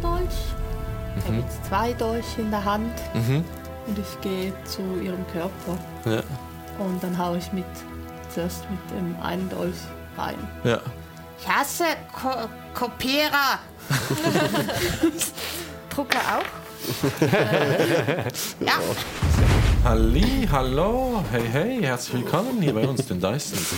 Dolch. 0.00 0.54
Ich 1.18 1.24
habe 1.26 1.36
jetzt 1.36 1.64
zwei 1.66 1.92
Dolche 1.92 2.40
in 2.40 2.50
der 2.50 2.64
Hand 2.64 2.92
Mhm. 3.14 3.44
und 3.86 3.98
ich 3.98 4.20
gehe 4.20 4.52
zu 4.64 4.82
ihrem 5.02 5.24
Körper. 5.28 5.78
Ja. 6.04 6.22
Und 6.78 7.02
dann 7.02 7.16
haue 7.18 7.38
ich 7.38 7.52
mit, 7.52 7.64
zuerst 8.32 8.64
mit 8.70 8.90
dem 8.98 9.16
einen 9.22 9.48
Dolch 9.50 9.74
rein. 10.16 10.36
Ja. 10.64 10.78
Ich 11.40 11.48
hasse 11.48 11.84
Ko 12.12 12.30
Kopierer. 12.74 13.58
Drucker 15.90 16.18
auch? 16.18 16.40
Ja, 18.60 18.72
Halli, 19.82 20.46
hallo, 20.52 21.24
hey, 21.30 21.48
hey, 21.50 21.82
herzlich 21.82 22.22
willkommen 22.22 22.60
hier 22.60 22.74
bei 22.74 22.86
uns, 22.86 23.06
den 23.06 23.20
Dyson. 23.20 23.58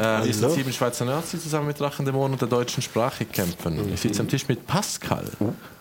Äh, 0.00 0.24
wir 0.24 0.32
sind 0.32 0.50
sieben 0.52 0.72
Schweizer 0.72 1.04
Nerds, 1.04 1.32
die 1.32 1.38
zusammen 1.38 1.66
mit 1.66 1.78
Drachendämonen 1.78 2.32
und 2.32 2.40
der 2.40 2.48
deutschen 2.48 2.82
Sprache 2.82 3.26
kämpfen. 3.26 3.92
Ich 3.92 4.00
sitze 4.00 4.22
am 4.22 4.28
Tisch 4.28 4.48
mit 4.48 4.66
Pascal, 4.66 5.26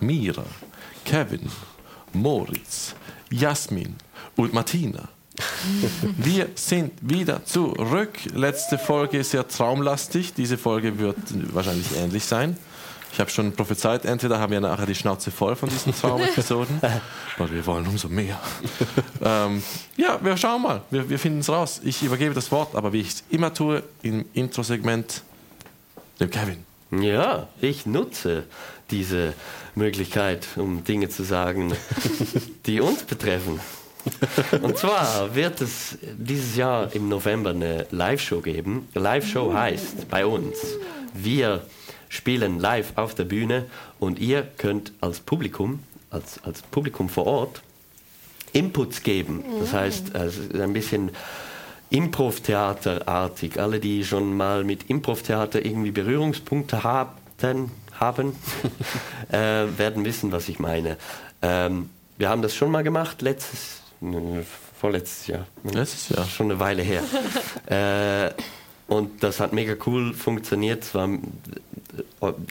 Mira, 0.02 0.44
Kevin, 1.05 1.50
Moritz, 2.12 2.95
Jasmin 3.31 3.95
und 4.36 4.53
Martina. 4.53 5.08
Wir 6.17 6.50
sind 6.55 6.91
wieder 7.02 7.45
zurück. 7.45 8.20
Letzte 8.34 8.77
Folge 8.77 9.20
ist 9.20 9.31
sehr 9.31 9.48
traumlastig. 9.48 10.34
Diese 10.34 10.58
Folge 10.58 11.00
wird 11.00 11.17
wahrscheinlich 11.53 11.95
ähnlich 11.98 12.25
sein. 12.25 12.58
Ich 13.12 13.20
habe 13.20 13.30
schon 13.30 13.54
prophezeit, 13.54 14.05
entweder 14.05 14.40
haben 14.40 14.52
wir 14.52 14.62
nachher 14.62 14.86
die 14.86 14.95
Schnauze 14.95 15.31
voll 15.31 15.55
von 15.55 15.70
diesen 15.70 15.94
Traumepisoden, 15.94 16.80
oder 17.40 17.52
wir 17.52 17.66
wollen 17.66 17.88
umso 17.88 18.08
mehr. 18.08 18.40
ähm, 19.23 19.63
ja, 19.98 20.20
wir 20.22 20.38
schauen 20.38 20.62
mal. 20.62 20.81
Wir, 20.90 21.09
wir 21.09 21.20
finden 21.20 21.40
es 21.40 21.50
raus. 21.50 21.81
Ich 21.84 22.03
übergebe 22.03 22.34
das 22.34 22.52
Wort, 22.52 22.76
aber 22.76 22.94
wie 22.94 23.02
ich 23.02 23.09
es 23.09 23.23
immer 23.30 23.53
tue, 23.53 23.84
im 24.03 24.26
Intro-Segment 24.34 25.23
dem 26.20 26.30
Kevin. 26.30 26.66
Ja, 26.91 27.48
ich 27.62 27.86
nutze 27.86 28.44
diese 28.91 29.34
Möglichkeit, 29.76 30.48
um 30.55 30.84
Dinge 30.84 31.09
zu 31.09 31.23
sagen, 31.23 31.73
die 32.66 32.81
uns 32.81 33.03
betreffen. 33.03 33.59
Und 34.61 34.78
zwar 34.78 35.36
wird 35.36 35.61
es 35.61 35.98
dieses 36.02 36.55
Jahr 36.55 36.94
im 36.95 37.09
November 37.09 37.52
eine 37.52 37.86
Live-Show 37.92 38.42
geben. 38.42 38.88
Live-Show 38.94 39.53
heißt 39.53 40.09
bei 40.09 40.26
uns, 40.26 40.58
wir 41.14 41.64
spielen 42.09 42.59
live 42.59 42.93
auf 42.97 43.15
der 43.15 43.23
Bühne 43.25 43.65
und 43.99 44.19
ihr 44.19 44.41
könnt 44.57 44.91
als 44.99 45.19
Publikum, 45.21 45.79
als, 46.09 46.43
als 46.43 46.61
Publikum 46.63 47.07
vor 47.07 47.25
Ort, 47.27 47.61
Inputs 48.52 49.03
geben. 49.03 49.43
Das 49.59 49.73
heißt, 49.73 50.15
es 50.15 50.37
ist 50.37 50.55
ein 50.59 50.73
bisschen 50.73 51.11
Improv-Theaterartig. 51.91 53.59
Alle, 53.59 53.80
die 53.80 54.03
schon 54.03 54.35
mal 54.35 54.63
mit 54.63 54.89
Improv-Theater 54.89 55.63
irgendwie 55.65 55.91
Berührungspunkte 55.91 56.83
haben, 56.83 57.71
haben 57.99 58.35
äh, 59.31 59.37
werden 59.77 60.03
wissen, 60.05 60.31
was 60.31 60.49
ich 60.49 60.59
meine. 60.59 60.97
Ähm, 61.41 61.89
wir 62.17 62.30
haben 62.30 62.41
das 62.41 62.55
schon 62.55 62.71
mal 62.71 62.83
gemacht, 62.83 63.21
letztes, 63.21 63.81
n- 64.02 64.45
vorletztes 64.80 65.27
Jahr. 65.27 65.45
Letztes 65.63 66.09
Jahr. 66.09 66.25
Schon 66.27 66.52
eine 66.52 66.59
Weile 66.59 66.81
her. 66.83 67.03
äh, 67.67 68.31
und 68.91 69.23
das 69.23 69.39
hat 69.39 69.53
mega 69.53 69.75
cool 69.85 70.13
funktioniert. 70.13 70.83
Es 70.83 70.95
war 70.95 71.07
äh, 71.07 71.19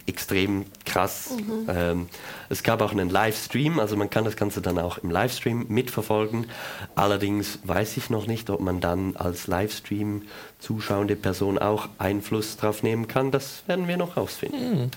extrem 0.06 0.64
krass. 0.84 1.30
Ähm, 1.68 2.08
es 2.48 2.62
gab 2.62 2.80
auch 2.82 2.92
einen 2.92 3.10
Livestream, 3.10 3.78
also 3.78 3.96
man 3.96 4.10
kann 4.10 4.24
das 4.24 4.36
Ganze 4.36 4.60
dann 4.60 4.78
auch 4.78 4.98
im 4.98 5.10
Livestream 5.10 5.66
mitverfolgen. 5.68 6.46
Allerdings 6.94 7.58
weiß 7.64 7.96
ich 7.96 8.10
noch 8.10 8.26
nicht, 8.26 8.50
ob 8.50 8.60
man 8.60 8.80
dann 8.80 9.16
als 9.16 9.46
Livestream 9.46 10.22
zuschauende 10.58 11.16
Person 11.16 11.58
auch 11.58 11.88
Einfluss 11.98 12.56
drauf 12.56 12.82
nehmen 12.82 13.06
kann. 13.06 13.30
Das 13.30 13.62
werden 13.66 13.86
wir 13.86 13.96
noch 13.96 14.16
rausfinden. 14.16 14.90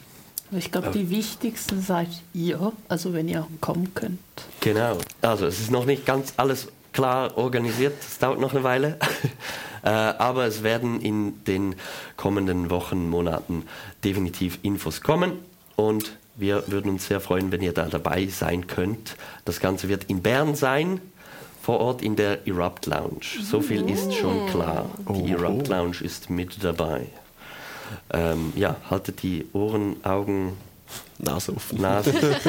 ich 0.51 0.71
glaube, 0.71 0.91
die 0.91 1.09
wichtigsten 1.09 1.81
seid 1.81 2.09
ihr, 2.33 2.71
also 2.87 3.13
wenn 3.13 3.27
ihr 3.27 3.47
kommen 3.59 3.93
könnt. 3.93 4.19
Genau. 4.61 4.97
Also 5.21 5.45
es 5.45 5.59
ist 5.59 5.71
noch 5.71 5.85
nicht 5.85 6.05
ganz 6.05 6.33
alles 6.37 6.69
klar 6.93 7.37
organisiert. 7.37 7.93
Es 8.01 8.17
dauert 8.17 8.39
noch 8.39 8.53
eine 8.53 8.63
Weile. 8.63 8.97
äh, 9.83 9.89
aber 9.89 10.45
es 10.45 10.63
werden 10.63 11.01
in 11.01 11.43
den 11.45 11.75
kommenden 12.17 12.69
Wochen, 12.69 13.09
Monaten 13.09 13.65
definitiv 14.03 14.59
Infos 14.63 15.01
kommen. 15.01 15.33
Und 15.75 16.17
wir 16.35 16.63
würden 16.67 16.91
uns 16.91 17.07
sehr 17.07 17.19
freuen, 17.19 17.51
wenn 17.51 17.61
ihr 17.61 17.73
da 17.73 17.85
dabei 17.85 18.27
sein 18.27 18.67
könnt. 18.67 19.15
Das 19.45 19.59
Ganze 19.59 19.89
wird 19.89 20.05
in 20.05 20.21
Bern 20.21 20.55
sein. 20.55 21.01
Vor 21.61 21.79
Ort 21.79 22.01
in 22.01 22.15
der 22.15 22.47
Erupt 22.47 22.87
Lounge. 22.87 23.25
So 23.43 23.61
viel 23.61 23.87
ist 23.87 24.13
schon 24.15 24.47
klar. 24.47 24.89
Die 25.09 25.31
Erupt 25.31 25.67
Lounge 25.67 25.97
ist 26.01 26.29
mit 26.29 26.63
dabei. 26.63 27.07
Ähm, 28.11 28.53
ja, 28.55 28.77
haltet 28.89 29.21
die 29.21 29.45
Ohren, 29.53 30.03
Augen, 30.03 30.57
Nase 31.19 31.55
offen. 31.55 31.81
Nase. 31.81 32.13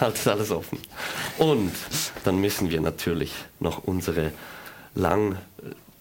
Alles, 0.00 0.26
alles 0.26 0.50
offen. 0.50 0.78
Und 1.36 1.72
dann 2.24 2.40
müssen 2.40 2.70
wir 2.70 2.80
natürlich 2.80 3.32
noch 3.60 3.84
unsere 3.84 4.32
lang 4.94 5.36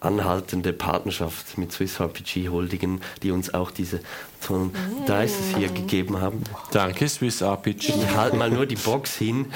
anhaltende 0.07 0.72
Partnerschaft 0.72 1.57
mit 1.57 1.72
Swiss 1.73 2.00
RPG 2.00 2.50
huldigen, 2.50 3.01
die 3.22 3.31
uns 3.31 3.53
auch 3.53 3.72
diese 3.72 4.00
tollen 4.45 4.72
Dices 5.07 5.56
hier 5.57 5.68
gegeben 5.68 6.22
haben. 6.22 6.44
Danke, 6.72 7.09
Swiss 7.09 7.41
RPG. 7.41 7.94
Ich 7.94 8.16
halte 8.16 8.38
mal 8.38 8.50
nur 8.50 8.66
die 8.66 8.78
Box 8.78 9.16
hin. 9.16 9.51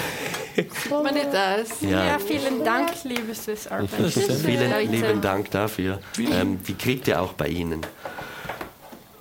Man 0.89 1.13
nicht 1.13 1.27
das. 1.31 1.81
Ja. 1.81 2.05
Ja, 2.05 2.19
vielen 2.19 2.63
Dank, 2.65 2.89
liebe 3.05 3.33
Swiss 3.33 3.67
RPG. 3.67 4.09
Vielen 4.43 4.71
Leute. 4.71 4.91
lieben 4.91 5.21
Dank 5.21 5.49
dafür. 5.51 5.99
Ähm, 6.19 6.59
die 6.67 6.73
kriegt 6.73 7.07
ihr 7.07 7.21
auch 7.21 7.33
bei 7.33 7.47
Ihnen. 7.47 7.81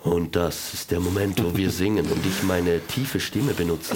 Und 0.02 0.34
das 0.34 0.74
ist 0.74 0.90
der 0.90 0.98
Moment, 0.98 1.42
wo 1.44 1.56
wir 1.56 1.70
singen 1.70 2.06
und 2.06 2.24
ich 2.26 2.42
meine 2.42 2.80
tiefe 2.80 3.20
Stimme 3.20 3.52
benutze. 3.52 3.94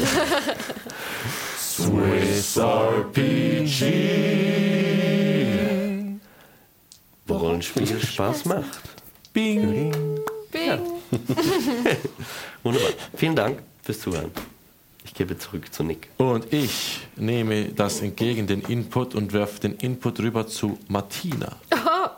Swiss 1.58 2.56
RPG. 2.56 4.33
Rollenspiel 7.64 8.00
Spaß 8.00 8.44
macht. 8.46 8.64
Bing. 9.32 9.92
Bing. 10.50 10.80
Wunderbar. 12.62 12.90
Vielen 13.16 13.36
Dank 13.36 13.62
fürs 13.82 14.00
Zuhören. 14.00 14.30
Ich 15.04 15.14
gebe 15.14 15.38
zurück 15.38 15.72
zu 15.72 15.82
Nick. 15.82 16.08
Und 16.16 16.52
ich 16.52 17.00
nehme 17.16 17.66
das 17.70 18.00
entgegen, 18.00 18.46
den 18.46 18.62
Input, 18.62 19.14
und 19.14 19.32
werfe 19.32 19.60
den 19.60 19.76
Input 19.76 20.18
rüber 20.20 20.46
zu 20.46 20.78
Martina. 20.88 21.56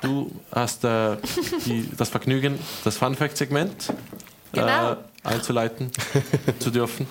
Du 0.01 0.31
hast 0.53 0.85
äh, 0.85 1.17
die, 1.65 1.89
das 1.97 2.09
Vergnügen, 2.11 2.59
das 2.85 2.97
Fun 2.97 3.15
Fact-Segment 3.15 3.93
Genau. 4.53 4.93
äh, 4.93 4.97
einzuleiten 5.25 5.91
zu 6.61 6.71
dürfen. 6.71 7.07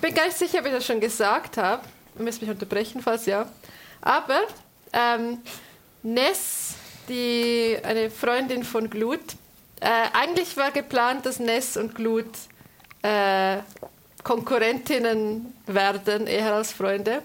bin 0.00 0.14
gar 0.14 0.26
nicht 0.26 0.36
sicher, 0.36 0.58
ob 0.60 0.66
ich 0.66 0.72
das 0.72 0.86
schon 0.86 1.00
gesagt 1.00 1.56
habe. 1.56 1.82
Ihr 2.18 2.24
müsst 2.24 2.40
mich 2.40 2.50
unterbrechen, 2.50 3.00
falls 3.02 3.26
ja. 3.26 3.46
Aber 4.00 4.40
ähm, 4.92 5.38
Ness, 6.02 6.74
die, 7.08 7.76
eine 7.82 8.10
Freundin 8.10 8.64
von 8.64 8.88
Glut, 8.90 9.20
äh, 9.80 9.86
eigentlich 10.12 10.56
war 10.56 10.70
geplant, 10.70 11.26
dass 11.26 11.38
Ness 11.38 11.76
und 11.76 11.94
Glut 11.94 12.26
äh, 13.02 13.58
Konkurrentinnen 14.22 15.52
werden, 15.66 16.26
eher 16.26 16.54
als 16.54 16.72
Freunde. 16.72 17.22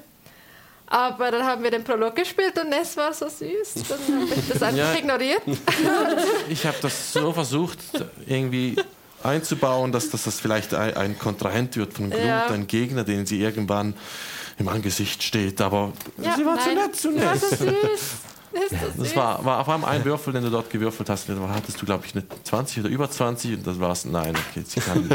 Aber 0.88 1.30
dann 1.32 1.46
haben 1.46 1.62
wir 1.64 1.70
den 1.72 1.84
Prolog 1.84 2.16
gespielt 2.16 2.58
und 2.60 2.70
Ness 2.70 2.98
war 2.98 3.14
so 3.14 3.30
süß. 3.30 3.84
Dann 3.88 4.22
habe 4.22 4.34
ich 4.36 4.48
das 4.50 4.62
einfach 4.64 4.78
Ja. 4.78 4.94
ignoriert. 4.96 5.42
Ich 6.50 6.66
habe 6.66 6.78
das 6.82 7.14
so 7.14 7.32
versucht, 7.32 7.78
irgendwie 8.26 8.76
einzubauen, 9.24 9.92
dass, 9.92 10.10
dass 10.10 10.24
das 10.24 10.40
vielleicht 10.40 10.74
ein, 10.74 10.96
ein 10.98 11.20
Kontrahent 11.20 11.76
wird 11.78 11.94
von 11.94 12.10
Glut, 12.10 12.24
Ja. 12.24 12.48
ein 12.48 12.66
Gegner, 12.68 13.04
den 13.04 13.26
sie 13.28 13.40
irgendwann 13.40 13.94
im 14.58 14.68
Angesicht 14.68 15.22
steht. 15.24 15.62
Aber 15.62 15.94
Ja, 16.18 16.36
sie 16.36 16.46
war 16.46 16.58
zu 16.60 16.68
nein. 16.70 16.76
nett 16.78 16.96
zu 16.96 17.12
Sie 17.12 17.22
war 17.22 17.38
so 17.38 17.66
nett. 17.66 17.76
süß. 17.82 18.02
Ist 18.52 18.72
Das 18.74 18.96
süß. 18.96 19.16
war, 19.16 19.44
war 19.46 19.60
auf 19.60 19.70
einmal 19.70 19.92
ein 19.92 20.04
Würfel, 20.06 20.34
den 20.34 20.44
du 20.44 20.50
dort 20.50 20.70
gewürfelt 20.70 21.10
hast. 21.10 21.30
Da 21.30 21.36
hattest 21.54 21.82
du, 21.82 21.86
glaube 21.86 22.06
ich, 22.06 22.16
eine 22.16 22.24
20 22.44 22.80
oder 22.80 22.90
über 22.90 23.10
20 23.10 23.54
und 23.58 23.68
das 23.68 23.80
war's. 23.80 24.06
Nein, 24.06 24.36
okay, 24.50 24.64
sie 24.68 24.80
kann. 24.80 25.10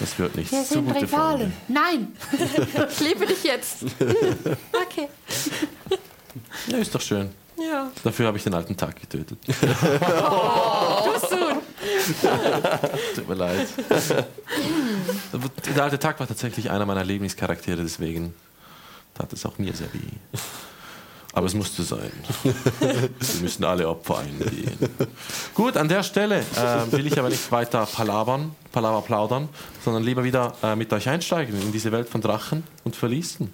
Das 0.00 0.18
wird 0.18 0.36
nichts. 0.36 0.52
Wir 0.52 0.62
sind. 0.64 0.90
Rivalen. 0.90 1.52
Nein. 1.68 2.12
Ich 2.90 3.00
liebe 3.00 3.26
dich 3.26 3.42
jetzt. 3.44 3.84
Okay. 4.00 5.08
Ja, 6.68 6.78
ist 6.78 6.94
doch 6.94 7.00
schön. 7.00 7.30
Ja. 7.58 7.90
Dafür 8.02 8.26
habe 8.28 8.38
ich 8.38 8.44
den 8.44 8.54
alten 8.54 8.76
Tag 8.76 8.98
getötet. 9.00 9.38
Tut 13.14 13.28
mir 13.28 13.34
leid. 13.34 13.66
Der 15.76 15.84
alte 15.84 15.98
Tag 15.98 16.18
war 16.20 16.26
tatsächlich 16.26 16.70
einer 16.70 16.86
meiner 16.86 17.04
Lieblingscharaktere, 17.04 17.82
deswegen 17.82 18.34
tat 19.14 19.32
es 19.32 19.44
auch 19.46 19.58
mir 19.58 19.72
sehr 19.74 19.92
weh. 19.92 19.98
Aber 21.32 21.46
es 21.46 21.54
musste 21.54 21.82
sein. 21.82 22.12
Wir 22.80 23.40
müssen 23.40 23.64
alle 23.64 23.88
Opfer 23.88 24.18
eingehen. 24.18 24.76
Gut, 25.54 25.76
an 25.76 25.88
der 25.88 26.02
Stelle 26.02 26.40
äh, 26.40 26.92
will 26.92 27.06
ich 27.06 27.18
aber 27.18 27.30
nicht 27.30 27.50
weiter 27.50 27.86
palabern, 27.86 28.54
palaver 28.70 29.00
plaudern, 29.02 29.48
sondern 29.82 30.02
lieber 30.02 30.24
wieder 30.24 30.52
äh, 30.62 30.76
mit 30.76 30.92
euch 30.92 31.08
einsteigen 31.08 31.60
in 31.62 31.72
diese 31.72 31.90
Welt 31.90 32.08
von 32.08 32.20
Drachen 32.20 32.64
und 32.84 32.96
Verließen. 32.96 33.50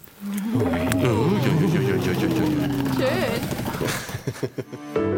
Schön. 4.94 5.17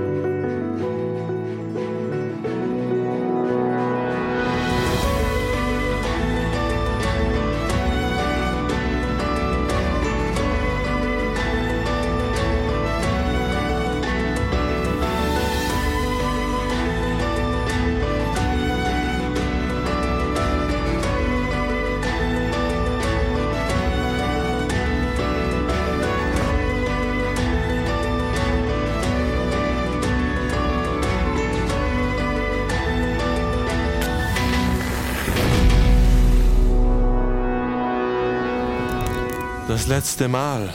Letzte 39.90 40.28
Mal 40.28 40.72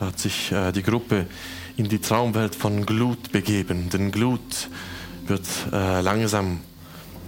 hat 0.00 0.18
sich 0.18 0.50
äh, 0.50 0.72
die 0.72 0.82
Gruppe 0.82 1.26
in 1.76 1.90
die 1.90 1.98
Traumwelt 1.98 2.54
von 2.54 2.86
Glut 2.86 3.32
begeben. 3.32 3.90
Denn 3.90 4.10
Glut 4.10 4.70
wird 5.26 5.46
äh, 5.70 6.00
langsam. 6.00 6.60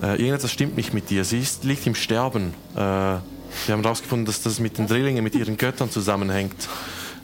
Äh, 0.03 0.17
irgendetwas 0.17 0.50
stimmt 0.50 0.75
nicht 0.75 0.94
mit 0.94 1.11
dir. 1.11 1.25
Sie 1.25 1.38
ist, 1.38 1.64
liegt 1.64 1.87
im 1.87 1.94
Sterben. 1.94 2.55
Äh, 2.75 2.79
wir 2.79 3.20
haben 3.69 3.82
herausgefunden, 3.82 4.25
dass 4.25 4.41
das 4.41 4.59
mit 4.59 4.79
den 4.79 4.87
Drillingen, 4.87 5.23
mit 5.23 5.35
ihren 5.35 5.59
Göttern 5.59 5.91
zusammenhängt. 5.91 6.67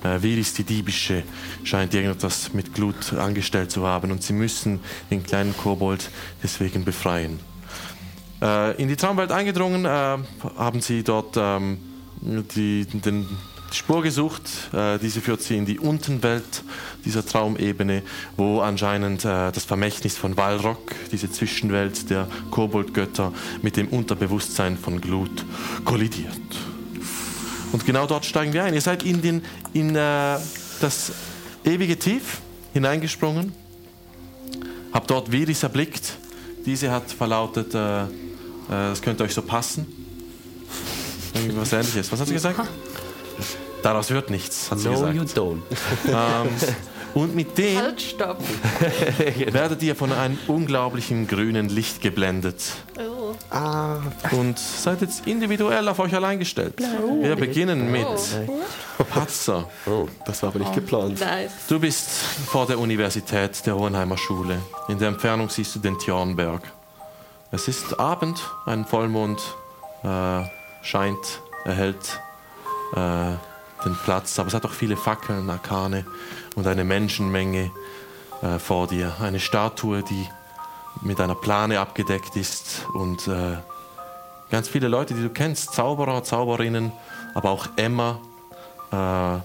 Äh, 0.05 0.21
Viris, 0.21 0.53
die 0.53 0.65
Diebische, 0.65 1.23
scheint 1.65 1.95
irgendetwas 1.95 2.53
mit 2.53 2.75
Glut 2.75 3.15
angestellt 3.15 3.71
zu 3.71 3.87
haben 3.87 4.11
und 4.11 4.23
sie 4.23 4.35
müssen 4.35 4.81
den 5.11 5.25
kleinen 5.25 5.57
Kobold 5.57 6.11
deswegen 6.43 6.85
befreien. 6.85 7.41
Äh, 8.43 8.81
in 8.81 8.89
die 8.89 8.97
Traumwelt 8.97 9.33
eingedrungen 9.33 9.87
äh, 9.87 10.19
haben 10.59 10.83
sie 10.83 11.03
dort 11.03 11.37
ähm, 11.39 11.79
die, 12.21 12.85
den, 12.85 13.27
Spur 13.73 14.03
gesucht. 14.03 14.43
Äh, 14.73 14.99
diese 14.99 15.21
führt 15.21 15.43
sie 15.43 15.57
in 15.57 15.67
die 15.67 15.79
Untenwelt 15.79 16.63
dieser 17.05 17.25
Traumebene, 17.25 18.03
wo 18.37 18.61
anscheinend 18.61 19.25
äh, 19.25 19.53
das 19.53 19.65
Vermächtnis 19.65 20.17
von 20.17 20.37
Walrock, 20.37 20.95
diese 21.13 21.31
Zwischenwelt 21.31 22.11
der 22.11 22.29
Koboldgötter, 22.51 23.33
mit 23.63 23.77
dem 23.77 23.89
Unterbewusstsein 23.89 24.79
von 24.79 25.01
Glut 25.01 25.45
kollidiert. 25.85 26.33
Und 27.73 27.85
genau 27.85 28.07
dort 28.07 28.25
steigen 28.25 28.53
wir 28.53 28.65
ein. 28.65 28.73
Ihr 28.73 28.81
seid 28.81 29.03
in, 29.03 29.21
den, 29.21 29.43
in 29.75 29.95
äh, 29.95 30.39
das 30.81 31.13
ewige 31.65 31.99
Tief 31.99 32.39
hineingesprungen, 32.73 33.53
habt 34.93 35.11
dort 35.11 35.31
Viris 35.31 35.63
erblickt. 35.63 36.17
Diese 36.65 36.91
hat 36.91 37.11
verlautet, 37.11 37.73
das 37.73 39.01
könnte 39.01 39.25
euch 39.25 39.33
so 39.33 39.41
passen. 39.41 39.87
Irgendwas 41.35 41.73
ähnliches. 41.73 42.13
Was 42.13 42.21
hat 42.21 42.27
sie 42.27 42.35
gesagt? 42.35 42.61
Daraus 43.83 44.11
wird 44.11 44.31
nichts, 44.31 44.71
hat 44.71 44.79
sie 44.81 44.89
No, 44.89 44.95
gesagt. 44.95 45.15
you 45.15 45.23
don't. 45.23 45.61
Ähm, 46.09 46.49
und 47.15 47.35
mit 47.35 47.57
dem 47.59 47.79
Halt, 47.79 48.01
stopp. 48.01 48.39
werdet 49.53 49.83
ihr 49.83 49.95
von 49.97 50.13
einem 50.13 50.39
unglaublichen 50.49 51.27
grünen 51.27 51.69
Licht 51.69 52.01
geblendet 52.01 52.57
Oh. 52.99 53.35
Ah, 53.51 53.99
und 54.33 54.59
seid 54.59 55.01
jetzt 55.03 55.27
individuell 55.27 55.89
auf 55.89 55.99
euch 56.01 56.15
allein 56.15 56.39
gestellt. 56.39 56.75
Wir 57.21 57.37
beginnen 57.37 57.91
mit 57.93 58.07
Patzer. 59.11 59.69
oh, 59.87 60.09
das 60.27 60.43
war 60.43 60.51
aber 60.51 60.59
nicht 60.61 60.75
geplant. 60.75 61.21
Nice. 61.21 61.53
Du 61.69 61.79
bist 61.79 62.09
vor 62.47 62.67
der 62.67 62.79
Universität 62.79 63.65
der 63.67 63.77
Hohenheimer 63.77 64.17
Schule. 64.19 64.59
In 64.89 64.99
der 64.99 65.09
Entfernung 65.09 65.49
siehst 65.51 65.75
du 65.77 65.79
den 65.79 65.99
Tjornberg. 65.99 66.63
Es 67.53 67.69
ist 67.69 67.99
Abend, 68.01 68.41
ein 68.67 68.85
Vollmond 68.85 69.41
äh, 70.03 70.43
scheint, 70.83 71.41
erhält 71.65 72.21
den 72.95 73.97
Platz, 74.05 74.39
aber 74.39 74.49
es 74.49 74.55
hat 74.55 74.65
auch 74.65 74.73
viele 74.73 74.97
Fackeln, 74.97 75.49
Arkane 75.51 76.05
und 76.57 76.67
eine 76.67 76.85
Menschenmenge 76.85 77.71
äh, 78.43 78.59
vor 78.59 78.87
dir. 78.87 79.15
Eine 79.21 79.41
Statue, 79.41 80.03
die 80.03 80.27
mit 81.03 81.21
einer 81.21 81.35
Plane 81.35 81.79
abgedeckt 81.79 82.35
ist 82.37 82.87
und 82.95 83.29
äh, 83.29 83.57
ganz 84.51 84.69
viele 84.69 84.89
Leute, 84.89 85.15
die 85.15 85.23
du 85.23 85.31
kennst, 85.31 85.75
Zauberer, 85.75 86.25
Zauberinnen, 86.25 86.93
aber 87.35 87.51
auch 87.51 87.69
Emma, 87.77 88.19
äh, 88.91 89.39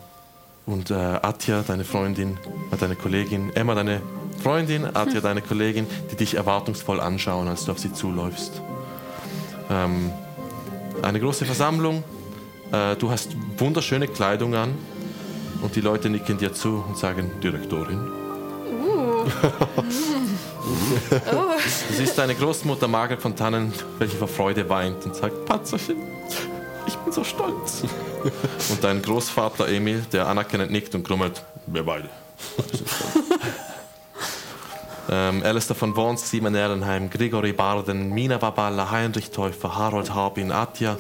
und 0.66 0.92
äh, 0.92 0.94
Atja, 0.94 1.62
deine 1.62 1.84
Freundin, 1.84 2.38
äh, 2.72 2.78
deine 2.78 2.96
Kollegin, 2.96 3.54
Emma, 3.56 3.75
deine 3.75 4.01
Freundin, 4.42 4.86
Atja, 4.96 5.19
deine 5.19 5.42
Kollegin, 5.42 5.88
die 6.12 6.16
dich 6.16 6.36
erwartungsvoll 6.36 7.00
anschauen, 7.00 7.48
als 7.48 7.66
du 7.66 7.72
auf 7.72 7.80
sie 7.80 7.92
zuläufst. 7.92 8.62
Ähm, 9.69 10.12
eine 11.01 11.19
große 11.19 11.46
Versammlung, 11.46 12.04
äh, 12.74 12.96
du 12.98 13.10
hast 13.10 13.30
wunderschöne 13.58 14.08
Kleidung 14.08 14.56
an 14.56 14.75
und 15.62 15.75
die 15.75 15.81
Leute 15.81 16.10
nicken 16.10 16.38
dir 16.38 16.54
zu 16.54 16.84
und 16.88 16.98
sagen, 16.98 17.31
Direktorin. 17.42 18.12
Du 21.90 21.94
siehst 21.94 22.18
deine 22.18 22.36
Großmutter 22.36 22.88
Margaret 22.88 23.22
von 23.22 23.36
Tannen, 23.36 23.74
welche 24.00 24.18
vor 24.18 24.28
Freude 24.28 24.68
weint 24.70 25.06
und 25.06 25.16
sagt, 25.16 25.46
Patzerchen, 25.46 25.98
ich 26.88 26.96
bin 26.96 27.14
so 27.14 27.24
stolz. 27.24 27.84
Und 28.70 28.84
dein 28.84 29.02
Großvater 29.02 29.68
Emil, 29.68 30.04
der 30.12 30.28
anerkennend 30.28 30.72
nickt 30.72 30.96
und 30.96 31.04
grummelt, 31.04 31.44
wir 31.68 31.84
beide. 31.84 32.10
ähm, 35.09 35.44
Alistair 35.44 35.75
von 35.75 35.95
Worms, 35.95 36.29
Simon 36.29 36.55
Erlenheim, 36.55 37.09
Grigori 37.09 37.53
Barden, 37.53 38.13
Mina 38.13 38.38
Babala, 38.38 38.89
Heinrich 38.89 39.31
Täufer, 39.31 39.75
Harold 39.75 40.13
Harbin, 40.13 40.51
Atja, 40.51 40.97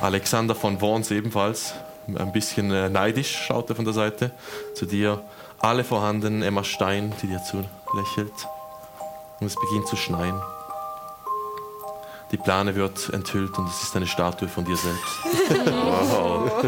Alexander 0.00 0.54
von 0.54 0.80
Worms 0.80 1.10
ebenfalls, 1.10 1.74
ein 2.08 2.32
bisschen 2.32 2.70
äh, 2.70 2.88
neidisch, 2.88 3.44
schaut 3.46 3.68
er 3.70 3.76
von 3.76 3.84
der 3.84 3.94
Seite 3.94 4.30
zu 4.74 4.86
dir. 4.86 5.22
Alle 5.58 5.84
vorhanden, 5.84 6.42
Emma 6.42 6.64
Stein, 6.64 7.12
die 7.22 7.28
dir 7.28 7.40
zulächelt. 7.42 8.32
Und 9.38 9.46
es 9.46 9.54
beginnt 9.54 9.86
zu 9.86 9.96
schneien. 9.96 10.34
Die 12.32 12.38
Plane 12.38 12.74
wird 12.74 13.10
enthüllt 13.10 13.56
und 13.58 13.68
es 13.68 13.82
ist 13.82 13.94
eine 13.94 14.06
Statue 14.06 14.48
von 14.48 14.64
dir 14.64 14.76
selbst. 14.76 15.18
wow. 15.66 16.64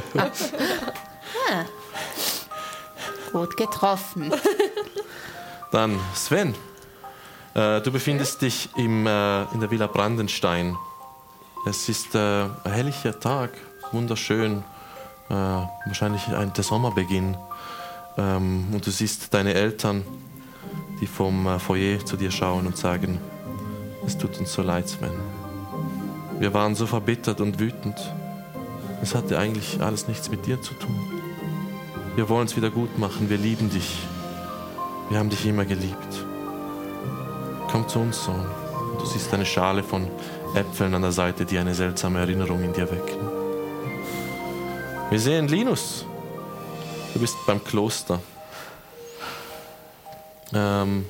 Gut 3.33 3.57
getroffen. 3.57 4.33
Dann 5.73 5.99
Sven, 6.15 6.55
äh, 7.55 7.81
du 7.81 7.93
befindest 7.93 8.43
dich 8.43 8.69
im, 8.77 9.07
äh, 9.07 9.43
in 9.53 9.61
der 9.61 9.71
Villa 9.71 9.87
Brandenstein. 9.87 10.77
Es 11.67 11.89
ist 11.89 12.15
äh, 12.15 12.19
ein 12.19 12.73
herrlicher 12.73 13.19
Tag, 13.19 13.51
wunderschön, 13.93 14.65
äh, 15.31 15.35
wahrscheinlich 15.35 16.27
ein, 16.29 16.53
der 16.53 16.65
Sommerbeginn. 16.65 17.37
Ähm, 18.19 18.67
und 18.73 18.87
du 18.87 18.91
siehst 18.91 19.33
deine 19.33 19.55
Eltern, 19.55 20.05
die 21.01 21.07
vom 21.07 21.47
äh, 21.47 21.59
Foyer 21.59 22.05
zu 22.05 22.17
dir 22.17 22.31
schauen 22.31 22.67
und 22.67 22.77
sagen, 22.77 23.19
es 24.07 24.19
tut 24.19 24.39
uns 24.39 24.53
so 24.53 24.63
leid, 24.63 24.89
Sven. 24.89 25.13
Wir 26.39 26.53
waren 26.53 26.75
so 26.75 26.87
verbittert 26.87 27.41
und 27.41 27.59
wütend. 27.59 27.97
Es 29.01 29.15
hatte 29.15 29.39
eigentlich 29.39 29.81
alles 29.81 30.09
nichts 30.09 30.29
mit 30.31 30.47
dir 30.47 30.61
zu 30.61 30.75
tun. 30.75 30.99
Wir 32.17 32.29
wollen 32.29 32.47
es 32.47 32.57
wieder 32.57 32.71
gut 32.71 32.99
machen, 32.99 33.31
wir 33.31 33.39
lieben 33.39 33.71
dich. 33.71 33.99
Wir 35.09 35.19
haben 35.19 35.31
dich 35.31 35.47
immer 35.47 35.65
geliebt. 35.65 36.25
Komm 37.75 37.89
zu 37.89 37.99
uns, 37.99 38.25
Sohn. 38.25 38.47
Du 39.01 39.05
siehst 39.05 39.35
eine 39.35 39.45
Schale 39.45 39.83
von 39.83 40.09
Äpfeln 40.55 40.95
an 40.95 41.03
der 41.03 41.11
Seite, 41.11 41.45
die 41.45 41.59
eine 41.59 41.75
seltsame 41.75 42.21
Erinnerung 42.21 42.63
in 42.63 42.73
dir 42.73 42.89
wecken. 42.89 43.19
Wir 45.11 45.19
sehen 45.19 45.49
Linus. 45.49 46.07
Du 47.13 47.19
bist 47.19 47.35
beim 47.49 47.65
Kloster. 47.65 48.21
Ähm, 50.53 51.05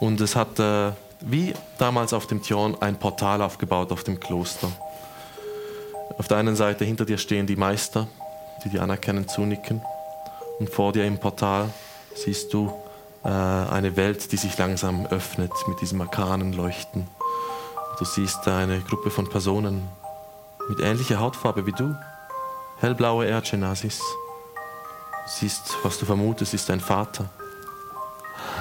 und 0.00 0.20
es 0.20 0.34
hat, 0.34 0.58
äh, 0.58 0.90
wie 1.20 1.54
damals 1.78 2.14
auf 2.14 2.26
dem 2.26 2.42
Tjorn, 2.42 2.76
ein 2.80 2.98
Portal 2.98 3.40
aufgebaut 3.40 3.92
auf 3.92 4.02
dem 4.02 4.18
Kloster. 4.18 4.72
Auf 6.18 6.26
der 6.26 6.38
einen 6.38 6.56
Seite 6.56 6.84
hinter 6.84 7.04
dir 7.04 7.16
stehen 7.16 7.46
die 7.46 7.54
Meister, 7.54 8.08
die 8.64 8.70
dir 8.70 8.82
anerkennend 8.82 9.30
zunicken. 9.30 9.82
Und 10.58 10.68
vor 10.68 10.90
dir 10.92 11.04
im 11.04 11.18
Portal 11.18 11.70
siehst 12.16 12.52
du 12.52 12.72
eine 13.22 13.96
Welt, 13.96 14.32
die 14.32 14.36
sich 14.36 14.56
langsam 14.56 15.06
öffnet 15.06 15.52
mit 15.66 15.80
diesem 15.80 16.00
arkanen 16.00 16.52
Leuchten. 16.52 17.06
Du 17.98 18.04
siehst 18.04 18.48
eine 18.48 18.80
Gruppe 18.80 19.10
von 19.10 19.28
Personen 19.28 19.86
mit 20.68 20.80
ähnlicher 20.80 21.20
Hautfarbe 21.20 21.66
wie 21.66 21.72
du. 21.72 21.94
Hellblaue 22.78 23.26
Erdgenasis. 23.26 23.98
Du 23.98 25.30
siehst, 25.30 25.76
was 25.82 25.98
du 25.98 26.06
vermutest, 26.06 26.54
ist 26.54 26.70
dein 26.70 26.80
Vater. 26.80 27.28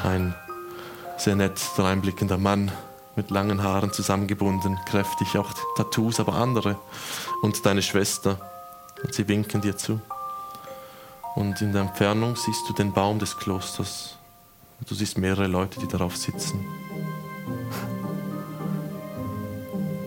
Ein 0.04 0.36
sehr 1.18 1.36
nett 1.36 1.60
dreinblickender 1.78 2.38
Mann 2.38 2.72
mit 3.16 3.32
langen 3.32 3.64
Haaren 3.64 3.94
zusammengebunden, 3.94 4.78
kräftig, 4.86 5.38
auch 5.38 5.52
Tattoos, 5.78 6.20
aber 6.20 6.34
andere. 6.34 6.78
Und 7.42 7.66
deine 7.66 7.82
Schwester. 7.82 8.38
Und 9.04 9.14
sie 9.14 9.28
winken 9.28 9.62
dir 9.62 9.78
zu. 9.78 10.02
Und 11.36 11.62
in 11.62 11.72
der 11.72 11.84
Entfernung 11.84 12.36
siehst 12.36 12.68
du 12.68 12.74
den 12.74 12.92
Baum 12.92 13.20
des 13.20 13.38
Klosters. 13.38 14.19
Du 14.88 14.96
siehst 14.96 15.18
mehrere 15.18 15.48
Leute, 15.48 15.80
die 15.80 15.88
darauf 15.88 16.16
sitzen. 16.18 16.66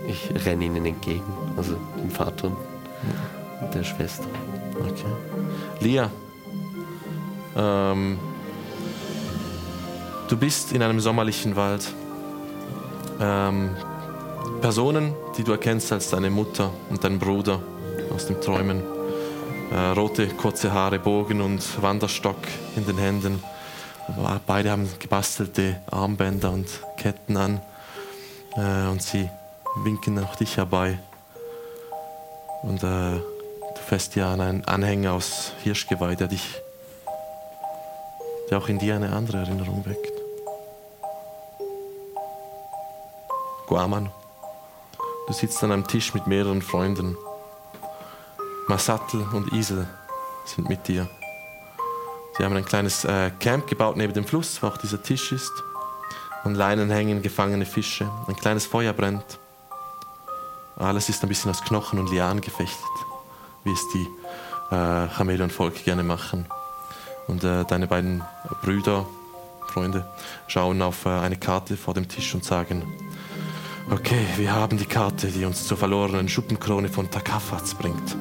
Ich 0.08 0.44
renne 0.44 0.64
ihnen 0.64 0.84
entgegen, 0.84 1.32
also 1.56 1.76
dem 1.96 2.10
Vater 2.10 2.48
und 3.60 3.74
der 3.74 3.84
Schwester. 3.84 4.26
Okay. 4.80 5.04
Lia, 5.80 6.10
ähm, 7.56 8.18
du 10.28 10.36
bist 10.36 10.72
in 10.72 10.82
einem 10.82 11.00
sommerlichen 11.00 11.56
Wald. 11.56 11.92
Ähm, 13.20 13.70
Personen, 14.60 15.14
die 15.36 15.44
du 15.44 15.52
erkennst 15.52 15.92
als 15.92 16.10
deine 16.10 16.30
Mutter 16.30 16.72
und 16.90 17.02
dein 17.04 17.18
Bruder 17.18 17.60
aus 18.14 18.26
den 18.26 18.40
Träumen. 18.40 18.82
Äh, 19.70 19.78
rote, 19.96 20.28
kurze 20.28 20.72
Haare, 20.72 20.98
Bogen 20.98 21.40
und 21.40 21.82
Wanderstock 21.82 22.36
in 22.76 22.86
den 22.86 22.98
Händen. 22.98 23.42
Beide 24.46 24.70
haben 24.70 24.88
gebastelte 24.98 25.80
Armbänder 25.90 26.50
und 26.50 26.68
Ketten 26.96 27.36
an. 27.36 27.60
Äh, 28.56 28.88
und 28.88 29.02
sie 29.02 29.28
winken 29.84 30.18
auch 30.22 30.36
dich 30.36 30.56
herbei. 30.56 30.98
Und 32.62 32.82
äh, 32.82 33.20
Du 33.74 33.80
fährst 33.80 34.14
ja 34.16 34.32
an 34.32 34.40
einen 34.40 34.64
Anhänger 34.64 35.12
aus 35.12 35.52
Hirschgeweih, 35.62 36.14
der 36.14 36.28
dich, 36.28 36.60
der 38.50 38.58
auch 38.58 38.68
in 38.68 38.78
dir 38.78 38.96
eine 38.96 39.12
andere 39.12 39.38
Erinnerung 39.38 39.84
weckt. 39.86 40.12
Guaman. 43.66 44.10
Du 45.26 45.32
sitzt 45.32 45.62
an 45.64 45.72
einem 45.72 45.86
Tisch 45.86 46.12
mit 46.14 46.26
mehreren 46.26 46.60
Freunden. 46.60 47.16
Masattel 48.68 49.22
und 49.32 49.52
Isel 49.52 49.86
sind 50.44 50.68
mit 50.68 50.86
dir. 50.86 51.08
Sie 52.36 52.44
haben 52.44 52.56
ein 52.56 52.64
kleines 52.64 53.04
äh, 53.04 53.30
Camp 53.40 53.66
gebaut 53.66 53.96
neben 53.96 54.14
dem 54.14 54.24
Fluss, 54.24 54.62
wo 54.62 54.68
auch 54.68 54.78
dieser 54.78 55.02
Tisch 55.02 55.32
ist. 55.32 55.52
An 56.44 56.54
Leinen 56.54 56.90
hängen 56.90 57.22
gefangene 57.22 57.66
Fische. 57.66 58.10
Ein 58.26 58.36
kleines 58.36 58.66
Feuer 58.66 58.92
brennt. 58.92 59.38
Alles 60.76 61.08
ist 61.08 61.22
ein 61.22 61.28
bisschen 61.28 61.50
aus 61.50 61.62
Knochen 61.62 61.98
und 61.98 62.10
Lianen 62.10 62.40
gefechtet, 62.40 62.78
wie 63.64 63.72
es 63.72 63.88
die 63.94 64.74
äh, 64.74 65.08
Chamäleon-Volk 65.08 65.84
gerne 65.84 66.02
machen. 66.02 66.46
Und 67.28 67.44
äh, 67.44 67.64
deine 67.64 67.86
beiden 67.86 68.24
Brüder, 68.62 69.06
Freunde, 69.68 70.06
schauen 70.48 70.82
auf 70.82 71.04
äh, 71.06 71.10
eine 71.10 71.36
Karte 71.36 71.76
vor 71.76 71.94
dem 71.94 72.08
Tisch 72.08 72.34
und 72.34 72.44
sagen, 72.44 72.82
okay, 73.90 74.26
wir 74.36 74.52
haben 74.52 74.78
die 74.78 74.86
Karte, 74.86 75.28
die 75.28 75.44
uns 75.44 75.66
zur 75.66 75.76
verlorenen 75.76 76.28
Schuppenkrone 76.28 76.88
von 76.88 77.10
Takafaz 77.10 77.74
bringt. 77.74 78.16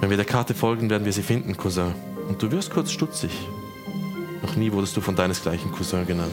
Wenn 0.00 0.10
wir 0.10 0.16
der 0.16 0.26
Karte 0.26 0.54
folgen, 0.54 0.88
werden 0.88 1.04
wir 1.04 1.12
sie 1.12 1.22
finden, 1.22 1.56
Cousin. 1.56 2.15
Und 2.28 2.42
du 2.42 2.50
wirst 2.50 2.70
kurz 2.70 2.90
stutzig. 2.90 3.30
Noch 4.42 4.56
nie 4.56 4.72
wurdest 4.72 4.96
du 4.96 5.00
von 5.00 5.16
deinesgleichen 5.16 5.72
Cousin 5.72 6.06
genannt. 6.06 6.32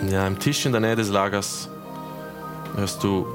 Und 0.00 0.10
ja, 0.10 0.26
am 0.26 0.38
Tisch 0.38 0.66
in 0.66 0.72
der 0.72 0.80
Nähe 0.80 0.96
des 0.96 1.08
Lagers 1.08 1.68
hörst 2.76 3.02
du, 3.02 3.26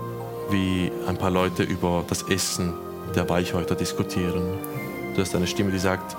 wie 0.49 0.91
ein 1.07 1.17
paar 1.17 1.31
Leute 1.31 1.63
über 1.63 2.03
das 2.07 2.23
Essen 2.23 2.73
der 3.15 3.27
Weichhäuter 3.29 3.75
diskutieren. 3.75 4.57
Du 5.15 5.21
hast 5.21 5.35
eine 5.35 5.47
Stimme, 5.47 5.71
die 5.71 5.79
sagt, 5.79 6.15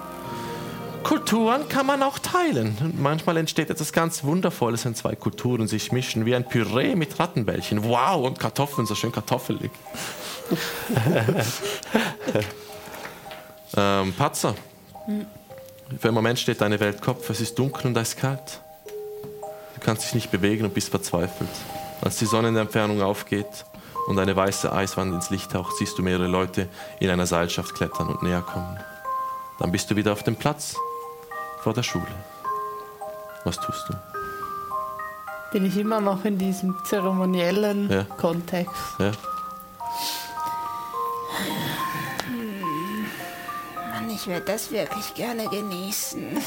Kulturen 1.02 1.68
kann 1.68 1.86
man 1.86 2.02
auch 2.02 2.18
teilen. 2.18 2.76
Und 2.80 3.00
manchmal 3.00 3.36
entsteht 3.36 3.70
etwas 3.70 3.92
ganz 3.92 4.24
Wundervolles, 4.24 4.84
wenn 4.84 4.94
zwei 4.94 5.16
Kulturen 5.16 5.68
sich 5.68 5.92
mischen, 5.92 6.26
wie 6.26 6.34
ein 6.34 6.48
Püree 6.48 6.94
mit 6.94 7.18
Rattenbällchen. 7.18 7.84
Wow, 7.84 8.26
und 8.26 8.38
Kartoffeln, 8.38 8.86
so 8.86 8.94
schön 8.94 9.12
kartoffelig. 9.12 9.70
ähm, 13.76 14.12
Patzer. 14.14 14.54
Für 15.98 16.08
einen 16.08 16.14
Moment 16.14 16.38
steht 16.38 16.60
deine 16.60 16.78
Welt 16.80 17.02
Kopf. 17.02 17.28
Es 17.30 17.40
ist 17.40 17.58
dunkel 17.58 17.86
und 17.88 17.98
eiskalt. 17.98 18.60
Du 19.74 19.80
kannst 19.80 20.04
dich 20.04 20.14
nicht 20.14 20.30
bewegen 20.30 20.64
und 20.64 20.74
bist 20.74 20.90
verzweifelt. 20.90 21.50
Als 22.00 22.16
die 22.18 22.26
Sonne 22.26 22.48
in 22.48 22.54
der 22.54 22.62
Entfernung 22.62 23.02
aufgeht 23.02 23.64
und 24.08 24.18
eine 24.18 24.34
weiße 24.34 24.72
Eiswand 24.72 25.12
ins 25.14 25.30
Licht 25.30 25.52
taucht, 25.52 25.76
siehst 25.76 25.98
du 25.98 26.02
mehrere 26.02 26.26
Leute 26.26 26.68
in 27.00 27.10
einer 27.10 27.26
Seilschaft 27.26 27.74
klettern 27.74 28.08
und 28.08 28.22
näher 28.22 28.42
kommen. 28.42 28.78
Dann 29.58 29.70
bist 29.70 29.90
du 29.90 29.96
wieder 29.96 30.12
auf 30.12 30.22
dem 30.22 30.36
Platz 30.36 30.74
vor 31.62 31.74
der 31.74 31.82
Schule. 31.82 32.06
Was 33.44 33.56
tust 33.56 33.88
du? 33.88 33.94
Bin 35.52 35.66
ich 35.66 35.76
immer 35.76 36.00
noch 36.00 36.24
in 36.24 36.38
diesem 36.38 36.74
zeremoniellen 36.84 37.90
Ja. 37.90 38.04
Kontext. 38.16 38.74
Ja? 38.98 39.12
Ich 44.22 44.28
würde 44.28 44.44
das 44.46 44.70
wirklich 44.70 45.14
gerne 45.14 45.48
genießen. 45.48 46.22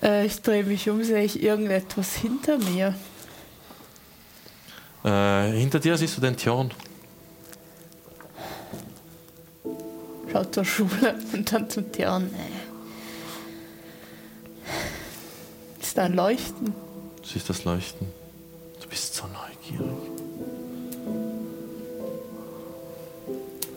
Äh, 0.00 0.26
ich 0.26 0.40
drehe 0.42 0.62
mich 0.62 0.88
um, 0.88 1.02
sehe 1.02 1.24
ich 1.24 1.42
irgendetwas 1.42 2.14
hinter 2.14 2.56
mir. 2.56 2.94
Äh, 5.02 5.58
hinter 5.58 5.80
dir 5.80 5.98
siehst 5.98 6.16
du 6.16 6.20
den 6.20 6.36
Tjorn. 6.36 6.70
Schaut 10.30 10.54
zur 10.54 10.64
Schule 10.64 11.18
und 11.32 11.52
dann 11.52 11.68
zum 11.68 11.90
Tieren. 11.90 12.32
Ist 15.80 15.98
da 15.98 16.04
ein 16.04 16.14
Leuchten? 16.14 16.66
Du 17.20 17.28
siehst 17.28 17.50
das 17.50 17.64
Leuchten. 17.64 18.06
Du 18.80 18.88
bist 18.88 19.16
so 19.16 19.24
neugierig. 19.26 20.07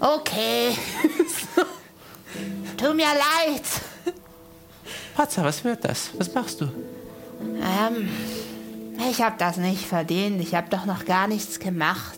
Okay. 0.02 0.76
Tu 2.78 2.94
mir 2.94 3.06
leid. 3.06 3.64
Patzer, 5.16 5.44
was 5.44 5.64
wird 5.64 5.86
das? 5.86 6.10
Was 6.18 6.34
machst 6.34 6.62
du? 6.62 6.66
Ähm, 6.66 8.10
ich 9.12 9.22
habe 9.22 9.36
das 9.38 9.58
nicht 9.58 9.86
verdient. 9.86 10.42
Ich 10.42 10.56
habe 10.56 10.68
doch 10.72 10.86
noch 10.86 11.06
gar 11.06 11.28
nichts 11.28 11.60
gemacht. 11.60 12.18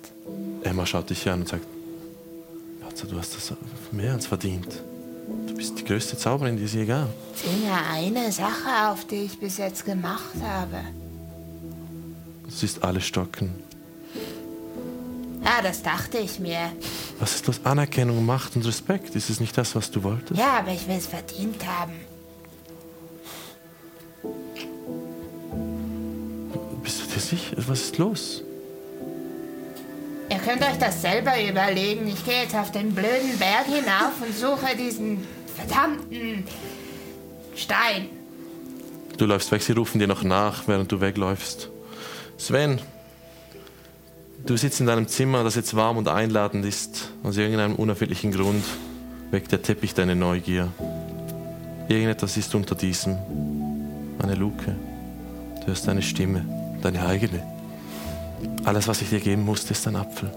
Emma 0.63 0.85
schaut 0.85 1.09
dich 1.09 1.27
an 1.29 1.41
und 1.41 1.49
sagt, 1.49 1.65
Patzer, 2.81 3.07
du 3.07 3.17
hast 3.17 3.35
das 3.35 3.53
mehr 3.91 4.13
als 4.13 4.27
verdient. 4.27 4.81
Du 5.47 5.53
bist 5.53 5.77
die 5.77 5.83
größte 5.83 6.17
Zauberin, 6.17 6.55
die 6.55 6.63
es 6.63 6.73
je 6.73 6.85
gab. 6.85 7.09
Zähl 7.35 7.57
mir 7.57 7.75
eine 7.91 8.31
Sache 8.31 8.89
auf, 8.89 9.05
die 9.05 9.23
ich 9.23 9.37
bis 9.37 9.57
jetzt 9.57 9.83
gemacht 9.83 10.35
habe. 10.41 10.79
Du 12.45 12.49
siehst 12.49 12.83
alle 12.83 13.01
stocken. 13.01 13.62
Ja, 15.43 15.61
das 15.61 15.83
dachte 15.83 16.17
ich 16.17 16.39
mir. 16.39 16.71
Was 17.19 17.35
ist 17.35 17.47
los? 17.47 17.61
Anerkennung, 17.63 18.25
Macht 18.25 18.55
und 18.55 18.65
Respekt. 18.65 19.15
Ist 19.15 19.29
es 19.29 19.39
nicht 19.39 19.57
das, 19.57 19.75
was 19.75 19.91
du 19.91 20.03
wolltest? 20.03 20.39
Ja, 20.39 20.59
aber 20.59 20.71
ich 20.71 20.87
will 20.87 20.95
es 20.97 21.07
verdient 21.07 21.65
haben. 21.65 21.93
Bist 26.81 27.01
du 27.01 27.13
dir 27.13 27.19
sicher? 27.19 27.55
Was 27.67 27.81
ist 27.81 27.97
los? 27.97 28.43
Ihr 30.29 30.37
könnt 30.39 30.63
euch 30.63 30.77
das 30.79 31.01
selber 31.01 31.33
überlegen. 31.41 32.07
Ich 32.07 32.23
gehe 32.25 32.43
jetzt 32.43 32.55
auf 32.55 32.71
den 32.71 32.93
blöden 32.95 33.37
Berg 33.37 33.65
hinauf 33.65 34.13
und 34.21 34.35
suche 34.35 34.75
diesen 34.75 35.25
verdammten 35.55 36.45
Stein. 37.55 38.09
Du 39.17 39.25
läufst 39.25 39.51
weg, 39.51 39.61
sie 39.61 39.73
rufen 39.73 39.99
dir 39.99 40.07
noch 40.07 40.23
nach, 40.23 40.67
während 40.67 40.91
du 40.91 40.99
wegläufst. 41.01 41.69
Sven, 42.37 42.81
du 44.45 44.57
sitzt 44.57 44.79
in 44.79 44.85
deinem 44.85 45.07
Zimmer, 45.07 45.43
das 45.43 45.55
jetzt 45.55 45.75
warm 45.75 45.97
und 45.97 46.07
einladend 46.07 46.65
ist. 46.65 47.11
Aus 47.23 47.37
irgendeinem 47.37 47.75
unerfindlichen 47.75 48.31
Grund 48.31 48.63
weckt 49.31 49.51
der 49.51 49.61
Teppich 49.61 49.93
deine 49.93 50.15
Neugier. 50.15 50.69
Irgendetwas 51.87 52.37
ist 52.37 52.53
unter 52.55 52.75
diesem. 52.75 53.17
Eine 54.19 54.35
Luke. 54.35 54.75
Du 55.61 55.67
hörst 55.67 55.87
deine 55.87 56.01
Stimme, 56.01 56.45
deine 56.81 57.05
eigene. 57.05 57.41
Alles, 58.63 58.87
was 58.87 59.01
ich 59.01 59.09
dir 59.09 59.19
geben 59.19 59.43
musste, 59.43 59.73
ist 59.73 59.87
ein 59.87 59.95
Apfel. 59.95 60.29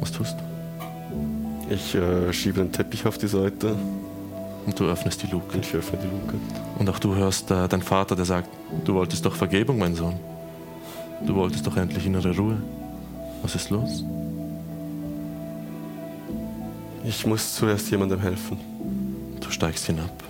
Was 0.00 0.12
tust 0.12 0.36
du? 0.38 1.74
Ich 1.74 1.94
äh, 1.94 2.32
schiebe 2.32 2.60
den 2.60 2.72
Teppich 2.72 3.06
auf 3.06 3.18
die 3.18 3.26
Seite 3.26 3.74
Und 4.66 4.78
du 4.78 4.84
öffnest 4.84 5.22
die 5.22 5.26
Luke. 5.26 5.58
ich 5.58 5.74
öffne 5.74 5.98
die 5.98 6.06
Luke. 6.06 6.34
Und 6.78 6.88
auch 6.88 6.98
du 6.98 7.14
hörst 7.14 7.50
äh, 7.50 7.68
deinen 7.68 7.82
Vater, 7.82 8.14
der 8.16 8.24
sagt, 8.24 8.48
du 8.84 8.94
wolltest 8.94 9.24
doch 9.24 9.34
Vergebung, 9.34 9.78
mein 9.78 9.94
Sohn. 9.94 10.18
Du 11.24 11.34
wolltest 11.34 11.66
doch 11.66 11.76
endlich 11.76 12.06
innere 12.06 12.36
Ruhe. 12.36 12.60
Was 13.42 13.54
ist 13.54 13.70
los? 13.70 14.04
Ich 17.04 17.24
muss 17.24 17.54
zuerst 17.54 17.90
jemandem 17.90 18.20
helfen. 18.20 18.58
Du 19.40 19.50
steigst 19.50 19.86
hinab. 19.86 20.24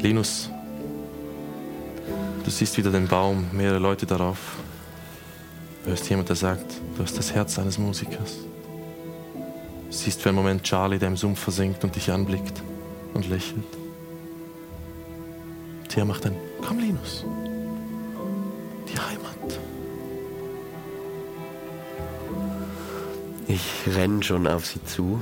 Linus, 0.00 0.50
du 2.44 2.50
siehst 2.50 2.76
wieder 2.76 2.92
den 2.92 3.08
Baum, 3.08 3.46
mehrere 3.52 3.78
Leute 3.78 4.06
darauf. 4.06 4.38
Du 5.82 5.90
hörst 5.90 6.08
jemand, 6.08 6.28
der 6.28 6.36
sagt, 6.36 6.80
du 6.96 7.02
hast 7.02 7.18
das 7.18 7.32
Herz 7.32 7.58
eines 7.58 7.78
Musikers. 7.78 8.36
Du 9.88 9.92
siehst 9.92 10.22
für 10.22 10.28
einen 10.28 10.36
Moment 10.36 10.62
Charlie, 10.62 10.98
der 10.98 11.08
im 11.08 11.16
Sumpf 11.16 11.40
versinkt 11.40 11.82
und 11.84 11.96
dich 11.96 12.10
anblickt 12.10 12.62
und 13.14 13.28
lächelt. 13.28 13.64
Thea 15.88 16.04
macht 16.04 16.26
ein, 16.26 16.36
komm 16.66 16.78
Linus, 16.78 17.24
die 18.88 18.98
Heimat. 18.98 19.60
Ich 23.48 23.94
renn 23.94 24.22
schon 24.22 24.46
auf 24.46 24.66
sie 24.66 24.82
zu 24.84 25.20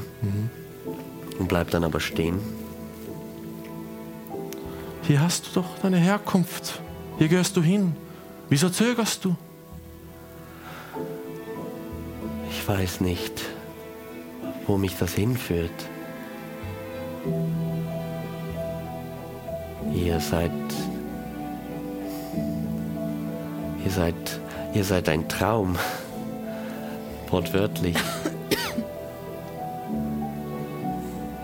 und 1.39 1.49
bleib 1.49 1.71
dann 1.71 1.85
aber 1.85 2.01
stehen. 2.01 2.39
Hier 5.03 5.21
hast 5.21 5.47
du 5.47 5.61
doch 5.61 5.79
deine 5.83 5.99
Herkunft. 5.99 6.81
Hier 7.19 7.29
gehörst 7.29 7.57
du 7.57 7.63
hin. 7.63 7.95
Wieso 8.49 8.71
zögerst 8.71 9.25
du? 9.25 9.37
Ich 12.51 12.67
weiß 12.67 13.03
nicht, 13.03 13.43
wo 14.67 14.79
mich 14.79 14.97
das 14.97 15.13
hinführt. 15.13 15.71
Ihr 19.95 20.19
seid. 20.21 20.51
Ihr 23.85 23.91
seid. 23.91 24.15
Ihr 24.75 24.85
seid 24.85 25.09
ein 25.09 25.29
Traum. 25.29 25.77
Wortwörtlich. 27.31 27.97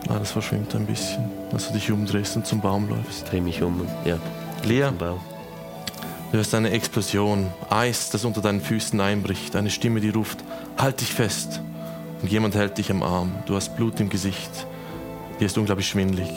Alles 0.08 0.32
verschwimmt 0.32 0.74
ein 0.74 0.86
bisschen, 0.86 1.30
als 1.52 1.68
du 1.68 1.74
dich 1.74 1.90
umdrehst 1.92 2.34
und 2.36 2.46
zum 2.46 2.60
Baum 2.60 2.88
läufst. 2.88 3.30
Dreh 3.30 3.40
mich 3.40 3.62
um 3.62 3.80
und 3.80 3.88
ja. 4.04 4.18
Lea. 4.64 4.90
Du 4.98 6.36
hörst 6.36 6.54
eine 6.54 6.70
Explosion, 6.70 7.46
Eis, 7.70 8.10
das 8.10 8.24
unter 8.24 8.40
deinen 8.40 8.60
Füßen 8.60 9.00
einbricht, 9.00 9.56
eine 9.56 9.70
Stimme, 9.70 10.00
die 10.00 10.10
ruft, 10.10 10.38
halt 10.78 11.00
dich 11.00 11.12
fest. 11.12 11.60
Und 12.22 12.30
jemand 12.30 12.54
hält 12.54 12.78
dich 12.78 12.90
am 12.90 13.02
Arm. 13.02 13.32
Du 13.46 13.54
hast 13.54 13.76
Blut 13.76 13.98
im 14.00 14.08
Gesicht. 14.10 14.50
Dir 15.38 15.46
ist 15.46 15.56
unglaublich 15.56 15.88
schwindlig. 15.88 16.30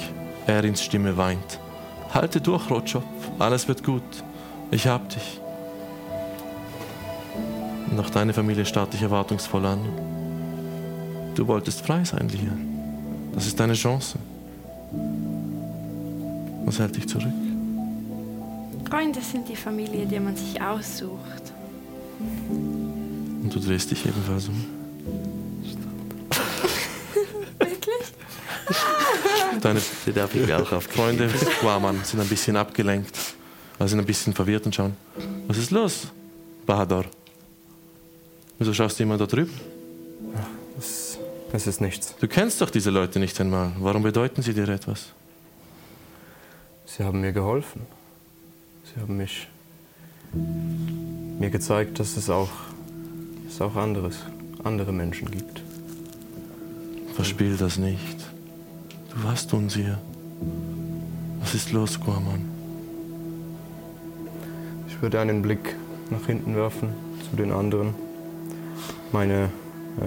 Erins 0.47 0.83
Stimme 0.83 1.17
weint. 1.17 1.59
Halte 2.13 2.41
durch, 2.41 2.69
Rotschopf. 2.69 3.03
Alles 3.39 3.67
wird 3.67 3.83
gut. 3.83 4.03
Ich 4.71 4.87
hab 4.87 5.09
dich. 5.09 5.42
Und 7.93 7.99
auch 7.99 8.09
deine 8.09 8.33
Familie 8.33 8.65
starrt 8.65 8.91
dich 8.91 9.03
erwartungsvoll 9.03 9.63
an. 9.67 9.79
Du 11.35 11.45
wolltest 11.45 11.85
frei 11.85 12.03
sein, 12.03 12.27
Lia. 12.27 12.57
Das 13.35 13.45
ist 13.45 13.59
deine 13.59 13.75
Chance. 13.75 14.17
Was 16.65 16.79
hält 16.79 16.95
dich 16.95 17.07
zurück? 17.07 17.27
Freunde 18.89 19.21
sind 19.21 19.47
die 19.47 19.55
Familie, 19.55 20.07
die 20.07 20.19
man 20.19 20.35
sich 20.35 20.59
aussucht. 20.59 21.53
Und 22.17 23.51
du 23.53 23.59
drehst 23.59 23.91
dich 23.91 24.03
ebenfalls 24.07 24.47
um. 24.47 24.55
Wirklich? 27.59 28.13
Deine 29.61 29.81
Die 30.07 30.13
darf 30.13 30.33
ich 30.33 30.51
auch 30.51 30.71
auf 30.71 30.85
Freunde 30.85 31.29
Guaman 31.61 31.99
sind 32.03 32.21
ein 32.21 32.27
bisschen 32.27 32.57
abgelenkt. 32.57 33.15
Also 33.77 33.91
sind 33.91 33.99
ein 33.99 34.05
bisschen 34.07 34.33
verwirrt 34.33 34.65
und 34.65 34.73
schauen. 34.73 34.95
Was 35.47 35.59
ist 35.59 35.69
los, 35.69 36.07
Bahador? 36.65 37.05
Wieso 38.63 38.73
schaust 38.73 38.97
du 38.97 39.03
immer 39.03 39.17
da 39.17 39.25
drüben? 39.25 39.51
Es, 40.79 41.17
es 41.51 41.67
ist 41.67 41.81
nichts. 41.81 42.15
Du 42.21 42.29
kennst 42.29 42.61
doch 42.61 42.69
diese 42.69 42.91
Leute 42.91 43.19
nicht 43.19 43.37
einmal. 43.41 43.73
Warum 43.77 44.03
bedeuten 44.03 44.41
sie 44.41 44.53
dir 44.53 44.69
etwas? 44.69 45.07
Sie 46.85 47.03
haben 47.03 47.19
mir 47.19 47.33
geholfen. 47.33 47.81
Sie 48.85 49.01
haben 49.01 49.17
mich 49.17 49.49
mir 50.31 51.49
gezeigt, 51.49 51.99
dass 51.99 52.15
es 52.15 52.29
auch, 52.29 52.51
es 53.49 53.59
auch 53.59 53.75
anderes, 53.75 54.19
andere 54.63 54.93
Menschen 54.93 55.29
gibt. 55.29 55.61
Verspiel 57.15 57.57
das 57.57 57.77
nicht. 57.77 58.17
Du 59.13 59.25
warst 59.25 59.51
unsicher. 59.53 59.99
Was 61.41 61.53
ist 61.53 61.73
los, 61.73 61.99
Guaman? 61.99 62.45
Ich 64.87 65.01
würde 65.01 65.19
einen 65.19 65.41
Blick 65.41 65.75
nach 66.11 66.25
hinten 66.27 66.55
werfen 66.55 66.93
zu 67.29 67.35
den 67.35 67.51
anderen, 67.51 67.93
meine 69.13 69.49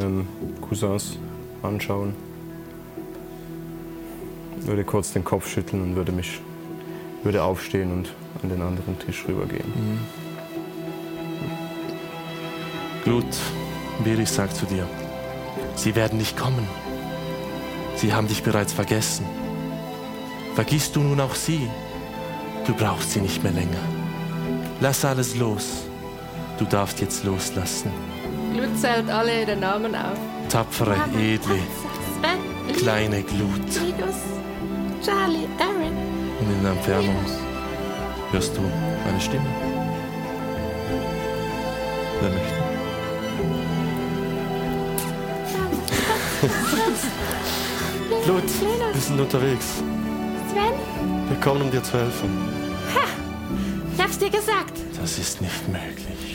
ähm, 0.00 0.26
Cousins 0.60 1.18
anschauen, 1.62 2.14
würde 4.62 4.84
kurz 4.84 5.12
den 5.12 5.24
Kopf 5.24 5.48
schütteln 5.48 5.82
und 5.82 5.96
würde 5.96 6.12
mich 6.12 6.40
würde 7.22 7.42
aufstehen 7.42 7.92
und 7.92 8.12
an 8.42 8.50
den 8.50 8.62
anderen 8.62 8.98
Tisch 8.98 9.24
rübergehen. 9.26 9.72
Glut, 13.04 13.24
Beris 14.04 14.34
sagt 14.34 14.56
zu 14.56 14.66
dir, 14.66 14.86
sie 15.74 15.94
werden 15.94 16.18
nicht 16.18 16.36
kommen. 16.36 16.66
Sie 17.96 18.12
haben 18.12 18.28
dich 18.28 18.42
bereits 18.42 18.72
vergessen. 18.72 19.24
Vergisst 20.54 20.96
du 20.96 21.00
nun 21.00 21.20
auch 21.20 21.34
sie? 21.34 21.68
Du 22.66 22.74
brauchst 22.74 23.12
sie 23.12 23.20
nicht 23.20 23.42
mehr 23.42 23.52
länger. 23.52 23.82
Lass 24.80 25.04
alles 25.04 25.36
los. 25.36 25.84
Du 26.58 26.64
darfst 26.64 27.00
jetzt 27.00 27.24
loslassen. 27.24 27.90
Glut 28.56 28.78
zählt 28.80 29.10
alle 29.10 29.42
ihre 29.42 29.56
Namen 29.56 29.94
auf. 29.94 30.18
Tapfere, 30.48 30.96
edle, 31.18 31.58
Sven, 32.18 32.76
kleine 32.76 33.22
Glut. 33.22 33.70
Charlie. 35.04 35.46
Und 36.40 36.50
in 36.50 36.62
der 36.62 36.72
Entfernung 36.72 37.16
hörst 38.32 38.56
du 38.56 38.62
eine 39.08 39.20
Stimme. 39.20 39.44
Wer 42.20 42.30
möchte? 42.30 42.56
Blut, 48.24 48.42
wir 48.94 49.00
sind 49.00 49.20
unterwegs. 49.20 49.66
Sven, 50.50 51.28
Wir 51.28 51.40
kommen, 51.40 51.62
um 51.62 51.70
dir 51.70 51.82
zu 51.82 51.98
helfen. 51.98 52.30
ich 53.94 54.02
hab's 54.02 54.18
dir 54.18 54.30
gesagt. 54.30 54.72
Das 54.98 55.18
ist 55.18 55.40
nicht 55.42 55.68
möglich. 55.68 56.25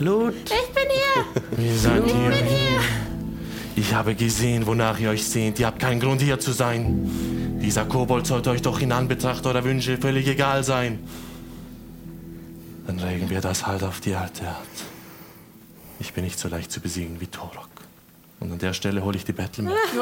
Glut. 0.00 0.34
Ich 0.46 0.72
bin 0.72 0.88
hier. 0.88 1.26
Ihr 1.62 1.76
seid 1.76 2.04
hier. 2.06 2.32
Ich 3.76 3.92
habe 3.92 4.14
gesehen, 4.14 4.64
wonach 4.64 4.98
ihr 4.98 5.10
euch 5.10 5.26
sehnt. 5.26 5.58
Ihr 5.58 5.66
habt 5.66 5.78
keinen 5.78 6.00
Grund, 6.00 6.22
hier 6.22 6.40
zu 6.40 6.52
sein. 6.52 7.58
Dieser 7.62 7.84
Kobold 7.84 8.26
sollte 8.26 8.48
euch 8.48 8.62
doch 8.62 8.80
in 8.80 8.92
Anbetracht 8.92 9.44
eurer 9.44 9.62
Wünsche 9.62 9.98
völlig 9.98 10.26
egal 10.26 10.64
sein. 10.64 11.00
Dann 12.86 12.98
regeln 12.98 13.28
wir 13.28 13.42
das 13.42 13.66
halt 13.66 13.82
auf 13.82 14.00
die 14.00 14.14
alte 14.14 14.48
Art. 14.48 14.56
Ich 15.98 16.14
bin 16.14 16.24
nicht 16.24 16.38
so 16.38 16.48
leicht 16.48 16.72
zu 16.72 16.80
besiegen 16.80 17.20
wie 17.20 17.26
Torok. 17.26 17.68
Und 18.40 18.52
an 18.52 18.58
der 18.58 18.72
Stelle 18.72 19.04
hole 19.04 19.18
ich 19.18 19.26
die 19.26 19.32
Battle 19.32 19.64
Map. 19.64 19.74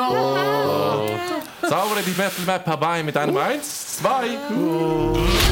Zaubere 1.69 2.03
die 2.07 2.13
Battle 2.13 2.45
Map 2.47 2.65
herbei 2.65 3.03
mit 3.03 3.17
einem 3.17 3.37
1, 3.37 3.97
2. 3.97 5.48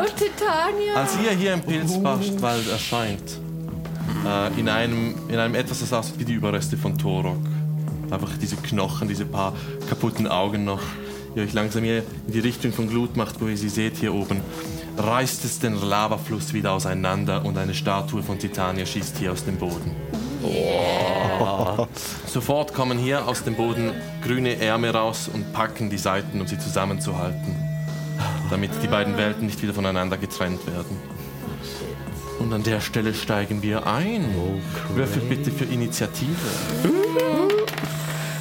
Als, 0.00 0.10
Und 0.12 0.16
Titania. 0.18 0.94
Als 0.94 1.16
ihr 1.22 1.30
hier 1.32 1.54
im 1.54 1.60
Pilzbachwald 1.60 2.68
erscheint, 2.68 3.38
äh, 4.26 4.58
in, 4.58 4.68
einem, 4.68 5.14
in 5.28 5.38
einem 5.38 5.54
etwas, 5.54 5.80
das 5.80 5.92
aussieht 5.92 6.18
wie 6.18 6.24
die 6.24 6.34
Überreste 6.34 6.76
von 6.76 6.96
Torok, 6.96 7.38
einfach 8.10 8.30
diese 8.40 8.56
Knochen, 8.56 9.08
diese 9.08 9.24
paar 9.26 9.54
kaputten 9.88 10.26
Augen 10.26 10.64
noch, 10.64 10.80
ihr 11.34 11.42
euch 11.42 11.52
langsam 11.52 11.84
hier 11.84 11.98
in 12.26 12.32
die 12.32 12.40
Richtung 12.40 12.72
von 12.72 12.88
Glut 12.88 13.16
macht, 13.16 13.40
wo 13.40 13.46
ihr 13.46 13.56
sie 13.56 13.68
seht 13.68 13.96
hier 13.96 14.14
oben, 14.14 14.40
reißt 14.96 15.44
es 15.44 15.58
den 15.58 15.80
Lavafluss 15.80 16.52
wieder 16.52 16.72
auseinander 16.72 17.44
und 17.44 17.56
eine 17.56 17.74
Statue 17.74 18.22
von 18.22 18.38
Titania 18.38 18.86
schießt 18.86 19.18
hier 19.18 19.32
aus 19.32 19.44
dem 19.44 19.56
Boden. 19.56 19.94
Sofort 22.26 22.72
kommen 22.72 22.98
hier 22.98 23.28
aus 23.28 23.44
dem 23.44 23.54
Boden 23.54 23.92
grüne 24.22 24.58
Ärmel 24.58 24.90
raus 24.90 25.30
und 25.32 25.52
packen 25.52 25.90
die 25.90 25.98
Seiten, 25.98 26.40
um 26.40 26.46
sie 26.46 26.58
zusammenzuhalten, 26.58 27.69
damit 28.50 28.70
die 28.82 28.88
beiden 28.88 29.16
Welten 29.16 29.46
nicht 29.46 29.62
wieder 29.62 29.72
voneinander 29.74 30.16
getrennt 30.16 30.66
werden. 30.66 30.96
Und 32.38 32.52
an 32.52 32.62
der 32.62 32.80
Stelle 32.80 33.12
steigen 33.14 33.62
wir 33.62 33.86
ein. 33.86 34.24
Würfel 34.94 35.22
bitte 35.22 35.50
für 35.50 35.64
Initiative. 35.64 36.34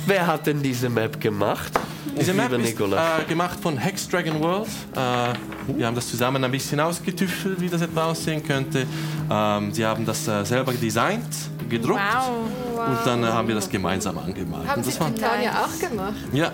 Wer 0.06 0.26
hat 0.26 0.48
denn 0.48 0.62
diese 0.62 0.90
Map 0.90 1.20
gemacht? 1.20 1.72
Diese 2.20 2.34
Map 2.34 2.52
Lieber 2.52 2.64
ist 2.64 2.80
äh, 2.80 3.26
gemacht 3.28 3.60
von 3.62 3.78
Hex 3.78 4.08
Dragon 4.10 4.40
World. 4.42 4.68
Äh, 4.96 5.78
wir 5.78 5.86
haben 5.86 5.96
das 5.96 6.10
zusammen 6.10 6.44
ein 6.44 6.52
bisschen 6.52 6.80
ausgetüftelt, 6.80 7.62
wie 7.62 7.70
das 7.70 7.82
etwa 7.82 8.06
aussehen 8.06 8.44
könnte. 8.44 8.86
Ähm, 9.30 9.72
sie 9.74 9.86
haben 9.86 10.06
das 10.06 10.28
äh, 10.28 10.44
selber 10.44 10.74
designt, 10.74 11.24
gedruckt 11.70 12.00
Wow. 12.02 12.88
und 12.88 12.98
dann 13.06 13.24
äh, 13.24 13.28
haben 13.28 13.48
wir 13.48 13.56
das 13.56 13.70
gemeinsam 13.70 14.18
angemalt. 14.18 14.68
Haben 14.68 14.78
Und 14.80 14.84
sie 14.86 14.92
das 14.92 15.00
war, 15.00 15.14
Titania 15.14 15.52
auch 15.64 15.80
gemacht? 15.80 16.14
ja, 16.34 16.52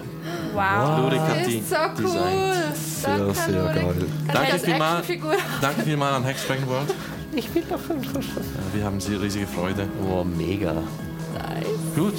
Wow. 0.55 0.99
Lurik 1.01 1.19
hat 1.21 1.47
die 1.47 1.57
Ist 1.59 1.69
so 1.69 1.75
cool. 1.75 2.03
designt. 2.03 2.75
Sehr, 2.75 3.17
Danke, 3.17 3.33
sehr 3.33 3.47
Lurik. 3.61 3.75
geil. 3.75 3.95
Danke 4.27 4.47
ich 4.47 4.53
als 4.53 4.63
vielmal. 4.63 4.99
Actionfigur 4.99 5.33
Danke 5.61 5.81
vielmals 5.83 6.15
an 6.15 6.23
Hex 6.23 6.47
Dragon 6.47 6.67
World. 6.69 6.93
Ich 7.33 7.49
bin 7.49 7.63
doch 7.69 7.79
Wir 8.73 8.83
haben 8.85 8.99
sie 9.01 9.15
riesige 9.15 9.45
Freude. 9.47 9.87
Oh, 10.09 10.23
mega. 10.23 10.73
Gut. 11.95 12.13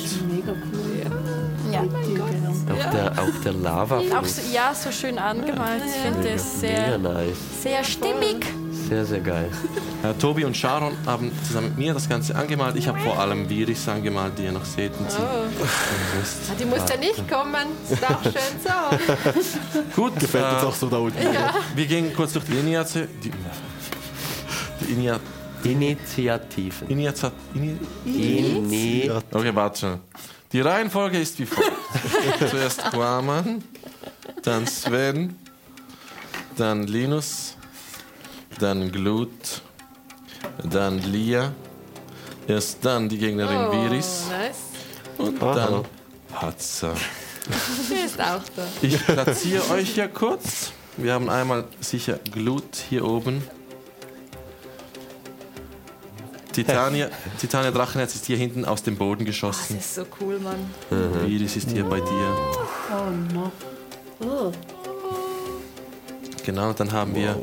Ja. 1.70 1.80
Auch 1.82 2.90
der, 2.92 3.12
auch 3.12 3.42
der 3.44 3.52
lava 3.52 3.98
Auch 3.98 4.24
so, 4.24 4.42
ja, 4.52 4.72
so 4.74 4.90
schön 4.90 5.18
angemalt. 5.18 5.82
Ich 5.84 5.92
finde 5.92 6.28
es 6.30 6.62
Mega 6.62 6.74
sehr, 6.76 6.98
nice. 6.98 7.36
sehr 7.62 7.84
stimmig. 7.84 8.46
Sehr, 8.88 9.04
sehr 9.04 9.20
geil. 9.20 9.50
Äh, 10.04 10.14
Tobi 10.14 10.44
und 10.44 10.56
Sharon 10.56 10.92
haben 11.06 11.32
zusammen 11.46 11.68
mit 11.70 11.78
mir 11.78 11.94
das 11.94 12.08
Ganze 12.08 12.36
angemalt. 12.36 12.76
Ich 12.76 12.86
habe 12.86 13.00
vor 13.00 13.18
allem 13.18 13.48
Viris 13.48 13.88
angemalt, 13.88 14.38
die 14.38 14.44
ihr 14.44 14.52
noch 14.52 14.64
seht. 14.64 14.92
Und 14.98 15.10
sie 15.10 15.18
Oh. 15.20 15.46
wisst. 16.20 16.60
Die 16.60 16.64
muss 16.64 16.88
ja 16.88 16.96
nicht 16.96 17.28
kommen. 17.28 17.66
Ist 17.90 18.04
auch 18.04 18.22
schön 18.22 18.32
so. 18.62 20.00
Gut, 20.02 20.18
Gefällt 20.20 20.44
uns 20.52 20.62
äh, 20.62 20.66
auch 20.66 20.74
so 20.74 20.86
da 20.88 20.98
unten. 20.98 21.18
wir 21.74 21.86
gehen 21.86 22.14
kurz 22.14 22.32
durch 22.34 22.44
die 22.44 22.52
Initiative. 22.58 23.08
Die, 23.24 23.30
die 24.86 24.92
Inia, 24.92 25.18
Initiativen. 25.64 26.88
Initiat, 26.88 27.32
Ini, 27.54 27.76
Ini 28.04 29.10
okay, 29.32 29.54
warte 29.54 29.80
schon. 29.80 30.00
Die 30.52 30.60
Reihenfolge 30.60 31.18
ist 31.18 31.38
wie 31.40 31.46
folgt. 31.46 31.72
Zuerst 32.50 32.84
Guaman, 32.92 33.64
dann 34.42 34.64
Sven, 34.68 35.34
dann 36.56 36.84
Linus, 36.84 37.55
dann 38.58 38.90
Glut, 38.92 39.62
dann 40.62 40.98
Lia, 41.02 41.52
erst 42.46 42.84
dann 42.84 43.08
die 43.08 43.18
Gegnerin 43.18 43.66
Oh, 43.68 43.72
Viris 43.72 44.24
nice. 44.30 44.56
und 45.18 45.40
dann 45.40 45.84
Patzer. 46.32 46.94
Die 47.90 47.94
ist 48.06 48.20
auch 48.20 48.42
da. 48.54 48.62
Ich 48.82 49.04
platziere 49.06 49.70
euch 49.70 49.90
hier 49.94 50.08
kurz. 50.08 50.72
Wir 50.96 51.12
haben 51.12 51.28
einmal 51.28 51.64
sicher 51.80 52.18
Glut 52.32 52.76
hier 52.88 53.04
oben. 53.04 53.42
Titania, 56.52 57.10
Titania 57.38 57.70
Drachenherz 57.70 58.14
ist 58.14 58.24
hier 58.26 58.38
hinten 58.38 58.64
aus 58.64 58.82
dem 58.82 58.96
Boden 58.96 59.20
Das 59.26 59.34
geschossen. 59.34 59.78
ist 59.78 59.94
so 59.94 60.06
cool, 60.20 60.38
Mann. 60.38 60.56
Iris 61.26 61.56
ist 61.56 61.70
hier 61.70 61.84
bei 61.84 62.00
dir. 62.00 62.36
Oh 62.90 63.10
no. 63.34 63.52
Genau, 66.44 66.72
dann 66.72 66.92
haben 66.92 67.14
wir 67.14 67.36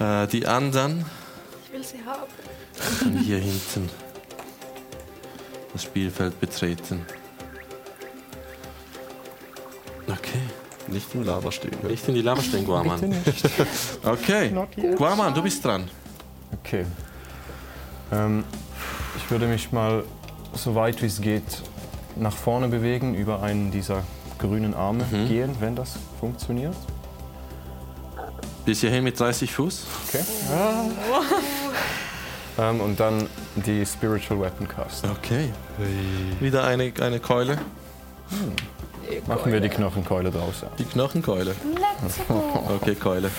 äh, 0.00 0.26
die 0.26 0.46
anderen 0.46 1.04
Ich 1.66 1.72
will 1.72 1.84
sie 1.84 1.98
haben. 2.04 3.18
hier 3.18 3.38
hinten 3.38 3.88
das 5.72 5.84
Spielfeld 5.84 6.40
betreten. 6.40 7.06
Okay. 10.08 10.40
Nicht 10.88 11.14
im 11.14 11.22
Lava 11.24 11.52
stehen. 11.52 11.76
Ne? 11.82 11.90
Nicht 11.90 12.08
in 12.08 12.14
die 12.16 12.22
Lava 12.22 12.42
stehen, 12.42 12.64
Guaman. 12.64 13.14
Okay, 14.02 14.52
Guaman, 14.96 15.32
du 15.34 15.42
bist 15.42 15.64
dran. 15.64 15.88
Okay. 16.60 16.84
Ähm, 18.10 18.42
ich 19.16 19.30
würde 19.30 19.46
mich 19.46 19.70
mal 19.70 20.02
so 20.52 20.74
weit 20.74 21.00
wie 21.02 21.06
es 21.06 21.20
geht 21.20 21.62
nach 22.16 22.32
vorne 22.34 22.66
bewegen, 22.66 23.14
über 23.14 23.40
einen 23.42 23.70
dieser 23.70 24.02
grünen 24.38 24.74
Arme 24.74 25.04
gehen, 25.28 25.54
wenn 25.60 25.76
das 25.76 25.92
funktioniert. 26.18 26.74
Bis 28.64 28.80
hierhin 28.80 29.04
mit 29.04 29.18
30 29.18 29.52
Fuß. 29.52 29.86
Okay. 30.08 30.24
Ähm, 32.58 32.80
und 32.80 33.00
dann 33.00 33.28
die 33.56 33.84
Spiritual 33.86 34.40
Weapon 34.40 34.68
casten. 34.68 35.10
Okay. 35.10 35.50
Wieder 36.40 36.64
eine, 36.64 36.92
eine 37.00 37.20
Keule. 37.20 37.58
Machen 39.26 39.52
wir 39.52 39.60
die 39.60 39.68
Knochenkeule 39.68 40.30
draus. 40.30 40.62
Ja. 40.62 40.68
Die 40.78 40.84
Knochenkeule. 40.84 41.54
Okay, 42.80 42.94
Keule. 42.94 43.30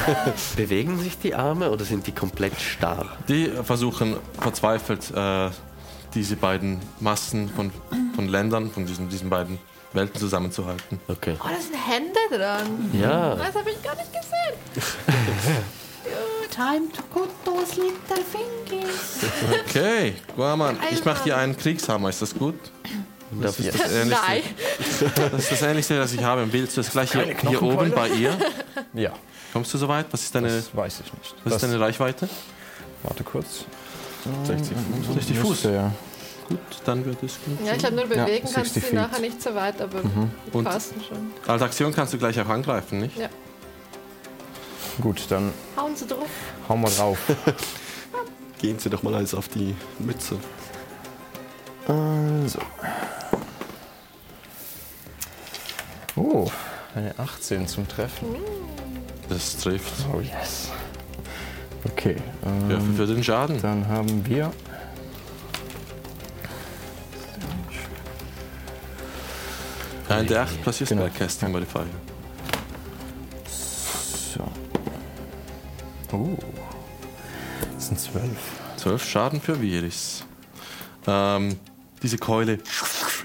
Bewegen 0.56 0.98
sich 0.98 1.18
die 1.18 1.34
Arme 1.34 1.70
oder 1.70 1.84
sind 1.86 2.06
die 2.06 2.12
komplett 2.12 2.60
starr? 2.60 3.06
Die 3.26 3.46
versuchen 3.64 4.16
verzweifelt, 4.38 5.10
äh, 5.14 5.48
diese 6.12 6.36
beiden 6.36 6.80
Massen 7.00 7.48
von, 7.48 7.72
von 8.14 8.28
Ländern, 8.28 8.70
von 8.70 8.84
diesen, 8.84 9.08
diesen 9.08 9.30
beiden 9.30 9.58
Welten 9.94 10.20
zusammenzuhalten. 10.20 11.00
Okay. 11.08 11.36
Oh, 11.42 11.46
da 11.48 11.58
sind 11.58 11.74
Hände 11.74 12.18
dran. 12.36 12.90
Ja, 12.92 13.34
Das 13.36 13.54
habe 13.54 13.70
ich 13.70 13.82
gar 13.82 13.94
nicht 13.96 14.12
gesehen. 14.12 14.21
Time 16.50 16.88
to 16.94 17.02
cut 17.14 17.30
those 17.44 17.76
little 17.80 18.22
fingers. 18.30 19.24
Okay, 19.66 20.14
Guaman, 20.36 20.76
ich 20.90 21.04
mache 21.04 21.24
dir 21.24 21.36
einen 21.38 21.56
Kriegshammer, 21.56 22.10
ist 22.10 22.20
das 22.20 22.34
gut? 22.34 22.54
Das 23.40 23.58
ist 23.58 23.72
das 23.80 23.90
Ähnlichste, 23.92 24.26
Nein. 24.26 24.42
das, 25.32 25.40
ist 25.44 25.52
das 25.52 25.62
Ähnlichste, 25.62 25.98
was 26.00 26.12
ich 26.12 26.22
habe. 26.22 26.52
Willst 26.52 26.76
du 26.76 26.82
das 26.82 26.90
gleich 26.90 27.12
hier, 27.12 27.34
hier 27.48 27.62
oben 27.62 27.90
bei 27.92 28.08
ihr? 28.10 28.36
ja, 28.92 29.12
Kommst 29.54 29.72
du 29.72 29.78
so 29.78 29.88
weit? 29.88 30.06
Was 30.10 30.22
ist 30.22 30.34
deine, 30.34 30.48
das 30.48 30.74
weiß 30.76 31.00
ich 31.00 31.12
nicht. 31.12 31.34
was 31.44 31.54
ist 31.54 31.62
Das- 31.62 31.70
deine 31.70 31.80
Reichweite? 31.80 32.28
Warte 33.02 33.24
kurz. 33.24 33.64
60 34.46 34.76
Fuß. 34.76 35.14
60 35.14 35.38
Fuß. 35.38 35.48
Müsste, 35.50 35.72
ja. 35.72 35.92
Gut, 36.48 36.58
dann 36.84 37.04
wird 37.04 37.22
es 37.22 37.38
gut. 37.44 37.66
Ja, 37.66 37.72
ich 37.72 37.78
glaube, 37.78 37.96
nur 37.96 38.04
bewegen 38.04 38.28
Ja, 38.28 38.38
kannst 38.40 38.56
du 38.56 38.60
60 38.80 38.84
sie 38.84 38.94
nachher 38.94 39.20
nicht 39.20 39.42
so 39.42 39.54
weit, 39.54 39.80
aber 39.80 40.00
die 40.02 40.56
Und- 40.56 40.64
passen 40.64 40.94
schon. 41.06 41.32
Als 41.46 41.62
Aktion 41.62 41.94
kannst 41.94 42.12
du 42.12 42.18
gleich 42.18 42.38
auch 42.40 42.48
angreifen, 42.48 43.00
nicht? 43.00 43.16
Ja. 43.16 43.28
Gut, 45.00 45.24
dann 45.28 45.52
Hauen 45.76 45.96
sie 45.96 46.06
drauf. 46.06 46.28
hauen 46.68 46.80
wir 46.82 46.90
drauf. 46.90 47.18
Gehen 48.60 48.78
Sie 48.78 48.90
doch 48.90 49.02
mal 49.02 49.14
eins 49.14 49.34
auf 49.34 49.48
die 49.48 49.74
Mütze. 49.98 50.36
Also. 51.88 52.60
Oh, 56.14 56.48
eine 56.94 57.18
18 57.18 57.66
zum 57.66 57.88
Treffen. 57.88 58.36
Das 59.28 59.56
trifft. 59.56 59.92
Oh 60.14 60.20
yes. 60.20 60.68
Okay, 61.84 62.16
ähm, 62.46 62.68
Würfel 62.68 62.94
für 62.94 63.06
den 63.14 63.24
Schaden. 63.24 63.60
dann 63.60 63.88
haben 63.88 64.24
wir. 64.26 64.52
Ein 70.08 70.26
der 70.26 70.42
8 70.42 70.62
plus 70.62 70.80
your 70.80 70.86
Genau. 70.88 71.02
Spellcasting 71.06 71.50
Modifier. 71.52 71.86
So. 73.48 74.44
Oh. 76.12 76.36
Das 77.74 77.88
sind 77.88 77.98
12. 77.98 78.28
12 78.76 79.04
Schaden 79.08 79.40
für 79.40 79.60
Viris. 79.60 80.24
Ähm, 81.06 81.56
diese 82.02 82.18
Keule 82.18 82.58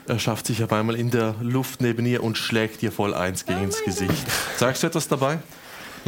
erschafft 0.08 0.48
sich 0.48 0.64
auf 0.64 0.72
einmal 0.72 0.96
in 0.96 1.12
der 1.12 1.36
Luft 1.42 1.82
neben 1.82 2.06
ihr 2.06 2.24
und 2.24 2.38
schlägt 2.38 2.82
ihr 2.84 2.92
voll 2.92 3.14
eins 3.14 3.46
gegen 3.46 3.64
ins 3.64 3.84
Gesicht. 3.84 4.26
Sagst 4.58 4.84
du 4.84 4.88
etwas 4.88 5.08
dabei? 5.08 5.40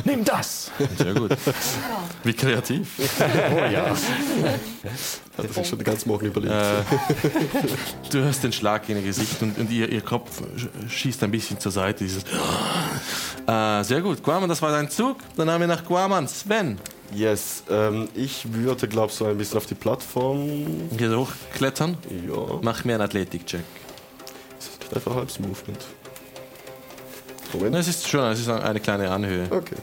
Nimm 0.06 0.23
das! 0.25 0.71
Sehr 0.97 1.13
gut. 1.13 1.32
Wie 2.23 2.34
kreativ. 2.34 2.88
Hat 5.38 5.45
er 5.45 5.54
sich 5.54 5.67
schon 5.67 5.78
den 5.80 5.86
ganzen 5.86 6.10
Morgen 6.10 6.25
überlegt. 6.28 6.54
Äh, 6.54 6.84
du 8.12 8.19
hörst 8.19 8.43
den 8.43 8.52
Schlag 8.54 8.88
in 8.89 8.97
ihr 8.97 9.04
Gesicht 9.04 9.41
und, 9.41 9.58
und 9.58 9.71
ihr, 9.71 9.89
ihr 9.89 10.02
Kopf 10.02 10.41
sch- 10.58 10.89
schießt 10.89 11.23
ein 11.23 11.32
bisschen 11.32 11.60
zur 11.60 11.71
Seite. 11.71 12.04
Dieses 12.04 12.23
äh, 13.47 13.84
sehr 13.84 14.02
gut. 14.02 14.23
Guaman, 14.23 14.49
das 14.49 14.62
war 14.62 14.71
dein 14.71 14.89
Zug. 14.89 15.17
Dann 15.36 15.49
haben 15.49 15.62
wir 15.62 15.67
nach 15.67 15.84
Guaman. 15.86 16.28
Sven. 16.28 16.78
Yes, 17.13 17.63
ähm, 17.69 18.08
ich 18.13 18.54
würde, 18.54 18.88
glaube 18.88 19.12
so 19.12 19.25
ein 19.25 19.38
bisschen 19.38 19.58
auf 19.58 19.65
die 19.65 19.73
Plattform. 19.75 20.89
Hier 20.97 21.17
hochklettern. 21.17 21.97
Ja, 22.28 22.60
Mach 22.62 22.84
mir 22.86 22.93
einen 22.93 23.02
Athletik-Check. 23.02 23.63
das 24.58 24.67
ist 24.88 24.95
einfach 24.95 25.15
halbes 25.15 25.39
Movement. 25.39 25.80
Moment. 27.54 27.76
Es 27.76 27.88
ist 27.88 28.08
schon 28.08 28.24
es 28.32 28.40
ist 28.40 28.50
eine 28.50 28.80
kleine 28.80 29.10
Anhöhe. 29.10 29.48
Okay. 29.50 29.76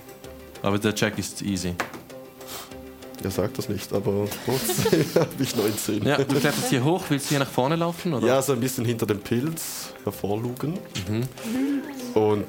Aber 0.62 0.78
der 0.78 0.94
Check 0.94 1.18
ist 1.18 1.42
easy. 1.42 1.74
Er 3.22 3.30
sagt 3.30 3.58
das 3.58 3.68
nicht, 3.68 3.92
aber 3.92 4.28
trotzdem 4.44 5.04
habe 5.14 5.28
ich 5.42 5.56
19. 5.56 6.04
Ja, 6.04 6.18
du 6.18 6.24
kletterst 6.26 6.68
hier 6.68 6.84
hoch. 6.84 7.04
Willst 7.08 7.26
du 7.26 7.30
hier 7.30 7.38
nach 7.38 7.50
vorne 7.50 7.76
laufen? 7.76 8.14
Oder? 8.14 8.26
Ja, 8.26 8.42
so 8.42 8.52
ein 8.52 8.60
bisschen 8.60 8.84
hinter 8.84 9.06
dem 9.06 9.20
Pilz 9.20 9.94
hervorlugen. 10.04 10.78
Mhm. 11.08 11.28
Und 12.14 12.46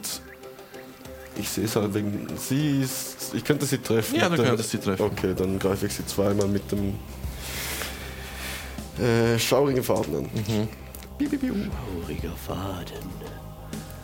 ich 1.38 1.50
sehe 1.50 1.66
es 1.66 1.76
halt 1.76 1.94
wegen. 1.94 2.28
Sie 2.38 2.82
ist. 2.82 3.34
Ich 3.34 3.44
könnte 3.44 3.66
sie 3.66 3.78
treffen. 3.78 4.20
Ja, 4.20 4.30
du 4.30 4.36
könntest 4.36 4.72
sie 4.72 4.78
treffen. 4.78 5.04
Okay, 5.04 5.34
dann 5.36 5.58
greife 5.58 5.86
ich 5.86 5.94
sie 5.94 6.06
zweimal 6.06 6.48
mit 6.48 6.70
dem 6.72 6.96
äh, 9.04 9.38
schaurigen 9.40 9.84
Faden 9.84 10.16
an. 10.16 10.24
Mhm. 10.24 10.68
Biu, 11.18 11.30
biu, 11.30 11.40
biu. 11.40 11.54
Schauriger 11.54 12.36
Faden, 12.36 13.10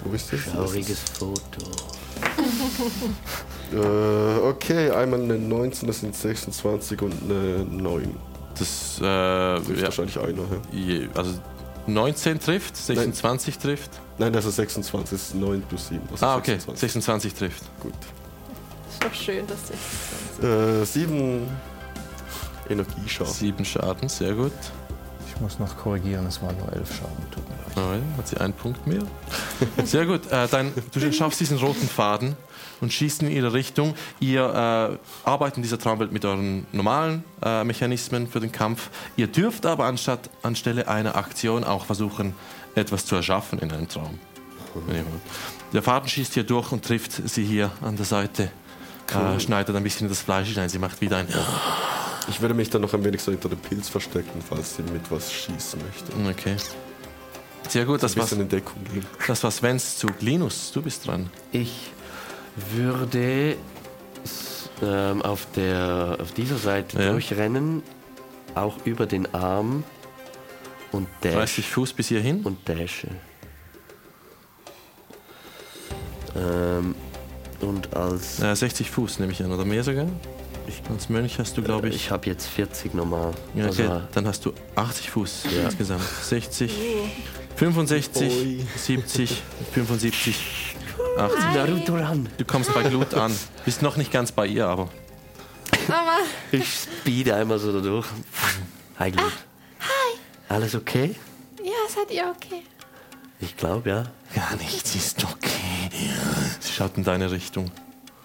Wo 0.04 0.14
ist 0.14 0.32
das? 0.34 0.40
schauriges 0.42 1.00
Foto. 1.18 1.42
Äh, 3.74 3.78
okay, 4.48 4.92
einmal 4.92 5.22
eine 5.22 5.38
19, 5.40 5.88
das 5.88 6.02
sind 6.02 6.16
26 6.16 7.02
und 7.02 7.14
eine 7.24 7.66
9. 7.66 8.16
Das, 8.60 9.00
äh, 9.00 9.02
Das 9.02 9.68
ist 9.68 9.78
ja, 9.78 9.84
wahrscheinlich 9.86 10.20
einer. 10.20 10.44
Ja. 10.72 10.80
je- 10.80 11.08
also 11.16 11.40
19 11.88 12.40
trifft, 12.40 12.78
26 12.78 13.58
trifft. 13.58 13.90
Nein, 14.20 14.36
also 14.36 14.52
26 14.52 15.10
das 15.10 15.22
ist 15.30 15.36
9 15.36 15.62
plus 15.64 15.88
7. 15.88 16.02
Also 16.12 16.24
Ah, 16.26 16.36
okay, 16.38 16.52
26. 16.60 16.80
26 16.92 17.34
trifft. 17.34 17.64
Gut. 17.82 17.94
Ist 18.92 19.04
doch 19.04 19.14
schön, 19.14 19.48
dass 19.48 19.58
sie. 20.40 20.46
Äh, 20.46 20.86
7 20.86 21.48
Energieschaden. 22.70 23.34
7 23.34 23.66
Schaden, 23.66 24.08
sehr 24.08 24.34
gut. 24.34 24.52
Ich 25.34 25.42
muss 25.42 25.58
noch 25.58 25.76
korrigieren, 25.78 26.28
es 26.28 26.40
waren 26.44 26.56
nur 26.60 26.72
11 26.74 26.96
Schaden. 26.96 27.26
Tut 27.32 27.44
mir 27.50 27.53
leid. 27.53 27.53
Nein, 27.76 28.04
hat 28.18 28.28
sie 28.28 28.38
einen 28.38 28.54
Punkt 28.54 28.86
mehr. 28.86 29.04
Sehr 29.84 30.06
gut. 30.06 30.32
Äh, 30.32 30.48
dein, 30.48 30.72
du 30.92 31.12
schaffst 31.12 31.40
diesen 31.40 31.58
roten 31.58 31.88
Faden 31.88 32.36
und 32.82 32.94
schießt 32.94 33.24
in 33.24 33.32
ihre 33.32 33.54
Richtung. 33.54 33.96
Ihr 34.20 34.44
äh, 34.44 35.28
arbeitet 35.28 35.58
in 35.58 35.64
dieser 35.64 35.80
Traumwelt 35.80 36.12
mit 36.12 36.24
euren 36.26 36.68
normalen 36.72 37.24
äh, 37.44 37.64
Mechanismen 37.64 38.28
für 38.28 38.40
den 38.40 38.52
Kampf. 38.52 38.90
Ihr 39.16 39.28
dürft 39.28 39.66
aber 39.66 39.86
anstatt 39.86 40.30
anstelle 40.44 40.88
einer 40.88 41.16
Aktion 41.16 41.64
auch 41.64 41.86
versuchen, 41.86 42.36
etwas 42.76 43.06
zu 43.06 43.16
erschaffen 43.16 43.60
in 43.60 43.72
einem 43.72 43.88
Traum. 43.88 44.20
Wollt. 44.76 45.06
Der 45.72 45.84
Faden 45.84 46.10
schießt 46.10 46.34
hier 46.34 46.44
durch 46.44 46.72
und 46.72 46.84
trifft 46.84 47.12
sie 47.30 47.44
hier 47.44 47.72
an 47.82 47.96
der 47.96 48.06
Seite. 48.06 48.50
Äh, 49.12 49.40
schneidet 49.40 49.76
ein 49.76 49.84
bisschen 49.84 50.08
in 50.08 50.10
das 50.10 50.22
Fleisch 50.22 50.50
hinein. 50.50 50.70
Sie 50.70 50.80
macht 50.80 51.00
wieder 51.02 51.18
ein. 51.18 51.28
Ich 52.28 52.42
würde 52.42 52.54
mich 52.54 52.70
dann 52.70 52.82
noch 52.82 52.94
ein 52.94 53.04
wenig 53.04 53.22
so 53.22 53.32
hinter 53.32 53.50
dem 53.50 53.60
Pilz 53.60 53.90
verstecken, 53.90 54.42
falls 54.48 54.78
sie 54.78 54.84
mit 54.84 55.12
was 55.12 55.32
schießen 55.32 55.80
möchte. 55.84 56.30
Okay. 56.30 56.56
Sehr 57.70 57.86
gut, 57.86 58.04
das 58.04 58.14
gehen. 58.16 58.50
das 59.28 59.44
war 59.44 59.52
Svens 59.52 59.98
Zug. 59.98 60.14
Linus, 60.22 60.72
du 60.74 60.82
bist 60.82 61.08
dran. 61.08 61.30
Ich 61.52 61.92
würde 62.74 63.56
ähm, 64.82 65.22
auf, 65.22 65.48
der, 65.56 66.18
auf 66.22 66.32
dieser 66.34 66.58
Seite 66.58 67.02
Ja. 67.02 67.12
durchrennen, 67.12 67.82
auch 68.56 68.78
über 68.86 69.06
den 69.06 69.34
Arm 69.34 69.84
und 70.92 71.08
dash 71.22 71.34
30 71.34 71.68
Fuß 71.70 71.94
bis 71.94 72.10
hierhin. 72.10 72.42
und 72.44 72.58
dashe. 72.70 73.08
Ähm, 76.36 76.96
und 77.62 77.96
als 77.96 78.40
Äh, 78.42 78.56
60 78.56 78.90
Fuß 78.92 79.20
nehme 79.20 79.32
ich 79.32 79.44
an, 79.44 79.52
oder 79.52 79.66
mehr 79.66 79.84
sogar? 79.84 80.08
Als 80.90 81.10
Mönch 81.10 81.40
hast 81.40 81.58
du, 81.58 81.62
glaube 81.62 81.90
ich. 81.90 81.96
ich 81.96 82.12
habe 82.12 82.26
jetzt 82.28 82.48
40 82.48 82.94
normal. 82.94 83.34
ja, 83.54 83.68
okay, 83.68 83.84
Also, 83.88 84.02
dann 84.14 84.28
hast 84.28 84.46
du 84.46 84.54
80 84.76 85.10
Fuß 85.12 85.44
Ja. 85.56 85.66
insgesamt. 85.66 86.02
60, 86.24 86.72
65, 87.56 88.22
Ui. 88.32 88.66
70, 88.78 89.42
75, 89.74 90.76
80. 91.18 91.40
Naruto 91.54 91.96
ran. 91.96 92.28
Du 92.38 92.46
kommst 92.46 92.74
bei 92.74 92.84
Glut 92.84 93.14
an. 93.14 93.32
Bist 93.66 93.82
noch 93.82 93.98
nicht 93.98 94.12
ganz 94.12 94.32
bei 94.32 94.48
ihr, 94.48 94.68
aber. 94.68 94.90
Aber 95.88 96.18
Ich 96.52 96.66
speed 96.74 97.32
einmal 97.32 97.60
so 97.60 97.72
da 97.72 97.80
durch. 97.80 98.08
Hi 99.00 99.12
Glut. 99.12 99.32
hi. 99.80 100.18
Alles 100.50 100.76
okay? 100.76 101.16
ja, 101.64 101.72
seid 101.88 102.12
ihr 102.12 102.34
okay? 102.36 102.64
Ich 103.40 103.56
glaube 103.58 103.90
ja. 103.90 104.12
Gar 104.34 104.56
nichts 104.58 104.96
ist 104.96 105.24
okay. 105.24 105.90
schaut 106.76 106.98
in 106.98 107.04
deine 107.04 107.30
Richtung. 107.32 107.72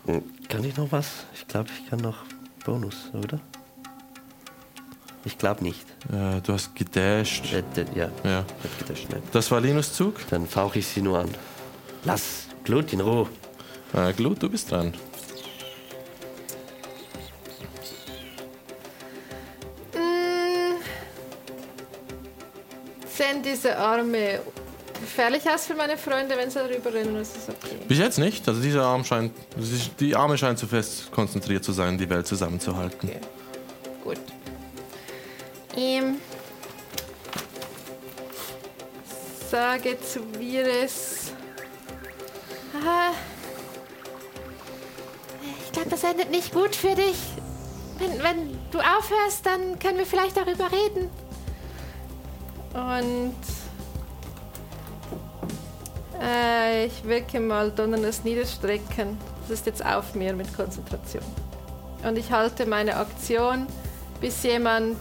Hm, 0.06 0.22
Kann 0.48 0.64
ich 0.64 0.76
noch 0.76 0.90
was? 0.92 1.06
Ich 1.34 1.46
glaube, 1.46 1.68
ich 1.76 1.90
kann 1.90 2.00
noch 2.00 2.16
Bonus, 2.64 3.10
oder? 3.12 3.40
Ich 5.28 5.36
glaube 5.36 5.62
nicht. 5.62 5.82
Äh, 6.10 6.40
du 6.42 6.54
hast 6.54 6.74
gedasht. 6.74 7.52
Äh, 7.52 7.62
d- 7.76 7.84
ja, 7.94 8.08
Ja. 8.24 8.38
hat 8.38 8.78
gedasht, 8.78 9.08
nein. 9.10 9.22
Das 9.30 9.50
war 9.50 9.60
Linus 9.60 9.92
Zug. 9.92 10.14
Dann 10.30 10.46
fauche 10.46 10.78
ich 10.78 10.86
sie 10.86 11.02
nur 11.02 11.18
an. 11.18 11.28
Lass 12.04 12.46
Glut 12.64 12.94
in 12.94 13.00
Ruhe. 13.02 13.28
Äh, 13.92 14.14
Glut, 14.14 14.42
du 14.42 14.48
bist 14.48 14.70
dran. 14.70 14.94
Mm. 19.94 20.76
Sehen 23.06 23.42
diese 23.42 23.76
Arme 23.76 24.40
gefährlich 25.00 25.48
aus 25.48 25.66
für 25.66 25.74
meine 25.74 25.96
Freunde, 25.96 26.36
wenn 26.36 26.50
sie 26.50 26.58
darüber 26.58 26.92
rennen? 26.92 27.16
Ist 27.16 27.36
das 27.36 27.48
okay? 27.54 27.76
Bis 27.86 27.98
jetzt 27.98 28.18
nicht. 28.18 28.46
Also 28.48 28.60
dieser 28.60 28.84
Arm 28.84 29.04
scheint, 29.04 29.32
die 30.00 30.14
Arme 30.16 30.36
scheinen 30.38 30.56
zu 30.56 30.66
fest 30.66 31.10
konzentriert 31.12 31.64
zu 31.64 31.72
sein, 31.72 31.98
die 31.98 32.08
Welt 32.08 32.26
zusammenzuhalten. 32.26 33.08
Okay. 33.08 33.20
Gut. 34.04 34.18
Ähm, 35.78 36.20
sage 39.48 39.96
zu 40.00 40.20
Virus. 40.36 41.30
Ah, 42.74 43.12
ich 45.64 45.70
glaube, 45.70 45.88
das 45.88 46.02
endet 46.02 46.32
nicht 46.32 46.52
gut 46.52 46.74
für 46.74 46.96
dich. 46.96 47.16
Wenn, 47.98 48.20
wenn 48.24 48.58
du 48.72 48.80
aufhörst, 48.80 49.46
dann 49.46 49.78
können 49.78 49.98
wir 49.98 50.06
vielleicht 50.06 50.36
darüber 50.36 50.68
reden. 50.72 51.10
Und 52.74 53.36
äh, 56.20 56.86
ich 56.86 57.04
wirke 57.04 57.38
mal 57.38 57.70
donnerndes 57.70 58.24
Niederstrecken. 58.24 59.16
Das 59.42 59.60
ist 59.60 59.66
jetzt 59.66 59.86
auf 59.86 60.16
mir 60.16 60.32
mit 60.32 60.52
Konzentration. 60.56 61.22
Und 62.02 62.18
ich 62.18 62.32
halte 62.32 62.66
meine 62.66 62.96
Aktion, 62.96 63.68
bis 64.20 64.42
jemand 64.42 64.96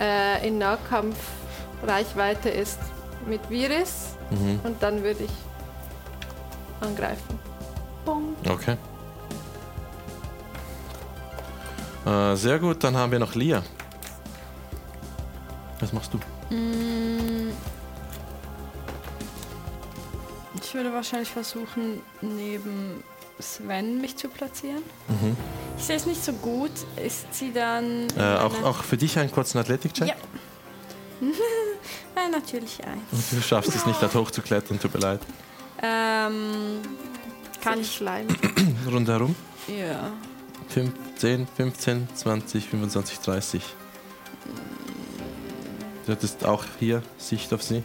äh, 0.00 0.46
in 0.46 0.58
Nahkampfreichweite 0.58 2.48
ist 2.48 2.78
mit 3.26 3.48
Virus. 3.50 4.16
Mhm. 4.30 4.60
Und 4.64 4.82
dann 4.82 5.02
würde 5.02 5.24
ich 5.24 5.30
angreifen. 6.80 7.38
Bong. 8.04 8.34
Okay. 8.48 8.76
Äh, 12.06 12.36
sehr 12.36 12.58
gut, 12.58 12.82
dann 12.82 12.96
haben 12.96 13.12
wir 13.12 13.18
noch 13.18 13.34
Lia. 13.34 13.62
Was 15.80 15.92
machst 15.92 16.12
du? 16.14 16.18
Mm. 16.54 17.52
Ich 20.62 20.74
würde 20.74 20.92
wahrscheinlich 20.92 21.30
versuchen, 21.30 22.00
neben 22.20 23.02
Sven 23.42 24.00
mich 24.00 24.16
zu 24.16 24.28
platzieren. 24.28 24.82
Mhm. 25.08 25.36
Ich 25.78 25.84
sehe 25.84 25.96
es 25.96 26.06
nicht 26.06 26.24
so 26.24 26.32
gut. 26.32 26.72
Ist 27.04 27.32
sie 27.34 27.52
dann. 27.52 28.08
Äh, 28.16 28.36
auch, 28.36 28.62
auch 28.62 28.84
für 28.84 28.96
dich 28.96 29.18
einen 29.18 29.30
kurzen 29.30 29.58
Athletik-Check? 29.58 30.08
Ja. 30.08 30.14
Natürlich 32.30 32.84
ein. 32.84 33.00
Du 33.10 33.40
schaffst 33.40 33.74
es 33.74 33.86
nicht, 33.86 34.00
da 34.02 34.12
hoch 34.12 34.30
zu 34.30 34.42
klettern, 34.42 34.78
tut 34.78 34.94
mir 34.94 35.00
leid. 35.00 35.20
Ähm, 35.82 36.80
kann 37.60 37.80
ich. 37.80 37.94
Schleim. 37.94 38.28
Rundherum? 38.86 39.34
Ja. 39.66 40.12
5, 40.68 40.92
10, 41.16 41.46
15, 41.56 42.08
20, 42.14 42.68
25, 42.68 43.18
30. 43.20 43.62
Du 46.06 46.12
hattest 46.12 46.44
auch 46.44 46.64
hier 46.78 47.02
Sicht 47.18 47.52
auf 47.52 47.62
sie. 47.62 47.82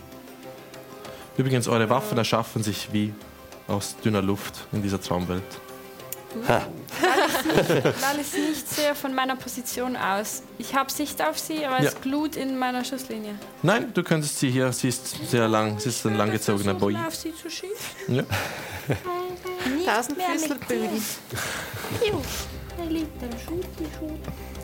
Übrigens, 1.38 1.68
eure 1.68 1.90
Waffen 1.90 2.18
erschaffen 2.18 2.64
sich 2.64 2.90
wie 2.92 3.14
aus 3.68 3.96
dünner 4.04 4.22
Luft 4.22 4.68
in 4.72 4.82
dieser 4.82 5.02
Traumwelt. 5.02 5.44
Ha. 6.50 6.62
Weil 7.02 8.20
es 8.20 8.34
nicht 8.38 8.68
sehr 8.70 8.94
von 8.94 9.16
meiner 9.16 9.38
Position 9.38 9.96
aus. 9.96 10.44
Ich 10.58 10.76
habe 10.76 10.92
Sicht 10.92 11.22
auf 11.22 11.40
sie, 11.40 11.66
aber 11.66 11.82
Ja. 11.82 11.90
es 11.92 12.02
glut 12.02 12.36
in 12.36 12.58
meiner 12.58 12.84
Schusslinie. 12.84 13.36
Nein, 13.64 13.94
du 13.94 14.04
könntest 14.04 14.40
sie 14.40 14.52
hier, 14.52 14.72
sie 14.74 14.90
ist 14.90 15.16
sehr 15.30 15.48
lang, 15.48 15.80
sie 15.80 15.90
ist 15.90 16.06
ein 16.06 16.18
langgezogener 16.18 16.74
Boy. 16.74 16.96
auf 17.08 17.16
sie 17.16 17.34
zu 17.34 17.50
schießen. 17.50 18.16
Ja. 18.16 18.24
Tausend 19.86 20.18
mehr 20.18 20.30
mit 20.30 20.42
Füßlerbögen. 20.42 21.02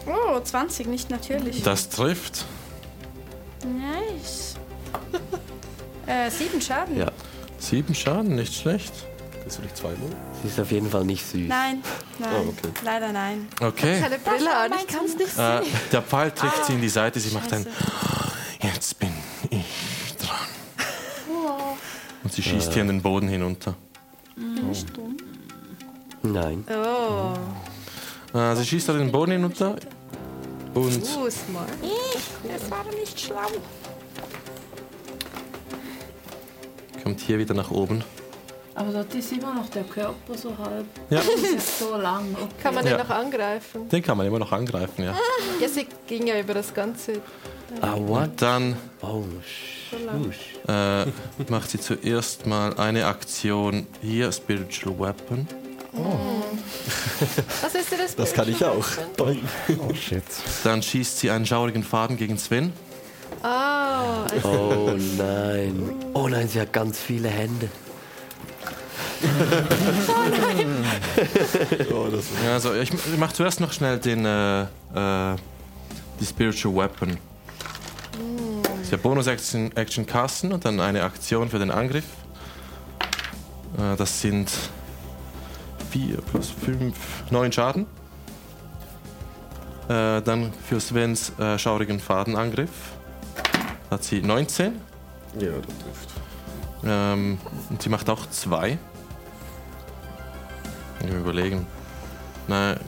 Oh, 0.08 0.40
20, 0.40 0.88
nicht 0.88 1.10
natürlich. 1.10 1.64
Das 1.64 1.90
trifft. 1.90 2.46
Nice. 3.66 4.56
äh, 6.08 6.30
sieben 6.30 6.62
Schaden. 6.62 6.98
Ja, 6.98 7.12
Sieben 7.62 7.94
Schaden, 7.94 8.36
nicht 8.36 8.54
schlecht. 8.56 8.92
Bist 9.44 9.58
du 9.60 9.62
nicht 9.62 9.78
zweimal? 9.78 10.10
sie 10.42 10.48
ist 10.48 10.60
auf 10.60 10.72
jeden 10.72 10.90
Fall 10.90 11.06
nicht 11.06 11.24
süß. 11.26 11.48
Nein, 11.48 11.84
nein. 12.20 12.30
Oh, 12.34 12.50
okay. 12.50 12.70
Leider 12.84 13.12
nein. 13.12 13.48
Okay. 13.62 14.00
Keine 14.02 14.18
Brille 14.18 14.56
an, 14.56 14.72
ich 14.80 14.88
kann 14.88 15.06
es 15.06 15.16
nicht 15.16 15.38
Äh, 15.38 15.64
sehen. 15.64 15.74
der 15.92 16.02
Pfeil 16.02 16.32
trifft 16.32 16.66
sie 16.66 16.74
in 16.74 16.82
die 16.82 16.90
Seite, 16.90 17.20
sie 17.20 17.34
macht 17.34 17.54
ein. 17.54 17.64
Scheiße. 17.64 18.74
Jetzt 18.74 19.00
bin 19.00 19.10
ich 19.52 20.16
dran. 20.18 20.38
Und 22.24 22.34
sie 22.34 22.42
schießt 22.44 22.74
hier 22.74 22.82
in 22.82 22.88
den 22.88 23.02
Boden 23.02 23.28
hinunter. 23.28 23.76
Nein. 26.24 26.64
Oh, 26.70 27.34
Äh, 28.38 28.56
sie 28.56 28.66
schießt 28.66 28.90
da 28.90 28.94
den 28.94 29.12
Boden 29.12 29.32
hinunter 29.34 29.76
und 30.74 30.86
uh, 31.04 31.30
smart. 31.30 31.70
Das 32.48 32.72
war 32.72 32.86
nicht 33.00 33.20
schlau. 33.20 33.50
Kommt 37.04 37.20
hier 37.20 37.38
wieder 37.40 37.54
nach 37.54 37.72
oben. 37.72 38.04
Aber 38.74 38.92
dort 38.92 39.14
ist 39.14 39.32
immer 39.34 39.54
noch 39.54 39.70
der 39.70 39.84
Körper 39.84 40.36
so 40.36 40.58
halb. 40.58 40.86
Ja. 41.10 41.18
Das 41.18 41.28
ist 41.52 41.80
so 41.80 41.98
lang. 41.98 42.34
Okay. 42.34 42.48
Kann 42.64 42.74
man 42.74 42.86
den 42.86 42.94
Ja. 42.94 43.04
noch 43.04 43.10
angreifen? 43.10 43.90
Den 43.90 44.02
kann 44.02 44.18
man 44.18 44.26
immer 44.26 44.40
noch 44.40 44.52
angreifen, 44.52 45.04
ja. 45.04 45.14
Ja, 45.60 45.68
sie 45.68 45.86
ging 46.08 46.26
ja 46.28 46.40
über 46.40 46.54
das 46.54 46.74
ganze. 46.74 47.16
Ah, 47.82 47.96
what? 47.98 48.24
Und 48.30 48.42
dann 48.42 48.78
Oh, 49.02 49.24
shush. 49.44 50.56
äh, 50.68 51.06
macht 51.52 51.70
sie 51.70 51.80
zuerst 51.80 52.46
mal 52.46 52.74
eine 52.78 53.06
Aktion 53.08 53.88
hier, 54.02 54.32
Spiritual 54.32 54.98
Weapon. 55.00 55.48
Was 57.62 57.76
ist 57.76 57.92
denn 57.92 58.00
das? 58.00 58.16
Das 58.16 58.34
kann 58.34 58.48
ich 58.50 58.64
auch. 58.64 58.86
Boing. 59.18 59.42
Oh 59.90 59.94
shit. 59.94 60.24
Dann 60.64 60.82
schießt 60.82 61.20
sie 61.20 61.30
einen 61.30 61.46
schaurigen 61.46 61.84
Faden 61.84 62.16
gegen 62.18 62.38
Sven. 62.38 62.72
Ah, 63.44 64.26
also 64.32 64.50
Oh 64.50 64.96
nein. 65.18 65.96
Oh 66.14 66.28
nein, 66.28 66.48
sie 66.48 66.62
hat 66.62 66.72
ganz 66.72 67.00
viele 67.00 67.30
Hände. 67.30 67.70
Oh, 71.94 72.08
das 72.12 72.26
Ja, 72.44 72.54
also 72.54 72.74
ich 72.74 72.92
mache 73.18 73.34
zuerst 73.34 73.60
noch 73.60 73.72
schnell 73.72 74.00
den, 74.00 74.26
äh, 74.26 74.62
äh, 74.64 75.36
die 76.20 76.26
Spiritual 76.26 76.76
Weapon. 76.76 77.18
Ja, 78.90 78.98
Bonus-Action 78.98 79.76
Action 79.78 80.06
casten 80.06 80.52
und 80.52 80.66
dann 80.66 80.80
eine 80.80 81.04
Aktion 81.04 81.50
für 81.50 81.60
den 81.60 81.72
Angriff. 81.72 82.06
Äh, 83.78 83.96
das 83.96 84.22
sind 84.22 84.52
4 85.92 86.18
plus 86.18 86.50
5, 86.50 86.96
9 87.30 87.52
Schaden. 87.52 87.86
Äh, 89.88 90.22
dann 90.22 90.52
für 90.68 90.80
Svens 90.80 91.32
äh, 91.40 91.58
schaurigen 91.58 92.00
Fadenangriff 92.00 92.70
hat 93.92 94.04
sie 94.04 94.22
19. 94.22 94.82
ja, 95.40 95.52
das 95.52 95.62
trifft. 95.62 96.10
Ähm, 96.84 97.38
und 97.70 97.82
sie 97.82 97.90
macht 97.90 98.10
auch 98.10 98.26
2. 98.28 98.80
Ich 101.02 101.08
will 101.12 101.20
überlegen. 101.20 101.68
Nein. 102.48 102.80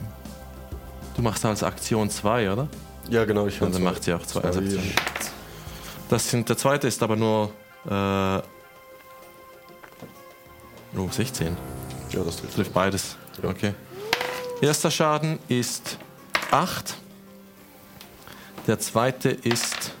Du 1.14 1.22
machst 1.22 1.44
als 1.44 1.62
Aktion 1.62 2.10
2, 2.10 2.52
oder? 2.52 2.68
Ja, 3.08 3.24
genau. 3.24 3.46
Ich 3.46 3.58
Dann 3.58 3.72
kann 3.72 3.82
macht 3.82 4.02
sie 4.02 4.14
auch 4.14 4.22
zwei 4.22 4.40
als 4.40 4.56
zwei, 4.56 4.62
Aktion. 4.64 4.92
Das 6.08 6.30
sind, 6.30 6.48
der 6.48 6.56
zweite 6.56 6.88
ist 6.88 7.02
aber 7.02 7.16
nur. 7.16 7.50
Äh, 7.88 8.38
oh, 10.98 11.08
16. 11.10 11.56
Ja, 12.10 12.22
das 12.24 12.36
trifft. 12.36 12.54
Trifft 12.54 12.72
beides. 12.72 13.16
Ja. 13.42 13.50
Okay. 13.50 13.74
Erster 14.60 14.90
Schaden 14.90 15.38
ist 15.48 15.98
8. 16.50 16.94
Der 18.66 18.78
zweite 18.78 19.28
ist 19.28 19.92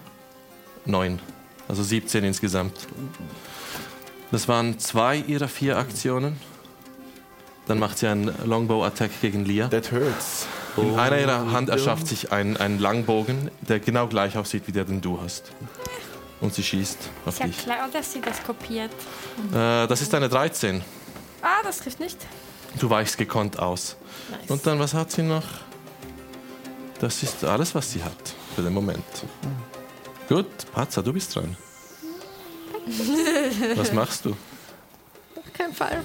9. 0.86 1.18
Also 1.68 1.82
17 1.82 2.24
insgesamt. 2.24 2.86
Das 4.30 4.48
waren 4.48 4.78
zwei 4.78 5.16
ihrer 5.16 5.48
vier 5.48 5.76
Aktionen. 5.78 6.36
Dann 7.66 7.78
macht 7.78 7.98
sie 7.98 8.06
einen 8.08 8.32
Longbow-Attack 8.44 9.10
gegen 9.22 9.44
Lia. 9.44 9.68
That 9.68 9.90
hurts. 9.90 10.46
In 10.76 10.98
einer 10.98 11.18
ihrer 11.18 11.52
Hand 11.52 11.68
erschafft 11.70 12.06
sich 12.08 12.32
ein, 12.32 12.56
ein 12.56 12.78
Langbogen, 12.78 13.50
der 13.62 13.78
genau 13.80 14.06
gleich 14.08 14.36
aussieht 14.36 14.64
wie 14.66 14.72
der, 14.72 14.84
den 14.84 15.00
du 15.00 15.20
hast. 15.22 15.52
Und 16.40 16.52
sie 16.52 16.62
schießt 16.64 16.98
auf 17.24 17.34
Ist 17.34 17.40
ja 17.40 17.46
dich. 17.46 17.58
klar, 17.58 17.88
dass 17.92 18.12
sie 18.12 18.20
das 18.20 18.42
kopiert. 18.42 18.90
Äh, 19.52 19.86
das 19.86 20.02
ist 20.02 20.12
eine 20.14 20.28
13. 20.28 20.82
Ah, 21.40 21.62
das 21.62 21.78
trifft 21.78 22.00
nicht. 22.00 22.18
Du 22.80 22.90
weichst 22.90 23.16
gekonnt 23.16 23.58
aus. 23.58 23.96
nice. 24.30 24.50
Und 24.50 24.66
dann, 24.66 24.78
was 24.80 24.92
hat 24.94 25.12
sie 25.12 25.22
noch? 25.22 25.44
Das 26.98 27.22
ist 27.22 27.44
alles, 27.44 27.74
was 27.74 27.92
sie 27.92 28.02
hat 28.02 28.34
für 28.54 28.62
den 28.62 28.72
Moment. 28.74 29.04
Gut, 30.28 30.46
Patza, 30.72 31.02
du 31.02 31.12
bist 31.12 31.34
dran. 31.34 31.56
Was 33.76 33.92
machst 33.92 34.24
du? 34.24 34.36
Kein 35.52 35.72
Fall. 35.72 36.02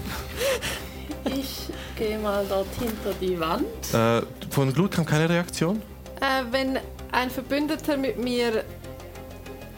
gehe 1.97 2.17
mal 2.17 2.45
dort 2.47 2.67
hinter 2.79 3.13
die 3.19 3.39
Wand. 3.39 3.65
Äh, 3.93 4.21
von 4.49 4.73
Glut 4.73 4.91
kam 4.91 5.05
keine 5.05 5.29
Reaktion? 5.29 5.81
Äh, 6.21 6.43
wenn 6.51 6.79
ein 7.11 7.29
Verbündeter 7.29 7.97
mit 7.97 8.17
mir, 8.17 8.63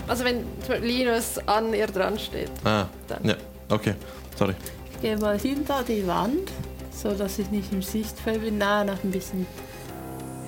also 0.08 0.24
wenn 0.24 0.46
Linus 0.82 1.38
an 1.48 1.74
ihr 1.74 1.88
dran 1.88 2.20
steht. 2.20 2.52
Ah, 2.64 2.86
Dann. 3.08 3.24
ja, 3.24 3.36
okay. 3.70 3.96
Sorry. 4.38 4.54
Ich 4.94 5.02
gehe 5.02 5.18
mal 5.18 5.40
hinter 5.40 5.84
die 5.84 6.06
Wand, 6.06 6.52
so 6.92 7.14
dass 7.14 7.40
ich 7.40 7.50
nicht 7.50 7.72
im 7.72 7.82
Sichtfeld 7.82 8.42
bin. 8.42 8.58
Nein, 8.58 8.88
noch 8.88 9.04
ein 9.04 9.12
bisschen. 9.12 9.48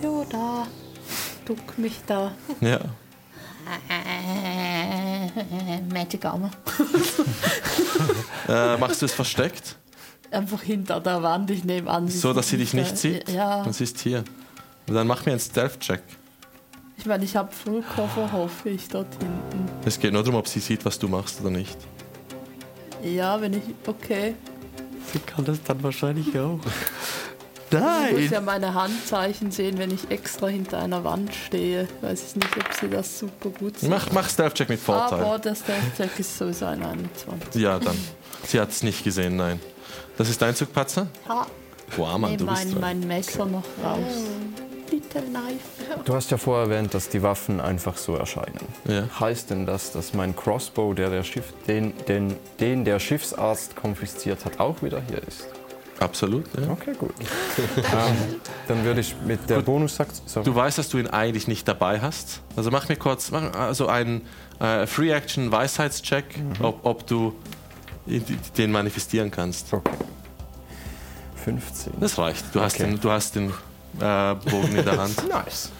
Jo, 0.01 0.25
da. 0.29 0.67
Duck 1.45 1.77
mich 1.77 1.99
da. 2.06 2.32
Ja. 2.62 2.79
Äh, 3.89 5.82
Magic 5.93 6.26
Armor. 6.26 6.52
Äh, 8.47 8.78
machst 8.78 9.02
du 9.02 9.06
es 9.06 9.13
versteckt? 9.13 9.78
Einfach 10.32 10.62
hinter 10.62 10.99
der 10.99 11.21
Wand. 11.23 11.49
Ich 11.52 11.63
nehme 11.63 11.89
an. 11.89 12.08
So, 12.08 12.34
dass 12.34 12.49
sie 12.49 12.58
dich 12.58 12.73
nicht 12.73 12.97
sieht? 12.97 13.30
Ja. 13.30 13.63
Und 13.63 13.73
sie 13.73 13.86
ist 13.86 13.99
hier. 13.99 14.23
Und 14.88 14.95
dann 14.95 15.08
mach 15.08 15.26
mir 15.26 15.32
einen 15.32 15.39
Stealth-Check. 15.39 16.02
Ich 16.97 17.06
meine, 17.06 17.23
ich 17.23 17.36
habe 17.36 17.52
Vollkoffer, 17.52 18.32
hoffe 18.32 18.69
ich, 18.69 18.88
dort 18.88 19.08
hinten. 19.13 19.69
Es 19.86 19.99
geht 19.99 20.13
nur 20.13 20.23
darum, 20.23 20.39
ob 20.39 20.47
sie 20.47 20.60
sieht, 20.60 20.86
was 20.86 20.99
du 20.99 21.08
machst 21.08 21.39
oder 21.41 21.49
nicht. 21.49 21.78
Ja, 23.04 23.39
wenn 23.41 23.54
ich. 23.54 23.63
Okay. 23.86 24.36
Sie 25.12 25.19
kann 25.19 25.45
das 25.45 25.62
dann 25.63 25.82
wahrscheinlich 25.84 26.38
auch. 26.39 26.60
Ich 27.74 28.12
muss 28.12 28.22
Nein! 28.22 28.30
ja 28.32 28.42
meine 28.42 28.74
Handzeichen 28.74 29.52
sehen, 29.52 29.78
wenn 29.78 29.92
ich 29.92 30.12
extra 30.12 30.48
hinter 30.48 30.80
einer 30.80 31.04
Wand 31.04 31.34
stehe. 31.34 31.88
Weiß 32.02 32.24
ich 32.28 32.36
nicht, 32.36 32.58
ob 32.58 32.74
sie 32.74 32.90
das 32.90 33.20
super 33.20 33.50
gut 33.50 33.80
sieht. 33.80 33.90
Mach, 33.90 34.12
mach 34.12 34.30
Stealth-Check 34.30 34.70
mit 34.70 34.80
Vorteil. 34.80 35.22
Aber 35.22 35.40
der 35.40 35.56
Stealth-Check 35.56 36.20
ist 36.20 36.38
sowieso 36.38 36.66
ein 36.66 36.84
21. 36.84 37.62
Ja, 37.62 37.80
dann. 37.80 37.98
Sie 38.46 38.60
hat 38.60 38.70
es 38.70 38.84
nicht 38.84 39.04
gesehen, 39.04 39.38
nein. 39.38 39.60
Das 40.18 40.30
ist 40.30 40.42
dein 40.42 40.56
Zug, 40.56 40.72
Patzer? 40.72 41.08
Ja, 41.28 41.48
Wow, 41.98 42.18
Mann, 42.18 42.38
du 42.38 42.46
nehme 42.46 42.58
bist 42.58 42.72
mein, 42.74 43.00
mein 43.00 43.08
Messer 43.08 43.46
noch 43.46 43.64
raus. 43.84 44.00
Little 44.90 45.22
Knife. 45.22 46.04
Du 46.06 46.14
hast 46.14 46.32
ja 46.32 46.38
vorher 46.38 46.70
erwähnt, 46.72 46.94
dass 46.94 47.10
die 47.10 47.22
Waffen 47.22 47.60
einfach 47.60 47.98
so 47.98 48.16
erscheinen. 48.16 48.68
Ja. 48.88 49.08
Heißt 49.20 49.50
denn 49.50 49.66
das, 49.66 49.92
dass 49.92 50.14
mein 50.14 50.36
Crossbow, 50.36 50.94
der 50.94 51.10
der 51.10 51.24
Schiff, 51.24 51.54
den, 51.68 51.94
den, 52.08 52.36
den 52.60 52.86
der 52.86 53.00
Schiffsarzt 53.00 53.76
konfisziert 53.76 54.46
hat, 54.46 54.60
auch 54.60 54.82
wieder 54.82 55.02
hier 55.10 55.22
ist? 55.28 55.48
Absolut, 56.04 56.46
ja. 56.60 56.70
Okay, 56.72 56.94
gut. 56.98 57.13
ähm, 57.78 58.36
dann 58.68 58.84
würde 58.84 59.00
ich 59.02 59.16
mit 59.26 59.50
der 59.50 59.62
Bonusaktion. 59.62 60.28
So. 60.28 60.42
Du 60.44 60.54
weißt, 60.54 60.78
dass 60.78 60.89
du 60.89 60.98
ihn 60.98 61.08
eigentlich 61.08 61.48
nicht 61.48 61.68
dabei 61.68 62.02
hast. 62.02 62.42
Also 62.56 62.72
mach 62.72 62.89
mir 62.89 62.98
kurz 62.98 63.32
mach 63.32 63.54
also 63.54 63.88
einen 63.88 64.22
äh, 64.60 64.86
Free-Action-Weisheitscheck, 64.86 66.26
ob, 66.62 66.86
ob 66.86 67.08
du 67.08 67.34
den 68.58 68.72
manifestieren 68.72 69.32
kannst. 69.32 69.74
Okay. 69.74 69.92
15. 71.44 71.94
Das 72.00 72.18
reicht. 72.18 72.44
Du 72.54 72.62
hast 72.62 72.76
Okay. 72.76 72.86
den, 72.92 73.00
du 73.00 73.10
hast 73.10 73.36
den 73.36 73.50
äh, 74.00 74.36
Bogen 74.50 74.76
in 74.76 74.86
der 74.86 74.98
Hand. 74.98 75.16
Nice. 75.30 75.72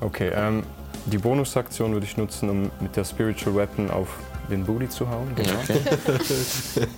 Okay, 0.00 0.32
ähm, 0.34 0.64
die 1.06 1.18
Bonusaktion 1.18 1.92
würde 1.92 2.06
ich 2.06 2.16
nutzen, 2.16 2.50
um 2.50 2.70
mit 2.80 2.96
der 2.96 3.04
Spiritual 3.04 3.54
Weapon 3.54 3.90
auf 3.90 4.08
den 4.50 4.64
Booty 4.64 4.88
zu 4.88 5.08
hauen. 5.08 5.34
Genau. 5.34 5.52
Okay. 5.62 5.80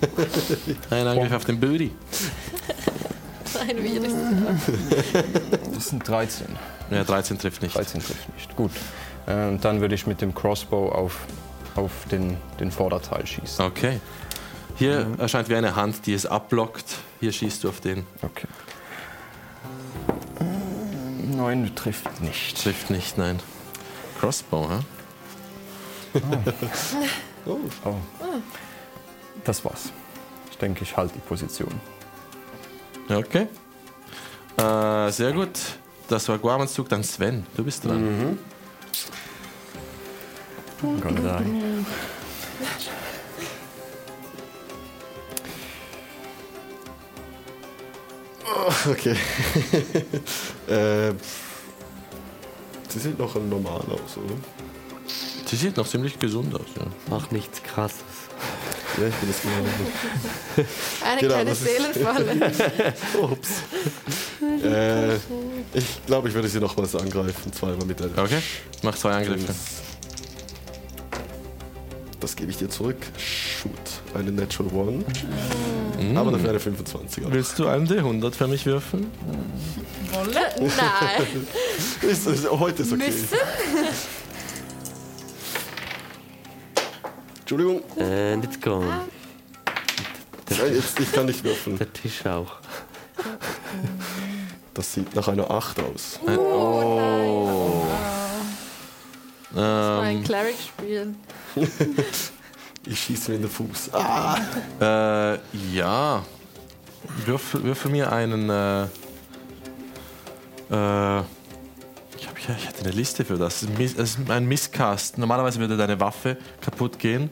Ein 0.89 1.07
Angriff 1.07 1.31
auf 1.31 1.45
den 1.45 1.59
Booty. 1.59 1.91
Ein 3.59 3.83
Virus. 3.83 4.13
Das 5.73 5.87
sind 5.87 6.07
13. 6.07 6.47
Ja, 6.91 7.03
13 7.03 7.39
trifft 7.39 7.61
nicht. 7.61 7.75
13 7.75 8.01
trifft 8.01 8.33
nicht. 8.33 8.55
Gut. 8.55 8.71
Äh, 9.27 9.47
und 9.47 9.63
dann 9.63 9.81
würde 9.81 9.95
ich 9.95 10.05
mit 10.07 10.21
dem 10.21 10.33
Crossbow 10.33 10.89
auf, 10.89 11.25
auf 11.75 11.91
den, 12.11 12.37
den 12.59 12.71
Vorderteil 12.71 13.25
schießen. 13.25 13.65
Okay. 13.65 13.99
Hier 14.77 15.07
erscheint 15.17 15.47
wie 15.49 15.55
eine 15.55 15.75
Hand, 15.75 16.05
die 16.05 16.13
es 16.13 16.25
abblockt. 16.25 16.85
Hier 17.21 17.31
schießt 17.31 17.63
du 17.63 17.69
auf 17.69 17.79
den. 17.79 18.05
Okay. 18.21 18.47
9 21.35 21.75
trifft 21.75 22.21
nicht. 22.21 22.61
Trifft 22.61 22.89
nicht, 22.89 23.17
nein. 23.17 23.39
Crossbow, 24.19 24.69
hä? 24.69 24.79
Oh. 26.15 26.19
Das 29.43 29.63
war's. 29.63 29.91
Ich 30.51 30.57
denke, 30.57 30.83
ich 30.83 30.95
halte 30.95 31.13
die 31.13 31.19
Position. 31.19 31.69
Okay. 33.09 33.47
Äh, 34.57 35.11
sehr 35.11 35.33
gut. 35.33 35.59
Das 36.07 36.27
war 36.29 36.37
Guamans 36.37 36.73
Zug, 36.73 36.89
dann 36.89 37.03
Sven. 37.03 37.45
Du 37.55 37.63
bist 37.63 37.83
dran. 37.83 38.37
I'm 40.81 40.99
gonna 41.01 41.39
die. 41.39 41.85
Okay. 48.87 49.15
äh, 50.67 51.13
sie 52.87 52.99
sieht 52.99 53.17
noch 53.17 53.33
normal 53.35 53.81
aus, 53.81 54.17
oder? 54.17 54.35
Sie 55.45 55.55
sieht 55.55 55.77
noch 55.77 55.87
ziemlich 55.87 56.17
gesund 56.19 56.53
aus, 56.55 56.65
ja. 56.75 56.85
Mach 57.09 57.29
nichts 57.31 57.61
krasses. 57.61 57.99
Ja, 58.99 59.07
ich 59.07 59.15
bin 59.15 59.29
es 59.29 59.41
genau. 59.41 60.67
Eine 61.05 61.19
Genau, 61.21 61.33
kleine 61.33 61.49
das 61.51 61.61
ist- 61.61 61.67
Seelenfalle. 61.93 62.53
Ups. 63.21 63.49
äh, 64.63 65.15
ich 65.77 66.05
glaube, 66.07 66.29
ich 66.29 66.33
würde 66.33 66.47
sie 66.47 66.59
nochmals 66.59 66.95
angreifen, 66.95 67.51
zweimal 67.53 67.85
mit 67.85 67.99
der. 67.99 68.07
Okay. 68.17 68.39
Mach 68.81 68.95
zwei 68.95 69.11
Angriffe. 69.13 69.53
Das 72.19 72.35
gebe 72.35 72.49
ich 72.49 72.57
dir 72.57 72.69
zurück. 72.69 72.97
Shoot. 73.17 73.71
Eine 74.15 74.31
Natural 74.31 74.71
One. 74.73 75.05
Aber 76.17 76.31
dafür 76.31 76.49
eine 76.49 76.59
25. 76.59 77.23
Willst 77.27 77.59
du 77.59 77.67
einen 77.67 77.87
D100 77.87 78.31
für 78.33 78.47
mich 78.47 78.65
würfeln? 78.65 79.11
Nein. 80.33 80.67
Ist, 82.09 82.25
ist, 82.27 82.49
heute 82.49 82.83
ist 82.83 82.93
okay. 82.93 83.05
Müssen? 83.07 83.27
Entschuldigung. 87.45 87.83
And 87.99 88.43
it's 88.43 88.59
gone. 88.59 88.87
Nein, 90.49 90.73
jetzt, 90.73 90.99
ich 90.99 91.11
kann 91.11 91.27
nicht 91.27 91.43
würfeln. 91.43 91.77
Der 91.77 91.93
Tisch 91.93 92.25
auch. 92.25 92.53
Das 94.73 94.91
sieht 94.91 95.13
nach 95.15 95.27
einer 95.27 95.51
8 95.51 95.79
aus. 95.79 96.19
Oh, 96.27 97.83
Ähm, 99.55 99.99
Ein 100.01 100.23
Cleric 100.23 100.55
spielen. 100.59 101.17
Ich 102.87 102.99
schieße 102.99 103.31
mir 103.31 103.37
in 103.37 103.41
den 103.43 103.49
Fuß. 103.49 103.93
Ah. 103.93 104.37
Äh, 104.79 105.39
ja. 105.73 106.23
Würfel, 107.25 107.63
würfel 107.63 107.89
mir 107.89 108.11
einen. 108.11 108.47
Äh, 108.49 108.83
äh, 110.69 111.23
ja, 112.47 112.55
ich 112.57 112.67
hatte 112.67 112.81
eine 112.81 112.91
Liste 112.91 113.25
für 113.25 113.37
das. 113.37 113.63
Es 113.63 113.93
ist 113.93 114.29
ein 114.29 114.45
Misscast. 114.45 115.17
Normalerweise 115.17 115.59
würde 115.59 115.77
deine 115.77 115.99
Waffe 115.99 116.37
kaputt 116.61 116.99
gehen. 116.99 117.29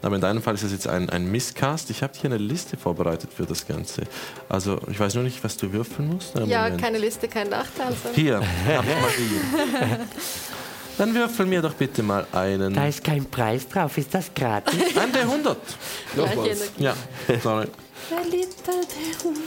Aber 0.00 0.14
in 0.14 0.20
deinem 0.20 0.42
Fall 0.42 0.54
ist 0.54 0.62
es 0.62 0.72
jetzt 0.72 0.86
ein, 0.86 1.10
ein 1.10 1.30
Misscast. 1.30 1.90
Ich 1.90 2.02
habe 2.02 2.12
hier 2.14 2.30
eine 2.30 2.38
Liste 2.38 2.76
vorbereitet 2.76 3.30
für 3.36 3.46
das 3.46 3.66
Ganze. 3.66 4.02
Also, 4.48 4.80
ich 4.88 4.98
weiß 4.98 5.14
nur 5.14 5.24
nicht, 5.24 5.42
was 5.42 5.56
du 5.56 5.72
würfeln 5.72 6.08
musst. 6.08 6.36
Ja, 6.46 6.62
Moment. 6.62 6.80
keine 6.80 6.98
Liste, 6.98 7.26
kein 7.26 7.48
Nachteil. 7.48 7.92
Hier, 8.14 8.40
hier. 8.66 8.84
Dann 10.98 11.14
würfel 11.14 11.46
mir 11.46 11.62
doch 11.62 11.74
bitte 11.74 12.02
mal 12.02 12.26
einen. 12.32 12.74
Da 12.74 12.86
ist 12.86 13.04
kein 13.04 13.24
Preis 13.24 13.68
drauf, 13.68 13.96
ist 13.98 14.12
das 14.12 14.32
gratis? 14.34 14.74
Ein 14.96 15.12
D100. 15.12 15.56
Nochmals. 16.16 16.72
Ja, 16.76 16.94
sorry. 17.40 17.66
Der 18.10 18.24
Little 18.24 18.74
Hund. 19.24 19.38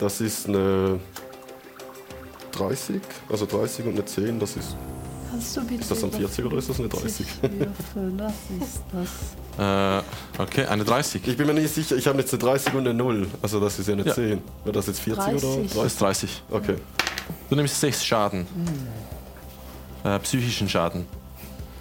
Das 0.00 0.20
ist 0.20 0.48
eine 0.48 0.98
30. 2.56 3.00
Also 3.30 3.46
30 3.46 3.86
und 3.86 3.92
eine 3.92 4.04
10. 4.04 4.40
Das 4.40 4.56
ist. 4.56 4.76
Kannst 5.30 5.56
du 5.56 5.60
bitte 5.66 5.80
Ist 5.82 5.90
das 5.90 6.02
ein 6.04 6.12
40 6.12 6.44
oder 6.44 6.56
ist 6.56 6.70
das 6.70 6.78
eine 6.78 6.88
30? 6.88 7.26
würfeln? 7.42 8.18
Was 8.18 8.32
ist 8.68 8.82
das? 8.92 9.08
Äh, 9.58 10.02
okay, 10.38 10.66
eine 10.66 10.84
30. 10.84 11.26
Ich 11.26 11.34
bin 11.38 11.46
mir 11.46 11.54
nicht 11.54 11.72
sicher. 11.74 11.96
Ich 11.96 12.06
habe 12.06 12.18
jetzt 12.18 12.30
eine 12.34 12.40
30 12.42 12.74
und 12.74 12.80
eine 12.80 12.92
0. 12.92 13.26
Also 13.40 13.58
das 13.58 13.78
ist 13.78 13.86
ja 13.86 13.94
eine 13.94 14.04
Ja. 14.04 14.12
10. 14.12 14.42
Wäre 14.64 14.72
das 14.74 14.86
jetzt 14.86 15.00
40 15.00 15.24
oder 15.28 15.40
30. 15.40 15.72
Das 15.72 15.84
ist 15.86 16.00
30. 16.02 16.42
Okay. 16.50 16.74
Du 17.48 17.56
nimmst 17.56 17.80
6 17.80 18.04
Schaden. 18.04 18.46
Äh, 20.04 20.18
psychischen 20.18 20.68
Schaden. 20.68 21.06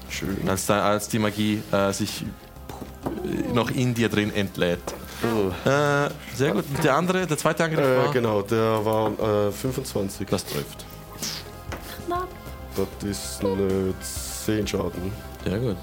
Schön. 0.10 0.38
Als, 0.48 0.66
da, 0.68 0.88
als 0.88 1.10
die 1.10 1.20
Magie 1.20 1.62
äh, 1.74 1.92
sich 1.92 2.24
noch 3.54 3.70
in 3.72 3.94
dir 3.94 4.08
drin 4.08 4.34
entlädt. 4.34 4.80
Äh, 5.66 6.10
sehr 6.36 6.52
gut. 6.54 6.66
Der 6.84 6.96
andere, 6.96 7.26
der 7.28 7.38
zweite 7.38 7.64
Angriff 7.64 7.86
Äh, 7.86 7.98
war. 8.06 8.12
genau, 8.14 8.42
der 8.42 8.86
war 8.86 9.48
äh, 9.48 9.52
25. 9.52 10.28
Das 10.28 10.46
trifft. 10.46 10.86
Das 12.78 12.88
ist 13.10 13.44
eine 13.46 13.94
10 14.46 14.68
Schaden. 14.68 15.12
Sehr 15.46 15.60
gut. 15.60 15.78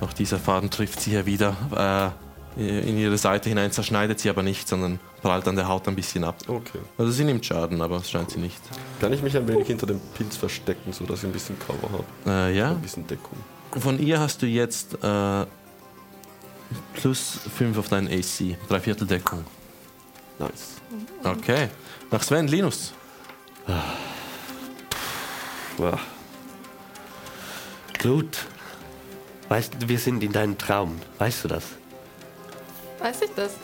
Auch 0.00 0.12
dieser 0.12 0.38
Faden 0.38 0.70
trifft 0.70 1.00
sie 1.00 1.12
ja 1.14 1.26
wieder 1.26 2.14
äh, 2.56 2.88
in 2.88 2.96
ihre 2.96 3.18
Seite 3.18 3.48
hinein, 3.48 3.72
zerschneidet 3.72 4.20
sie 4.20 4.30
aber 4.30 4.42
nicht, 4.42 4.68
sondern 4.68 5.00
prallt 5.22 5.48
an 5.48 5.56
der 5.56 5.66
Haut 5.68 5.88
ein 5.88 5.96
bisschen 5.96 6.22
ab. 6.22 6.36
Okay. 6.46 6.78
Also 6.96 7.10
sie 7.10 7.24
nimmt 7.24 7.44
Schaden, 7.44 7.82
aber 7.82 7.96
das 7.98 8.10
scheint 8.10 8.30
sie 8.30 8.38
nicht. 8.38 8.60
Kann 9.00 9.12
ich 9.12 9.20
mich 9.22 9.36
ein 9.36 9.48
wenig 9.48 9.66
hinter 9.66 9.86
dem 9.86 10.00
Pilz 10.16 10.36
verstecken, 10.36 10.92
sodass 10.92 11.18
ich 11.20 11.24
ein 11.24 11.32
bisschen 11.32 11.56
Cover 11.58 11.90
habe? 11.92 12.04
Äh, 12.50 12.56
ja. 12.56 12.70
Ein 12.70 12.80
bisschen 12.80 13.06
Deckung. 13.06 13.36
Von 13.72 13.98
ihr 13.98 14.20
hast 14.20 14.42
du 14.42 14.46
jetzt 14.46 14.94
äh, 15.02 15.46
plus 16.94 17.38
5 17.56 17.78
auf 17.78 17.88
deinen 17.88 18.08
AC. 18.08 18.56
Dreiviertel 18.68 19.06
Deckung. 19.06 19.44
Nice. 20.38 20.76
Okay. 21.24 21.68
Nach 22.10 22.22
Sven, 22.22 22.46
Linus. 22.48 22.92
Wow. 25.76 25.98
Glut, 27.98 28.38
weißt 29.48 29.74
du, 29.80 29.88
wir 29.88 29.98
sind 29.98 30.22
in 30.22 30.30
deinem 30.32 30.56
Traum. 30.56 31.00
Weißt 31.18 31.44
du 31.44 31.48
das? 31.48 31.64
Weiß 33.00 33.22
ich 33.22 33.30
das? 33.34 33.54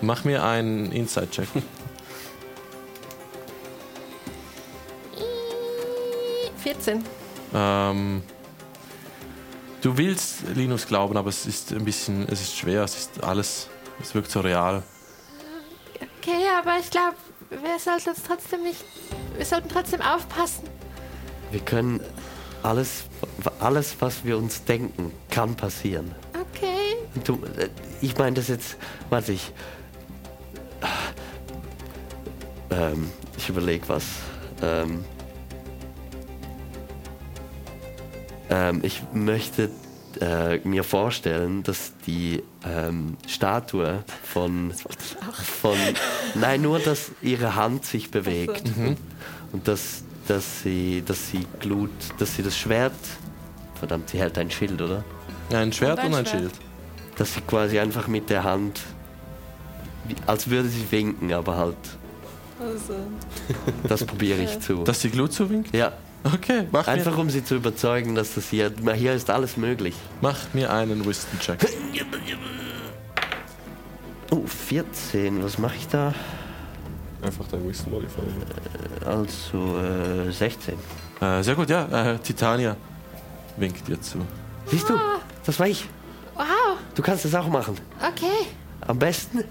Mach 0.00 0.24
mir 0.24 0.42
einen 0.44 0.90
Inside-Check. 0.90 1.46
14. 6.62 7.04
ähm, 7.54 8.22
du 9.82 9.96
willst 9.98 10.44
Linus 10.54 10.86
glauben, 10.86 11.16
aber 11.16 11.28
es 11.28 11.44
ist 11.44 11.72
ein 11.72 11.84
bisschen, 11.84 12.26
es 12.28 12.40
ist 12.40 12.56
schwer, 12.56 12.84
es 12.84 12.96
ist 12.96 13.22
alles, 13.22 13.68
es 14.00 14.14
wirkt 14.14 14.30
so 14.30 14.40
real. 14.40 14.82
Okay, 16.18 16.44
aber 16.58 16.78
ich 16.80 16.90
glaube, 16.90 17.16
wir 17.50 17.78
sollten 17.78 18.10
uns 18.10 18.22
trotzdem 18.26 18.62
nicht. 18.62 18.82
Wir 19.36 19.44
sollten 19.44 19.68
trotzdem 19.68 20.00
aufpassen. 20.00 20.64
Wir 21.50 21.60
können 21.60 22.00
alles, 22.62 23.04
alles, 23.60 23.96
was 24.00 24.24
wir 24.24 24.38
uns 24.38 24.64
denken, 24.64 25.12
kann 25.30 25.54
passieren. 25.56 26.14
Okay. 26.32 26.96
Du, 27.24 27.40
äh, 27.58 27.68
ich 28.00 28.16
meine 28.16 28.36
das 28.36 28.48
jetzt, 28.48 28.76
warte 29.10 29.32
ich. 29.32 29.52
Ähm, 32.70 33.10
ich 33.36 33.48
überlege 33.48 33.88
was. 33.88 34.04
Ähm, 34.62 35.04
ähm, 38.52 38.80
ich 38.82 39.02
möchte 39.14 39.70
äh, 40.20 40.58
mir 40.58 40.84
vorstellen, 40.84 41.62
dass 41.62 41.92
die 42.06 42.42
ähm, 42.64 43.16
Statue 43.26 44.04
von, 44.22 44.72
von. 45.60 45.76
Nein, 46.34 46.62
nur, 46.62 46.78
dass 46.78 47.12
ihre 47.22 47.54
Hand 47.56 47.84
sich 47.86 48.10
bewegt. 48.10 48.62
Und 49.52 49.66
dass, 49.68 50.02
dass, 50.28 50.62
sie, 50.62 51.02
dass 51.06 51.30
sie 51.30 51.46
Glut, 51.60 51.90
dass 52.18 52.36
sie 52.36 52.42
das 52.42 52.56
Schwert. 52.56 52.92
Verdammt, 53.74 54.10
sie 54.10 54.18
hält 54.18 54.36
ein 54.38 54.50
Schild, 54.50 54.80
oder? 54.80 55.02
Ein 55.52 55.72
Schwert 55.72 55.98
Und 56.00 56.06
und 56.06 56.12
ein 56.14 56.18
ein 56.20 56.26
Schwert. 56.26 56.40
Schild. 56.42 56.54
dass 57.16 57.34
sie 57.34 57.40
quasi 57.42 57.78
einfach 57.78 58.06
mit 58.08 58.30
der 58.30 58.44
Hand, 58.44 58.80
als 60.26 60.48
würde 60.48 60.68
sie 60.68 60.84
winken, 60.90 61.32
aber 61.32 61.56
halt, 61.56 61.76
Also. 62.60 62.94
das 63.88 64.04
probiere 64.04 64.40
ich 64.42 64.60
zu. 64.60 64.84
Dass 64.84 65.00
die 65.00 65.10
Glut 65.10 65.32
zuwinkt? 65.32 65.74
Ja, 65.74 65.92
Okay, 66.24 66.68
mach 66.70 66.86
einfach 66.86 67.12
mir, 67.16 67.20
um 67.20 67.30
sie 67.30 67.44
zu 67.44 67.56
überzeugen, 67.56 68.14
dass 68.14 68.34
das 68.34 68.48
hier, 68.48 68.72
hier 68.94 69.12
ist 69.12 69.28
alles 69.28 69.56
möglich. 69.56 69.94
mach 70.20 70.38
mir 70.54 70.72
einen 70.72 71.04
Wisdom-Check. 71.04 71.66
Oh, 74.30 74.46
14, 74.46 75.42
was 75.44 75.58
mache 75.58 75.76
ich 75.76 75.88
da? 75.88 76.14
Einfach 77.22 77.46
dein 77.50 77.68
Wisdom 77.68 77.92
Modifier. 77.92 78.22
Also, 79.04 79.78
äh, 79.78 80.30
16. 80.32 80.74
Äh, 81.20 81.42
sehr 81.42 81.54
gut, 81.54 81.68
ja. 81.70 82.12
Äh, 82.14 82.18
Titania 82.18 82.76
winkt 83.56 83.86
dir 83.88 84.00
zu. 84.00 84.18
Siehst 84.66 84.88
du, 84.88 84.94
das 85.44 85.58
war 85.60 85.66
ich. 85.66 85.88
Wow, 86.34 86.44
Du 86.94 87.02
kannst 87.02 87.24
das 87.24 87.34
auch 87.34 87.48
machen. 87.48 87.76
okay. 88.00 88.46
Am 88.80 88.98
besten 88.98 89.44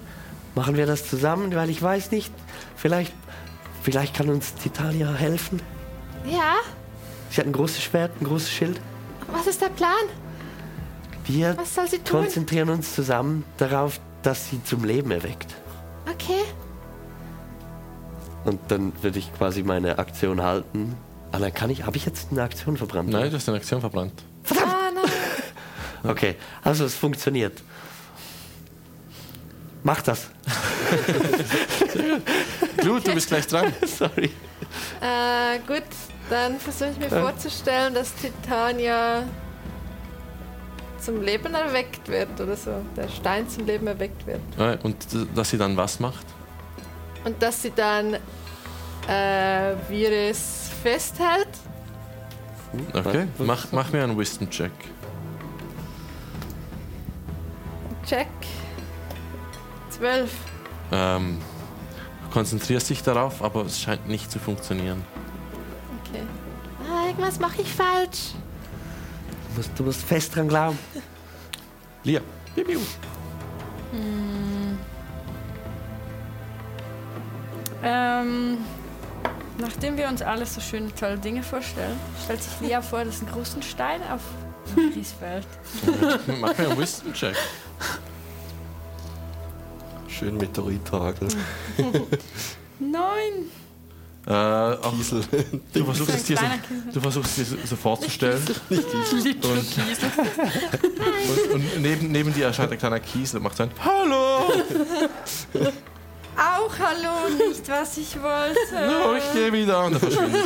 machen 0.55 0.75
wir 0.75 0.85
das 0.85 1.07
zusammen, 1.07 1.53
weil 1.55 1.69
ich 1.69 1.81
weiß 1.81 2.11
nicht, 2.11 2.31
vielleicht, 2.75 3.13
vielleicht 3.83 4.15
kann 4.15 4.29
uns 4.29 4.53
Titania 4.55 5.13
helfen. 5.13 5.61
Ja, 6.25 6.55
Sie 7.29 7.39
hat 7.39 7.47
ein 7.47 7.53
großes 7.53 7.81
Schwert, 7.81 8.11
ein 8.21 8.25
großes 8.25 8.51
Schild. 8.51 8.79
was 9.31 9.47
ist 9.47 9.61
der 9.61 9.69
Plan? 9.69 9.93
Wir 11.25 11.55
Was 11.57 11.75
soll 11.75 11.87
sie 11.87 11.99
tun? 11.99 12.21
konzentrieren 12.21 12.69
uns 12.69 12.93
zusammen 12.93 13.45
darauf, 13.57 13.99
dass 14.23 14.49
sie 14.49 14.61
zum 14.63 14.83
Leben 14.83 15.11
erweckt. 15.11 15.53
Okay. 16.11 16.41
Und 18.43 18.59
dann 18.69 18.91
würde 19.03 19.19
ich 19.19 19.31
quasi 19.35 19.63
meine 19.63 19.99
Aktion 19.99 20.41
halten. 20.41 20.97
Ah, 21.31 21.39
dann 21.39 21.53
kann 21.53 21.69
ich. 21.69 21.85
Habe 21.85 21.95
ich 21.95 22.05
jetzt 22.05 22.29
eine 22.31 22.41
Aktion 22.43 22.75
verbrannt? 22.75 23.09
Nein, 23.09 23.29
du 23.29 23.35
hast 23.37 23.47
eine 23.47 23.57
Aktion 23.57 23.79
verbrannt. 23.81 24.13
Ah, 24.51 24.89
nein. 24.93 25.03
Okay, 26.03 26.35
also 26.63 26.83
es 26.85 26.95
funktioniert. 26.95 27.61
Mach 29.83 30.01
das. 30.01 30.29
Glut, 32.77 33.05
du 33.07 33.13
bist 33.13 33.27
gleich 33.27 33.45
dran. 33.45 33.71
Sorry. 33.85 34.31
Äh, 34.99 35.59
gut, 35.67 35.83
dann 36.31 36.59
versuche 36.59 36.91
ich 36.91 36.97
mir 36.97 37.09
vorzustellen, 37.09 37.93
dass 37.93 38.15
Titania 38.15 39.23
zum 40.99 41.21
Leben 41.21 41.53
erweckt 41.53 42.07
wird 42.07 42.39
oder 42.39 42.55
so. 42.55 42.71
Der 42.95 43.09
Stein 43.09 43.49
zum 43.49 43.65
Leben 43.65 43.87
erweckt 43.87 44.25
wird. 44.25 44.39
Und 44.83 44.95
dass 45.35 45.49
sie 45.49 45.57
dann 45.57 45.75
was 45.75 45.99
macht? 45.99 46.25
Und 47.25 47.41
dass 47.41 47.61
sie 47.61 47.71
dann 47.71 48.13
äh, 49.07 49.73
Virus 49.89 50.69
festhält. 50.81 51.49
Okay, 52.93 53.27
mach, 53.37 53.67
mach 53.71 53.91
mir 53.91 54.03
einen 54.03 54.17
Wisdom-Check. 54.17 54.71
Check. 58.07 58.27
Zwölf. 59.89 60.31
Ähm, 60.93 61.39
konzentrierst 62.31 62.89
dich 62.89 63.03
darauf, 63.03 63.43
aber 63.43 63.65
es 63.65 63.81
scheint 63.81 64.07
nicht 64.07 64.31
zu 64.31 64.39
funktionieren. 64.39 65.03
Irgendwas 66.91 67.39
mache 67.39 67.61
ich 67.61 67.73
falsch. 67.73 68.33
Du 69.49 69.57
musst, 69.57 69.71
du 69.77 69.83
musst 69.83 70.01
fest 70.01 70.35
dran 70.35 70.47
glauben. 70.47 70.77
Lia. 72.03 72.21
Ähm, 77.83 78.57
nachdem 79.57 79.97
wir 79.97 80.07
uns 80.07 80.21
alles 80.21 80.55
so 80.55 80.61
schöne, 80.61 80.93
tolle 80.95 81.17
Dinge 81.17 81.43
vorstellen, 81.43 81.97
stellt 82.23 82.43
sich 82.43 82.59
Lia 82.61 82.81
vor, 82.81 83.03
dass 83.03 83.21
ein 83.21 83.27
großen 83.27 83.61
Stein 83.61 84.01
auf 84.11 84.21
Maris 84.75 85.11
fällt. 85.19 85.47
Mach 86.39 86.57
mir 86.57 86.69
einen 86.69 86.77
Wisdom-Check. 86.77 87.35
Schön 90.07 90.37
Meteorithagel. 90.37 91.27
Nein! 92.79 93.49
Äh, 94.27 94.33
auch, 94.33 94.93
Diesel. 94.93 95.23
du, 95.73 95.85
versuchst 95.85 96.15
es 96.15 96.23
dir 96.25 96.37
so, 96.37 96.43
Kiesel. 96.43 96.91
du 96.93 97.01
versuchst 97.01 97.37
es 97.39 97.49
dir 97.49 97.57
so 97.65 97.75
vorzustellen. 97.75 98.43
Und, 98.69 98.81
und, 101.43 101.53
und 101.53 101.81
neben, 101.81 102.11
neben 102.11 102.31
dir 102.33 102.45
erscheint 102.45 102.71
ein 102.71 102.77
kleiner 102.77 102.99
Kiesel 102.99 103.37
und 103.37 103.43
macht 103.43 103.57
so 103.57 103.63
ein 103.63 103.71
Hallo! 103.83 104.53
Auch 106.37 106.71
hallo, 106.79 107.29
nicht 107.37 107.67
was 107.69 107.97
ich 107.97 108.15
wollte. 108.21 108.87
No, 108.87 109.15
ich 109.15 109.33
gehe 109.33 109.51
wieder. 109.51 109.83
Und 109.85 109.93
dann 109.93 109.99
verschwindet 109.99 110.41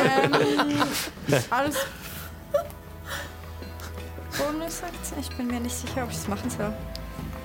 Ähm, 0.00 0.32
alles. 1.50 1.76
Bonusaktion? 4.36 5.20
Ich 5.20 5.30
bin 5.36 5.46
mir 5.46 5.60
nicht 5.60 5.76
sicher, 5.76 6.02
ob 6.02 6.10
ich 6.10 6.16
es 6.16 6.26
machen 6.28 6.50
soll. 6.50 6.72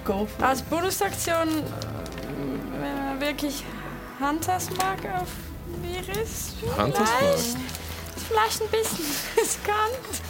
Go 0.06 0.28
Als 0.42 0.62
Bonusaktion 0.64 1.48
äh, 1.50 3.22
wirklich 3.22 3.64
Hunters 4.20 4.70
Mark 4.78 4.99
auf 5.20 5.28
Virus. 5.82 6.53
Hunters 6.78 6.99
Mark? 6.99 7.09
Vielleicht. 7.20 7.39
Ist 8.15 8.26
vielleicht 8.28 8.61
ein 8.61 8.67
bisschen 8.70 9.05
riskant. 9.38 10.24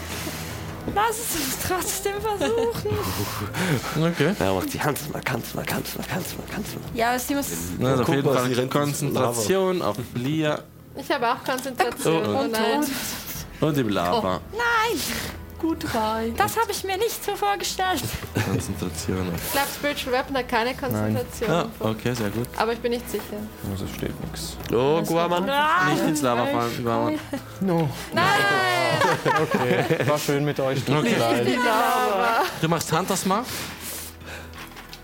Lass 0.95 1.17
es 1.19 1.35
uns 1.35 1.57
trotzdem 1.67 2.15
versuchen. 2.21 2.97
Okay. 4.11 4.33
Ja, 4.39 4.53
macht 4.53 4.71
sie. 4.71 4.77
Kannst 4.77 5.11
mal, 5.11 5.21
kannst 5.23 5.55
mal, 5.55 5.63
kannst 5.65 5.97
mal, 5.97 6.05
kannst 6.07 6.37
mal, 6.37 6.43
kannst 6.51 6.75
mal. 6.75 6.81
Ja, 6.93 7.17
sie 7.19 7.35
muss. 7.35 7.47
Na, 7.77 7.91
also 7.91 8.03
auf 8.03 8.09
jeden 8.09 8.33
Fall 8.33 8.51
ins 8.51 8.69
Konzentration 8.71 9.81
auf 9.81 9.97
Lia 10.15 10.59
Ich 10.95 11.11
habe 11.11 11.29
auch 11.31 11.43
Konzentration. 11.43 12.25
Oh, 12.25 12.39
Oh, 12.43 12.47
nein. 12.47 12.85
und 13.61 13.77
die 13.77 13.81
Lava. 13.83 14.39
Nein, 14.51 14.99
Gut 15.59 15.83
rein. 15.93 16.33
das 16.37 16.57
habe 16.57 16.71
ich 16.71 16.83
mir 16.85 16.97
nicht 16.97 17.23
so 17.23 17.35
vorgestellt. 17.35 18.01
Konzentration 18.49 19.27
auf. 19.33 19.33
Ich 19.45 19.51
glaube, 19.51 19.67
Spiritual 19.75 20.13
Weapon 20.13 20.37
hat 20.37 20.47
keine 20.47 20.73
Konzentration. 20.73 21.49
Ja, 21.51 21.65
okay, 21.79 22.13
sehr 22.13 22.29
gut. 22.29 22.47
Aber 22.57 22.71
ich 22.73 22.79
bin 22.79 22.91
nicht 22.93 23.09
sicher. 23.09 23.23
Also 23.69 23.83
es 23.85 23.91
steht 23.91 24.17
nichts. 24.23 24.55
Oh, 24.73 25.01
Guaman. 25.01 25.45
Nicht 25.93 26.03
ins 26.07 26.21
Lava 26.21 26.45
fallen, 26.45 26.77
Übermann. 26.79 27.19
No. 27.59 27.89
Nein! 28.13 28.25
Okay, 29.41 30.07
war 30.07 30.17
schön 30.17 30.45
mit 30.45 30.59
euch. 30.59 30.79
Tut 30.83 30.89
mir 30.89 30.99
Okay. 30.99 31.15
leid. 31.17 31.47
Du 32.61 32.67
machst 32.69 32.91
Hunters 32.91 33.25
Mark? 33.25 33.45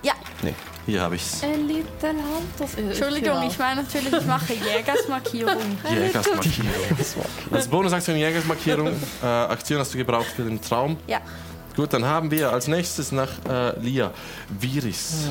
Ja. 0.03 0.14
Nee. 0.41 0.53
Hier 0.86 1.01
habe 1.01 1.15
ich's. 1.15 1.43
A 1.43 1.47
little 1.47 2.09
hunters. 2.09 2.75
Entschuldigung, 2.75 3.43
ich 3.47 3.57
meine 3.57 3.81
natürlich, 3.81 4.13
ich 4.13 4.25
mache 4.25 4.53
Jägersmarkierung. 4.53 5.77
Jägersmarkierung. 5.89 6.71
Als 7.51 7.67
Bonusaktion 7.67 8.17
Jägersmarkierung. 8.17 8.91
Äh, 9.23 9.25
Aktion 9.25 9.79
hast 9.79 9.93
du 9.93 9.97
gebraucht 9.97 10.27
für 10.27 10.43
den 10.43 10.61
Traum. 10.61 10.97
Ja. 11.07 11.21
Gut, 11.75 11.91
dann 11.91 12.05
haben 12.05 12.31
wir 12.31 12.53
als 12.53 12.67
nächstes 12.67 13.11
nach 13.11 13.31
äh, 13.49 13.77
Lia 13.79 14.11
Viris. 14.59 15.27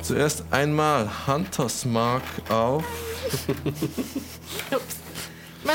Zuerst 0.00 0.44
einmal 0.50 1.10
Hunters 1.26 1.84
Mark 1.84 2.22
auf. 2.48 2.84
War 4.70 4.80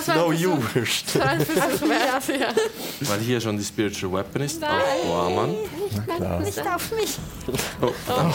No, 0.07 0.31
you 0.31 0.51
ja. 1.13 2.49
Weil 3.01 3.19
hier 3.19 3.39
schon 3.39 3.57
die 3.57 3.63
Spiritual 3.63 4.13
Weapon 4.13 4.41
ist. 4.41 4.59
Nein. 4.59 4.71
Auf 4.71 5.05
Guaman. 5.05 6.43
Nicht 6.43 6.59
auf 6.67 6.91
mich. 6.91 7.17
Oh, 7.81 7.91
Nein, 8.07 8.33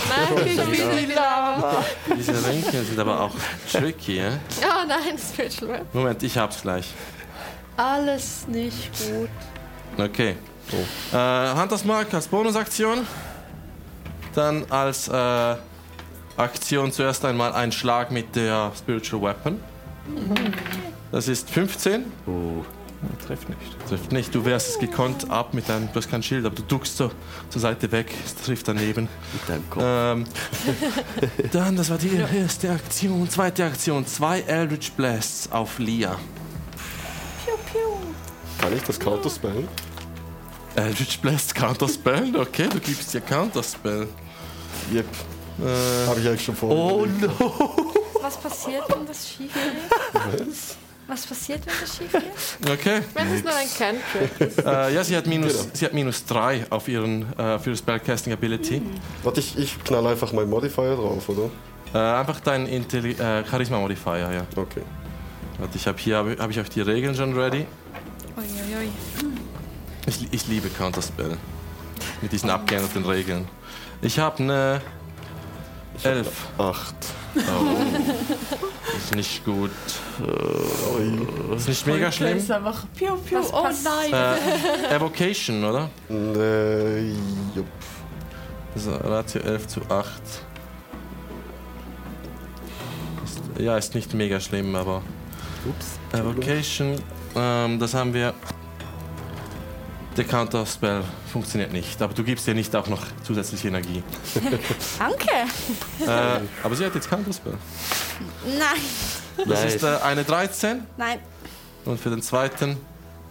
schon 0.56 0.72
wieder 0.72 0.92
Lila. 0.94 1.84
diese 2.16 2.46
Ringe 2.46 2.84
sind 2.84 2.98
aber 2.98 3.20
auch 3.20 3.34
tricky, 3.70 4.18
ja? 4.18 4.30
Oh 4.62 4.86
nein, 4.86 5.18
Spiritual 5.18 5.72
Weapon. 5.72 5.86
Moment, 5.92 6.22
ich 6.22 6.36
hab's 6.38 6.62
gleich. 6.62 6.86
Alles 7.76 8.46
nicht 8.48 8.90
gut. 9.06 9.28
Okay. 9.96 10.36
Äh, 11.12 11.54
Huntersmark 11.54 12.12
als 12.12 12.28
Bonusaktion. 12.28 13.06
Dann 14.34 14.64
als 14.70 15.08
äh, 15.08 15.56
Aktion 16.36 16.92
zuerst 16.92 17.24
einmal 17.24 17.52
ein 17.52 17.72
Schlag 17.72 18.10
mit 18.10 18.36
der 18.36 18.70
Spiritual 18.76 19.22
Weapon. 19.22 19.60
Das 21.10 21.28
ist 21.28 21.50
15. 21.50 22.04
Oh, 22.26 22.64
Trifft 23.26 23.48
nicht. 23.48 23.88
Trifft 23.88 24.12
nicht. 24.12 24.34
Du 24.34 24.44
wehrst 24.44 24.70
es 24.70 24.78
gekonnt 24.78 25.30
ab 25.30 25.54
mit 25.54 25.68
deinem. 25.68 25.88
Du 25.92 25.96
hast 25.96 26.10
kein 26.10 26.22
Schild, 26.22 26.44
aber 26.44 26.56
du 26.56 26.62
duckst 26.62 26.96
so 26.96 27.10
zur 27.48 27.60
Seite 27.60 27.92
weg. 27.92 28.12
Es 28.24 28.34
trifft 28.34 28.66
daneben. 28.66 29.08
mit 29.32 29.48
deinem 29.48 29.70
Kopf. 29.70 29.84
Ähm, 29.86 30.24
dann, 31.52 31.76
das 31.76 31.90
war 31.90 31.98
die 31.98 32.16
erste 32.16 32.70
Aktion. 32.70 33.28
Zweite 33.30 33.64
Aktion. 33.66 34.04
Zwei 34.06 34.40
Eldritch 34.40 34.92
Blasts 34.92 35.50
auf 35.52 35.78
Lia. 35.78 36.18
Kann 38.58 38.76
ich 38.76 38.82
das 38.82 38.98
Counterspellen? 38.98 39.68
Eldritch 40.74 41.20
Blast 41.20 41.54
Counterspell. 41.54 42.34
Okay, 42.36 42.68
du 42.68 42.80
gibst 42.80 43.14
dir 43.14 43.20
Counterspell. 43.20 44.08
Yep. 44.92 45.06
Äh, 45.60 46.06
Habe 46.08 46.20
ich 46.20 46.28
eigentlich 46.28 46.44
schon 46.44 46.56
vor. 46.56 46.70
oh 46.70 47.06
no. 47.06 47.92
Was 48.20 48.36
passiert, 48.36 48.84
wenn 48.88 49.06
das 49.06 49.28
schief 49.28 49.52
geht? 49.54 50.42
Was 50.48 50.77
passiert, 51.08 51.64
wenn 51.66 51.74
das 51.80 51.96
schief 51.96 52.12
geht? 52.12 52.70
Okay. 52.70 53.02
Wenn 53.14 53.32
es 53.32 53.42
nur 53.42 53.54
ein 53.54 53.68
Cantrip 53.76 54.40
ist. 54.40 54.58
Äh, 54.58 54.94
ja, 54.94 55.02
sie 55.04 55.16
hat 55.16 55.26
minus, 55.26 55.52
Genau. 55.52 55.70
sie 55.72 55.84
hat 55.86 55.94
minus 55.94 56.24
3 56.26 56.66
auf 56.70 56.86
ihren 56.88 57.32
äh, 57.38 57.58
für 57.58 57.74
Spellcasting 57.76 58.32
Ability. 58.32 58.82
Warte, 59.22 59.40
ich, 59.40 59.56
ich 59.58 59.82
knall 59.84 60.06
einfach 60.06 60.32
meinen 60.32 60.50
Modifier 60.50 60.96
drauf, 60.96 61.28
oder? 61.28 61.50
Äh, 61.94 62.20
einfach 62.20 62.40
dein 62.40 62.66
Intelli 62.66 63.12
äh, 63.12 63.44
Charisma 63.44 63.78
Modifier, 63.78 64.18
ja. 64.32 64.46
Okay. 64.54 64.82
Warte, 65.58 65.76
ich 65.76 65.86
habe 65.86 65.98
hier 65.98 66.16
habe 66.16 66.36
hab 66.38 66.50
ich 66.50 66.60
auch 66.60 66.68
die 66.68 66.82
Regeln 66.82 67.14
schon 67.14 67.32
ready. 67.38 67.66
Uiuiui. 68.36 68.88
Ich, 70.06 70.28
ich 70.32 70.46
liebe 70.48 70.68
Counterspell. 70.68 71.36
Mit 72.22 72.32
diesen 72.32 72.50
abgeänderten 72.50 73.04
Regeln. 73.04 73.48
Ich 74.02 74.18
habe 74.18 74.42
eine 74.42 74.80
11. 76.04 76.28
Acht. 76.58 76.94
Das 77.34 77.44
ist 78.96 79.14
nicht 79.14 79.44
gut. 79.44 79.70
Das 81.50 81.62
ist 81.62 81.68
nicht 81.68 81.86
mega 81.86 82.06
Das 82.06 82.16
schlimm. 82.16 82.38
ist 82.38 82.50
einfach 82.50 82.84
piu, 82.96 83.16
piu. 83.16 83.38
Was 83.40 83.52
Oh 83.52 83.66
nein. 83.84 84.12
Äh, 84.90 84.94
Evocation, 84.96 85.64
oder? 85.64 85.90
Äh, 86.10 87.10
jupp. 87.54 87.66
Also 88.74 88.92
Ratio 88.92 89.40
11 89.42 89.66
zu 89.66 89.80
8. 89.88 90.06
Ist, 93.24 93.40
ja, 93.58 93.76
ist 93.76 93.94
nicht 93.94 94.14
mega 94.14 94.38
schlimm, 94.40 94.74
aber. 94.76 95.02
Ups. 95.66 95.98
Evocation, 96.12 96.96
ähm, 97.34 97.78
das 97.78 97.94
haben 97.94 98.14
wir. 98.14 98.32
Der 100.18 100.26
Counter-Spell 100.26 101.04
funktioniert 101.32 101.72
nicht, 101.72 102.02
aber 102.02 102.12
du 102.12 102.24
gibst 102.24 102.44
dir 102.48 102.52
nicht 102.52 102.74
auch 102.74 102.88
noch 102.88 103.06
zusätzliche 103.22 103.68
Energie. 103.68 104.02
Danke. 104.98 105.26
äh, 106.04 106.40
aber 106.60 106.74
sie 106.74 106.84
hat 106.84 106.94
jetzt 106.96 107.08
Counter-Spell. 107.08 107.54
Nein. 108.44 108.80
Das 109.36 109.62
Nice. 109.62 109.74
ist 109.76 109.84
äh, 109.84 109.96
eine 110.02 110.24
13 110.24 110.82
Nein, 110.96 111.20
und 111.84 112.00
für 112.00 112.10
den 112.10 112.20
zweiten 112.20 112.76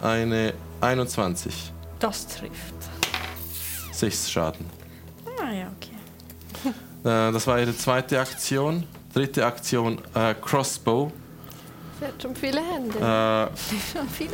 eine 0.01 0.53
21. 0.79 1.73
das 1.99 2.25
trifft. 2.25 2.53
6 3.91 4.31
Schaden. 4.31 4.65
Ah 5.41 5.51
ja, 5.51 5.69
okay. 5.75 5.91
Äh, 7.03 7.33
das 7.33 7.45
war 7.47 7.59
ihre 7.59 7.75
zweite 7.75 8.17
Aktion. 8.21 8.83
Dritte 9.13 9.45
Aktion, 9.45 9.99
äh, 10.15 10.33
Crossbow. 10.35 11.11
Sie 11.99 12.05
hat 12.05 12.21
schon 12.21 12.33
viele 12.33 12.61
Hände. 12.61 12.97
Äh, 12.97 13.57
Schon 13.97 14.07
viele? 14.09 14.31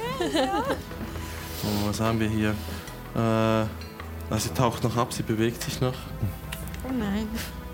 Oh, 1.66 1.88
was 1.88 2.00
haben 2.00 2.20
wir 2.20 2.30
hier? 2.30 2.56
Äh, 3.16 4.40
sie 4.40 4.50
taucht 4.50 4.84
noch 4.84 4.98
ab, 4.98 5.14
sie 5.14 5.24
bewegt 5.24 5.62
sich 5.64 5.80
noch. 5.82 5.94
Oh 6.88 6.92
nein. 6.92 7.28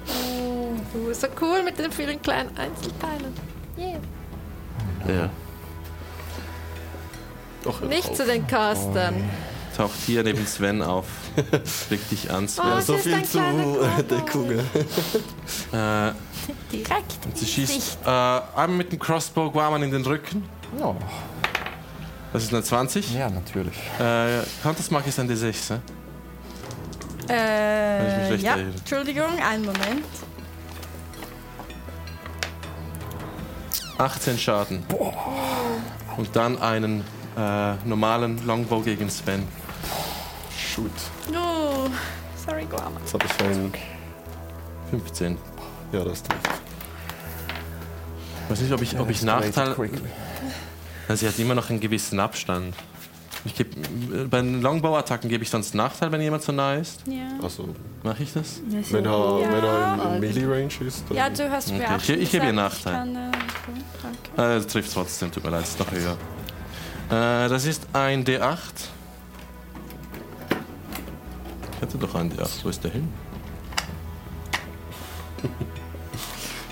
Oh, 0.08 0.74
du 0.94 1.08
bist 1.08 1.22
so 1.22 1.28
cool 1.42 1.64
mit 1.64 1.78
den 1.80 1.92
vielen 1.92 2.22
kleinen 2.22 2.50
Einzelteilen. 2.58 3.34
Yeah. 3.78 4.00
Ja. 5.08 5.30
Doch, 7.64 7.82
Nicht 7.82 8.16
zu 8.16 8.26
den 8.26 8.46
Castern. 8.48 9.30
Taucht 9.76 10.00
hier 10.06 10.24
neben 10.24 10.46
Sven 10.46 10.82
auf. 10.82 11.06
Blickt 11.88 12.12
dich 12.12 12.32
an, 12.32 12.48
Sven. 12.48 12.66
Oh, 12.66 12.80
so 12.82 12.94
sie 12.98 13.00
ist 13.00 13.04
viel 13.04 13.14
ein 13.14 13.26
zu 13.26 13.40
Cowboy. 13.40 14.04
Deckung. 14.10 14.52
Äh, 14.52 16.12
Direkt. 16.72 17.18
sie 17.36 17.46
ins 17.46 17.50
schießt 17.50 18.00
äh, 18.06 18.10
einmal 18.10 18.70
mit 18.70 18.92
dem 18.92 19.00
Crossbow 19.00 19.50
Guaman 19.52 19.84
in 19.84 19.92
den 19.92 20.06
Rücken. 20.06 20.44
Oh, 20.82 20.96
Das 22.32 22.44
ist 22.44 22.54
eine 22.54 22.64
20. 22.64 23.14
ja, 23.16 23.30
natürlich. 23.30 23.76
Äh, 24.00 24.42
Countersmark 24.62 25.08
ist 25.08 25.20
ein 25.20 25.30
D6, 25.30 25.74
ne? 25.74 25.82
ich 27.22 27.30
mich 27.30 27.30
Äh, 27.30 28.36
ja, 28.38 28.52
erinnere. 28.54 28.76
Entschuldigung, 28.78 29.40
einen 29.40 29.66
Moment. 29.66 30.06
18 33.98 34.38
Schaden. 34.38 34.84
Und 36.18 36.36
dann 36.36 36.62
einen 36.62 37.04
äh, 37.38 37.74
normalen 37.86 38.46
Longbow 38.46 38.82
gegen 38.82 39.10
Sven. 39.10 39.48
Shoot. 40.58 40.92
Oh, 41.32 41.90
sorry, 42.46 42.66
Guama. 42.66 43.00
Jetzt 43.00 43.14
habe 43.14 43.26
ich 43.26 43.46
einen. 43.46 43.74
15. 44.92 45.38
Ja, 45.92 46.04
das 46.04 46.24
trifft. 46.24 46.50
Ich 48.46 48.52
weiß 48.52 48.62
nicht, 48.62 48.74
ob 48.74 48.82
ich, 48.82 49.00
ob 49.00 49.10
ich 49.10 49.22
Nachteil. 49.22 49.76
Sie 51.16 51.28
hat 51.28 51.40
immer 51.40 51.56
noch 51.56 51.70
einen 51.70 51.80
gewissen 51.80 52.20
Abstand. 52.20 52.76
Ich 53.46 53.56
geb, 53.56 53.74
bei 54.30 54.42
den 54.42 54.62
Longbow-Attacken 54.62 55.30
gebe 55.30 55.44
ich 55.44 55.50
sonst 55.50 55.74
Nachteil, 55.74 56.12
wenn 56.12 56.20
jemand 56.22 56.44
so 56.44 56.52
nah 56.52 56.76
ist. 56.76 57.02
Ja. 57.08 57.30
Also, 57.42 57.70
Mache 58.04 58.24
ich 58.24 58.34
das? 58.34 58.60
wenn 58.92 59.06
er, 59.06 59.12
Ja. 59.40 59.52
wenn 59.52 59.64
er 59.64 60.14
in 60.16 60.20
Melee-Range 60.20 60.74
ist, 60.88 61.04
dann. 61.08 61.18
ja, 61.18 61.30
du 61.30 61.50
hast 61.50 61.70
Okay, 61.70 61.78
mir 61.80 61.90
auch 61.96 62.10
ich- 62.22 62.32
gebe 62.32 62.46
ihr 62.46 62.54
Nachteil. 62.54 62.94
Ich 63.08 63.14
kann, 63.14 63.16
äh. 63.16 63.32
Danke. 64.36 64.56
Äh, 64.56 64.58
das 64.58 64.68
trifft 64.68 64.94
trotzdem, 64.94 65.32
tut 65.32 65.44
mir 65.44 65.52
leid, 65.52 65.64
ist 65.64 65.80
noch 65.80 65.90
höher. 65.92 66.18
Äh, 67.10 67.50
das 67.50 67.66
ist 67.66 67.88
ein 67.94 68.24
D8. 68.26 68.60
Ich 71.76 71.82
hatte 71.82 71.98
doch 71.98 72.14
einen 72.16 72.32
D8, 72.32 72.64
wo 72.64 72.70
ist 72.70 72.84
der 72.84 72.92
hin? 72.92 73.08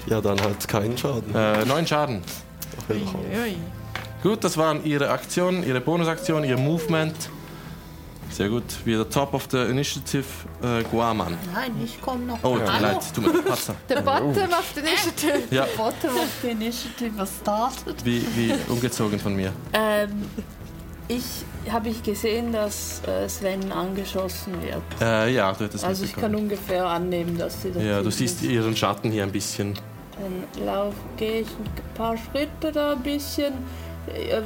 Ja, 0.07 0.21
dann 0.21 0.39
halt 0.41 0.67
keinen 0.67 0.97
Schaden. 0.97 1.33
Äh, 1.33 1.65
neun 1.65 1.87
Schaden. 1.87 2.21
Uiuiui. 2.89 3.55
Gut, 4.27 4.43
das 4.43 4.57
waren 4.57 4.83
ihre 4.83 5.09
Aktionen, 5.09 5.65
ihre 5.65 5.79
Bonusaktion, 5.79 6.43
ihr 6.43 6.57
Movement. 6.57 7.15
Sehr 8.29 8.49
gut. 8.49 8.63
Wieder 8.83 9.09
top 9.09 9.33
of 9.33 9.47
the 9.49 9.57
initiative, 9.57 10.25
äh, 10.61 10.83
Guaman. 10.83 11.37
Nein, 11.53 11.71
ich 11.81 12.01
komme 12.01 12.25
noch. 12.25 12.37
Oh, 12.43 12.57
tut 12.57 12.67
mir 12.67 12.79
leid, 12.81 12.97
tut 13.15 13.25
mir 13.25 13.31
leid. 13.31 13.45
Patzer. 13.45 13.75
The 13.87 13.95
bottom 14.01 14.27
of 14.51 14.73
the 14.75 14.81
initiative. 14.81 15.43
Ja, 15.55 15.65
Bottom 15.77 16.17
of 16.17 16.27
the 16.41 16.49
Initiative 16.49 17.11
was 17.15 17.29
startet. 17.41 18.03
wie, 18.03 18.21
wie 18.35 18.53
ungezogen 18.67 19.17
von 19.17 19.33
mir. 19.33 19.53
Ähm, 19.71 20.25
ich 21.07 21.23
habe 21.71 21.87
ich 21.87 22.03
gesehen, 22.03 22.51
dass 22.51 23.01
äh, 23.07 23.29
Sven 23.29 23.71
angeschossen 23.71 24.61
wird. 24.61 24.81
Äh, 24.99 25.33
ja, 25.35 25.53
du 25.53 25.63
hättest 25.63 25.85
Also 25.85 26.03
ich 26.03 26.13
kann 26.13 26.35
ungefähr 26.35 26.85
annehmen, 26.85 27.37
dass 27.37 27.61
sie 27.61 27.71
das 27.71 27.81
Ja, 27.81 28.01
du 28.01 28.09
ist. 28.09 28.17
siehst 28.17 28.43
ihren 28.43 28.75
Schatten 28.75 29.09
hier 29.09 29.23
ein 29.23 29.31
bisschen. 29.31 29.73
Dann 30.19 30.65
lauf, 30.65 30.95
gehe 31.15 31.41
ich 31.41 31.47
ein 31.47 31.93
paar 31.95 32.17
Schritte 32.17 32.73
da 32.73 32.91
ein 32.91 33.03
bisschen 33.03 33.53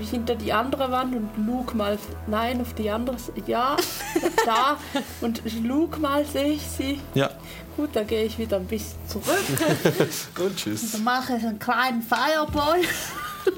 hinter 0.10 0.36
die 0.36 0.52
andere 0.52 0.92
Wand 0.92 1.16
und 1.16 1.46
lug 1.46 1.74
mal, 1.76 1.98
nein, 2.28 2.62
auf 2.62 2.74
die 2.74 2.90
andere, 2.90 3.16
ja, 3.46 3.78
da 4.46 4.78
und 5.22 5.42
lug 5.64 6.00
mal 6.00 6.26
sehe 6.26 6.54
ich 6.54 6.62
sie. 6.64 7.00
Ja, 7.14 7.30
Gut, 7.78 7.96
dann 7.96 8.06
gehe 8.06 8.26
ich 8.26 8.38
wieder 8.38 8.58
ein 8.58 8.66
bisschen 8.66 9.00
zurück. 9.08 9.26
Und 10.40 10.56
tschüss. 10.58 10.92
Dann 10.92 11.04
mache 11.04 11.38
ich 11.38 11.44
einen 11.44 11.58
kleinen 11.58 12.02
Fireball. 12.02 12.82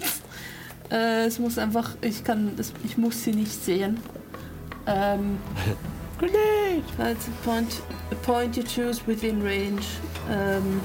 äh, 0.91 1.25
es 1.25 1.39
muss 1.39 1.57
einfach, 1.57 1.91
ich 2.01 2.23
kann, 2.23 2.53
es, 2.57 2.73
ich 2.83 2.97
muss 2.97 3.23
sie 3.23 3.31
nicht 3.31 3.63
sehen. 3.63 3.99
Ähm, 4.85 5.39
Grenade! 6.19 6.83
Also 6.97 7.31
point, 7.43 7.81
a 8.11 8.15
point 8.23 8.55
you 8.55 8.63
choose 8.63 9.01
within 9.07 9.41
range. 9.41 9.81
Ähm, 10.29 10.79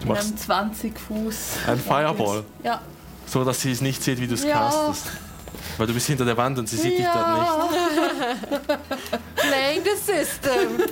du 0.00 0.06
wir 0.06 0.14
machst 0.14 0.48
haben 0.48 0.72
20 0.72 0.98
Fuß. 0.98 1.36
ein 1.68 1.78
Fireball, 1.78 2.44
Ja. 2.64 2.80
So 3.28 3.44
dass 3.44 3.60
sie 3.60 3.70
es 3.72 3.80
nicht 3.80 4.02
sieht, 4.02 4.20
wie 4.20 4.26
du 4.26 4.34
es 4.34 4.44
Ja. 4.44 4.54
castest. 4.70 5.06
Weil 5.76 5.86
du 5.86 5.94
bist 5.94 6.06
hinter 6.06 6.24
der 6.24 6.36
Wand 6.36 6.58
und 6.58 6.68
sie 6.68 6.76
sieht 6.76 6.98
dich 6.98 7.06
dort 7.06 7.38
nicht. 7.38 8.78
Playing 9.36 9.82
the 9.84 9.96
system. 9.96 10.88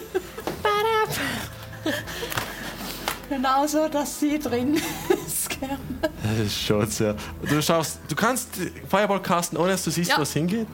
Genauso, 3.29 3.89
dass 3.89 4.21
sie 4.21 4.39
drin 4.39 4.75
ist. 4.75 5.49
Das 6.23 6.39
ist 6.47 6.61
schon 6.63 6.87
sehr. 6.87 7.17
Du 7.49 7.61
schaust, 7.61 7.99
du 8.09 8.15
kannst 8.15 8.51
Fireball 8.89 9.21
casten, 9.21 9.59
ohne 9.59 9.71
dass 9.73 9.85
du 9.85 9.91
siehst, 9.91 10.11
Ja. 10.11 10.19
wo 10.19 10.23
es 10.23 10.33
hingeht. 10.33 10.67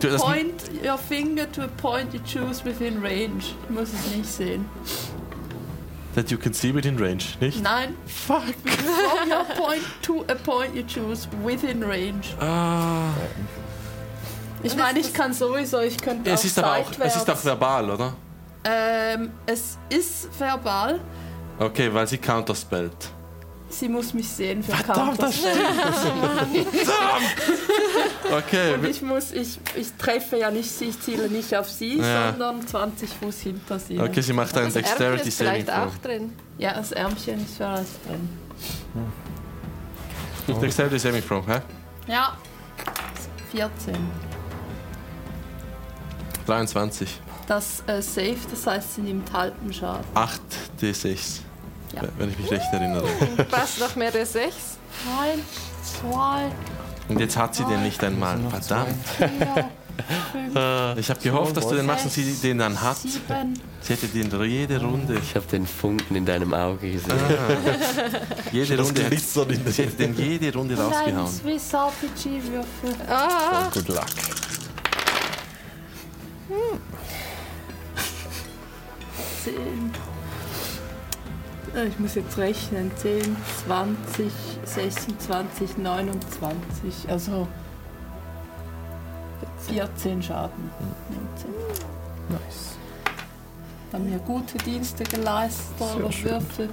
Du, 0.00 0.08
Point 0.16 0.64
your 0.84 0.98
finger 0.98 1.50
to 1.52 1.62
a 1.62 1.68
point 1.80 2.12
you 2.12 2.20
choose 2.20 2.64
within 2.64 3.00
range. 3.02 3.54
Ich 3.64 3.70
muss 3.70 3.88
es 3.90 4.14
nicht 4.16 4.26
sehen. 4.30 4.64
That 6.14 6.30
you 6.30 6.38
can 6.38 6.52
see 6.52 6.72
within 6.74 6.96
range, 6.98 7.36
nicht? 7.40 7.62
Nein, 7.62 7.96
Fuck. 8.06 8.42
from 8.66 9.28
your 9.30 9.44
point 9.56 9.82
to 10.02 10.24
a 10.28 10.34
point 10.34 10.74
you 10.74 10.82
choose 10.86 11.26
within 11.42 11.82
range. 11.82 12.34
Ah. 12.40 13.10
Ich 14.62 14.76
meine, 14.76 15.00
ich 15.00 15.12
kann 15.12 15.32
sowieso, 15.32 15.80
ich 15.80 15.96
könnte 15.98 16.30
Es 16.30 16.40
auch 16.40 16.44
ist 16.44 16.58
aber 16.58 16.76
auch, 16.76 16.90
es 17.00 17.16
ist 17.16 17.30
auch 17.30 17.44
verbal, 17.44 17.90
oder? 17.90 18.12
ähm, 18.64 19.30
es 19.46 19.76
ist 19.88 20.28
verbal. 20.38 21.00
Okay, 21.58 21.92
weil 21.92 22.06
sie 22.06 22.18
counterspellt. 22.18 23.10
Sie 23.72 23.88
muss 23.88 24.12
mich 24.14 24.28
sehen 24.28 24.62
für 24.62 24.72
Verdammt, 24.72 25.20
das 25.20 25.34
Counter. 25.42 25.56
Okay, 28.36 28.74
Und 28.74 28.86
ich 28.86 29.00
muss, 29.02 29.32
ich, 29.32 29.58
ich 29.74 29.92
treffe 29.98 30.36
ja 30.38 30.50
nicht 30.50 30.70
sie, 30.70 30.86
ich 30.90 31.00
ziele 31.00 31.28
nicht 31.28 31.54
auf 31.56 31.68
sie, 31.68 31.98
Ja. 31.98 32.30
sondern 32.32 32.66
20 32.66 33.10
Fuß 33.10 33.40
hinter 33.40 33.78
sie. 33.78 33.98
okay, 33.98 34.20
sie 34.20 34.32
macht 34.34 34.56
einen 34.56 34.66
Das 34.66 34.76
Ärmchen 34.76 34.90
Dexterity 34.98 35.28
ist 35.28 35.38
Saving 35.38 35.52
vielleicht 35.64 35.70
auch 35.70 35.96
drin. 36.02 36.32
Ja, 36.58 36.74
das 36.74 36.92
Ärmchen 36.92 37.40
ist 37.44 37.56
vielleicht 37.56 38.06
drin. 38.06 38.28
Dexterity 40.60 40.98
Saving 40.98 41.26
Throw, 41.26 41.46
hä? 41.46 41.60
Ja. 42.06 42.36
14. 43.52 43.94
23. 46.46 47.20
Das 47.46 47.82
äh, 47.86 48.00
Safe, 48.02 48.36
das 48.50 48.66
heißt, 48.66 48.94
sie 48.96 49.00
nimmt 49.02 49.32
halben 49.32 49.72
Schaden. 49.72 50.04
8 50.14 50.40
D6. 50.80 51.40
Ja. 51.92 52.02
Wenn 52.18 52.30
ich 52.30 52.38
mich 52.38 52.50
recht 52.50 52.72
erinnere. 52.72 53.06
Passt 53.50 53.78
noch 53.80 53.94
mehr 53.96 54.10
der 54.10 54.26
6. 54.26 54.54
Eins, 55.20 55.42
zwei, 56.00 56.50
Und 57.08 57.20
jetzt 57.20 57.36
hat 57.36 57.54
sie 57.54 57.64
den 57.64 57.82
nicht 57.82 58.02
einmal. 58.04 58.38
Verdammt. 58.50 58.94
vier, 59.16 59.68
Ich 60.96 61.10
habe 61.10 61.20
gehofft, 61.20 61.56
dass 61.56 61.68
du 61.68 61.74
den 61.74 61.84
machst 61.86 62.04
und 62.06 62.10
sie 62.12 62.34
den 62.42 62.58
dann 62.58 62.80
hat. 62.80 62.96
Sie 62.98 63.92
hätte 63.92 64.06
den 64.08 64.30
jede 64.44 64.80
Runde. 64.80 65.18
Ich 65.22 65.34
habe 65.34 65.46
den 65.46 65.66
Funken 65.66 66.16
in 66.16 66.24
deinem 66.24 66.54
Auge 66.54 66.92
gesehen. 66.92 67.12
Jede 68.52 68.76
Das 68.76 68.86
Runde. 68.86 69.04
glitzert 69.04 69.50
in 69.52 69.70
Sie 69.72 69.82
hätte 69.82 69.96
den 69.96 70.16
jede 70.16 70.52
Runde 70.56 70.76
rausgehauen. 70.76 71.28
Swiss 71.30 71.74
RPG-Würfel. 71.74 72.94
Ah, 73.08 73.68
Good 73.74 73.88
luck. 73.88 74.06
Zehn. 79.44 79.92
Äh, 81.74 81.86
Ich 81.88 81.98
muss 81.98 82.14
jetzt 82.14 82.36
rechnen. 82.38 82.90
10, 82.96 83.36
20, 83.66 84.32
26, 84.64 85.78
29. 85.78 87.08
Also 87.08 87.48
14 89.68 90.22
Schaden. 90.22 90.70
nimmt 91.10 91.38
sie. 91.38 92.32
Nice. 92.32 92.76
Haben 93.92 94.08
mir 94.10 94.18
gute 94.20 94.56
Dienste 94.58 95.04
geleistet, 95.04 95.64
eure 95.80 96.10
schön. 96.12 96.30
Würfel. 96.30 96.68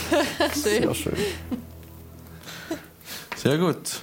Sehr 0.54 0.94
schön. 0.94 1.16
Sehr 3.36 3.58
gut. 3.58 4.02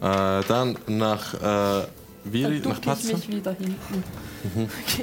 Äh, 0.00 0.42
dann 0.48 0.76
nach 0.88 1.34
äh, 1.34 1.86
Viri, 2.24 2.60
Dann 2.60 2.70
nach 2.72 2.78
ducke 2.80 2.98
ich 3.00 3.12
mich 3.12 3.28
wieder 3.28 3.52
hinten. 3.52 4.04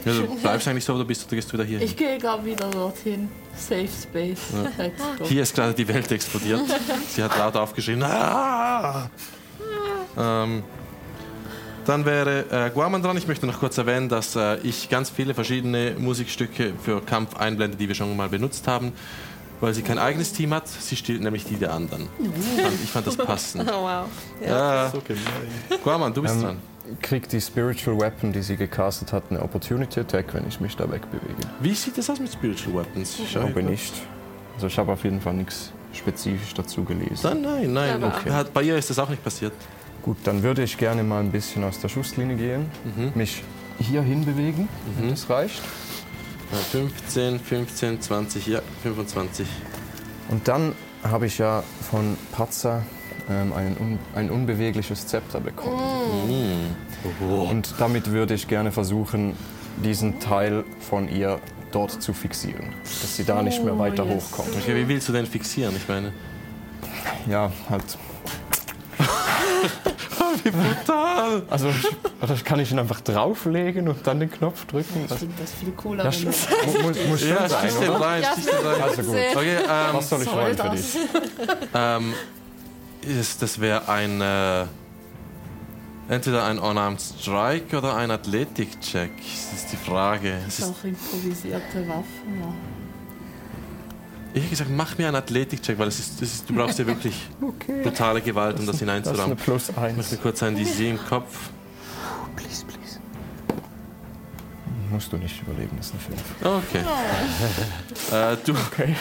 Ja, 0.06 0.14
du 0.14 0.36
bleibst 0.42 0.68
eigentlich 0.68 0.86
so 0.86 0.94
oder 0.94 1.06
bist 1.06 1.30
du, 1.30 1.36
gehst 1.36 1.50
du 1.50 1.54
wieder 1.54 1.64
hier 1.64 1.80
hin? 1.80 1.88
Ich 1.88 1.96
gehe 1.98 2.18
gerade 2.18 2.44
wieder 2.46 2.70
dorthin. 2.70 3.30
Safe 3.56 3.88
Space. 3.88 4.40
Go. 5.18 5.26
Hier 5.30 5.44
ist 5.44 5.56
gerade 5.56 5.74
die 5.74 5.88
Welt 5.88 6.12
explodiert. 6.12 6.62
Sie 7.10 7.24
hat 7.24 7.38
laut 7.38 7.56
aufgeschrien. 7.56 8.04
Ah! 8.04 9.10
Ähm, 10.18 10.64
dann 11.86 12.06
wäre 12.06 12.46
äh, 12.50 12.70
Guaman 12.72 13.02
dran. 13.02 13.16
Ich 13.18 13.28
möchte 13.28 13.46
noch 13.46 13.60
kurz 13.60 13.78
erwähnen, 13.78 14.10
dass 14.10 14.36
äh, 14.36 14.58
ich 14.64 14.90
ganz 14.90 15.10
viele 15.10 15.34
verschiedene 15.34 15.96
Musikstücke 15.98 16.74
für 16.84 17.02
Kampf 17.02 17.36
einblende, 17.38 17.78
die 17.78 17.88
wir 17.88 17.96
schon 17.96 18.16
mal 18.18 18.28
benutzt 18.30 18.68
haben, 18.68 18.92
weil 19.62 19.74
sie 19.74 19.84
kein 19.84 20.00
eigenes 20.00 20.34
Team 20.34 20.54
hat. 20.54 20.68
Sie 20.68 20.96
stiehlt 20.96 21.22
nämlich 21.22 21.46
die 21.46 21.56
der 21.58 21.74
anderen. 21.74 22.08
Ich 22.20 22.62
fand, 22.64 22.84
ich 22.84 22.90
fand 22.90 23.08
das 23.08 23.18
passend. 23.18 23.70
oh 23.72 23.84
wow. 23.84 24.06
Ja. 24.46 24.90
So 24.90 25.02
gemein. 25.02 25.24
Guaman, 25.84 26.14
du 26.14 26.22
bist 26.24 26.36
Ähm, 26.36 26.42
dran. 26.42 26.58
Kriegt 27.02 27.32
die 27.32 27.42
Spiritual 27.42 28.00
Weapon, 28.00 28.32
die 28.32 28.42
sie 28.42 28.56
gecastet 28.58 29.12
hat, 29.14 29.24
eine 29.30 29.42
Opportunity 29.42 30.00
Attack, 30.00 30.34
wenn 30.34 30.48
ich 30.48 30.60
mich 30.60 30.76
da 30.76 30.84
wegbewege? 30.90 31.34
Wie 31.60 31.74
sieht 31.74 31.98
es 31.98 32.10
aus 32.10 32.20
mit 32.20 32.32
Spiritual 32.32 32.76
Weapons? 32.76 33.20
Ich 33.20 33.32
Schau 33.32 33.42
glaube 33.42 33.62
ich 33.62 33.66
nicht. 33.68 33.94
Also 34.56 34.68
ich 34.68 34.78
habe 34.78 34.92
auf 34.92 35.04
jeden 35.04 35.20
Fall 35.22 35.34
nichts 35.34 35.72
spezifisch 35.94 36.54
dazu 36.54 36.84
gelesen. 36.84 37.20
Nein, 37.24 37.42
nein, 37.42 37.74
nein. 37.74 38.04
Aber- 38.04 38.16
Okay. 38.18 38.50
Bei 38.54 38.62
ihr 38.64 38.78
ist 38.78 38.90
das 38.90 39.00
auch 39.00 39.10
nicht 39.10 39.24
passiert. 39.24 39.54
Gut, 40.04 40.18
dann 40.24 40.44
würde 40.44 40.62
ich 40.64 40.78
gerne 40.78 41.04
mal 41.04 41.20
ein 41.22 41.32
bisschen 41.32 41.64
aus 41.64 41.80
der 41.80 41.90
Schusslinie 41.90 42.36
gehen, 42.36 42.70
Mhm. 42.84 43.12
mich 43.16 43.44
hier 43.80 44.02
hinbewegen, 44.04 44.68
wenn 45.00 45.10
das 45.10 45.30
reicht. 45.30 45.62
Ja, 46.52 46.58
15, 46.60 47.40
15, 47.40 48.00
20, 48.02 48.46
ja, 48.48 48.62
25. 48.84 49.48
Und 50.30 50.48
dann 50.48 50.74
habe 51.04 51.26
ich 51.26 51.38
ja 51.40 51.64
von 51.90 52.18
Patzer 52.32 52.84
ähm, 53.30 53.54
ein, 53.54 53.78
un 53.80 54.00
ein 54.16 54.30
unbewegliches 54.30 55.08
Zepter 55.08 55.40
bekommen. 55.40 56.76
Und 57.50 57.74
damit 57.78 58.12
würde 58.12 58.34
ich 58.34 58.48
gerne 58.48 58.72
versuchen, 58.72 59.36
diesen 59.84 60.20
Teil 60.20 60.64
von 60.80 61.10
ihr 61.10 61.40
dort 61.72 62.02
zu 62.02 62.14
fixieren, 62.14 62.68
dass 62.84 63.16
sie 63.18 63.26
da 63.26 63.42
nicht 63.42 63.64
mehr 63.64 63.74
Oh, 63.76 63.80
weiter 63.80 64.06
yes. 64.06 64.26
hochkommt. 64.32 64.50
Okay, 64.56 64.76
wie 64.76 64.88
willst 64.88 65.10
du 65.10 65.14
denn 65.14 65.26
fixieren? 65.26 65.76
Ich 65.76 65.88
meine. 65.88 66.14
Ja, 67.30 67.52
halt. 67.70 67.84
Wie 70.44 70.52
brutal! 70.52 71.44
Also 71.50 71.70
oder 72.22 72.36
kann 72.44 72.60
ich 72.60 72.72
ihn 72.72 72.78
einfach 72.80 73.02
drauflegen 73.02 73.88
und 73.88 74.06
dann 74.06 74.20
den 74.20 74.30
Knopf 74.30 74.66
drücken? 74.66 75.02
Ich 75.04 75.08
Das 75.10 75.20
finde 75.20 75.36
das 75.42 75.52
viel 75.54 75.72
cooler, 75.72 76.04
ja, 76.06 76.12
wenn 76.14 76.26
das 76.26 76.48
mu- 76.50 76.82
muss, 76.88 76.98
muss 77.10 77.20
schon 77.22 77.30
Ja, 77.30 77.50
sein, 77.50 77.70
oder? 77.78 78.02
rein, 78.02 78.22
Ja, 78.22 78.30
rein. 78.70 78.82
Also 78.84 79.02
gut. 79.04 79.16
Okay, 79.36 79.56
ähm, 79.58 79.68
Was 79.94 80.10
soll 80.10 80.22
ich 80.22 80.32
wollen 80.34 80.56
für 80.58 80.64
das? 80.64 80.72
dich? 80.92 80.98
ähm, 81.74 82.14
ist, 83.06 83.42
das 83.42 83.60
wäre 83.60 83.88
ein. 83.90 84.22
Äh, 84.22 84.66
entweder 86.08 86.46
ein 86.46 86.60
Unarmed 86.60 87.02
Strike 87.02 87.78
oder 87.78 87.96
ein 87.96 88.12
Athletik-Check. 88.12 89.12
Das 89.18 89.62
ist 89.62 89.72
die 89.72 89.78
Frage. 89.78 90.38
Es 90.48 90.60
ist, 90.60 90.66
auch 90.70 90.84
improvisierte 90.84 91.88
Waffen. 91.88 92.40
Ja. 92.42 92.54
ich 94.34 94.42
hätte 94.42 94.50
gesagt, 94.52 94.70
mach 94.70 94.98
mir 94.98 95.08
einen 95.08 95.16
Athletik-Check, 95.16 95.80
weil 95.80 95.88
es 95.88 96.00
ist, 96.00 96.22
das 96.22 96.34
ist, 96.34 96.50
du 96.50 96.54
brauchst 96.54 96.78
ja 96.80 96.86
wirklich 96.86 97.16
Okay. 97.42 97.82
brutale 97.84 98.22
Gewalt, 98.22 98.60
um 98.60 98.66
das 98.66 98.76
Das 98.78 98.82
ist 98.82 98.82
eine 98.84 98.98
hineinzurammen. 98.98 99.38
Plus 99.38 99.70
Ich 99.70 99.78
1. 99.78 99.98
möchte 99.98 100.18
kurz 100.18 100.44
ein 100.44 100.56
DC 100.56 100.80
im 100.82 101.00
Kopf. 101.08 101.50
Please, 102.36 102.64
please. 102.66 102.75
Musst 104.96 105.12
du 105.12 105.18
nicht 105.18 105.42
überleben, 105.42 105.76
das 105.76 105.88
ist 105.88 105.94
eine 106.42 106.56
5. 106.62 106.80
Okay. 108.10 108.34
Äh, 108.34 108.38
du 108.46 108.54
Okay. 108.54 108.96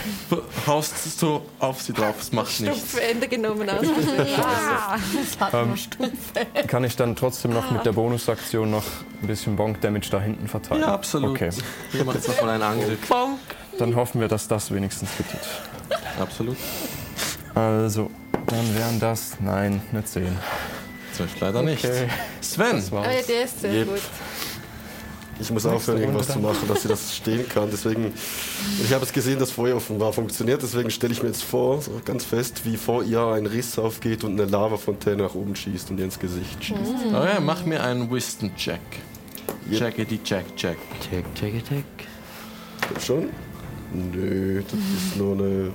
haust 0.66 1.18
so 1.20 1.46
auf 1.60 1.80
sie 1.82 1.92
drauf, 1.92 2.16
es 2.20 2.32
macht 2.32 2.58
nichts. 2.60 2.78
Stumpfe 2.78 3.02
Ende 3.02 3.28
genommen 3.28 3.70
aus. 3.70 3.80
Das 3.86 5.38
hat 5.40 5.54
Ähm, 5.54 5.76
Stumpfe. 5.76 6.66
Kann 6.66 6.82
ich 6.82 6.96
dann 6.96 7.14
trotzdem 7.14 7.52
noch 7.52 7.70
mit 7.70 7.86
der 7.86 7.92
Bonusaktion 7.92 8.72
noch 8.72 8.82
ein 9.22 9.26
bisschen 9.28 9.54
Bonk-Damage 9.54 10.10
da 10.10 10.20
hinten 10.20 10.48
verteilen? 10.48 10.80
Ja, 10.80 10.94
absolut. 10.94 11.30
Okay, 11.30 11.50
Hier 11.92 12.04
macht 12.04 12.16
es 12.18 12.26
nochmal 12.26 12.50
einen 12.50 12.62
Angriff. 12.64 13.08
Bonk. 13.08 13.38
dann 13.78 13.94
hoffen 13.94 14.20
wir, 14.20 14.26
dass 14.26 14.48
das 14.48 14.72
wenigstens 14.72 15.10
geschieht. 15.16 15.40
Absolut. 16.20 16.56
Also, 17.54 18.10
dann 18.46 18.74
wären 18.76 18.98
das, 18.98 19.36
nein, 19.40 19.80
eine 19.92 20.04
10. 20.04 20.26
Trifft 21.16 21.38
leider 21.38 21.62
nicht. 21.62 21.84
Okay. 21.84 22.08
Sven, 22.40 22.72
Das 22.76 22.90
war's. 22.90 23.06
Aber 23.06 23.22
der 23.28 23.44
ist 23.44 23.60
sehr 23.60 23.72
Yep. 23.72 23.88
gut. 23.88 24.00
Ich 25.40 25.50
muss 25.50 25.66
aufhören, 25.66 26.00
irgendwas 26.00 26.28
zu 26.28 26.38
machen, 26.38 26.68
dass 26.68 26.82
sie 26.82 26.88
das 26.88 27.16
stehen 27.16 27.48
kann. 27.48 27.68
Deswegen, 27.70 28.12
ich 28.82 28.92
habe 28.92 29.04
es 29.04 29.12
gesehen, 29.12 29.38
dass 29.38 29.50
Feuer 29.50 29.76
offenbar 29.76 30.12
funktioniert. 30.12 30.62
Deswegen 30.62 30.90
stelle 30.90 31.12
ich 31.12 31.22
mir 31.22 31.28
jetzt 31.28 31.42
vor, 31.42 31.82
so 31.82 32.00
ganz 32.04 32.24
fest, 32.24 32.62
wie 32.64 32.76
vor 32.76 33.02
ihr 33.02 33.20
ein 33.26 33.46
Riss 33.46 33.78
aufgeht 33.78 34.24
und 34.24 34.40
eine 34.40 34.50
Lavafontäne 34.50 35.24
nach 35.24 35.34
oben 35.34 35.56
schießt 35.56 35.90
und 35.90 35.98
ihr 35.98 36.04
ins 36.04 36.18
Gesicht 36.18 36.62
schießt. 36.64 36.78
okay, 37.12 37.40
mach 37.40 37.64
mir 37.64 37.82
einen 37.82 38.10
Wisdom-Check. 38.10 38.80
Yep. 39.70 39.78
Checkity, 39.78 40.22
check, 40.22 40.56
check. 40.56 40.76
Check, 41.10 41.24
check, 41.34 41.64
check. 41.68 41.84
Schon? 43.02 43.30
Nö, 43.92 44.62
das 44.62 44.72
ist 44.74 45.16
nur 45.16 45.34
eine 45.34 45.72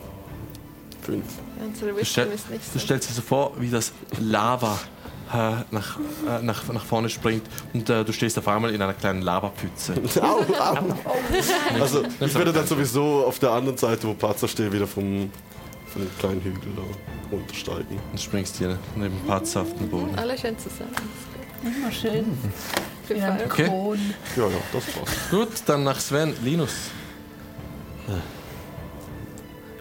5. 1.02 1.24
Unsere 1.66 1.94
Du, 1.94 2.06
stell, 2.06 2.28
du 2.74 2.80
stellst 2.80 3.10
dir 3.10 3.14
so 3.14 3.22
vor, 3.22 3.54
wie 3.60 3.70
das 3.70 3.94
Lava 4.20 4.80
nach, 5.32 6.00
äh, 6.28 6.42
nach, 6.42 6.68
nach 6.72 6.86
vorne 6.86 7.10
springt 7.10 7.44
und 7.74 7.90
äh, 7.90 8.04
du 8.04 8.12
stehst 8.12 8.38
auf 8.40 8.48
einmal 8.48 8.74
in 8.74 8.82
einer 8.82 8.94
kleinen 8.94 9.22
Lavapfütze. 9.22 9.94
Au, 10.22 10.40
au. 10.40 10.78
Also, 11.80 12.04
ich 12.20 12.34
würde 12.34 12.52
dann 12.52 12.66
sowieso 12.66 13.26
auf 13.26 13.38
der 13.40 13.52
anderen 13.52 13.78
Seite, 13.78 14.08
wo 14.08 14.14
Patzer 14.14 14.48
steht, 14.48 14.72
wieder 14.72 14.88
vom, 14.88 15.32
von 15.88 16.02
dem 16.02 16.18
kleinen 16.18 16.42
Hügel 16.42 16.72
da 16.76 16.82
runtersteigen. 17.32 18.00
Und 18.12 18.20
springst 18.20 18.58
hier 18.58 18.78
neben 18.96 19.20
Patz 19.28 19.56
auf 19.56 19.74
den 19.76 19.90
Boden. 19.90 20.18
Alle 20.18 20.38
schön 20.38 20.58
zusammen. 20.58 20.96
Immer 21.64 21.92
schön. 21.92 22.26
Fire. 23.08 23.38
Okay. 23.46 23.66
Ja, 24.36 24.44
ja, 24.44 24.50
das 24.74 24.84
passt. 24.86 25.30
Gut, 25.30 25.50
dann 25.66 25.84
nach 25.84 26.00
Sven. 26.00 26.34
Linus. 26.44 26.74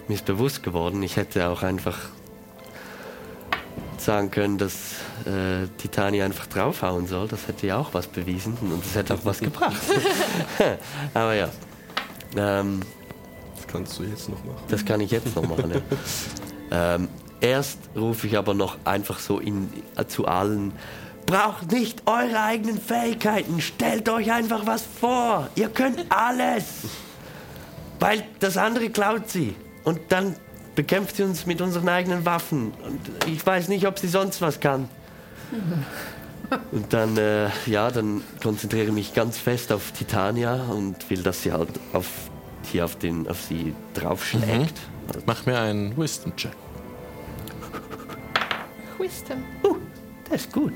mir 0.07 0.15
ist 0.15 0.25
bewusst 0.25 0.63
geworden, 0.63 1.01
ich 1.03 1.15
hätte 1.15 1.47
auch 1.49 1.63
einfach 1.63 1.97
sagen 3.97 4.31
können, 4.31 4.57
dass 4.57 4.95
äh, 5.25 5.67
Titania 5.77 6.25
einfach 6.25 6.47
draufhauen 6.47 7.07
soll. 7.07 7.27
Das 7.27 7.47
hätte 7.47 7.67
ja 7.67 7.77
auch 7.77 7.93
was 7.93 8.07
bewiesen 8.07 8.57
und 8.61 8.83
das 8.83 8.95
hätte 8.95 9.13
auch 9.13 9.23
was 9.25 9.39
gebracht. 9.39 9.81
Aber 11.13 11.33
ja, 11.33 11.49
ähm, 12.35 12.81
Das 13.55 13.67
kannst 13.67 13.99
du 13.99 14.03
jetzt 14.03 14.29
noch 14.29 14.43
machen. 14.43 14.63
das 14.69 14.85
kann 14.85 15.01
ich 15.01 15.11
jetzt 15.11 15.35
noch 15.35 15.47
machen. 15.47 15.71
Ja. 15.71 15.81
Ähm, 16.71 17.07
erst 17.41 17.79
rufe 17.95 18.27
ich 18.27 18.37
aber 18.37 18.53
noch 18.53 18.77
einfach 18.85 19.17
so 19.17 19.39
in, 19.39 19.71
zu 20.07 20.27
allen. 20.27 20.71
Braucht 21.25 21.71
nicht 21.71 22.03
eure 22.05 22.43
eigenen 22.43 22.79
Fähigkeiten. 22.79 23.59
Stellt 23.59 24.07
euch 24.07 24.31
einfach 24.31 24.67
was 24.67 24.83
vor. 24.83 25.49
Ihr 25.55 25.69
könnt 25.69 26.05
alles. 26.09 26.65
Weil 27.99 28.23
das 28.39 28.55
andere 28.57 28.91
klaut 28.91 29.29
sie. 29.31 29.55
Und 29.83 29.99
dann 30.09 30.35
bekämpft 30.75 31.15
sie 31.15 31.23
uns 31.23 31.47
mit 31.47 31.59
unseren 31.61 31.89
eigenen 31.89 32.23
Waffen. 32.23 32.71
Und 32.83 32.99
ich 33.27 33.43
weiß 33.43 33.67
nicht, 33.67 33.87
ob 33.87 33.97
sie 33.97 34.07
sonst 34.07 34.41
was 34.41 34.59
kann. 34.59 34.87
Und 36.71 36.93
dann, 36.93 37.17
äh, 37.17 37.49
ja, 37.65 37.91
dann 37.91 38.21
konzentriere 38.41 38.87
ich 38.87 38.91
mich 38.91 39.13
ganz 39.13 39.37
fest 39.37 39.71
auf 39.71 39.91
Titania 39.91 40.55
und 40.55 41.09
will, 41.09 41.21
dass 41.21 41.43
sie 41.43 41.51
halt 41.51 41.69
auf, 41.93 42.07
hier 42.71 42.85
auf, 42.85 42.97
den, 42.97 43.27
auf 43.27 43.41
sie 43.41 43.73
draufschlägt. 43.93 44.79
Mach 45.25 45.45
mir 45.45 45.59
einen 45.59 45.95
Wisdom-Check. 45.95 46.51
Wisdom. 48.97 49.43
Uh, 49.63 49.75
das 50.29 50.41
ist 50.41 50.53
gut. 50.53 50.73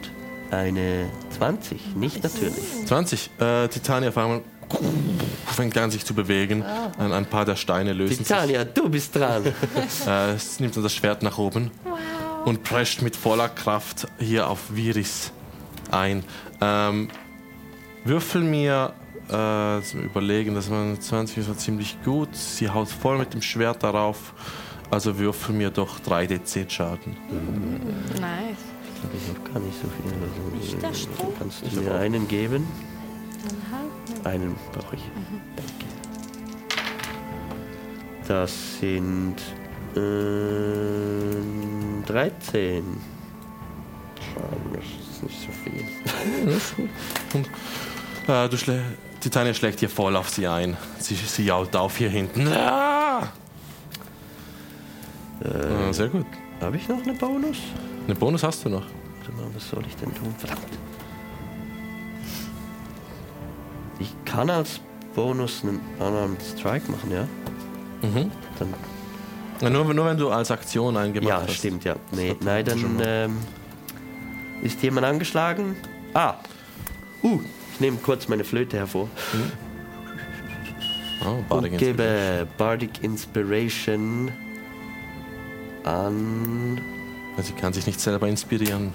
Eine 0.52 1.10
20, 1.38 1.96
nicht 1.96 2.24
natürlich. 2.24 2.86
20. 2.86 3.32
Äh, 3.40 3.68
Titania 3.70 4.10
auf 4.10 4.18
einmal 4.18 4.42
fängt 5.48 5.78
an 5.78 5.92
sich 5.92 6.06
zu 6.06 6.14
bewegen. 6.14 6.64
Ein, 6.98 7.12
ein 7.12 7.26
paar 7.26 7.46
der 7.46 7.56
Steine 7.56 7.94
lösen 7.94 8.20
Titania, 8.20 8.64
du 8.64 8.90
bist 8.90 9.16
dran. 9.16 9.44
sich. 9.44 9.54
Äh, 10.08 10.34
es 10.34 10.60
nimmt 10.60 10.76
das 10.78 10.94
Schwert 10.94 11.24
nach 11.24 11.38
oben 11.38 11.72
und 12.46 12.64
prescht 12.64 13.02
mit 13.02 13.16
voller 13.16 13.50
Kraft 13.50 14.08
hier 14.20 14.50
auf 14.50 14.76
Viris 14.76 15.32
ein. 15.92 16.24
Ähm, 16.62 17.10
würfel 18.04 18.42
mir 18.42 18.94
äh, 19.30 19.82
zum 19.84 20.02
Überlegen, 20.02 20.56
das 20.56 20.70
waren 20.70 21.00
20 21.00 21.38
ist 21.38 21.48
war 21.48 21.58
ziemlich 21.58 21.98
gut. 22.04 22.36
Sie 22.36 22.70
haut 22.70 22.90
voll 22.90 23.18
mit 23.18 23.34
dem 23.34 23.42
Schwert 23.42 23.84
darauf. 23.84 24.34
Also 24.92 25.18
würfel 25.18 25.56
mir 25.56 25.70
doch 25.72 26.00
3d10 26.02 26.70
Schaden. 26.70 27.18
Nice. 28.20 28.58
Ich 29.14 29.30
habe 29.30 29.50
gar 29.52 29.60
nicht 29.60 29.76
so 29.82 29.88
viel. 29.88 30.14
Also, 30.22 30.56
Nicht 30.56 30.84
das 30.84 31.02
Strom? 31.02 31.34
kannst 31.38 31.64
du 31.64 31.82
mir 31.82 31.96
einen 31.96 32.28
geben? 32.28 32.68
Einen 34.24 34.56
brauche 34.72 34.96
ich. 34.96 35.02
Danke. 35.56 35.86
Das 38.28 38.80
sind 38.80 39.36
ähm, 39.98 41.83
13. 42.06 42.84
Schaden, 44.34 44.74
das 44.74 44.84
ist 44.84 45.24
nicht 45.24 45.40
so 45.42 45.52
viel. 45.64 45.86
Äh, 48.28 48.48
du 48.48 48.58
schlä 48.58 48.82
Titania 49.20 49.54
schlägt 49.54 49.80
hier 49.80 49.90
voll 49.90 50.16
auf 50.16 50.30
sie 50.30 50.48
ein. 50.48 50.78
Sie, 51.00 51.16
sie 51.16 51.46
jault 51.46 51.76
auf 51.76 51.98
hier 51.98 52.10
hinten. 52.10 52.48
Ah! 52.48 53.32
Äh, 55.42 55.94
sehr 55.94 56.10
gut. 56.10 56.26
Habe 56.62 56.78
ich 56.78 56.88
noch 56.88 57.02
einen 57.02 57.18
Bonus? 57.18 57.58
Einen 58.08 58.18
Bonus 58.18 58.44
hast 58.44 58.66
du 58.66 58.70
noch. 58.70 58.84
Warte 59.20 59.32
mal, 59.34 59.48
was 59.56 59.70
soll 59.70 59.84
ich 59.88 59.96
denn 59.96 60.14
tun? 60.14 60.34
Verdammt. 60.38 60.62
Ich 64.00 64.14
kann 64.26 64.50
als 64.50 64.82
Bonus 65.16 65.64
einen 65.64 65.80
Unarmed 66.00 66.42
Strike 66.42 66.92
machen, 66.92 67.12
ja? 67.12 67.28
Mhm. 68.02 68.32
Dann 68.60 68.74
Ja, 69.64 69.70
nur, 69.70 69.94
nur 69.94 70.06
wenn 70.06 70.18
du 70.18 70.30
als 70.30 70.52
Aktion 70.52 70.98
einen 70.98 71.14
gemacht 71.14 71.30
ja, 71.30 71.42
hast. 71.42 71.54
stimmt, 71.56 71.84
ja. 71.86 71.96
Nee, 72.12 72.36
nein, 72.42 72.66
dann 72.66 73.02
ähm, 73.04 73.38
ist 74.62 74.82
jemand 74.84 75.06
angeschlagen. 75.08 75.76
Ah, 76.14 76.36
uh, 77.24 77.40
ich 77.74 77.80
nehme 77.80 77.98
kurz 77.98 78.28
meine 78.28 78.44
Flöte 78.44 78.78
hervor 78.78 79.10
Oh, 81.26 81.30
und 81.30 81.48
Bardic 81.48 81.74
Inspiration. 81.74 81.98
gebe 81.98 82.48
Bardic 82.58 83.04
Inspiration 83.04 84.32
an. 85.86 86.82
Sie 87.42 87.54
kann 87.54 87.72
sich 87.74 87.88
nicht 87.88 88.00
selber 88.00 88.28
inspirieren. 88.28 88.92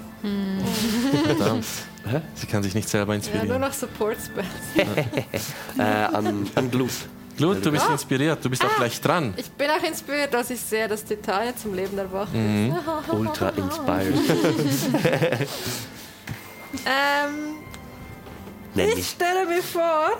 Verdammt. 1.25 1.65
Hä? 2.07 2.21
Sie 2.35 2.47
kann 2.47 2.63
sich 2.63 2.75
nicht 2.75 2.89
selber 2.89 3.15
Ja, 3.15 3.21
nur 3.21 3.27
inspirieren. 3.33 3.61
noch 3.61 3.73
Support 3.73 4.17
Spells. 4.23 4.47
Äh, 5.79 5.83
an, 5.83 6.47
an 6.55 6.71
Glut. 6.71 6.91
Glut, 7.39 7.65
du 7.65 7.71
bist 7.71 7.89
inspiriert. 7.89 8.45
Du 8.45 8.51
bist 8.51 8.63
auch 8.65 8.77
gleich 8.77 9.01
dran. 9.01 9.33
Ich 9.37 9.51
bin 9.51 9.71
auch 9.71 9.83
inspiriert, 9.83 10.35
als 10.35 10.51
ich 10.51 10.61
sehe, 10.61 10.87
dass 10.89 11.05
Titania 11.05 11.57
zum 11.57 11.73
Leben 11.75 11.97
erwacht 11.97 12.29
ist. 12.35 12.39
Mhm. 12.39 12.75
Ultra 13.13 13.49
inspired. 13.57 14.15
Ähm, 16.85 17.57
Nenn 18.75 18.91
ich 18.99 19.09
stelle 19.09 19.47
mir 19.47 19.63
vor, 19.63 20.11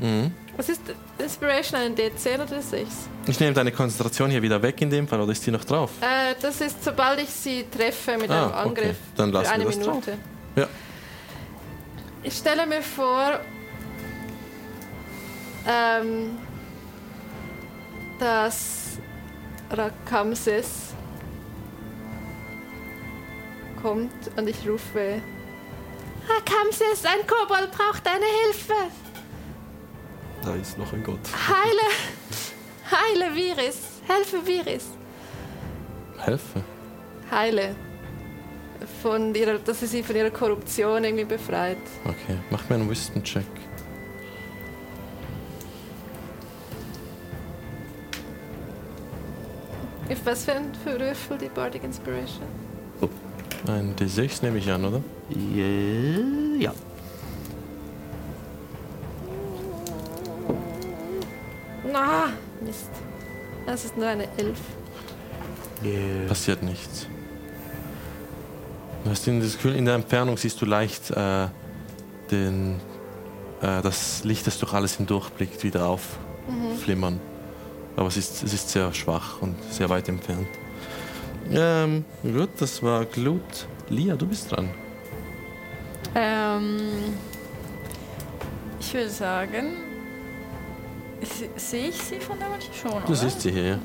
Mhm. 0.00 0.32
was 0.56 0.68
ist 0.68 0.80
Inspiration, 1.18 1.78
ein 1.80 1.94
D10 1.94 2.34
oder 2.34 2.46
D6? 2.46 2.84
Ich 3.28 3.38
nehme 3.38 3.52
deine 3.52 3.70
Konzentration 3.70 4.28
hier 4.28 4.42
wieder 4.42 4.60
weg 4.60 4.80
in 4.82 4.90
dem 4.90 5.06
Fall, 5.06 5.20
oder 5.20 5.30
ist 5.30 5.46
die 5.46 5.52
noch 5.52 5.64
drauf? 5.64 5.90
Äh, 6.00 6.34
das 6.42 6.60
ist, 6.60 6.82
sobald 6.82 7.20
ich 7.22 7.30
sie 7.30 7.64
treffe 7.70 8.18
mit 8.18 8.28
Ah, 8.28 8.42
einem 8.42 8.70
okay. 8.72 8.80
Angriff. 8.80 8.96
Dann 9.16 9.30
lassen 9.30 9.46
für 9.46 9.52
eine 9.54 9.64
wir 9.64 9.70
das 9.70 9.80
drauf. 9.86 9.94
Minute. 10.04 10.18
Ja. 10.56 10.66
Ich 12.24 12.36
stelle 12.36 12.66
mir 12.66 12.82
vor, 12.82 13.38
ähm, 15.68 16.30
dass 18.18 18.98
Rakamses 19.70 20.94
kommt 23.80 24.12
und 24.36 24.48
ich 24.48 24.68
rufe: 24.68 25.20
Rakamses, 26.28 27.04
ein 27.04 27.26
Kobold 27.26 27.70
braucht 27.72 28.06
deine 28.06 28.24
Hilfe! 28.44 28.90
Da 30.42 30.54
ist 30.54 30.78
noch 30.78 30.92
ein 30.92 31.02
Gott. 31.02 31.20
Heile! 31.48 31.88
Heile 32.90 33.34
Viris! 33.34 33.78
Helfe 34.06 34.46
Viris! 34.46 34.86
Helfe. 36.18 36.62
Heile! 37.30 37.74
Von 39.02 39.34
ihrer, 39.34 39.58
dass 39.58 39.80
sie 39.80 39.86
sie 39.86 40.02
von 40.02 40.16
ihrer 40.16 40.30
Korruption 40.30 41.04
irgendwie 41.04 41.24
befreit. 41.24 41.78
Okay, 42.04 42.38
mach 42.50 42.68
mir 42.68 42.76
einen 42.76 42.90
Wisdom-Check. 42.90 43.46
Auf 50.10 50.26
was 50.26 50.44
für 50.44 50.52
ein 50.52 50.74
für 50.84 50.98
Würfel 51.00 51.38
die 51.38 51.48
Bardic 51.48 51.84
Inspiration? 51.84 52.46
Ein 53.66 53.96
D6 53.96 54.42
nehme 54.42 54.58
ich 54.58 54.70
an, 54.70 54.84
oder? 54.84 55.00
Ja. 55.54 55.64
ja. 56.58 56.74
Ah, 61.94 62.28
Mist. 62.60 62.90
Das 63.66 63.84
ist 63.86 63.96
nur 63.96 64.06
eine 64.06 64.28
Elf. 64.36 64.58
Passiert 66.28 66.62
nichts. 66.62 67.06
Du 69.04 69.10
hast 69.10 69.26
das 69.26 69.52
Gefühl, 69.54 69.76
in 69.76 69.84
der 69.84 69.94
Entfernung 69.94 70.36
siehst 70.36 70.60
du 70.60 70.66
leicht 70.66 71.10
äh, 71.10 71.48
den, 72.30 72.80
äh, 73.60 73.82
das 73.82 74.24
Licht, 74.24 74.46
das 74.46 74.58
durch 74.58 74.72
alles 74.72 74.96
hindurchblickt, 74.96 75.62
wieder 75.62 75.86
aufflimmern. 75.86 77.20
Aber 77.96 78.08
es 78.08 78.16
ist, 78.16 78.42
es 78.42 78.52
ist 78.52 78.68
sehr 78.70 78.92
schwach 78.92 79.40
und 79.40 79.54
sehr 79.70 79.88
weit 79.88 80.08
entfernt. 80.08 80.48
Ähm, 81.50 82.04
gut, 82.22 82.50
das 82.58 82.82
war 82.82 83.04
Glut. 83.04 83.66
Lia, 83.88 84.16
du 84.16 84.26
bist 84.26 84.50
dran. 84.50 84.70
Ähm, 86.14 87.14
ich 88.80 88.94
würde 88.94 89.10
sagen, 89.10 89.76
se- 91.22 91.50
sehe 91.56 91.88
ich 91.88 91.96
sie 92.00 92.20
von 92.20 92.38
der 92.38 92.48
Manche 92.48 92.72
schon, 92.72 93.02
Du 93.06 93.14
siehst 93.14 93.40
sie 93.42 93.50
hier. 93.52 93.66
ja. 93.66 93.78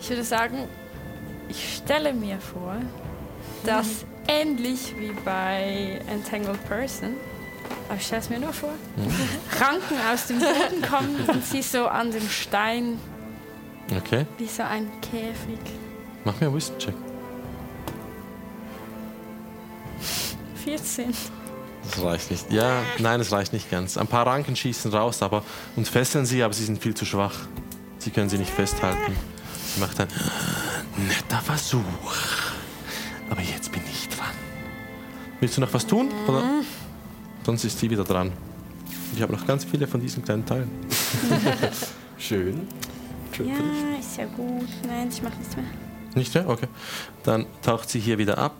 Ich 0.00 0.08
würde 0.10 0.24
sagen, 0.24 0.64
ich 1.48 1.76
stelle 1.76 2.12
mir 2.12 2.38
vor, 2.38 2.76
dass 3.64 4.04
ähnlich 4.28 4.94
wie 4.98 5.12
bei 5.24 6.00
Entangled 6.10 6.62
Person, 6.68 7.14
aber 7.88 7.96
ich 7.96 8.06
stelle 8.06 8.20
es 8.22 8.28
mir 8.30 8.38
nur 8.40 8.52
vor, 8.52 8.72
Ranken 9.60 9.96
aus 10.12 10.26
dem 10.26 10.38
Boden 10.40 10.82
kommen 10.88 11.16
und 11.28 11.44
sie 11.44 11.62
so 11.62 11.86
an 11.86 12.10
dem 12.10 12.28
Stein 12.28 12.98
Okay, 13.94 14.26
wie 14.38 14.46
so 14.46 14.62
ein 14.62 14.90
Käfig. 15.00 15.60
mach 16.24 16.40
mir 16.40 16.48
einen 16.48 16.56
Wisdom-Check. 16.56 16.94
14. 20.64 21.14
Das 21.84 22.02
reicht 22.02 22.30
nicht. 22.32 22.52
Ja, 22.52 22.82
nein, 22.98 23.20
es 23.20 23.30
reicht 23.30 23.52
nicht 23.52 23.70
ganz. 23.70 23.96
Ein 23.96 24.08
paar 24.08 24.26
Ranken 24.26 24.56
schießen 24.56 24.92
raus 24.92 25.22
aber, 25.22 25.44
und 25.76 25.86
fesseln 25.86 26.26
sie, 26.26 26.42
aber 26.42 26.52
sie 26.52 26.64
sind 26.64 26.82
viel 26.82 26.94
zu 26.94 27.04
schwach. 27.04 27.34
Sie 27.98 28.10
können 28.10 28.28
sie 28.28 28.38
nicht 28.38 28.50
festhalten. 28.50 29.14
Sie 29.74 29.80
macht 29.80 30.00
ein 30.00 30.08
netter 30.96 31.40
Versuch. 31.42 31.82
Aber 33.30 33.40
jetzt 33.40 33.70
bin 33.70 33.82
ich 33.90 34.08
dran. 34.08 34.34
Willst 35.38 35.56
du 35.56 35.60
noch 35.60 35.72
was 35.72 35.86
tun? 35.86 36.10
Oder? 36.26 36.42
Sonst 37.44 37.64
ist 37.64 37.78
sie 37.78 37.88
wieder 37.90 38.04
dran. 38.04 38.32
Ich 39.14 39.22
habe 39.22 39.32
noch 39.32 39.46
ganz 39.46 39.64
viele 39.64 39.86
von 39.86 40.00
diesen 40.00 40.24
kleinen 40.24 40.44
Teilen. 40.44 40.70
Schön. 42.18 42.66
Ja, 43.44 43.98
ist 43.98 44.16
ja 44.16 44.24
gut. 44.26 44.68
Nein, 44.86 45.08
ich 45.10 45.22
mache 45.22 45.36
nichts 45.36 45.56
mehr. 45.56 45.66
Nicht 46.14 46.34
mehr? 46.34 46.48
Okay. 46.48 46.68
Dann 47.22 47.46
taucht 47.62 47.90
sie 47.90 48.00
hier 48.00 48.18
wieder 48.18 48.38
ab. 48.38 48.54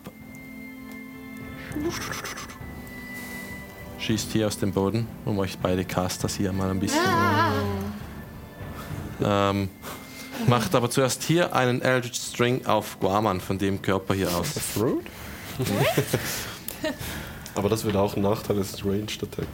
Schießt 3.98 4.32
hier 4.32 4.46
aus 4.46 4.58
dem 4.58 4.72
Boden, 4.72 5.08
um 5.24 5.38
euch 5.38 5.58
beide 5.58 5.84
Casters 5.84 6.36
hier 6.36 6.52
mal 6.52 6.70
ein 6.70 6.80
bisschen. 6.80 7.00
Ähm, 9.22 9.70
macht 10.46 10.74
aber 10.74 10.90
zuerst 10.90 11.22
hier 11.22 11.54
einen 11.54 11.80
Eldritch 11.80 12.20
String 12.20 12.66
auf 12.66 13.00
Guaman 13.00 13.40
von 13.40 13.58
dem 13.58 13.80
Körper 13.80 14.14
hier 14.14 14.30
aus. 14.30 14.54
Aber 17.54 17.68
das 17.70 17.84
wird 17.84 17.96
auch 17.96 18.14
ein 18.16 18.22
Nachteil, 18.22 18.58
ist 18.58 18.84
Ranged 18.84 19.22
Attack. 19.22 19.48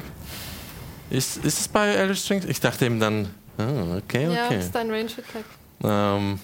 Ist, 1.11 1.37
ist 1.45 1.61
es 1.61 1.69
bei 1.69 1.89
Eldritch 1.89 2.23
String? 2.23 2.43
Ich 2.49 2.61
dachte 2.61 2.87
eben 2.87 2.99
dann. 2.99 3.31
Ah, 3.59 3.97
okay, 3.99 4.33
Ja, 4.33 4.47
okay. 4.47 4.59
ist 4.59 4.75
dein 4.75 4.91
Range 4.91 5.11
Attack. 5.11 5.45
Ähm, 5.85 6.39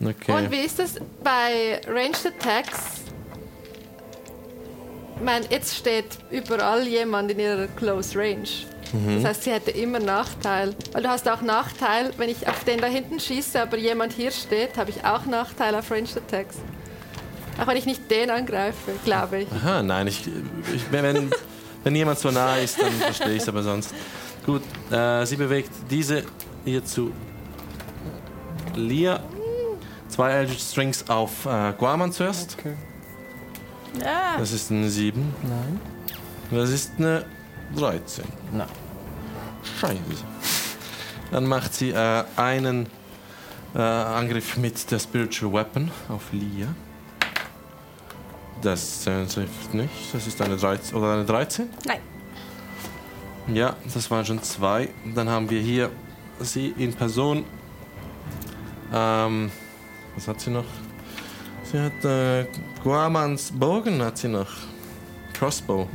okay. 0.00 0.32
Und 0.32 0.50
wie 0.50 0.60
ist 0.60 0.78
es 0.80 0.94
bei 1.22 1.80
Ranged 1.86 2.26
Attacks? 2.26 3.02
Ich 5.16 5.22
meine, 5.22 5.46
jetzt 5.50 5.76
steht 5.76 6.18
überall 6.30 6.86
jemand 6.86 7.30
in 7.30 7.38
ihrer 7.38 7.66
Close 7.68 8.18
Range. 8.18 8.48
Mhm. 8.92 9.16
Das 9.22 9.24
heißt, 9.30 9.42
sie 9.44 9.52
hätte 9.52 9.70
immer 9.70 10.00
Nachteil. 10.00 10.74
Weil 10.92 11.02
du 11.02 11.08
hast 11.08 11.28
auch 11.28 11.40
Nachteil, 11.40 12.12
wenn 12.16 12.28
ich 12.28 12.48
auf 12.48 12.64
den 12.64 12.80
da 12.80 12.86
hinten 12.86 13.20
schieße, 13.20 13.60
aber 13.60 13.76
jemand 13.76 14.12
hier 14.12 14.30
steht, 14.30 14.76
habe 14.76 14.90
ich 14.90 15.04
auch 15.04 15.24
Nachteil 15.26 15.74
auf 15.74 15.90
Ranged 15.90 16.16
Attacks. 16.16 16.56
Auch 17.60 17.66
wenn 17.68 17.76
ich 17.76 17.86
nicht 17.86 18.10
den 18.10 18.30
angreife, 18.30 18.92
glaube 19.04 19.42
ich. 19.42 19.48
Aha, 19.52 19.82
nein, 19.82 20.08
ich, 20.08 20.26
ich, 20.74 20.90
wenn, 20.90 21.30
wenn 21.84 21.94
jemand 21.94 22.18
so 22.18 22.30
nah 22.30 22.56
ist, 22.56 22.80
dann 22.80 22.92
verstehe 22.92 23.34
ich 23.34 23.42
es 23.42 23.48
aber 23.48 23.62
sonst. 23.62 23.94
Gut, 24.46 24.62
äh, 24.90 25.24
sie 25.24 25.36
bewegt 25.36 25.70
diese 25.90 26.24
hier 26.64 26.84
zu 26.84 27.12
Lia. 28.74 29.20
Zwei 30.08 30.30
Eldritch 30.30 30.62
Strings 30.62 31.08
auf 31.08 31.46
äh, 31.46 31.72
Guaman 31.78 32.12
zuerst. 32.12 32.56
Ja. 34.00 34.36
Das 34.38 34.52
ist 34.52 34.70
eine 34.70 34.90
7. 34.90 35.34
Nein. 35.42 35.80
Das 36.50 36.70
ist 36.70 36.92
eine 36.98 37.24
13. 37.74 38.24
Nein. 38.52 38.68
Scheiße. 39.80 40.00
Dann 41.30 41.46
macht 41.46 41.74
sie 41.74 41.90
äh, 41.90 42.24
einen 42.36 42.86
äh, 43.74 43.78
Angriff 43.78 44.56
mit 44.56 44.90
der 44.90 44.98
Spiritual 44.98 45.52
Weapon 45.52 45.90
auf 46.08 46.32
Lia. 46.32 46.68
Das 48.62 49.06
äh, 49.06 49.26
trifft 49.26 49.74
nicht. 49.74 50.12
Das 50.12 50.26
ist 50.26 50.40
eine 50.40 50.56
13. 50.56 50.96
Oder 50.96 51.14
eine 51.14 51.24
13? 51.24 51.68
Nein. 51.86 52.00
Ja, 53.52 53.76
das 53.92 54.10
waren 54.10 54.24
schon 54.24 54.42
zwei. 54.42 54.88
Dann 55.14 55.28
haben 55.28 55.50
wir 55.50 55.60
hier 55.60 55.90
sie 56.40 56.74
in 56.78 56.94
Person. 56.94 57.44
Ähm, 58.92 59.50
was 60.14 60.28
hat 60.28 60.40
sie 60.40 60.50
noch? 60.50 60.64
Sie 61.64 61.78
hat 61.78 62.04
äh, 62.04 62.46
Guamans 62.82 63.52
Bogen, 63.52 64.02
hat 64.02 64.18
sie 64.18 64.28
noch. 64.28 64.50
Crossbow. 65.34 65.88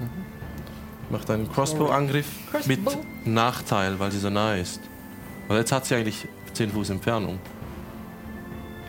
Macht 1.10 1.30
einen 1.32 1.52
Crossbow-Angriff 1.52 2.28
mit 2.68 2.84
Crossbow. 2.84 3.06
Nachteil, 3.26 4.00
weil 4.00 4.12
sie 4.12 4.20
so 4.20 4.30
nah 4.30 4.56
ist. 4.56 4.82
Weil 5.48 5.60
jetzt 5.60 5.72
hat 5.72 5.86
sie 5.86 5.96
eigentlich 5.96 6.28
10 6.54 6.72
Fuß 6.72 6.92
Entfernung. 6.92 7.40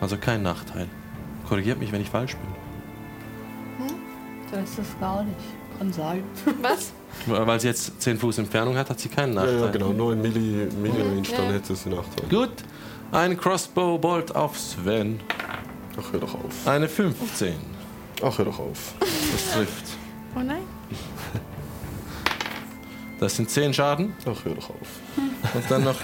Also 0.01 0.19
kein 0.19 0.43
Nachteil. 0.43 0.87
Korrigiert 1.49 1.79
mich, 1.79 1.93
wenn 1.93 2.03
ich 2.03 2.11
falsch 2.11 2.37
bin. 2.37 3.89
Da 4.51 4.61
ist 4.61 4.79
das 4.79 4.99
gar 4.99 5.23
nicht. 5.23 5.37
Kann 5.79 5.93
sein. 5.93 6.25
Was? 6.61 6.93
Weil 7.27 7.61
sie 7.61 7.69
jetzt 7.69 8.01
10 8.01 8.19
Fuß 8.19 8.39
Entfernung 8.39 8.77
hat, 8.77 8.89
hat 8.91 8.99
sie 9.01 9.09
keinen 9.09 9.35
Ja, 9.35 9.41
Nachteil. 9.43 9.61
ja, 9.61 9.67
genau, 9.71 9.93
nur 9.93 10.13
in 10.15 10.23
Milli, 10.23 10.69
Milli 10.81 11.01
Range, 11.03 11.23
Ja. 11.29 11.37
dann 11.37 11.53
hätte 11.53 11.75
einen 11.85 11.97
Nachteil. 11.97 12.29
Gut. 12.29 12.51
Ein 13.13 13.39
Crossbow-Bolt 13.39 14.35
auf 14.35 14.59
Sven. 14.59 15.21
Ach, 16.01 16.13
hör 16.13 16.21
doch 16.21 16.35
auf. 16.35 16.67
Eine 16.67 16.89
15. 16.89 17.55
Ach, 18.23 18.39
hör 18.39 18.45
doch 18.45 18.59
auf. 18.59 18.95
Das 19.01 19.53
trifft. 19.55 19.85
Oh 20.37 20.41
nein. 20.41 20.63
Das 23.19 23.37
sind 23.37 23.51
10 23.51 23.75
Schaden. 23.75 24.15
Ach, 24.25 24.45
hör 24.45 24.55
doch 24.55 24.71
auf. 24.71 25.55
Und 25.55 25.71
dann 25.71 25.85
noch 25.85 25.97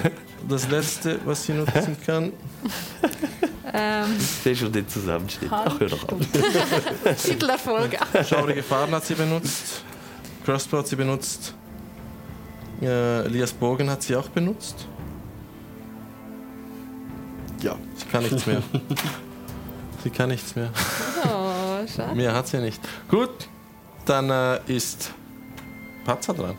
das 0.49 0.69
letzte, 0.69 1.19
was 1.25 1.45
sie 1.45 1.53
nutzen 1.55 1.97
kann. 2.07 2.33
Ähm, 3.73 4.05
Ich 4.19 4.27
sehe 4.27 4.55
schon 4.57 4.73
den 4.73 4.87
Zusammenschnitt. 4.89 5.51
Ach, 5.51 5.79
hör 5.81 5.89
doch 5.89 6.09
auf. 6.09 6.19
Titelerfolg. 7.25 7.97
Schaurige 8.29 8.62
Farben 8.62 8.93
hat 8.95 9.05
sie 9.07 9.14
benutzt. 9.14 9.83
Crossbow 10.47 10.78
hat 10.78 10.86
sie 10.86 10.94
benutzt. 10.94 11.55
Äh, 12.80 13.24
Elias 13.24 13.53
Bogen 13.53 13.90
hat 13.90 14.05
sie 14.05 14.14
auch 14.14 14.28
benutzt. 14.28 14.86
Ja. 17.61 17.74
Sie 17.97 18.07
kann 18.07 18.22
nichts 18.22 18.47
mehr. 18.47 18.62
Sie 20.05 20.11
kann 20.11 20.28
nichts 20.28 20.55
mehr. 20.55 20.70
Oh, 21.24 21.84
schade. 21.97 22.14
Mehr 22.14 22.32
hat 22.32 22.47
sie 22.47 22.59
nicht. 22.59 22.80
Gut, 23.09 23.49
dann 24.05 24.30
äh, 24.30 24.61
ist 24.68 25.11
Patzer 26.05 26.32
dran. 26.32 26.55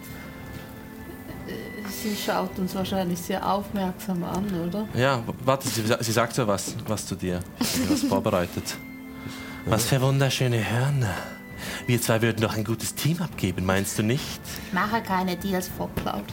Sie 1.88 2.13
schaut 2.13 2.59
uns 2.59 2.75
wahrscheinlich 2.75 3.19
sehr 3.19 3.49
aufmerksam 3.49 4.21
an, 4.25 4.67
oder? 4.67 4.85
Ja, 4.93 5.23
warte, 5.45 5.69
sie, 5.69 5.81
sie 6.01 6.11
sagt 6.11 6.35
ja 6.35 6.45
was, 6.45 6.75
was 6.88 7.05
zu 7.05 7.15
dir. 7.15 7.39
Sie 7.61 7.83
hat 7.83 7.91
was 7.91 8.03
vorbereitet. 8.09 8.75
Was 9.65 9.85
für 9.85 10.01
wunderschöne 10.01 10.69
Hörner. 10.69 11.36
Wir 11.86 12.01
zwei 12.01 12.22
würden 12.22 12.41
doch 12.41 12.55
ein 12.55 12.64
gutes 12.64 12.95
Team 12.95 13.22
abgeben, 13.22 13.66
meinst 13.66 13.97
du 13.97 14.03
nicht? 14.03 14.39
Ich 14.68 14.74
mache 14.74 15.01
keine 15.01 15.36
Deals 15.36 15.70
vor 15.76 15.89
Cloud. 15.95 16.26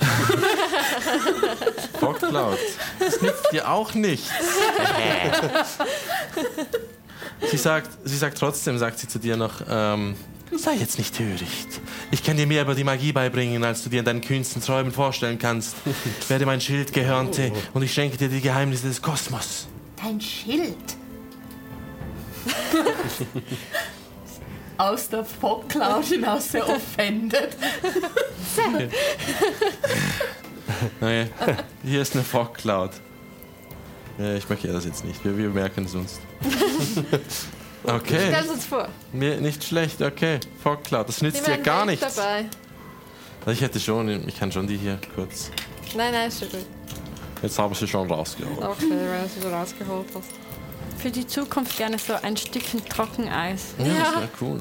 Fogcloud. 2.00 2.58
Das 2.98 3.20
nützt 3.20 3.52
dir 3.52 3.70
auch 3.70 3.94
nichts. 3.94 4.30
sie, 7.50 7.56
sagt, 7.56 7.90
sie 8.04 8.16
sagt 8.16 8.38
trotzdem, 8.38 8.78
sagt 8.78 8.98
sie 8.98 9.08
zu 9.08 9.18
dir 9.18 9.36
noch, 9.36 9.60
ähm, 9.68 10.14
sei 10.56 10.74
jetzt 10.74 10.98
nicht 10.98 11.16
töricht. 11.16 11.80
Ich 12.10 12.22
kann 12.22 12.36
dir 12.36 12.46
mehr 12.46 12.62
über 12.62 12.74
die 12.74 12.84
Magie 12.84 13.12
beibringen, 13.12 13.64
als 13.64 13.82
du 13.82 13.90
dir 13.90 14.00
in 14.00 14.04
deinen 14.04 14.20
kühnsten 14.20 14.62
Träumen 14.62 14.92
vorstellen 14.92 15.38
kannst. 15.38 15.76
Werde 16.28 16.46
mein 16.46 16.60
Schildgehörnte 16.60 17.52
und 17.74 17.82
ich 17.82 17.92
schenke 17.92 18.16
dir 18.16 18.28
die 18.28 18.40
Geheimnisse 18.40 18.88
des 18.88 19.02
Kosmos. 19.02 19.66
Dein 20.02 20.20
Schild. 20.20 20.76
Aus 24.78 25.08
der 25.08 25.24
Fogcloud 25.24 26.04
hinaus 26.04 26.52
sehr 26.52 26.68
offended. 26.68 27.56
Okay. 31.00 31.26
Hier 31.82 32.02
ist 32.02 32.14
eine 32.14 32.22
Fogcloud. 32.22 32.90
Ja, 34.18 34.34
ich 34.34 34.48
markiere 34.48 34.74
das 34.74 34.84
jetzt 34.84 35.04
nicht. 35.04 35.24
Wir, 35.24 35.36
wir 35.36 35.48
merken 35.48 35.84
es 35.84 35.94
uns. 35.94 36.20
Okay. 37.84 38.18
Stell 38.28 38.44
es 38.44 38.50
uns 38.50 38.66
vor. 38.66 38.88
Mir 39.12 39.40
nicht 39.40 39.64
schlecht, 39.64 40.02
okay. 40.02 40.40
Fogcloud. 40.62 41.08
Das 41.08 41.22
nützt 41.22 41.46
dir 41.46 41.52
einen 41.54 41.62
gar 41.62 41.86
nichts. 41.86 42.16
Dabei. 42.16 42.46
Ich 43.46 43.60
hätte 43.60 43.80
schon, 43.80 44.28
ich 44.28 44.38
kann 44.38 44.52
schon 44.52 44.66
die 44.66 44.76
hier 44.76 44.98
kurz. 45.14 45.50
Nein, 45.96 46.12
nein, 46.12 46.28
ist 46.28 46.40
schon 46.40 46.50
gut. 46.50 46.66
Jetzt 47.40 47.58
habe 47.58 47.72
ich 47.72 47.78
sie 47.78 47.86
schon 47.86 48.10
rausgeholt. 48.10 48.58
Okay, 48.58 48.90
wenn 48.90 49.22
du 49.22 49.28
sie 49.28 49.40
so 49.40 49.48
rausgeholt 49.48 50.06
hast. 50.14 50.47
Für 50.98 51.10
die 51.10 51.26
Zukunft 51.26 51.76
gerne 51.76 51.98
so 51.98 52.14
ein 52.14 52.36
Stückchen 52.36 52.84
Trockeneis. 52.84 53.74
Ja, 53.78 53.84
das 53.84 54.14
wäre 54.16 54.28
cool. 54.40 54.60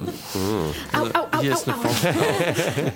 Au, 0.93 1.19
au, 1.19 1.27
au, 1.31 1.41
Hier 1.41 1.53
ist 1.53 1.67
au, 1.67 1.71
eine 1.71 1.81
au. 1.81 2.91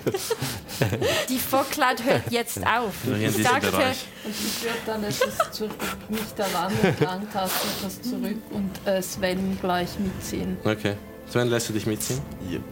Die 1.28 1.38
Fogcloud 1.38 2.04
hört 2.04 2.30
jetzt 2.30 2.58
auf. 2.66 2.92
Ich 3.20 3.42
sagte, 3.42 3.70
Bereich. 3.70 4.06
Und 4.24 4.30
ich 4.30 4.62
würde 4.62 4.78
dann 4.86 5.04
etwas 5.04 5.52
zurück, 5.52 5.72
mich 6.08 6.20
der 6.36 6.52
Wand 6.54 6.84
entlang 6.84 7.22
etwas 7.22 8.02
zurück 8.02 8.38
und 8.50 8.70
äh, 8.86 9.02
Sven 9.02 9.58
gleich 9.60 9.90
mitziehen. 9.98 10.56
Okay. 10.64 10.96
Sven, 11.28 11.48
lässt 11.48 11.68
du 11.68 11.72
dich 11.72 11.86
mitziehen? 11.86 12.20
Yep. 12.50 12.62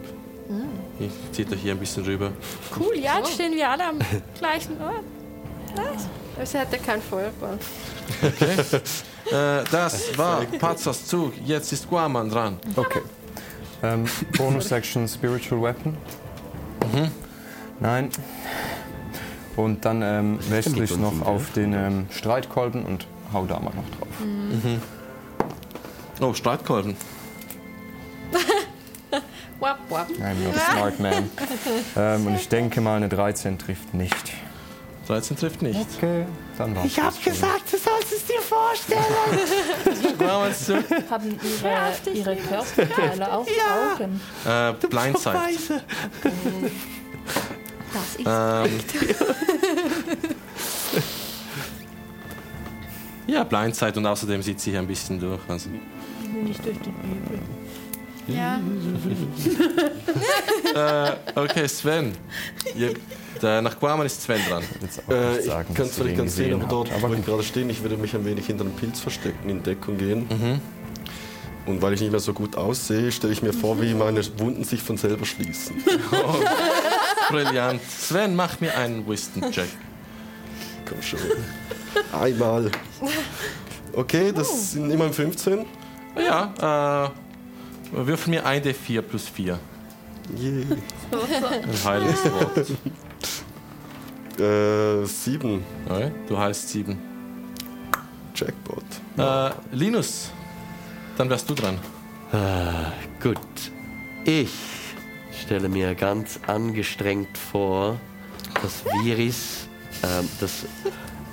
Ich 0.99 1.09
ziehe 1.31 1.47
euch 1.49 1.61
hier 1.61 1.71
ein 1.71 1.79
bisschen 1.79 2.03
rüber. 2.03 2.31
cool, 2.79 2.97
ja, 2.97 3.17
jetzt 3.17 3.33
stehen 3.33 3.53
wir 3.53 3.69
alle 3.69 3.85
am 3.85 3.99
gleichen 4.37 4.79
Ort. 4.81 5.03
Sie 6.43 6.57
hatte 6.57 6.77
keinen 6.77 7.01
Feuerball. 7.01 7.57
Äh, 9.31 9.63
das 9.71 10.17
war 10.17 10.41
Pazas 10.59 11.05
Zug. 11.05 11.33
Jetzt 11.45 11.71
ist 11.71 11.89
Guaman 11.89 12.29
dran. 12.29 12.57
Okay. 12.75 13.01
Ähm, 13.81 14.05
Bonus 14.37 14.71
Action 14.71 15.07
Spiritual 15.07 15.61
Weapon. 15.61 15.95
Nein. 17.79 18.09
Und 19.55 19.85
dann 19.85 20.01
ähm, 20.01 20.39
wechsle 20.49 20.83
ich 20.83 20.97
noch 20.97 21.21
auf 21.21 21.51
den 21.53 21.73
ähm, 21.73 22.07
Streitkolben 22.11 22.83
und 22.83 23.07
hau 23.31 23.45
da 23.45 23.59
mal 23.59 23.73
noch 23.73 23.89
drauf. 23.97 24.07
Oh, 26.19 26.33
Streitkolben. 26.33 26.95
Wap, 29.59 29.77
wap. 29.89 30.09
I'm 30.09 30.43
not 30.43 30.55
a 30.55 30.59
smart 30.71 30.99
man. 30.99 31.29
ähm, 31.95 32.27
und 32.27 32.35
ich 32.35 32.49
denke 32.49 32.81
mal, 32.81 32.97
eine 32.97 33.09
13 33.09 33.59
trifft 33.59 33.93
nicht. 33.93 34.33
13 35.07 35.37
trifft 35.37 35.61
nicht. 35.61 35.79
Okay, 35.97 36.25
dann 36.57 36.75
war's. 36.75 36.85
Ich 36.85 36.99
hab 36.99 37.23
gesagt, 37.23 37.63
du 37.71 37.77
sollst 37.77 38.11
es 38.13 38.25
dir 38.25 38.41
vorstellen. 38.41 39.01
Haben 41.09 41.39
ihre, 41.43 42.13
ihre 42.13 42.35
Körperteile 42.35 43.33
auch 43.33 43.47
Augen? 43.93 44.21
Äh, 44.45 44.73
Blindside. 44.87 45.81
Das 47.93 48.15
ist 48.15 48.25
Ähm, 48.25 48.79
Ja, 53.27 53.43
Blindzeit 53.43 53.97
und 53.97 54.05
außerdem 54.05 54.41
sieht 54.41 54.59
sie 54.59 54.71
hier 54.71 54.79
ein 54.79 54.87
bisschen 54.87 55.19
durch. 55.19 55.39
Also. 55.47 55.69
Nicht 56.43 56.65
durch 56.65 56.77
die 56.79 56.89
Bibel. 56.89 57.39
Ja. 58.27 58.59
Äh, 60.73 61.11
okay, 61.35 61.67
Sven. 61.67 62.13
Ihr, 62.75 62.93
der, 63.41 63.61
nach 63.61 63.79
Guaman 63.79 64.05
ist 64.05 64.21
Sven 64.21 64.41
dran. 64.47 64.63
Äh, 65.09 65.29
nicht 65.29 65.39
ich 65.39 65.45
sagen, 65.45 65.73
kann 65.73 65.87
vielleicht 65.87 66.11
den 66.11 66.17
ganz 66.17 66.35
sehen, 66.35 66.53
aber 66.53 66.67
dort, 66.67 66.91
habt. 66.91 67.01
wo 67.01 67.07
Aber 67.07 67.15
ich 67.15 67.25
gerade 67.25 67.43
stehe, 67.43 67.69
ich 67.69 67.81
würde 67.81 67.97
mich 67.97 68.15
ein 68.15 68.25
wenig 68.25 68.45
hinter 68.45 68.63
einem 68.63 68.73
Pilz 68.73 68.99
verstecken, 68.99 69.49
in 69.49 69.63
Deckung 69.63 69.97
gehen. 69.97 70.27
Mhm. 70.29 70.61
Und 71.65 71.81
weil 71.81 71.93
ich 71.93 72.01
nicht 72.01 72.11
mehr 72.11 72.19
so 72.19 72.33
gut 72.33 72.57
aussehe, 72.57 73.11
stelle 73.11 73.33
ich 73.33 73.43
mir 73.43 73.53
vor, 73.53 73.79
wie 73.81 73.93
meine 73.93 74.21
Wunden 74.39 74.63
sich 74.63 74.81
von 74.81 74.97
selber 74.97 75.25
schließen. 75.25 75.75
Brillant. 77.29 77.81
Sven, 77.87 78.35
mach 78.35 78.59
mir 78.59 78.75
einen 78.75 79.07
Wisdom-Check. 79.07 79.69
Komm 80.87 81.01
schon. 81.01 81.19
Einmal. 82.11 82.71
Okay, 83.93 84.31
das 84.33 84.71
sind 84.71 84.89
immerhin 84.89 85.13
15. 85.13 85.65
Ja, 86.17 87.11
äh, 87.93 87.95
würfel 88.05 88.31
mir 88.31 88.45
ein 88.45 88.63
D4 88.63 89.01
plus 89.01 89.27
4. 89.29 89.59
Yeah. 90.37 90.77
Ein 91.11 91.83
Heilungswort. 91.83 92.71
Äh, 94.39 95.05
7. 95.05 95.63
Okay, 95.89 96.11
du 96.27 96.37
heißt 96.37 96.69
7. 96.69 96.97
Jackpot. 98.35 98.83
Äh, 99.17 99.51
Linus, 99.75 100.31
dann 101.17 101.29
wärst 101.29 101.49
du 101.49 101.53
dran. 101.53 101.77
Ah, 102.31 102.91
gut. 103.21 103.37
Ich 104.25 104.49
stelle 105.43 105.67
mir 105.69 105.95
ganz 105.95 106.39
angestrengt 106.47 107.37
vor, 107.37 107.97
dass 108.61 108.85
Viris 109.03 109.67
ähm, 110.03 110.27
das 110.39 110.65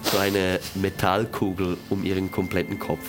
so 0.03 0.19
eine 0.19 0.59
Metallkugel 0.75 1.77
um 1.91 2.05
ihren 2.05 2.31
kompletten 2.31 2.79
Kopf. 2.79 3.07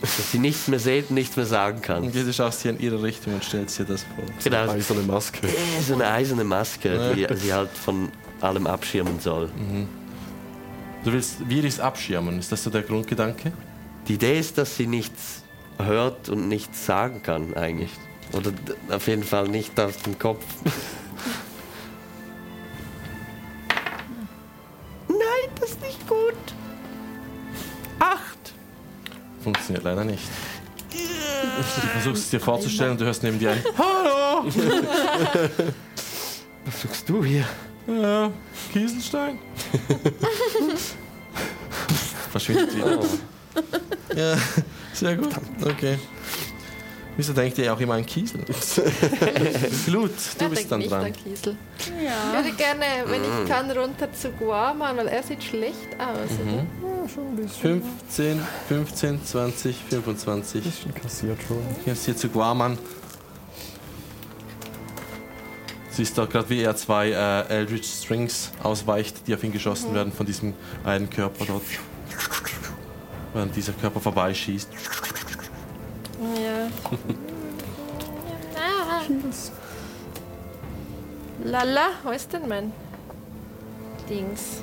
Dass 0.00 0.32
sie 0.32 0.38
nichts 0.38 0.68
mehr 0.68 0.78
sieht, 0.78 1.10
nichts 1.10 1.36
mehr 1.36 1.46
sagen 1.46 1.82
kann. 1.82 2.04
Und 2.04 2.14
du 2.14 2.32
schaust 2.32 2.62
hier 2.62 2.70
in 2.70 2.80
ihre 2.80 3.02
Richtung 3.02 3.34
und 3.34 3.44
stellst 3.44 3.78
dir 3.78 3.84
das 3.84 4.02
vor. 4.04 4.24
Genau, 4.42 4.70
Eiserne 4.70 5.02
Maske. 5.02 5.46
äh, 5.46 5.82
so 5.86 5.94
eine 5.94 6.06
eiserne 6.10 6.44
Maske, 6.44 7.14
die 7.14 7.36
sie 7.36 7.52
halt 7.52 7.70
von 7.70 8.08
allem 8.40 8.66
abschirmen 8.66 9.20
soll. 9.20 9.50
Du 11.04 11.12
willst 11.12 11.48
Viris 11.48 11.80
abschirmen, 11.80 12.38
ist 12.38 12.52
das 12.52 12.62
so 12.62 12.70
der 12.70 12.82
Grundgedanke? 12.82 13.52
Die 14.08 14.14
Idee 14.14 14.38
ist, 14.38 14.58
dass 14.58 14.76
sie 14.76 14.86
nichts 14.86 15.42
hört 15.78 16.28
und 16.28 16.48
nichts 16.48 16.84
sagen 16.84 17.22
kann 17.22 17.54
eigentlich. 17.54 17.90
Oder 18.32 18.52
auf 18.90 19.06
jeden 19.08 19.24
Fall 19.24 19.48
nicht 19.48 19.78
aus 19.80 19.96
dem 19.98 20.18
Kopf. 20.18 20.44
Nein, 25.08 25.50
das 25.58 25.70
ist 25.70 25.80
nicht 25.80 26.08
gut. 26.08 26.34
Acht. 27.98 28.52
Funktioniert 29.42 29.84
leider 29.84 30.04
nicht. 30.04 30.28
Du 30.90 31.88
versuchst 31.92 32.24
es 32.24 32.30
dir 32.30 32.40
vorzustellen 32.40 32.92
und 32.92 33.00
du 33.00 33.04
hörst 33.04 33.22
neben 33.22 33.38
dir 33.38 33.52
ein 33.52 33.62
Hallo! 33.78 34.44
Was 36.64 36.82
suchst 36.82 37.08
du 37.08 37.24
hier? 37.24 37.44
Ja, 37.90 38.30
Kieselstein. 38.72 39.38
Verschwindet 42.30 42.76
wieder. 42.76 43.00
Ja, 44.14 44.36
sehr 44.92 45.16
gut. 45.16 45.28
Okay. 45.64 45.98
Wieso 47.16 47.32
denkt 47.32 47.58
ihr 47.58 47.72
auch 47.72 47.80
immer 47.80 47.94
an 47.94 48.06
Kiesel? 48.06 48.40
Glut, 49.86 50.10
du 50.38 50.44
Er 50.44 50.48
bist 50.48 50.60
denkt 50.60 50.72
dann 50.72 50.78
nicht 50.78 50.90
dran. 50.90 51.04
an 51.04 51.12
Kiesel. 51.12 51.56
Ich 51.78 51.86
Ja. 51.88 52.32
würde 52.32 52.52
gerne, 52.56 52.84
wenn 53.06 53.22
ich 53.24 53.48
kann, 53.48 53.70
runter 53.72 54.12
zu 54.12 54.30
Guaman, 54.30 54.96
weil 54.96 55.08
er 55.08 55.22
sieht 55.22 55.42
schlecht 55.42 55.88
aus. 55.98 56.30
oder? 56.40 56.66
15, 57.48 57.82
15, 58.68 59.24
20, 59.24 59.76
25. 59.90 60.62
bisschen 60.64 60.94
kassiert 60.94 61.38
schon. 61.46 61.58
Jetzt 61.84 62.04
hier 62.04 62.16
zu 62.16 62.28
Guaman. 62.28 62.78
Siehst 66.00 66.16
du 66.16 66.26
gerade, 66.26 66.48
wie 66.48 66.62
er 66.62 66.74
zwei 66.76 67.10
äh, 67.10 67.58
Eldritch 67.58 67.86
Strings 67.86 68.52
ausweicht, 68.62 69.26
die 69.26 69.34
auf 69.34 69.44
ihn 69.44 69.52
geschossen 69.52 69.92
werden 69.92 70.14
von 70.14 70.24
diesem 70.24 70.54
einen 70.82 71.10
Körper 71.10 71.44
dort. 71.44 71.62
Während 73.34 73.54
dieser 73.54 73.74
Körper 73.74 74.00
vorbeischießt. 74.00 74.70
Ja. 76.42 76.70
Lala, 81.44 81.88
wo 82.02 82.12
ist 82.12 82.32
denn 82.32 82.48
mein 82.48 82.72
Dings? 84.08 84.62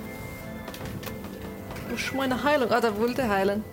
Wo 1.88 1.96
ist 1.96 2.16
meine 2.16 2.44
Heilung? 2.44 2.72
Ah, 2.72 2.82
da 2.82 2.98
wollte 2.98 3.30
heilen. 3.30 3.64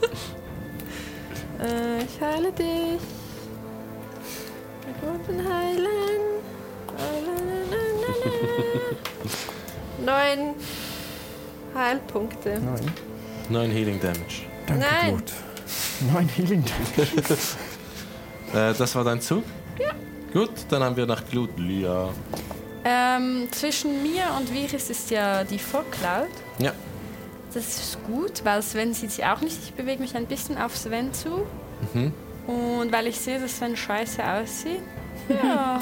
äh, 1.60 2.02
ich 2.02 2.18
heile 2.18 2.50
dich. 2.50 3.23
Wir 5.04 5.36
wollen 5.36 5.52
heilen. 5.52 6.20
Neun 10.04 10.54
Heilpunkte. 11.74 12.60
Nein. 12.60 12.92
9 13.50 13.70
Healing 13.70 14.00
Damage. 14.00 14.42
Danke, 14.66 14.84
Nein. 14.90 15.08
Glut. 15.16 15.32
Nein, 16.12 16.28
Healing 16.36 16.64
Damage. 16.64 17.36
Äh, 18.52 18.72
das 18.74 18.94
war 18.94 19.02
dein 19.02 19.20
Zug? 19.20 19.42
Ja. 19.80 19.90
Gut, 20.32 20.50
dann 20.68 20.80
haben 20.84 20.96
wir 20.96 21.06
nach 21.06 21.28
Glut 21.28 21.58
Lia. 21.58 22.10
Ähm, 22.84 23.48
zwischen 23.50 24.00
mir 24.04 24.22
und 24.38 24.52
Viris 24.54 24.90
ist 24.90 25.10
ja 25.10 25.42
die 25.42 25.58
Fog 25.58 25.90
Cloud. 25.90 26.28
Ja. 26.60 26.72
Das 27.52 27.66
ist 27.66 27.98
gut, 28.06 28.44
weil 28.44 28.62
Sven 28.62 28.94
sieht 28.94 29.10
sie 29.10 29.24
auch 29.24 29.40
nicht. 29.40 29.58
Ich 29.64 29.74
bewege 29.74 30.00
mich 30.00 30.14
ein 30.14 30.26
bisschen 30.26 30.56
auf 30.56 30.76
Sven 30.76 31.12
zu. 31.12 31.44
Und 32.46 32.92
weil 32.92 33.06
ich 33.06 33.18
sehe, 33.18 33.40
dass 33.40 33.56
Sven 33.56 33.76
scheiße 33.76 34.22
aussieht. 34.22 34.82
Ja. 35.28 35.80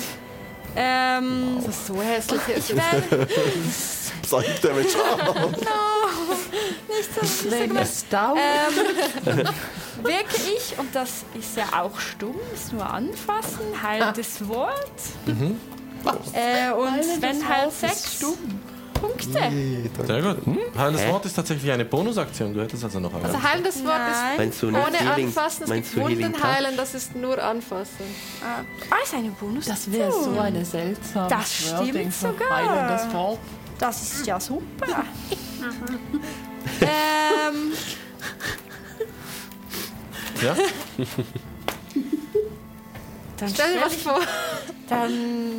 ähm, 0.77 1.57
Das 1.65 1.75
ist 1.77 1.87
so 1.89 2.01
hässlich. 2.01 2.41
ich 2.57 2.77
werde 2.77 3.27
Psych 4.23 4.61
Damage. 4.61 4.89
Ah, 5.05 5.33
nicht 6.89 7.15
so, 7.15 7.21
nicht 7.49 8.11
so. 8.11 8.17
Ähm, 8.37 9.45
wirke 10.03 10.37
ich, 10.57 10.79
und 10.79 10.95
das 10.95 11.25
ist 11.39 11.57
ja 11.57 11.65
auch 11.83 11.99
stumm, 11.99 12.37
ist 12.55 12.73
nur 12.73 12.89
anfassen, 12.89 13.61
heilendes 13.83 14.47
Wort. 14.49 14.79
Äh, 16.33 16.73
und 16.73 17.03
Sven 17.05 17.49
heilt 17.49 17.73
sechs 17.73 18.19
Punkte. 18.21 18.39
nee, 18.49 18.72
danke. 19.33 20.07
Sehr 20.07 20.23
gut. 20.23 20.39
Heiles 20.77 21.01
Hä? 21.03 21.11
Wort 21.11 21.27
ist 21.27 21.35
tatsächlich 21.35 21.71
eine 21.71 21.85
Bonusaktion. 21.85 22.55
Du 22.55 22.61
hättest 22.61 22.85
also 22.85 23.01
noch 23.01 23.13
eine. 23.15 23.25
Also 23.25 23.43
heilendes 23.43 23.85
Wort 23.85 24.01
Nein. 24.39 24.49
Ist 24.49 24.65
ohne 24.65 24.79
Healing, 24.79 25.27
Anfassen. 25.27 25.65
Es 25.65 25.71
gibt 25.71 25.97
Wunden 25.97 26.43
heilen, 26.43 26.77
das 26.77 26.95
ist 26.95 27.15
nur 27.15 27.43
Anfassen. 27.43 28.05
Ah, 28.43 28.63
ist 29.03 29.15
eine 29.15 29.31
Bonus. 29.31 29.67
Das 29.67 29.91
wäre 29.91 30.13
so 30.13 30.39
eine 30.39 30.65
seltsame 30.65 31.29
Das 31.29 31.53
stimmt 31.55 32.15
sogar. 32.15 32.51
heilendes 32.51 33.13
Wort. 33.13 33.39
Das 33.79 34.03
ist 34.03 34.27
ja 34.27 34.39
super. 34.39 34.87
ähm, 36.81 37.73
Ja? 40.43 40.57
dann 43.43 43.55
Stell 43.55 43.75
dir 43.75 43.81
was 43.85 43.95
vor. 43.97 44.21
Dann, 44.89 45.11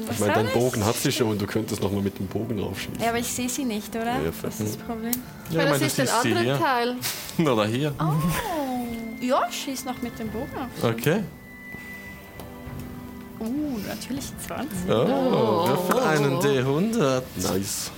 Ich 0.04 0.10
was 0.10 0.20
meine, 0.20 0.34
soll 0.34 0.44
dein 0.44 0.48
ich? 0.48 0.54
Bogen 0.54 0.86
hat 0.86 0.96
sie 0.96 1.12
schon 1.12 1.28
und 1.30 1.42
du 1.42 1.46
könntest 1.48 1.82
noch 1.82 1.92
mal 1.92 2.02
mit 2.02 2.18
dem 2.18 2.28
Bogen 2.28 2.58
draufschießen. 2.58 3.00
Ja, 3.02 3.10
aber 3.10 3.20
ich 3.20 3.28
sehe 3.28 3.50
sie 3.50 3.66
nicht, 3.66 3.94
oder? 3.96 4.06
Ja, 4.06 4.32
das 4.42 4.60
ist 4.60 4.76
das 4.76 4.78
Problem. 4.78 5.12
Ich 5.50 5.58
meine, 5.58 5.76
ich 5.76 5.82
das 5.82 5.98
meine, 5.98 6.10
ist 6.10 6.24
du 6.24 6.30
den 6.30 6.38
anderen 6.38 6.46
hier. 6.46 6.60
Teil. 6.60 6.96
Oder 7.54 7.66
hier. 7.66 7.94
Oh. 8.00 9.24
Ja, 9.24 9.52
schieß 9.52 9.86
noch 9.86 10.02
mit 10.02 10.18
dem 10.20 10.30
Bogen 10.30 10.52
auf. 10.58 10.84
Okay. 10.84 11.24
Uh, 13.40 13.78
natürlich 13.88 14.26
20. 14.48 14.78
Oh, 14.88 15.68
würfel 15.68 16.00
einen 16.00 16.40
D100. 16.40 17.22
Nice. 17.36 17.92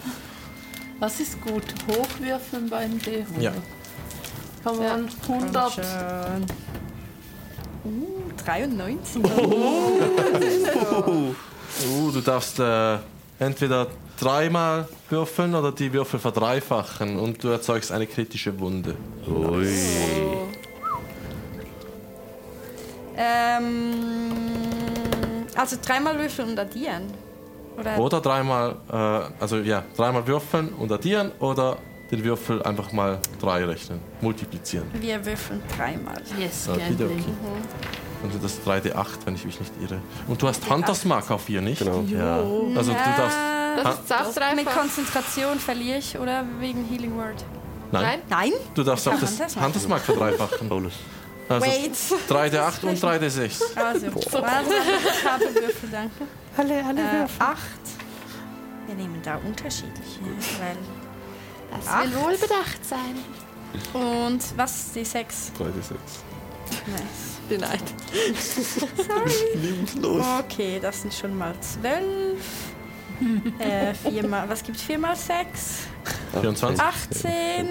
Was 1.00 1.20
ist 1.20 1.40
gut? 1.42 1.64
Hochwürfeln 1.88 2.70
beim 2.70 2.92
D100. 2.98 3.42
Ja. 3.42 3.52
Kann 4.64 4.78
man 4.78 5.10
100. 5.28 5.74
Schön. 5.74 6.46
Uh, 7.84 8.15
93. 8.36 9.24
Uh, 11.88 12.12
du 12.12 12.22
darfst 12.22 12.60
äh, 12.60 12.98
entweder 13.40 13.88
dreimal 14.20 14.88
würfeln 15.10 15.56
oder 15.56 15.72
die 15.72 15.92
Würfel 15.92 16.20
verdreifachen 16.20 17.18
und 17.20 17.44
du 17.44 17.50
erzeugst 17.50 17.92
eine 17.92 18.08
kritische 18.08 18.58
Wunde. 18.60 18.96
Ui. 19.28 19.68
Ähm, 23.18 24.34
also 25.56 25.78
dreimal 25.86 26.18
würfeln 26.20 26.50
und 26.50 26.60
addieren. 26.60 27.04
Oder? 27.78 28.00
Oder 28.00 28.22
dreimal, 28.22 28.76
äh, 28.92 29.42
also 29.42 29.58
ja, 29.58 29.84
dreimal 29.96 30.26
würfeln 30.28 30.70
und 30.70 30.92
addieren 30.92 31.32
oder 31.40 31.78
den 32.12 32.24
Würfel 32.24 32.62
einfach 32.64 32.92
mal 32.92 33.20
drei 33.42 33.66
rechnen, 33.66 34.00
multiplizieren. 34.22 34.88
Wir 35.00 35.26
würfeln 35.26 35.62
dreimal. 35.76 36.22
Yes, 36.40 36.70
Okay, 36.70 36.80
Gambling. 36.98 37.24
Also 38.26 38.40
das 38.40 38.60
3D8, 38.66 39.08
wenn 39.26 39.36
ich 39.36 39.46
mich 39.46 39.60
nicht 39.60 39.72
irre. 39.82 40.02
Und 40.28 40.42
du 40.42 40.48
hast 40.48 40.68
Hunters 40.70 41.06
Mark 41.06 41.30
auf 41.32 41.44
4, 41.44 41.62
nicht? 41.62 41.80
Genau. 41.80 42.02
Ja. 42.08 42.38
Also 42.76 42.92
du 42.92 42.98
darfst. 43.18 43.38
Das 43.84 43.94
ist 43.96 44.00
Mit 44.00 44.08
Saftreifach. 44.08 44.74
Konzentration 44.74 45.60
verliere 45.60 45.98
ich 46.00 46.18
oder 46.18 46.46
wegen 46.60 46.86
Healing 46.86 47.16
Word? 47.18 47.44
Nein? 47.92 48.22
Nein? 48.30 48.52
Du 48.74 48.84
darfst 48.84 49.08
auch 49.08 49.20
das 49.20 49.32
Handelsmark. 49.32 49.66
Handelsmark 49.66 50.02
verdreifachen. 50.02 50.70
Bonus. 50.70 50.94
Also 51.48 51.68
Wait. 51.68 51.92
3D8 52.30 52.84
und 52.84 52.98
3D6. 52.98 53.76
Also, 53.76 54.08
warte, 54.08 54.74
ich 54.74 55.26
habe 55.30 55.44
Würfel, 55.44 55.90
danke. 55.92 56.24
Alle, 56.58 56.84
alle 56.86 57.02
Äh, 57.02 57.28
acht. 57.38 57.60
Wir 58.88 58.96
nehmen 58.96 59.22
da 59.24 59.36
unterschiedliche, 59.36 60.22
weil... 60.60 60.78
Das 61.72 62.12
will 62.12 62.24
wohl 62.24 62.38
bedacht 62.38 62.84
sein. 62.84 63.16
Und 63.94 64.40
was 64.58 64.76
ist 64.76 64.96
die 64.96 65.06
sechs? 65.06 65.52
3D6. 65.60 65.96
Nice. 66.88 67.35
Beneid. 67.50 67.82
Okay, 70.40 70.80
das 70.82 71.02
sind 71.02 71.14
schon 71.14 71.38
mal 71.38 71.54
zwölf. 71.62 72.44
äh, 73.60 73.94
viermal, 73.94 74.50
was 74.50 74.64
gibt's? 74.64 74.82
Vier 74.82 74.98
mal 75.00 75.16
sechs? 75.16 75.88
24. 76.34 76.82
18, 76.82 77.68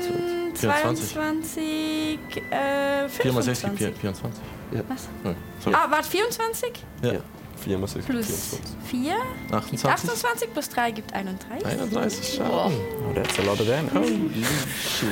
24. 0.55 1.13
22, 1.13 2.19
äh, 2.51 3.09
4 3.09 3.33
mal 3.33 3.43
6 3.43 3.61
gibt 3.63 3.79
25. 3.79 4.01
24. 4.01 4.43
Was? 4.89 5.09
Nein, 5.23 5.37
sorry. 5.63 5.77
Ah, 5.77 5.87
warte, 5.91 6.09
24? 6.09 6.73
Ja. 7.03 7.13
4 7.59 7.79
mal 7.79 7.87
6 7.87 8.07
Plus 8.07 8.27
4? 8.91 9.15
28. 9.51 9.91
28 9.91 10.53
plus 10.53 10.69
3 10.69 10.91
gibt 10.91 11.13
31. 11.13 11.67
31 11.67 12.35
Schaden. 12.37 12.73
Oh, 13.11 13.13
that's 13.15 13.39
a 13.39 13.43
lot 13.43 13.61
of 13.61 13.67
damage. 13.67 13.93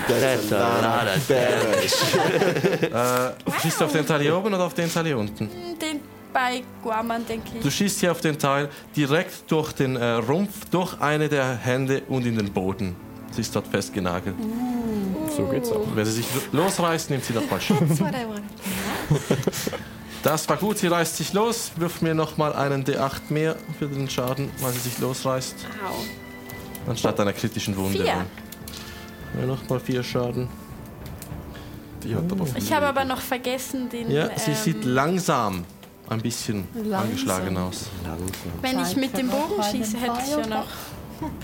That's 0.09 0.53
a 0.53 0.80
lot 0.80 1.16
of 1.16 1.26
damage. 1.28 2.93
Äh, 2.93 3.61
schießt 3.61 3.80
du 3.80 3.84
auf 3.84 3.93
den 3.93 4.07
Teil 4.07 4.20
hier 4.20 4.36
oben 4.36 4.53
oder 4.55 4.64
auf 4.64 4.74
den 4.74 4.93
Teil 4.93 5.05
hier 5.07 5.18
unten? 5.18 5.49
Den 5.80 6.01
bei 6.32 6.62
Guaman, 6.82 7.26
denke 7.26 7.59
Du 7.61 7.68
ich. 7.68 7.74
schießt 7.74 8.01
hier 8.01 8.11
auf 8.12 8.20
den 8.20 8.38
Teil 8.38 8.68
direkt 8.97 9.51
durch 9.51 9.72
den 9.72 9.97
äh, 9.97 10.05
Rumpf, 10.14 10.64
durch 10.70 10.99
eine 11.01 11.28
der 11.28 11.57
Hände 11.57 12.03
und 12.09 12.24
in 12.26 12.36
den 12.36 12.51
Boden. 12.53 12.97
Sie 13.32 13.43
ist 13.43 13.55
dort 13.55 13.66
festgenagelt. 13.66 14.34
So 15.36 15.45
geht's 15.47 15.70
auch. 15.70 15.86
Wenn 15.95 16.05
sie 16.05 16.12
sich 16.12 16.26
losreißt, 16.53 17.11
nimmt 17.11 17.24
sie 17.24 17.32
nochmal 17.34 17.61
Schaden. 17.61 17.88
Das 20.23 20.49
war 20.49 20.57
gut, 20.57 20.79
sie 20.79 20.87
reißt 20.87 21.16
sich 21.16 21.33
los. 21.33 21.73
Wirf 21.77 22.01
mir 22.01 22.14
nochmal 22.14 22.53
einen 22.53 22.85
D8 22.85 23.20
mehr 23.31 23.57
für 23.79 23.89
den 23.89 24.09
Schaden, 24.09 24.51
weil 24.61 24.73
sie 24.73 24.79
sich 24.81 24.99
losreißt. 24.99 25.57
Au. 25.85 26.91
Anstatt 26.91 27.18
einer 27.20 27.33
kritischen 27.33 27.77
Wunde. 27.77 28.03
Vier. 28.03 28.27
Ja, 29.41 29.47
nochmal 29.47 29.81
vier 29.81 30.03
Schaden. 30.03 30.49
Die 32.05 32.14
hat 32.14 32.31
aber 32.31 32.47
Ich 32.57 32.73
habe 32.73 32.87
aber 32.87 33.05
noch 33.05 33.20
vergessen, 33.20 33.89
den. 33.89 34.11
Ja, 34.11 34.31
sie 34.37 34.51
ähm, 34.51 34.57
sieht 34.57 34.85
langsam 34.85 35.64
ein 36.09 36.20
bisschen 36.20 36.68
Langsam. 36.75 37.01
angeschlagen 37.01 37.57
aus. 37.57 37.87
Wenn 38.61 38.81
ich 38.81 38.97
mit 38.97 39.16
dem 39.16 39.29
Bogen 39.29 39.62
schieße, 39.62 39.97
hätte 39.99 40.18
ich 40.25 40.31
ja 40.31 40.47
noch 40.47 40.66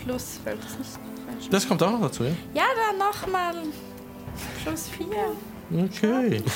plus, 0.05 0.41
weil 0.45 0.57
das 0.57 0.79
nicht. 0.79 1.53
Das 1.53 1.66
kommt 1.66 1.83
auch 1.83 1.93
noch 1.93 2.03
dazu, 2.03 2.24
ja? 2.24 2.31
Ja, 2.55 2.64
dann 2.89 2.99
nochmal 2.99 3.55
plus 4.62 4.89
vier. 4.89 5.85
Okay. 5.85 6.43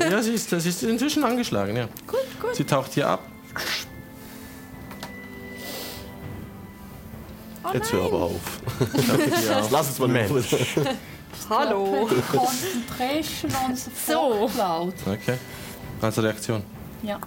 Ja, 0.00 0.08
ja 0.10 0.22
sie, 0.22 0.32
ist, 0.34 0.50
sie 0.50 0.68
ist 0.68 0.82
inzwischen 0.82 1.24
angeschlagen, 1.24 1.76
ja. 1.76 1.88
Gut, 2.06 2.20
gut. 2.40 2.54
Sie 2.54 2.64
taucht 2.64 2.92
hier 2.94 3.08
ab. 3.08 3.20
Oh 7.64 7.70
Jetzt 7.72 7.92
nein. 7.92 8.02
hör 8.02 8.08
aber 8.08 8.22
auf. 8.24 8.60
Lass 9.70 9.90
es 9.90 9.98
mal 9.98 10.08
Mensch. 10.08 10.54
Hallo. 11.48 12.08
Concentration 12.30 13.50
on 13.66 13.74
the 13.76 13.90
So. 14.06 14.48
Cloud. 14.54 14.94
Okay. 15.06 15.38
Also 16.00 16.20
Reaktion. 16.20 16.62
Ja, 17.02 17.18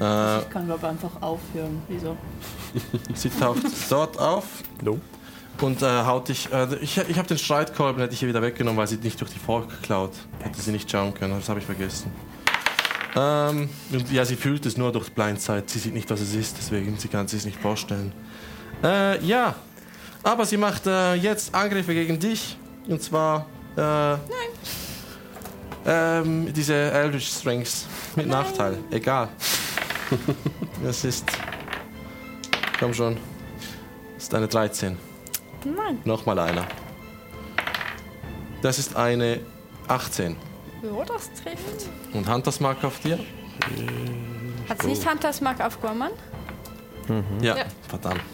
Äh, 0.00 0.40
ich 0.40 0.50
kann 0.50 0.66
glaube 0.66 0.88
einfach 0.88 1.10
aufhören. 1.20 1.80
Wieso? 1.88 2.16
sie 3.14 3.30
taucht 3.30 3.62
dort 3.88 4.18
auf 4.18 4.44
No. 4.82 4.98
Und 5.60 5.82
äh, 5.82 6.04
haut 6.04 6.28
dich. 6.28 6.52
Äh, 6.52 6.74
ich 6.80 6.98
ich 6.98 7.18
habe 7.18 7.28
den 7.28 7.38
Streitkolben 7.38 8.00
hätte 8.00 8.14
ich 8.14 8.22
ihr 8.22 8.28
wieder 8.28 8.42
weggenommen, 8.42 8.78
weil 8.78 8.86
sie 8.86 8.96
nicht 8.96 9.20
durch 9.20 9.30
die 9.30 9.38
Fork 9.38 9.82
klaut. 9.82 10.12
Hätte 10.40 10.60
sie 10.60 10.72
nicht 10.72 10.90
schauen 10.90 11.14
können, 11.14 11.34
das 11.34 11.48
habe 11.48 11.60
ich 11.60 11.66
vergessen. 11.66 12.10
Ähm, 13.16 13.68
und 13.92 14.10
ja, 14.10 14.24
sie 14.24 14.36
fühlt 14.36 14.66
es 14.66 14.76
nur 14.76 14.90
durch 14.92 15.12
Blindside. 15.12 15.64
Sie 15.66 15.78
sieht 15.78 15.94
nicht, 15.94 16.10
was 16.10 16.20
es 16.20 16.34
ist, 16.34 16.56
deswegen 16.58 16.96
sie 16.98 17.08
kann 17.08 17.26
es 17.26 17.30
sich 17.30 17.44
nicht 17.44 17.60
vorstellen. 17.60 18.12
Äh, 18.82 19.24
ja, 19.24 19.54
aber 20.22 20.44
sie 20.46 20.56
macht 20.56 20.86
äh, 20.86 21.14
jetzt 21.14 21.54
Angriffe 21.54 21.94
gegen 21.94 22.18
dich. 22.18 22.56
Und 22.88 23.02
zwar. 23.02 23.46
Äh, 23.76 24.16
ähm, 25.86 26.52
diese 26.52 26.74
Eldritch 26.74 27.28
Strengths 27.28 27.86
mit 28.16 28.26
Nachteil. 28.26 28.78
Egal. 28.90 29.28
das 30.82 31.04
ist. 31.04 31.24
Komm 32.78 32.94
schon. 32.94 33.16
Das 34.14 34.24
ist 34.24 34.34
eine 34.34 34.48
13. 34.48 35.13
Nein. 35.64 36.00
Nochmal 36.04 36.38
einer. 36.38 36.66
Das 38.62 38.78
ist 38.78 38.96
eine 38.96 39.40
18. 39.88 40.36
Ja, 40.82 41.04
das 41.04 41.30
trifft. 41.32 41.88
Und 42.12 42.28
Huntersmark 42.28 42.82
auf 42.84 43.00
dir? 43.00 43.18
Hat 44.68 44.82
sie 44.82 44.88
nicht 44.88 45.08
Hunters 45.08 45.40
Mark 45.40 45.60
auf 45.60 45.80
Guaman? 45.80 46.10
Ja. 47.40 47.56
Ja. 47.56 47.64
Verdammt. 47.88 48.20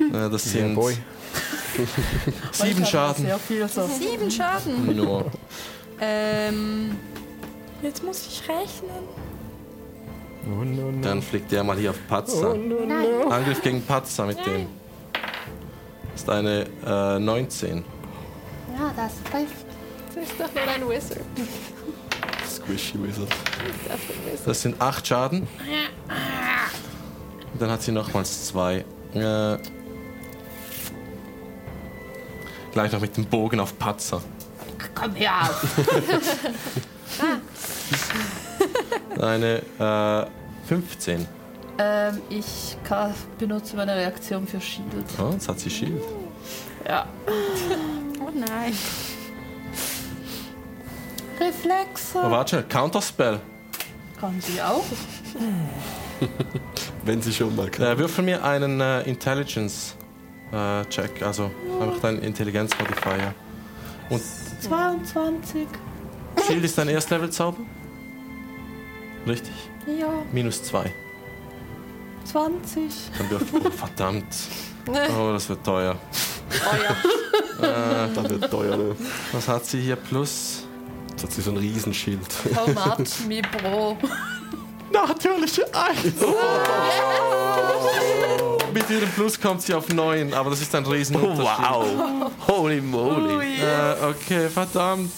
Äh, 0.00 0.30
das 0.30 0.54
Yeah, 0.54 0.62
sind 0.66 0.74
boy. 0.76 0.96
sieben 2.52 2.86
Schaden. 2.86 3.24
Sehr 3.26 3.38
viel 3.40 3.68
so. 3.68 3.84
Sieben 3.88 4.30
Schaden. 4.30 4.96
Nur. 4.96 5.26
Ähm. 6.00 6.96
Jetzt 7.82 8.04
muss 8.04 8.24
ich 8.28 8.48
rechnen. 8.48 9.08
Oh, 10.46 10.62
no, 10.64 10.92
no. 10.92 11.02
Dann 11.02 11.20
fliegt 11.20 11.50
der 11.50 11.64
mal 11.64 11.76
hier 11.76 11.90
auf 11.90 11.98
Patzer. 12.08 12.52
Angriff 12.52 13.60
gegen 13.60 13.82
Patzer 13.82 14.26
mit 14.26 14.38
dem. 14.46 14.68
Das 16.18 16.24
ist 16.24 16.30
eine 16.30 16.66
äh, 16.84 17.18
19. 17.20 17.84
Ja, 18.76 18.92
das 18.96 19.12
trifft. 19.30 19.66
Das 20.12 20.24
ist 20.24 20.32
doch 20.32 20.52
nur 20.52 20.64
ein 20.64 20.88
Wizard. 20.88 21.20
Squishy 22.44 23.00
Wizard. 23.00 23.28
Das 24.44 24.62
sind 24.62 24.80
8 24.80 25.06
Schaden. 25.06 25.46
Und 27.52 27.62
dann 27.62 27.70
hat 27.70 27.82
sie 27.82 27.92
nochmals 27.92 28.46
2. 28.48 28.84
Äh, 29.14 29.58
gleich 32.72 32.90
noch 32.90 33.00
mit 33.00 33.16
dem 33.16 33.24
Bogen 33.24 33.60
auf 33.60 33.78
Patzer. 33.78 34.20
Komm 34.96 35.14
her 35.14 35.34
auf. 35.42 35.64
Eine 39.22 39.62
äh, 39.78 40.66
15. 40.66 41.37
Ähm, 41.78 42.20
ich 42.28 42.76
kann, 42.84 43.14
benutze 43.38 43.74
meine 43.76 43.94
Reaktion 43.94 44.46
für 44.46 44.60
Shield. 44.60 44.84
Oh, 45.18 45.30
jetzt 45.32 45.48
hat 45.48 45.58
sie 45.60 45.70
Shield. 45.70 46.02
Ja. 46.86 47.06
Oh 48.20 48.28
nein. 48.34 48.74
Reflexe. 51.40 52.18
Oh, 52.18 52.30
warte, 52.30 52.62
Counterspell. 52.64 53.40
Kann 54.20 54.38
sie 54.40 54.60
auch. 54.60 54.84
Wenn 57.04 57.22
sie 57.22 57.32
schon 57.32 57.54
mal 57.54 57.70
kann. 57.70 57.86
Äh, 57.86 57.96
würfel 57.98 58.24
mir 58.24 58.44
einen 58.44 58.80
äh, 58.80 59.02
Intelligence-Check, 59.02 61.22
also 61.22 61.52
einfach 61.80 62.00
deinen 62.00 62.22
Intelligenz-Modifier. 62.22 63.32
Und 64.10 64.20
22. 64.60 65.68
Shield 66.44 66.64
ist 66.64 66.76
dein 66.76 66.88
Erstlevel-Zauber? 66.88 67.58
Richtig. 69.26 69.52
Ja, 69.86 70.08
Minus 70.32 70.64
2. 70.64 70.92
20. 72.30 72.92
Dann 73.16 73.30
würfel. 73.30 73.60
Oh, 73.64 73.70
verdammt. 73.70 74.34
Oh, 74.86 75.32
das 75.32 75.48
wird 75.48 75.64
teuer. 75.64 75.96
Oh 76.50 76.76
ja. 77.62 78.08
Das 78.14 78.28
wird 78.28 78.50
teuer, 78.50 78.76
ne? 78.76 78.96
Was 79.32 79.48
hat 79.48 79.64
sie 79.66 79.80
hier 79.80 79.96
plus? 79.96 80.64
Jetzt 81.10 81.22
hat 81.24 81.32
sie 81.32 81.42
so 81.42 81.50
ein 81.50 81.56
Riesenschild. 81.56 82.20
Much 82.74 83.20
me 83.26 83.42
bro? 83.42 83.96
Natürliche 84.92 85.66
1! 85.74 85.98
Mit 88.72 88.90
ihrem 88.90 89.08
Plus 89.10 89.40
kommt 89.40 89.62
sie 89.62 89.74
auf 89.74 89.88
9, 89.88 90.32
aber 90.32 90.50
das 90.50 90.60
ist 90.62 90.74
ein 90.74 90.86
Riesenunterschied. 90.86 91.58
Wow. 91.58 92.30
Holy 92.46 92.80
moly. 92.80 93.60
Äh, 93.60 93.96
okay, 94.08 94.48
verdammt. 94.48 95.10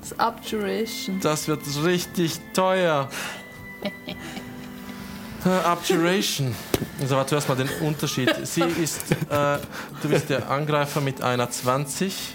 Das 0.00 0.18
Abjuration. 0.18 1.20
Das 1.20 1.46
wird 1.48 1.60
richtig 1.84 2.40
teuer. 2.52 3.08
Abjuration. 5.44 6.54
Also 7.00 7.16
warte 7.16 7.30
zuerst 7.30 7.48
mal 7.48 7.56
den 7.56 7.68
Unterschied. 7.80 8.30
Sie 8.44 8.62
ist, 8.62 9.10
äh, 9.12 9.58
du 10.02 10.08
bist 10.08 10.30
der 10.30 10.50
Angreifer 10.50 11.00
mit 11.00 11.22
einer 11.22 11.50
20. 11.50 12.34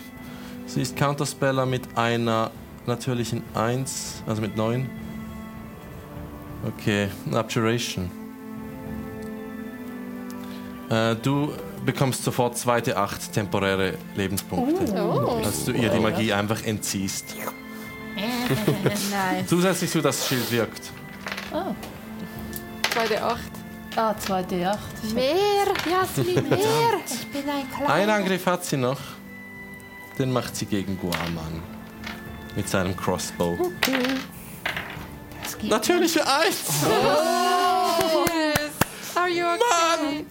Sie 0.66 0.82
ist 0.82 0.98
Counterspeller 0.98 1.66
mit 1.66 1.98
einer 1.98 2.52
natürlichen 2.86 3.44
1, 3.54 4.24
also 4.28 4.42
mit 4.42 4.58
9. 4.58 4.90
Okay, 6.68 7.08
Abjuration. 7.34 8.12
Äh, 10.90 11.16
du 11.16 11.54
bekommst 11.86 12.24
sofort 12.24 12.58
zweite 12.58 12.98
8 12.98 13.32
temporäre 13.34 13.94
Lebenspunkte, 14.16 14.94
Oh. 15.02 15.42
als 15.44 15.66
du 15.66 15.72
ihr 15.72 15.90
die 15.90 16.00
Magie 16.00 16.34
einfach 16.34 16.64
entziehst. 16.64 17.36
Nice. 18.18 19.46
Zusätzlich 19.48 19.92
zu, 19.92 20.02
dass 20.02 20.18
das 20.18 20.28
Schild 20.28 20.52
wirkt. 20.52 20.92
Ah, 21.54 21.72
Zweite 22.98 23.24
Acht. 23.24 23.52
Ah, 23.96 24.16
2D8. 24.20 24.76
Mehr, 25.14 25.68
Jasmin, 25.88 26.34
mehr. 26.50 26.58
Ich 27.06 27.28
bin 27.28 27.48
ein 27.48 27.70
kleiner. 27.70 27.94
Ein 27.94 28.10
Angriff 28.10 28.44
hat 28.48 28.66
sie 28.66 28.78
noch. 28.78 28.98
Den 30.18 30.32
macht 30.32 30.56
sie 30.56 30.66
gegen 30.66 30.98
Guaman. 30.98 31.62
Mit 32.56 32.68
seinem 32.68 32.98
Crossbow. 32.98 33.72
Das 35.44 35.58
geht 35.60 35.70
Natürliche 35.70 36.26
Eins! 36.26 36.86
Are 39.14 39.30
you 39.30 39.46
okay? 39.46 40.26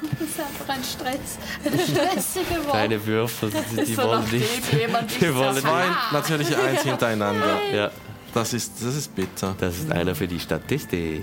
Das 0.00 0.28
ist 0.28 0.40
einfach 0.40 0.74
ein 0.74 0.84
Stress. 0.84 1.38
Eine 1.64 1.78
stressige 1.78 2.64
Woche. 2.64 2.70
Kleine 2.70 3.06
Würfel, 3.06 3.50
die, 3.50 3.76
die 3.82 3.94
so 3.94 4.02
wollen 4.02 4.30
nicht. 4.30 4.72
Die 4.72 4.76
dich 4.76 5.34
wollen 5.34 5.56
Zwei 5.56 5.86
natürliche 6.12 6.58
Eins 6.58 6.82
hintereinander. 6.82 7.62
Ja, 7.72 7.90
Das 8.36 8.52
ist, 8.52 8.72
das 8.82 8.94
ist 8.94 9.14
bitter. 9.14 9.56
das 9.58 9.78
ist 9.78 9.90
einer 9.90 10.14
für 10.14 10.28
die 10.28 10.38
Statistik. 10.38 11.22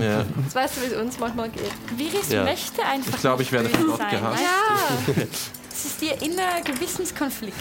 Ja. 0.00 0.24
Jetzt 0.42 0.54
weißt 0.54 0.76
du, 0.78 0.80
wie 0.80 0.86
es 0.86 0.94
uns 0.94 1.18
manchmal 1.18 1.50
geht. 1.50 1.70
Viris 1.98 2.30
Ja. 2.32 2.44
möchte 2.44 2.82
einfach 2.82 3.12
Ich 3.12 3.20
glaube, 3.20 3.42
ich 3.42 3.52
werde 3.52 3.68
von 3.68 3.86
Gott 3.88 3.98
gehasst. 4.10 4.42
Ja. 4.42 5.24
Das 5.68 5.84
ist 5.84 6.00
ihr 6.02 6.22
innerer 6.22 6.62
Gewissenskonflikt. 6.64 7.56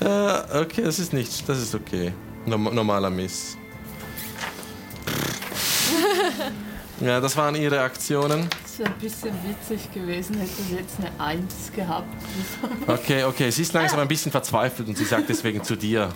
Äh, 0.00 0.60
okay, 0.60 0.82
das 0.82 1.00
ist 1.00 1.12
nicht, 1.12 1.48
das 1.48 1.58
ist 1.58 1.74
okay. 1.74 2.12
Norm 2.46 2.72
normaler 2.72 3.10
Miss. 3.10 3.56
Ja, 7.00 7.20
das 7.20 7.36
waren 7.36 7.56
ihre 7.56 7.80
Aktionen. 7.80 8.48
Das 8.62 8.78
wäre 8.78 8.88
ein 8.88 8.98
bisschen 9.00 9.32
witzig 9.44 9.92
gewesen, 9.92 10.36
hätte 10.38 10.62
sie 10.68 10.76
jetzt 10.76 10.94
eine 11.00 11.10
Eins 11.20 11.72
gehabt. 11.74 12.06
Okay, 12.86 13.24
okay, 13.24 13.50
sie 13.50 13.62
ist 13.62 13.72
langsam 13.72 13.98
ein 13.98 14.06
bisschen 14.06 14.30
verzweifelt 14.30 14.86
und 14.88 14.96
sie 14.96 15.04
sagt 15.04 15.28
deswegen 15.28 15.64
zu 15.64 15.74
dir, 15.74 16.10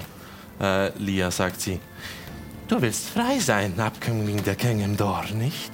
äh, 0.61 0.91
Lia, 0.99 1.31
sagt 1.31 1.61
sie, 1.61 1.81
du 2.69 2.81
willst 2.81 3.09
frei 3.11 3.39
sein, 3.39 3.79
Abkömmling 3.79 4.43
der 4.45 4.55
Kengendor, 4.55 5.25
nicht? 5.35 5.71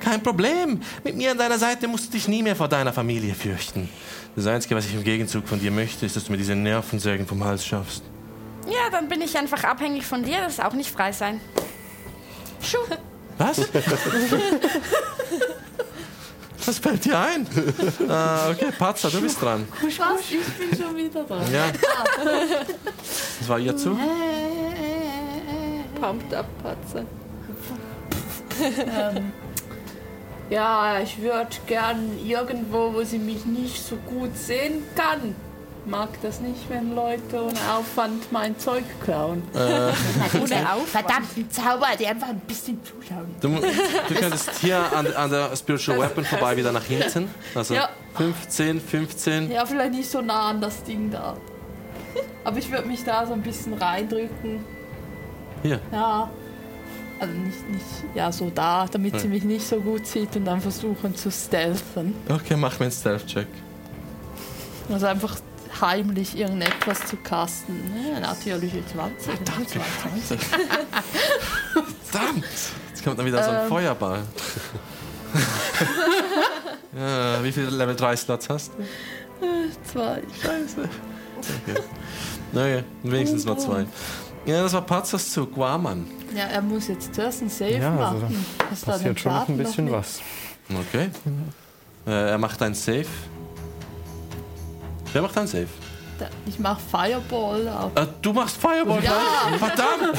Kein 0.00 0.22
Problem, 0.22 0.80
mit 1.04 1.16
mir 1.16 1.30
an 1.30 1.38
deiner 1.38 1.58
Seite 1.58 1.86
musst 1.86 2.08
du 2.08 2.12
dich 2.12 2.26
nie 2.26 2.42
mehr 2.42 2.56
vor 2.56 2.68
deiner 2.68 2.92
Familie 2.92 3.34
fürchten. 3.34 3.88
Das 4.34 4.46
Einzige, 4.46 4.74
was 4.74 4.86
ich 4.86 4.94
im 4.94 5.04
Gegenzug 5.04 5.46
von 5.46 5.60
dir 5.60 5.70
möchte, 5.70 6.06
ist, 6.06 6.16
dass 6.16 6.24
du 6.24 6.32
mir 6.32 6.38
diese 6.38 6.56
Nervensägen 6.56 7.26
vom 7.26 7.44
Hals 7.44 7.64
schaffst. 7.64 8.02
Ja, 8.66 8.90
dann 8.90 9.08
bin 9.08 9.20
ich 9.20 9.36
einfach 9.36 9.62
abhängig 9.64 10.04
von 10.06 10.24
dir. 10.24 10.38
Das 10.40 10.54
ist 10.54 10.64
auch 10.64 10.72
nicht 10.72 10.90
frei 10.90 11.12
sein. 11.12 11.40
Schuh. 12.60 12.78
Was? 13.38 13.58
Was 16.64 16.78
fällt 16.78 17.04
dir 17.04 17.18
ein? 17.18 17.46
Ah, 18.08 18.50
okay, 18.50 18.70
Patzer, 18.78 19.10
du 19.10 19.20
bist 19.20 19.40
dran. 19.40 19.66
Was? 19.80 20.20
Ich 20.30 20.38
bin 20.54 20.78
schon 20.80 20.96
wieder 20.96 21.24
dran. 21.24 21.52
Ja. 21.52 21.66
Das 23.38 23.48
war 23.48 23.58
ihr 23.58 23.76
Zug. 23.76 23.98
Pumped 26.00 26.34
up, 26.34 26.46
Patze. 26.62 27.06
Ähm, 28.60 29.32
ja, 30.50 31.00
ich 31.00 31.20
würde 31.20 31.48
gern 31.66 32.18
irgendwo, 32.24 32.92
wo 32.92 33.02
sie 33.02 33.18
mich 33.18 33.44
nicht 33.46 33.82
so 33.82 33.96
gut 33.96 34.36
sehen 34.36 34.84
kann. 34.94 35.34
Mag 35.84 36.10
das 36.22 36.40
nicht, 36.40 36.60
wenn 36.68 36.94
Leute 36.94 37.42
ohne 37.42 37.58
Aufwand 37.76 38.30
mein 38.30 38.56
Zeug 38.56 38.84
klauen. 39.02 39.42
Ohne 39.52 40.72
auf. 40.72 40.86
Verdammten 40.86 41.50
Zauber, 41.50 41.88
die 41.98 42.06
einfach 42.06 42.28
ein 42.28 42.38
bisschen 42.40 42.78
zuschauen. 42.84 43.34
Du, 43.40 43.48
du 43.48 44.14
könntest 44.14 44.50
hier 44.60 44.78
an, 44.96 45.12
an 45.12 45.28
der 45.30 45.56
Spiritual 45.56 45.98
Weapon 45.98 46.24
vorbei 46.24 46.56
wieder 46.56 46.70
nach 46.70 46.84
hinten. 46.84 47.28
Also 47.56 47.74
Ja. 47.74 47.88
15, 48.14 48.80
15. 48.80 49.50
Ja, 49.50 49.66
vielleicht 49.66 49.92
nicht 49.92 50.08
so 50.08 50.20
nah 50.20 50.50
an 50.50 50.60
das 50.60 50.84
Ding 50.84 51.10
da. 51.10 51.36
Aber 52.44 52.58
ich 52.58 52.70
würde 52.70 52.86
mich 52.86 53.02
da 53.02 53.26
so 53.26 53.32
ein 53.32 53.42
bisschen 53.42 53.74
reindrücken. 53.74 54.64
Hier. 55.64 55.80
Ja. 55.90 56.30
Also 57.18 57.34
nicht, 57.34 57.70
nicht, 57.70 57.84
ja, 58.14 58.30
so 58.30 58.50
da, 58.54 58.86
damit 58.90 59.18
sie 59.20 59.28
mich 59.28 59.44
nicht 59.44 59.66
so 59.66 59.80
gut 59.80 60.06
sieht 60.06 60.34
und 60.36 60.44
dann 60.44 60.60
versuchen 60.60 61.14
zu 61.16 61.30
stealthen. 61.30 62.14
Okay, 62.28 62.56
mach 62.56 62.78
mir 62.78 62.86
einen 62.86 62.92
Stealth-Check. 62.92 63.46
Also 64.92 65.06
einfach 65.06 65.36
heimlich 65.80 66.36
irgendetwas 66.36 67.06
zu 67.06 67.16
casten. 67.16 67.80
Ja, 68.12 68.20
natürliche 68.20 68.84
20. 68.86 69.32
Danke. 69.44 69.80
Verdammt! 72.04 72.44
Jetzt 72.90 73.04
kommt 73.04 73.18
dann 73.18 73.26
wieder 73.26 73.42
so 73.42 73.50
ein 73.50 73.62
Ähm. 73.62 73.68
Feuerball. 73.68 74.22
ja, 76.96 77.42
wie 77.42 77.52
viele 77.52 77.70
Level 77.70 77.96
3 77.96 78.16
Slots 78.16 78.48
hast 78.48 78.72
du? 78.74 78.84
Zwei. 79.90 80.22
Scheiße. 80.42 80.88
Okay. 81.66 81.80
Naja, 82.52 82.82
wenigstens 83.02 83.44
nur 83.44 83.58
zwei. 83.58 83.86
Ja, 84.44 84.62
das 84.62 84.72
war 84.72 84.82
Patzers 84.82 85.32
Zug. 85.32 85.54
Guaman. 85.54 86.06
Ja, 86.36 86.44
er 86.44 86.62
muss 86.62 86.88
jetzt 86.88 87.14
zuerst 87.14 87.40
einen 87.40 87.50
Save 87.50 87.78
Ja, 87.78 87.90
also 87.90 88.20
machen. 88.20 88.46
Hast 88.70 88.82
du 88.82 88.86
da 88.86 88.92
den 88.92 89.14
Passiert 89.14 89.20
schon 89.20 89.32
noch 89.32 89.48
ein 89.48 89.56
bisschen 89.56 89.90
was. 89.90 90.20
Okay. 90.70 91.10
Äh, 92.06 92.30
er 92.30 92.38
macht 92.38 92.60
ein 92.62 92.74
Save. 92.74 93.06
Wer 95.12 95.22
macht 95.22 95.36
ein 95.38 95.46
Save? 95.46 95.66
Da- 96.18 96.26
Ich 96.46 96.58
mach 96.58 96.78
Fireball. 96.78 97.68
Auf. 97.68 97.92
Äh, 97.96 98.06
du 98.20 98.32
machst 98.32 98.56
Fireball. 98.56 99.02
Ja. 99.02 99.12
Verdammt! 99.58 100.16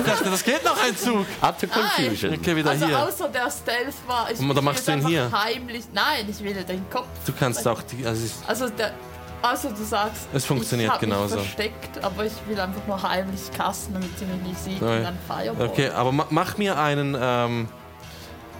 Ich 0.00 0.06
dachte, 0.06 0.30
das 0.30 0.44
geht 0.44 0.64
noch 0.64 0.76
ein 0.82 0.96
Zug. 0.96 1.24
Up 1.40 1.58
to 1.58 1.66
Confusion. 1.66 2.34
Okay, 2.34 2.54
wieder 2.56 2.70
Also 2.70 2.86
hier. 2.86 2.98
außer 3.02 3.28
der 3.28 3.50
Stealth 3.50 3.94
war. 4.06 4.30
Ich 4.30 4.38
Und 4.38 4.54
dann 4.54 4.64
machst 4.64 4.86
du 4.86 4.92
ihn 4.92 5.06
hier? 5.06 5.30
Heimlich. 5.32 5.84
Nein, 5.92 6.26
ich 6.28 6.42
will 6.44 6.54
den 6.54 6.88
Kopf. 6.90 7.06
Du 7.26 7.32
kannst 7.32 7.66
auch 7.66 7.82
die. 7.82 8.04
Also 8.06 8.26
Also 8.46 8.68
der. 8.68 8.92
Also 9.40 9.68
du 9.70 9.84
sagst, 9.84 10.26
Es 10.34 10.44
funktioniert 10.44 10.92
ich 10.94 10.98
genauso. 11.00 11.36
Mich 11.36 11.44
versteckt, 11.44 12.02
aber 12.04 12.24
ich 12.26 12.32
will 12.48 12.58
einfach 12.58 12.84
nur 12.88 13.00
heimlich 13.00 13.40
casten, 13.56 13.94
damit 13.94 14.18
sie 14.18 14.24
mich 14.24 14.42
nicht 14.42 14.58
sieht 14.64 14.82
Okay. 14.82 14.96
und 14.98 15.04
dann 15.04 15.18
Fireball. 15.28 15.66
okay, 15.68 15.90
aber 15.90 16.10
ma 16.10 16.26
mach 16.30 16.58
mir 16.58 16.76
einen, 16.76 17.16
ähm, 17.20 17.68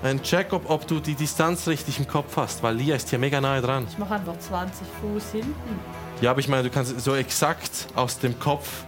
einen 0.03 0.23
Check, 0.23 0.53
ob, 0.53 0.69
ob 0.71 0.87
du 0.87 1.01
die 1.01 1.15
Distanz 1.15 1.67
richtig 1.67 1.99
im 1.99 2.07
Kopf 2.07 2.37
hast, 2.37 2.63
weil 2.63 2.77
Lia 2.77 2.97
ist 2.97 3.11
hier 3.11 3.19
mega 3.19 3.41
nahe 3.41 3.61
dran. 3.61 3.87
Ich 3.91 3.99
mache 3.99 4.15
einfach 4.15 4.39
20 4.39 4.87
Fuß 5.01 5.33
hinten. 5.33 5.81
Ja, 6.21 6.31
aber 6.33 6.41
ich 6.41 6.49
meine, 6.49 6.65
du 6.65 6.71
kannst 6.71 7.01
so 7.01 7.15
exakt 7.15 7.89
aus 7.95 8.19
dem 8.19 8.39
Kopf. 8.39 8.85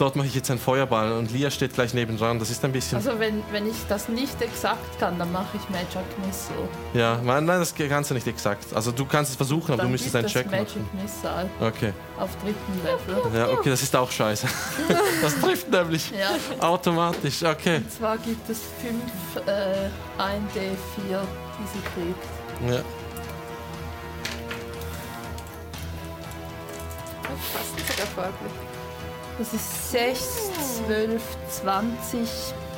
Dort 0.00 0.16
mache 0.16 0.28
ich 0.28 0.34
jetzt 0.34 0.50
einen 0.50 0.58
Feuerball 0.58 1.12
und 1.12 1.30
Lia 1.30 1.50
steht 1.50 1.74
gleich 1.74 1.92
nebendran. 1.92 2.38
Das 2.38 2.48
ist 2.48 2.64
ein 2.64 2.72
bisschen. 2.72 2.96
Also 2.96 3.18
wenn, 3.18 3.42
wenn 3.52 3.68
ich 3.68 3.76
das 3.86 4.08
nicht 4.08 4.40
exakt 4.40 4.98
kann, 4.98 5.18
dann 5.18 5.30
mache 5.30 5.58
ich 5.58 5.68
Magic 5.68 6.06
Missile. 6.24 6.68
ja, 6.94 7.20
nein, 7.22 7.44
nein, 7.44 7.58
das 7.60 7.74
kannst 7.74 8.08
du 8.10 8.14
nicht 8.14 8.26
exakt. 8.26 8.64
Also 8.74 8.92
du 8.92 9.04
kannst 9.04 9.32
es 9.32 9.36
versuchen, 9.36 9.74
aber 9.74 9.82
du 9.82 9.90
müsstest 9.90 10.16
einen 10.16 10.26
Check 10.26 10.50
Magic 10.50 10.76
machen. 10.76 10.88
Missile 11.02 11.50
Okay. 11.60 11.92
auf 12.18 12.30
dritten 12.42 12.80
Level. 12.82 13.38
Ja, 13.38 13.48
okay, 13.50 13.68
das 13.68 13.82
ist 13.82 13.94
auch 13.94 14.10
scheiße. 14.10 14.46
Das 15.22 15.38
trifft 15.38 15.70
nämlich 15.70 16.10
Ja, 16.12 16.30
automatisch. 16.66 17.42
Okay. 17.42 17.76
und 17.76 17.92
zwar 17.92 18.16
gibt 18.16 18.48
es 18.48 18.60
5 18.80 19.46
äh, 19.46 19.90
1D4, 20.18 21.18
die 21.58 21.66
sie 21.74 21.82
kriegt. 21.92 22.72
Ja. 22.72 22.80
Fast 27.52 27.88
sogar 27.90 28.06
folglich. 28.14 28.69
Das 29.38 29.52
ist 29.54 29.90
6, 29.92 30.50
12, 30.86 31.22
20 31.62 32.28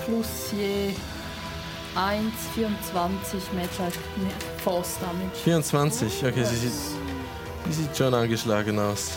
plus 0.04 0.26
je 0.52 0.90
1, 1.96 2.32
24 2.54 3.40
Magic 3.52 3.98
Force 4.64 4.98
Damage. 5.00 5.30
24, 5.44 6.24
okay, 6.24 6.44
sie 6.44 6.56
sieht, 6.56 6.72
sie 7.66 7.72
sieht 7.72 7.96
schon 7.96 8.14
angeschlagen 8.14 8.78
aus. 8.78 9.12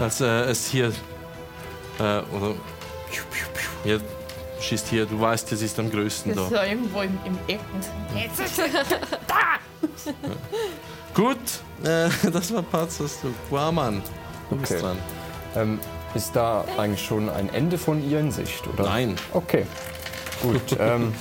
Als 0.00 0.20
äh, 0.20 0.42
es 0.44 0.66
hier. 0.66 0.88
Äh, 1.98 2.02
oder. 2.02 2.54
Hier 3.82 4.00
schießt 4.60 4.88
hier, 4.88 5.06
du 5.06 5.18
weißt, 5.20 5.48
sie 5.48 5.64
ist 5.64 5.78
am 5.78 5.90
größten 5.90 6.34
Das 6.34 6.44
ist 6.44 6.52
da. 6.52 6.64
ja 6.64 6.70
irgendwo 6.72 7.00
im, 7.00 7.18
im 7.24 7.38
Ecken. 7.46 7.80
Jetzt 8.14 8.40
ist 8.40 8.60
Gut, 11.14 11.38
äh, 11.82 12.10
das 12.30 12.52
war 12.52 12.62
Patzers 12.62 13.20
du. 13.22 13.32
Guaman, 13.48 14.02
du 14.50 14.56
bist 14.56 14.72
Okay. 14.72 14.82
dran. 14.82 14.98
Ähm, 15.56 15.80
ist 16.14 16.34
da 16.36 16.64
eigentlich 16.78 17.04
schon 17.04 17.28
ein 17.28 17.52
Ende 17.52 17.78
von 17.78 18.02
ihr 18.08 18.20
in 18.20 18.30
Sicht? 18.32 18.66
Oder? 18.66 18.84
Nein. 18.84 19.16
Okay, 19.32 19.64
gut. 20.42 20.60
ähm, 20.80 21.14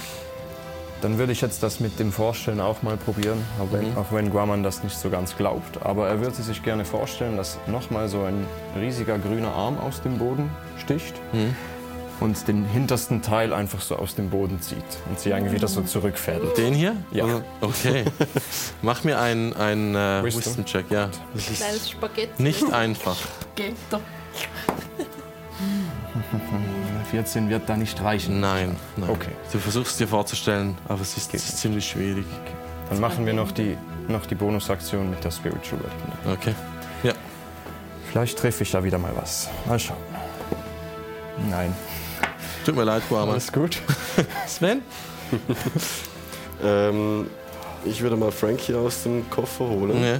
dann 1.02 1.18
würde 1.18 1.32
ich 1.32 1.40
jetzt 1.40 1.64
das 1.64 1.80
mit 1.80 1.98
dem 2.00 2.12
Vorstellen 2.12 2.60
auch 2.60 2.82
mal 2.82 2.98
probieren, 2.98 3.42
auch 3.60 3.72
wenn, 3.72 3.96
auch 3.96 4.12
wenn 4.12 4.30
Guaman 4.32 4.64
das 4.64 4.84
nicht 4.84 4.98
so 4.98 5.10
ganz 5.10 5.38
glaubt. 5.38 5.82
Aber 5.86 6.10
er 6.10 6.20
würde 6.20 6.36
sich 6.36 6.62
gerne 6.62 6.84
vorstellen, 6.84 7.38
dass 7.38 7.58
nochmal 7.68 8.10
so 8.10 8.22
ein 8.24 8.46
riesiger 8.78 9.18
grüner 9.18 9.54
Arm 9.54 9.78
aus 9.80 10.02
dem 10.02 10.18
Boden 10.18 10.50
sticht 10.78 11.14
und 12.20 12.48
den 12.50 12.66
hintersten 12.66 13.22
Teil 13.22 13.54
einfach 13.54 13.80
so 13.80 13.96
aus 13.96 14.16
dem 14.16 14.30
Boden 14.30 14.60
zieht 14.62 14.84
und 15.08 15.18
sie 15.18 15.32
eigentlich 15.34 15.54
wieder 15.54 15.70
so 15.70 15.84
zurückfädelt. 15.84 16.58
Den 16.58 16.74
hier? 16.74 16.98
Ja. 17.12 17.24
Oder- 17.24 17.42
Okay. 17.62 18.04
Mach 18.82 19.06
mir 19.06 19.20
einen, 19.22 19.54
einen 19.54 19.96
äh, 19.96 20.22
Wisdom. 20.26 20.44
Wisdom-Check, 20.48 20.92
ja. 20.92 21.10
Das 21.34 21.46
Kleines 21.46 21.76
ist 21.78 21.92
Spaghetti. 21.92 22.44
nicht 22.44 22.74
einfach. 22.74 23.16
Geht 23.56 23.76
doch. 23.90 24.02
14 27.12 27.50
wird 27.50 27.68
da 27.68 27.76
nicht 27.76 28.02
reichen. 28.02 28.40
Nein, 28.40 28.76
nein. 28.96 29.10
Okay. 29.10 29.32
Du 29.52 29.60
versuchst 29.60 30.00
dir 30.00 30.08
vorzustellen, 30.08 30.78
aber 30.88 31.02
es 31.02 31.18
ist, 31.18 31.34
es 31.34 31.50
ist 31.50 31.58
ziemlich 31.58 31.88
schwierig. 31.88 32.26
Dann 32.90 33.00
machen 33.00 33.26
wir 33.26 33.34
noch 33.34 33.52
die, 33.52 33.78
noch 34.08 34.26
die 34.26 34.36
Bonusaktion 34.36 35.10
mit 35.10 35.24
der 35.24 35.32
Spiritual 35.32 35.82
Weapon. 35.82 36.34
Okay. 36.34 36.56
Ja. 37.04 37.14
Vielleicht 38.12 38.38
treffe 38.38 38.64
ich 38.64 38.72
da 38.72 38.84
wieder 38.84 38.98
mal 38.98 39.12
was. 39.16 39.50
Mal 39.66 39.80
schauen. 39.80 39.98
Nein. 41.50 41.76
Tut 42.66 42.76
mir 42.76 42.84
leid, 42.84 43.04
Guaman. 43.08 43.30
Alles 43.30 43.52
gut. 43.52 43.82
Sven? 44.48 44.82
Ähm, 46.62 47.30
ich 47.86 48.02
würde 48.02 48.18
mal 48.18 48.32
Frankie 48.32 48.74
aus 48.76 49.04
dem 49.04 49.30
Koffer 49.30 49.66
holen. 49.66 50.04
Ja. 50.04 50.20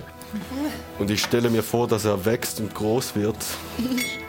Und 1.00 1.12
ich 1.12 1.22
stelle 1.22 1.50
mir 1.50 1.64
vor, 1.64 1.88
dass 1.88 2.06
er 2.06 2.24
wächst 2.24 2.60
und 2.60 2.74
groß 2.74 3.16
wird. 3.16 3.36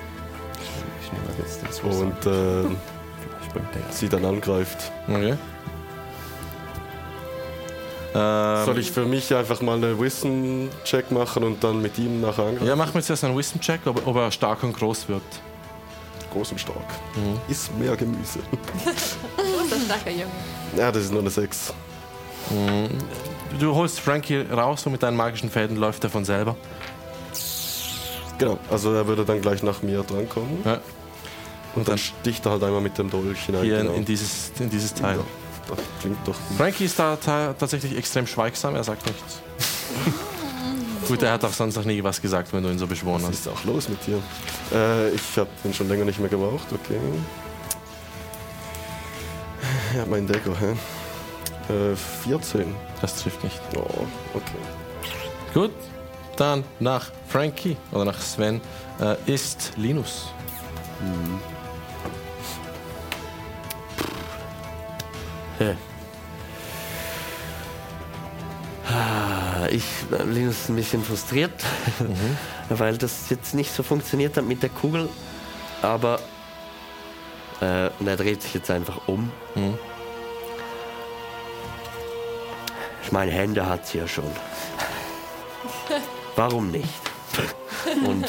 Und 1.82 2.26
äh, 2.26 2.64
sie 3.90 4.08
dann 4.08 4.24
angreift. 4.24 4.92
Okay. 5.08 5.36
Ähm, 8.12 8.64
Soll 8.64 8.78
ich 8.78 8.90
für 8.90 9.04
mich 9.04 9.32
einfach 9.34 9.60
mal 9.60 9.76
einen 9.76 10.00
Wisdom-Check 10.00 11.10
machen 11.12 11.44
und 11.44 11.62
dann 11.62 11.80
mit 11.80 11.96
ihm 11.98 12.20
nachher 12.20 12.44
angreifen? 12.44 12.66
Ja, 12.66 12.74
mach 12.74 12.92
mir 12.92 13.02
zuerst 13.02 13.22
einen 13.24 13.36
Wisdom-Check, 13.36 13.86
ob, 13.86 14.04
ob 14.06 14.16
er 14.16 14.30
stark 14.32 14.62
und 14.64 14.76
groß 14.76 15.08
wird. 15.08 15.22
Groß 16.32 16.52
und 16.52 16.60
stark. 16.60 16.76
Mhm. 17.14 17.38
Ist 17.48 17.76
mehr 17.78 17.96
Gemüse. 17.96 18.40
Großer, 19.36 19.80
starker 19.84 20.10
Junge. 20.10 20.26
ja, 20.76 20.90
das 20.90 21.04
ist 21.04 21.12
nur 21.12 21.20
eine 21.20 21.30
6. 21.30 21.72
Du 23.58 23.74
holst 23.74 24.00
Frankie 24.00 24.40
raus 24.50 24.84
und 24.86 24.92
mit 24.92 25.02
deinen 25.02 25.16
magischen 25.16 25.50
Fäden 25.50 25.76
läuft 25.76 26.02
er 26.02 26.10
von 26.10 26.24
selber. 26.24 26.56
Genau, 28.38 28.58
also 28.70 28.92
er 28.94 29.06
würde 29.06 29.24
dann 29.24 29.40
gleich 29.40 29.62
nach 29.62 29.82
mir 29.82 30.02
drankommen. 30.02 30.62
Ja. 30.64 30.80
Und 31.74 31.88
dann 31.88 31.98
sticht 31.98 32.44
er 32.46 32.52
halt 32.52 32.64
einmal 32.64 32.80
mit 32.80 32.98
dem 32.98 33.10
Dolch 33.10 33.46
hinein. 33.46 33.62
Hier 33.62 33.78
genau. 33.78 33.92
in, 33.92 34.04
dieses, 34.04 34.50
in 34.58 34.70
dieses 34.70 34.92
Teil. 34.92 35.18
Ja, 35.18 35.24
das 35.68 35.78
klingt 36.00 36.18
doch 36.26 36.34
gut. 36.34 36.56
Frankie 36.56 36.84
ist 36.84 36.98
da 36.98 37.16
ta 37.16 37.54
tatsächlich 37.58 37.96
extrem 37.96 38.26
schweigsam, 38.26 38.74
er 38.74 38.84
sagt 38.84 39.06
nichts. 39.06 39.40
Gut, 41.08 41.22
er 41.22 41.32
hat 41.32 41.44
auch 41.44 41.52
sonst 41.52 41.74
noch 41.74 41.84
nie 41.84 42.04
was 42.04 42.22
gesagt, 42.22 42.52
wenn 42.52 42.62
du 42.62 42.70
ihn 42.70 42.78
so 42.78 42.86
beschworen 42.86 43.22
Was 43.22 43.30
hast. 43.30 43.38
ist 43.40 43.48
auch 43.48 43.64
los 43.64 43.88
mit 43.88 43.98
dir? 44.06 44.22
Äh, 44.72 45.10
ich 45.10 45.36
habe 45.36 45.50
den 45.64 45.74
schon 45.74 45.88
länger 45.88 46.04
nicht 46.04 46.20
mehr 46.20 46.28
gebraucht, 46.28 46.66
okay. 46.72 47.00
Ja, 49.96 50.06
mein 50.06 50.26
Deko, 50.26 50.52
hä? 50.54 50.76
Äh, 51.72 51.96
14. 51.96 52.74
Das 53.00 53.16
trifft 53.16 53.42
nicht. 53.42 53.60
Oh, 53.76 54.06
okay. 54.34 54.58
Gut, 55.52 55.72
dann 56.36 56.62
nach 56.78 57.10
Frankie 57.26 57.76
oder 57.90 58.04
nach 58.04 58.20
Sven 58.20 58.60
äh, 59.00 59.16
ist 59.26 59.72
Linus. 59.76 60.28
Hä? 61.00 61.59
Ich, 69.70 69.84
äh, 70.12 70.22
Linus 70.24 70.62
ist 70.62 70.68
ein 70.68 70.76
bisschen 70.76 71.04
frustriert, 71.04 71.52
weil 72.68 72.98
das 72.98 73.30
jetzt 73.30 73.54
nicht 73.54 73.72
so 73.72 73.82
funktioniert 73.82 74.36
hat 74.36 74.44
mit 74.44 74.62
der 74.62 74.70
Kugel. 74.70 75.08
Aber 75.80 76.18
äh, 77.60 77.90
und 77.98 78.08
er 78.08 78.16
dreht 78.16 78.42
sich 78.42 78.54
jetzt 78.54 78.70
einfach 78.70 79.06
um. 79.06 79.30
Mhm. 79.54 79.78
Ich 83.02 83.12
meine, 83.12 83.30
Hände 83.30 83.66
hat 83.66 83.86
sie 83.86 83.98
ja 83.98 84.08
schon. 84.08 84.30
Warum 86.36 86.70
nicht? 86.70 86.88
Und 88.04 88.26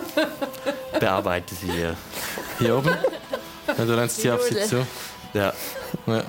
bearbeite 1.00 1.54
sie 1.54 1.70
hier. 1.70 1.96
Hier 2.58 2.78
oben. 2.78 2.96
Ja, 3.66 3.84
du 3.84 3.96
rennst 3.96 4.20
hier 4.20 4.34
auf 4.34 4.42
sie 4.42 4.60
zu. 4.62 4.86
Ja, 5.32 5.52
Ja. 6.06 6.22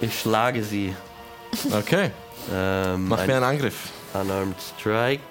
ich 0.00 0.20
schlage 0.20 0.62
sie. 0.64 0.94
Okay, 1.72 2.10
Ähm, 2.52 3.08
mach 3.08 3.18
ein- 3.20 3.26
mir 3.26 3.36
einen 3.36 3.44
Angriff. 3.44 3.90
Unarmed 4.14 4.56
Strike. 4.78 5.22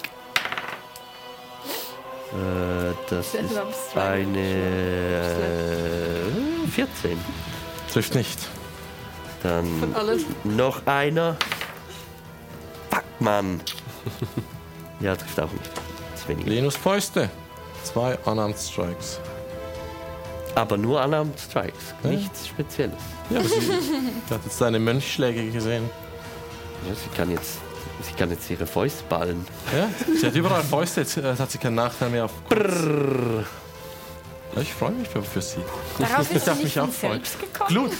Äh, 2.31 2.93
das 3.09 3.33
ist 3.33 3.57
eine 3.97 4.39
äh, 6.65 6.67
14. 6.69 7.17
Trifft 7.91 8.15
nicht. 8.15 8.39
Dann 9.43 9.93
Alles. 9.95 10.21
noch 10.43 10.85
einer. 10.87 11.35
Fuck, 12.89 13.03
Mann. 13.19 13.59
ja, 15.01 15.15
trifft 15.15 15.39
auch 15.39 15.49
nicht. 15.51 16.45
Linus 16.47 16.75
Fäuste. 16.77 17.29
Zwei 17.83 18.17
Unarmed 18.25 18.57
Strikes. 18.57 19.19
Aber 20.55 20.77
nur 20.77 21.03
Unarmed 21.03 21.39
Strikes. 21.39 21.93
Ja. 22.03 22.09
Nichts 22.09 22.47
Spezielles. 22.47 22.95
Ja, 23.29 23.39
aber 23.39 23.47
sie 23.47 23.55
hat 24.33 24.41
jetzt 24.43 24.59
deine 24.61 24.79
Mönchschläge 24.79 25.49
gesehen. 25.51 25.89
Ja, 26.87 26.95
sie, 26.95 27.15
kann 27.15 27.31
jetzt, 27.31 27.59
sie 28.01 28.13
kann 28.13 28.29
jetzt 28.31 28.49
ihre 28.49 28.65
Fäuste 28.65 29.03
ballen. 29.07 29.45
Ja, 29.75 29.87
sie 30.19 30.25
hat 30.27 30.35
überall 30.35 30.63
Fäuste, 30.63 31.01
jetzt 31.01 31.15
äh, 31.17 31.35
hat 31.37 31.51
sie 31.51 31.57
keinen 31.57 31.75
Nachteil 31.75 32.09
mehr 32.09 32.25
auf. 32.25 32.31
Brrr. 32.49 33.45
Ja, 34.55 34.61
ich 34.61 34.73
freue 34.73 34.91
mich 34.91 35.07
für, 35.07 35.21
für 35.23 35.41
sie. 35.41 35.59
Darauf 35.99 36.29
Ich 36.29 36.35
ist 36.37 36.45
sie 36.45 36.51
mich 36.51 36.63
nicht 36.63 36.79
auch 36.79 36.89
freuen. 36.89 37.13
selbst 37.13 37.39
gekommen. 37.39 37.69
Glut! 37.69 37.91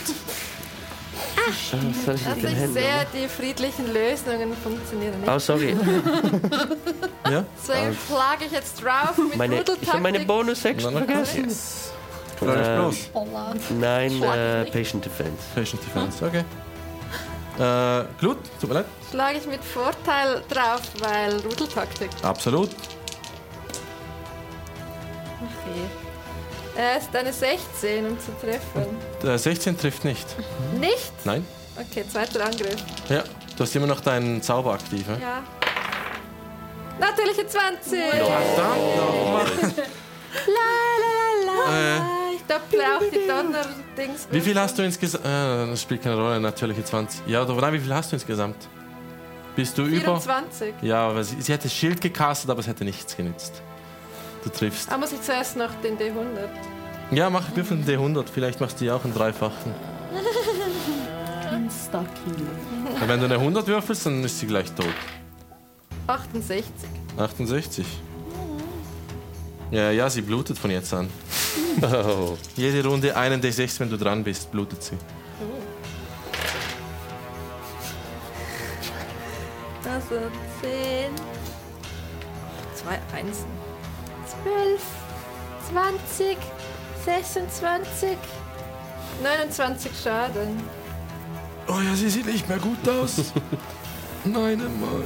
Was 1.34 2.04
soll 2.04 2.14
ich 2.14 2.26
Also 2.26 2.46
ich 2.46 2.54
Händen 2.54 2.74
sehe, 2.74 2.82
machen? 2.82 3.06
die 3.14 3.28
friedlichen 3.28 3.92
Lösungen 3.92 4.52
funktionieren 4.62 5.20
nicht. 5.20 5.30
Oh, 5.30 5.38
sorry. 5.38 5.76
Ja? 7.30 7.44
Deswegen 7.56 7.96
schlage 8.08 8.44
ich 8.46 8.52
jetzt 8.52 8.82
drauf 8.82 9.16
mit 9.16 9.36
Meine, 9.36 9.62
ich 9.80 9.88
habe 9.88 10.00
meine. 10.00 10.20
Bonus-Action 10.26 10.92
vergessen. 10.92 11.44
Freu 11.48 11.92
dich 12.46 12.66
Ähm, 12.66 12.80
bloß. 12.80 12.96
Nein, 13.78 14.22
äh. 14.22 14.64
Patient 14.70 15.04
Defense. 15.04 15.42
Patient 15.54 15.82
Defense, 15.84 16.24
okay. 16.24 16.44
Äh, 17.58 18.04
Glut, 18.18 18.38
tut 18.60 18.70
mir 18.70 18.76
leid. 18.76 18.86
Schlage 19.10 19.38
ich 19.38 19.46
mit 19.46 19.62
Vorteil 19.62 20.42
drauf, 20.48 20.80
weil 21.00 21.36
Rudeltaktik. 21.40 22.10
Absolut. 22.22 22.70
Okay. 25.40 26.76
Er 26.76 26.96
ist 26.98 27.14
eine 27.14 27.32
16, 27.32 28.06
um 28.06 28.18
zu 28.18 28.32
treffen. 28.40 28.96
Äh, 29.28 29.36
16 29.38 29.76
trifft 29.78 30.04
nicht. 30.04 30.26
Nicht? 30.78 31.12
Nein? 31.24 31.46
Okay, 31.78 32.04
zweiter 32.10 32.44
Angriff. 32.44 32.76
Ja, 33.08 33.22
du 33.56 33.62
hast 33.64 33.76
immer 33.76 33.86
noch 33.86 34.00
deinen 34.00 34.40
Zauber 34.42 34.72
aktiv. 34.72 35.04
Ja? 35.08 35.16
Ja. 35.18 35.42
Natürliche 36.98 37.46
20! 37.46 37.98
Verdammt 37.98 38.96
nochmal. 38.96 39.46
La, 40.46 40.70
la, 41.02 41.12
la, 41.46 41.70
la. 41.70 41.96
Äh, 41.96 42.21
Ich 42.52 42.58
dopple 42.58 42.96
auch 42.96 43.10
die 43.10 43.26
Donner-Dings. 43.26 44.28
Wie 44.30 44.40
viel 44.40 44.58
hast 44.58 44.78
du 44.78 44.82
insgesamt? 44.82 45.24
Äh, 45.24 45.70
das 45.70 45.80
spielt 45.82 46.02
keine 46.02 46.16
Rolle, 46.16 46.40
natürliche 46.40 46.84
20. 46.84 47.26
Ja, 47.26 47.42
oder 47.42 47.54
nein, 47.54 47.74
wie 47.74 47.78
viel 47.78 47.94
hast 47.94 48.12
du 48.12 48.16
insgesamt? 48.16 48.56
Bist 49.56 49.76
du 49.78 49.84
über? 49.84 50.20
24. 50.20 50.74
Ja, 50.82 51.08
aber 51.08 51.24
sie, 51.24 51.40
sie 51.40 51.52
hätte 51.52 51.68
Schild 51.68 52.00
gecastet, 52.00 52.50
aber 52.50 52.60
es 52.60 52.66
hätte 52.66 52.84
nichts 52.84 53.16
genützt. 53.16 53.62
Du 54.44 54.50
triffst. 54.50 54.90
Ah, 54.90 54.98
muss 54.98 55.12
ich 55.12 55.22
zuerst 55.22 55.56
noch 55.56 55.70
den 55.82 55.96
D100? 55.96 56.48
Ja, 57.10 57.30
mach 57.30 57.54
Würfel 57.54 57.78
einen 57.78 57.86
D100, 57.86 58.26
vielleicht 58.32 58.60
machst 58.60 58.80
du 58.80 58.84
ja 58.86 58.96
auch 58.96 59.04
einen 59.04 59.14
dreifachen. 59.14 59.74
Aber 62.96 63.08
wenn 63.08 63.20
du 63.20 63.26
eine 63.26 63.34
100 63.34 63.66
würfelst, 63.66 64.06
dann 64.06 64.24
ist 64.24 64.40
sie 64.40 64.46
gleich 64.46 64.72
tot. 64.72 64.86
68. 66.06 66.72
68. 67.16 67.86
Ja, 69.72 69.90
ja, 69.90 70.10
sie 70.10 70.20
blutet 70.20 70.58
von 70.58 70.70
jetzt 70.70 70.92
an. 70.92 71.08
Oh. 71.80 72.36
Jede 72.56 72.86
Runde 72.86 73.16
einen 73.16 73.40
D6, 73.40 73.80
wenn 73.80 73.88
du 73.88 73.96
dran 73.96 74.22
bist, 74.22 74.52
blutet 74.52 74.82
sie. 74.82 74.98
Also 79.88 80.20
10. 80.60 81.10
Zwei 82.74 83.00
Einsen. 83.16 83.46
12. 84.42 84.82
20. 85.72 86.36
26. 87.06 88.18
29 89.22 89.90
Schaden. 90.04 90.62
Oh 91.66 91.80
ja, 91.80 91.94
sie 91.94 92.10
sieht 92.10 92.26
nicht 92.26 92.46
mehr 92.46 92.58
gut 92.58 92.86
aus. 92.86 93.32
Nein, 94.24 94.60
einmal. 94.60 95.02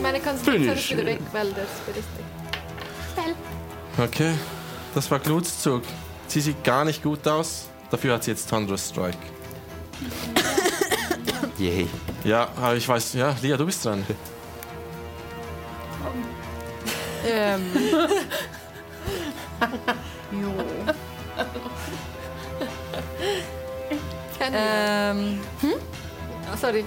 Meine 0.00 0.20
Konstitution 0.20 0.68
ist 0.68 0.90
wieder 0.90 1.04
weg, 1.04 1.20
weil 1.32 1.48
das 1.48 1.68
belistigt. 1.84 2.32
Okay, 3.98 4.34
das 4.94 5.10
war 5.10 5.18
Gluts 5.18 5.60
Zug. 5.62 5.82
Sie 6.26 6.40
sieht 6.40 6.64
gar 6.64 6.84
nicht 6.84 7.02
gut 7.02 7.26
aus. 7.28 7.68
Dafür 7.90 8.14
hat 8.14 8.24
sie 8.24 8.30
jetzt 8.30 8.48
Thunderous 8.48 8.88
Strike. 8.88 9.18
Yay. 11.58 11.86
Ja, 12.24 12.48
aber 12.56 12.76
ich 12.76 12.88
weiß, 12.88 13.12
ja, 13.14 13.36
Lia, 13.42 13.56
du 13.56 13.66
bist 13.66 13.84
dran. 13.84 14.04
Ähm, 17.24 17.62
Kein 24.38 24.52
ähm, 24.56 25.40
Ah, 26.50 26.56
sorry. 26.56 26.84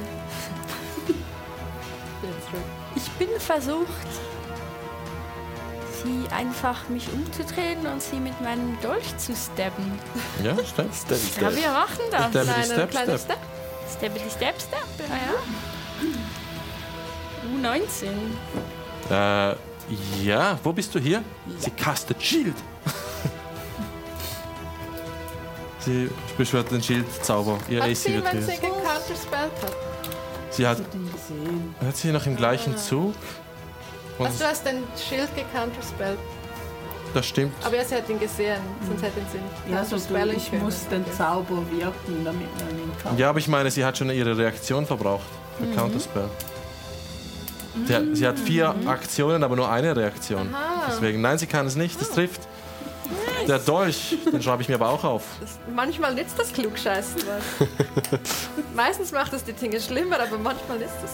ich 2.95 3.09
bin 3.11 3.29
versucht, 3.39 3.87
sie 6.05 6.27
einfach 6.33 6.87
mich 6.89 7.11
umzudrehen 7.11 7.85
und 7.85 8.01
sie 8.01 8.17
mit 8.17 8.39
meinem 8.41 8.77
Dolch 8.81 9.17
zu 9.17 9.33
stabben. 9.35 9.99
Ja, 10.43 10.55
stimmt. 10.63 10.93
Ja, 11.41 11.55
wir 11.55 11.71
machen 11.71 12.03
das. 12.11 12.35
Ein 12.35 12.65
step, 12.65 12.91
step. 12.91 13.19
Step. 13.19 13.37
Stabbity 13.97 14.29
Stab 14.29 14.55
Stab. 14.61 14.87
Ah 15.09 15.17
ja. 15.27 15.35
U19. 17.69 18.07
Äh, 19.09 19.55
ja, 20.23 20.59
wo 20.63 20.73
bist 20.73 20.93
du 20.95 20.99
hier? 20.99 21.23
Sie 21.59 21.71
castet 21.71 22.21
Shield. 22.21 22.55
Sie 25.79 26.09
beschwört 26.35 26.71
den 26.71 26.81
Schildzauber. 26.81 27.59
Ihr 27.69 27.83
Hat 27.83 27.89
AC 27.89 27.97
sie, 27.97 28.15
wird 28.15 28.33
wenn 28.33 28.41
sie 28.41 28.53
gecounterspellt 28.53 29.51
hat? 29.61 29.75
Sie 30.49 30.65
hat, 30.65 30.77
sie 31.93 32.11
noch 32.11 32.25
im 32.25 32.35
gleichen 32.35 32.75
Zug? 32.77 33.13
Und 34.17 34.25
Also 34.27 34.39
du 34.39 34.45
hast 34.49 34.65
den 34.65 34.83
Schild 34.97 35.29
gecounterspellt. 35.35 36.17
das 37.13 37.25
stimmt. 37.25 37.53
Aber 37.65 37.75
ja, 37.75 37.83
sie 37.83 37.95
hat 37.95 38.07
ihn 38.09 38.19
gesehen, 38.19 38.61
sonst 38.87 39.01
hätte 39.03 39.19
sie 39.31 39.37
nicht 39.37 39.75
Ja, 39.75 39.83
so 39.83 39.95
du, 39.97 40.01
counterspellen 40.01 40.37
ich 40.37 40.49
können. 40.49 40.63
muss 40.63 40.87
den 40.87 41.05
Zauber 41.13 41.57
wirken, 41.71 42.23
damit 42.23 42.47
man 42.59 42.69
ihn 42.77 42.91
kann. 43.01 43.17
Ja, 43.17 43.29
aber 43.29 43.39
ich 43.39 43.47
meine, 43.47 43.69
sie 43.71 43.83
hat 43.85 43.97
schon 43.97 44.09
ihre 44.09 44.37
Reaktion 44.37 44.85
verbraucht. 44.85 45.25
Der 45.59 45.75
Counterspell. 45.75 46.29
Sie 47.87 47.95
hat, 47.95 48.03
sie 48.13 48.25
hat 48.27 48.39
vier 48.39 48.73
Aktionen, 48.85 49.43
aber 49.43 49.55
nur 49.57 49.69
eine 49.69 49.93
Reaktion. 49.95 50.53
Aha. 50.53 50.85
Deswegen, 50.89 51.19
nein, 51.21 51.37
sie 51.37 51.47
kann 51.47 51.65
es 51.67 51.75
nicht. 51.75 52.01
Es 52.01 52.09
trifft. 52.11 52.41
Der 53.47 53.59
Dolch, 53.59 54.17
den 54.31 54.41
schreibe 54.41 54.61
ich 54.63 54.69
mir 54.69 54.75
aber 54.75 54.89
auch 54.89 55.03
auf. 55.03 55.23
Das, 55.41 55.59
manchmal 55.75 56.15
nützt 56.15 56.39
das 56.39 56.51
Klugscheißen 56.53 57.21
was. 57.27 57.67
Meistens 58.75 59.11
macht 59.11 59.33
es 59.33 59.43
die 59.43 59.53
Dinge 59.53 59.79
schlimmer, 59.79 60.19
aber 60.19 60.37
manchmal 60.37 60.81
ist 60.81 60.93
es. 61.03 61.11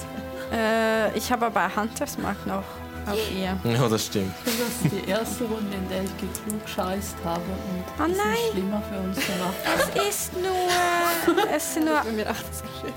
Äh, 0.55 1.17
ich 1.17 1.31
habe 1.31 1.47
aber 1.47 1.75
Hunters 1.75 2.17
Mark 2.19 2.45
noch 2.45 2.63
auf 3.07 3.17
ihr. 3.35 3.57
Ja, 3.71 3.87
das 3.89 4.05
stimmt. 4.05 4.33
Das 4.45 4.53
ist 4.53 4.91
die 4.91 5.09
erste 5.09 5.43
Runde, 5.45 5.75
in 5.75 5.89
der 5.89 6.03
ich 6.03 6.11
geklugscheißt 6.17 7.15
habe 7.23 7.41
und 7.41 7.83
Oh 7.99 8.11
es 8.11 8.17
nein. 8.17 8.33
ist 8.33 8.51
schlimmer 8.51 8.81
für 8.89 8.99
uns 8.99 9.15
gemacht. 9.17 9.55
Es 9.99 10.09
ist 10.09 10.33
nur. 10.33 11.45
Es 11.55 11.73
sind 11.73 11.85
nur 11.85 11.95
Bei 12.03 12.11
mir 12.11 12.29
80 12.29 12.45
geschehen. 12.45 12.93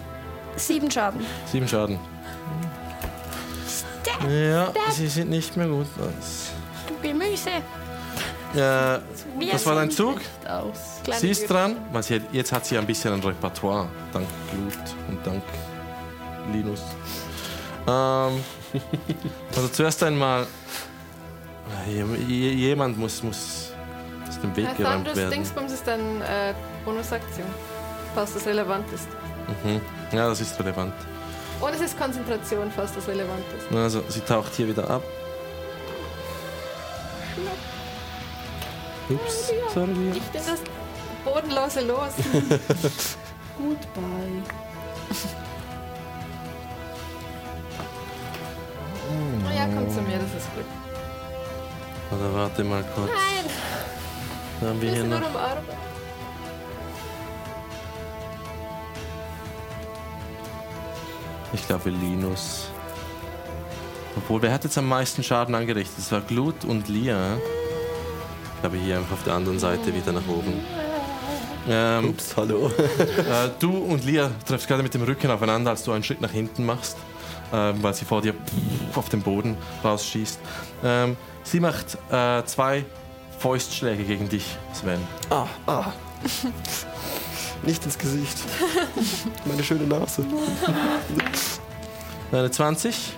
sieben 0.56 0.90
Schaden. 0.90 1.26
Sieben 1.50 1.68
Schaden. 1.68 1.98
Ja, 4.28 4.72
sie 4.90 5.08
sind 5.08 5.30
nicht 5.30 5.56
mehr 5.56 5.66
gut. 5.66 5.86
Das, 5.98 6.50
Du 6.86 6.94
Gemüse. 7.06 7.50
ja, 8.54 9.00
Wir 9.38 9.52
das 9.52 9.66
war 9.66 9.74
dein 9.74 9.90
Zug. 9.90 10.20
Sie 11.18 11.30
ist 11.30 11.48
dran. 11.50 11.76
Jetzt 12.32 12.52
hat 12.52 12.64
sie 12.66 12.78
ein 12.78 12.86
bisschen 12.86 13.12
ein 13.14 13.20
Repertoire. 13.20 13.88
Dank 14.12 14.26
Glut 14.50 14.78
und 15.08 15.26
dank 15.26 15.42
Linus. 16.52 16.80
Ähm, 17.86 18.42
also 19.56 19.68
zuerst 19.68 20.02
einmal. 20.02 20.46
je- 21.86 22.04
je- 22.28 22.52
Jemand 22.54 22.98
muss, 22.98 23.22
muss 23.22 23.70
aus 24.28 24.40
dem 24.40 24.54
Weg 24.56 24.66
Äh, 24.70 24.74
geräumt 24.74 24.94
Thunders 24.96 25.16
werden. 25.16 25.30
Dingsbums 25.30 25.72
ist 25.72 25.88
eine 25.88 26.02
äh, 26.24 26.54
Bonusaktion, 26.84 27.46
falls 28.14 28.34
das 28.34 28.46
relevant 28.46 28.84
ist. 28.92 29.08
Mhm. 29.64 29.80
Ja, 30.12 30.28
das 30.28 30.40
ist 30.40 30.58
relevant. 30.58 30.94
Und 31.60 31.74
es 31.74 31.80
ist 31.80 31.98
Konzentration, 31.98 32.70
falls 32.74 32.92
das 32.94 33.06
relevant 33.08 33.44
ist. 33.56 33.74
Also, 33.76 34.02
sie 34.08 34.20
taucht 34.20 34.54
hier 34.54 34.68
wieder 34.68 34.88
ab. 34.90 35.02
Ups, 39.08 39.52
sorry. 39.72 39.92
Lia. 39.92 40.14
Ich 40.14 40.22
bin 40.22 40.40
das 40.46 40.60
bodenlose 41.24 41.80
Los. 41.82 42.12
Goodbye. 43.58 44.42
Na 49.42 49.54
ja, 49.54 49.66
komm 49.66 49.88
zu 49.90 50.00
mir, 50.02 50.18
das 50.18 50.34
ist 50.34 50.52
gut. 50.54 50.64
Oder 52.10 52.34
warte 52.34 52.64
mal 52.64 52.84
kurz. 52.94 53.08
Nein, 53.08 53.50
Dann 54.60 54.70
haben 54.70 54.82
wir 54.82 54.90
hier 54.92 55.04
noch. 55.04 55.20
Ich 61.52 61.66
glaube 61.66 61.90
Linus. 61.90 62.68
Obwohl, 64.16 64.42
wer 64.42 64.52
hat 64.52 64.64
jetzt 64.64 64.78
am 64.78 64.88
meisten 64.88 65.22
Schaden 65.22 65.54
angerichtet? 65.54 65.98
Das 65.98 66.12
war 66.12 66.20
Glut 66.20 66.64
und 66.64 66.88
Lia. 66.88 67.36
Ich 68.54 68.60
glaube 68.60 68.76
hier 68.76 68.98
einfach 68.98 69.14
auf 69.14 69.24
der 69.24 69.34
anderen 69.34 69.58
Seite 69.58 69.94
wieder 69.94 70.12
nach 70.12 70.26
oben. 70.28 70.64
Ähm, 71.68 72.10
Ups, 72.10 72.36
hallo. 72.36 72.70
äh, 72.78 73.50
du 73.58 73.70
und 73.70 74.04
Lia 74.04 74.30
treffst 74.46 74.68
gerade 74.68 74.82
mit 74.82 74.94
dem 74.94 75.02
Rücken 75.02 75.30
aufeinander, 75.30 75.70
als 75.70 75.82
du 75.84 75.92
einen 75.92 76.04
Schritt 76.04 76.20
nach 76.20 76.30
hinten 76.30 76.64
machst, 76.64 76.96
ähm, 77.54 77.82
weil 77.82 77.94
sie 77.94 78.04
vor 78.04 78.20
dir 78.20 78.34
auf 78.94 79.08
den 79.08 79.22
Boden 79.22 79.56
rausschießt. 79.84 80.40
Ähm, 80.82 81.16
sie 81.44 81.60
macht 81.60 81.96
äh, 82.10 82.44
zwei 82.44 82.84
Fäustschläge 83.38 84.02
gegen 84.02 84.28
dich, 84.28 84.44
Sven. 84.72 85.00
Ah, 85.30 85.46
ah. 85.66 85.92
Nicht 87.62 87.84
ins 87.84 87.96
Gesicht. 87.96 88.36
Meine 89.44 89.62
schöne 89.62 89.84
Nase. 89.86 90.24
Eine 92.32 92.50
20. 92.50 93.12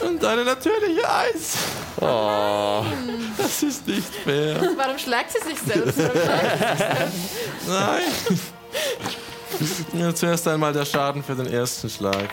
Und 0.00 0.24
eine 0.24 0.44
natürliche 0.44 1.08
Eins. 1.08 1.56
Oh, 2.00 2.84
das 3.38 3.62
ist 3.62 3.86
nicht 3.86 4.14
fair. 4.24 4.60
Warum 4.76 4.98
schlägt 4.98 5.30
sie 5.32 5.48
sich 5.48 5.58
selbst? 5.58 5.96
Warum 5.98 6.12
schlägt 6.12 7.12
sie- 7.64 7.70
Nein. 7.70 8.02
Ja, 9.92 10.14
zuerst 10.14 10.46
einmal 10.48 10.72
der 10.72 10.84
Schaden 10.84 11.22
für 11.22 11.34
den 11.34 11.46
ersten 11.46 11.88
Schlag. 11.88 12.28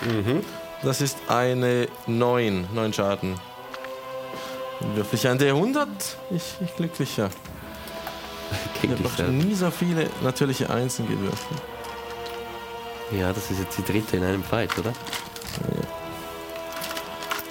Das 0.82 1.02
ist 1.02 1.18
eine 1.28 1.88
9. 2.08 2.68
9 2.74 2.94
Schaden. 2.94 3.40
Dann 4.80 4.96
würfel 4.96 5.20
ich 5.20 5.28
ein 5.28 5.40
D100. 5.40 5.88
Ich, 6.32 6.44
ich 6.64 6.76
glücklicher. 6.76 7.30
Ich 8.84 8.90
habe 8.90 9.32
noch 9.32 9.46
nie 9.46 9.56
so 9.56 9.72
viele 9.72 10.10
natürliche 10.22 10.70
Einsen 10.70 11.08
gewürfelt. 11.08 11.62
Ja, 13.18 13.32
das 13.32 13.50
ist 13.50 13.60
jetzt 13.60 13.78
die 13.78 13.92
dritte 13.92 14.18
in 14.18 14.24
einem 14.24 14.44
Fight, 14.44 14.78
oder? 14.78 14.94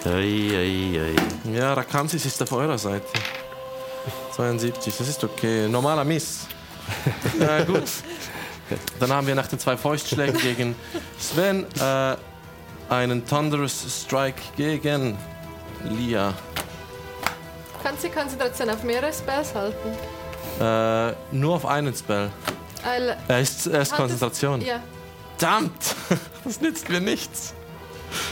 Ei, 0.05 0.51
ei, 0.55 1.01
ei. 1.01 1.53
Ja, 1.53 1.73
Rakansis 1.73 2.27
ist 2.27 2.43
auf 2.43 2.53
eurer 2.53 2.79
Seite. 2.79 3.07
72, 4.37 4.95
das 4.97 5.09
ist 5.09 5.25
okay. 5.25 5.69
Normaler 5.69 6.05
Miss. 6.05 6.47
Na 7.39 7.63
gut. 7.65 7.85
Dann 9.01 9.13
haben 9.13 9.27
wir 9.27 9.35
nach 9.35 9.47
den 9.47 9.59
zwei 9.59 9.77
Fäustschlägen 9.77 10.39
gegen 10.41 10.75
Sven 11.19 11.67
äh, 11.81 12.17
einen 12.89 13.27
Thunderous 13.27 13.85
Strike 14.05 14.41
gegen 14.57 15.17
Lia. 15.85 16.35
Kann 17.83 17.95
sie 17.99 18.09
Konzentration 18.09 18.71
auf 18.71 18.83
mehrere 18.83 19.13
Spells 19.13 19.55
halten? 19.55 19.89
Äh, 20.61 21.15
nur 21.35 21.57
auf 21.57 21.67
einen 21.67 21.95
Spell. 21.95 22.31
Weil, 22.85 23.17
Er 23.29 23.41
ist, 23.41 23.67
er 23.67 23.81
ist 23.83 23.91
es- 23.93 23.97
Konzentration. 23.97 24.61
ja. 24.61 24.81
Verdammt! 25.39 25.73
Das 26.45 26.61
nützt 26.61 26.89
mir 26.89 27.01
nichts. 27.01 27.55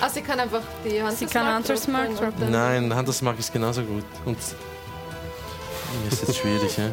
Also 0.01 0.15
sie 0.17 0.23
kann 0.23 0.39
einfach 0.41 0.63
die 0.85 1.01
Hand 1.03 1.17
Sie 1.17 1.27
kann 1.27 1.57
Hunters 1.57 1.87
Mark 1.89 2.17
droppen. 2.17 2.51
Nein, 2.51 2.95
Hunter's 2.95 3.23
ist 3.39 3.53
genauso 3.53 3.83
gut. 3.83 4.05
Und 4.25 4.37
das 4.37 6.13
ist 6.13 6.29
jetzt 6.29 6.39
schwierig, 6.39 6.77
ja? 6.77 6.91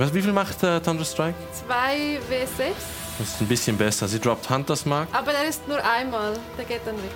Was, 0.00 0.14
wie 0.14 0.22
viel 0.22 0.32
macht 0.32 0.62
äh, 0.62 0.80
Thunderous 0.80 1.12
Strike? 1.12 1.34
2 1.66 2.18
W6, 2.30 2.72
Das 3.18 3.28
ist 3.28 3.40
ein 3.42 3.46
bisschen 3.46 3.76
besser. 3.76 4.08
Sie 4.08 4.18
droppt 4.18 4.48
Hunter's 4.48 4.86
Mark. 4.86 5.08
aber 5.12 5.32
der 5.32 5.44
ist 5.46 5.68
nur 5.68 5.76
einmal, 5.84 6.32
der 6.56 6.64
geht 6.64 6.80
dann 6.86 6.96
weg. 6.96 7.10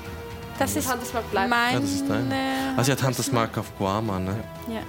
Das 0.58 0.76
ist 0.76 0.90
Hunters 0.92 1.12
Mark 1.14 1.30
bleibt. 1.30 1.48
mein. 1.48 1.72
Ja, 1.74 1.80
das 1.80 1.90
ist 1.90 2.04
dein. 2.08 2.32
Ah, 2.76 2.84
sie 2.84 2.92
hat 2.92 3.02
Hunters 3.02 3.32
Mark 3.32 3.56
auf 3.56 3.66
Guama, 3.78 4.18
ne? 4.18 4.44
Ja, 4.68 4.80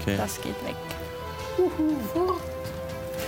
Okay. 0.00 0.16
das 0.16 0.40
geht 0.40 0.54
weg. 0.64 0.76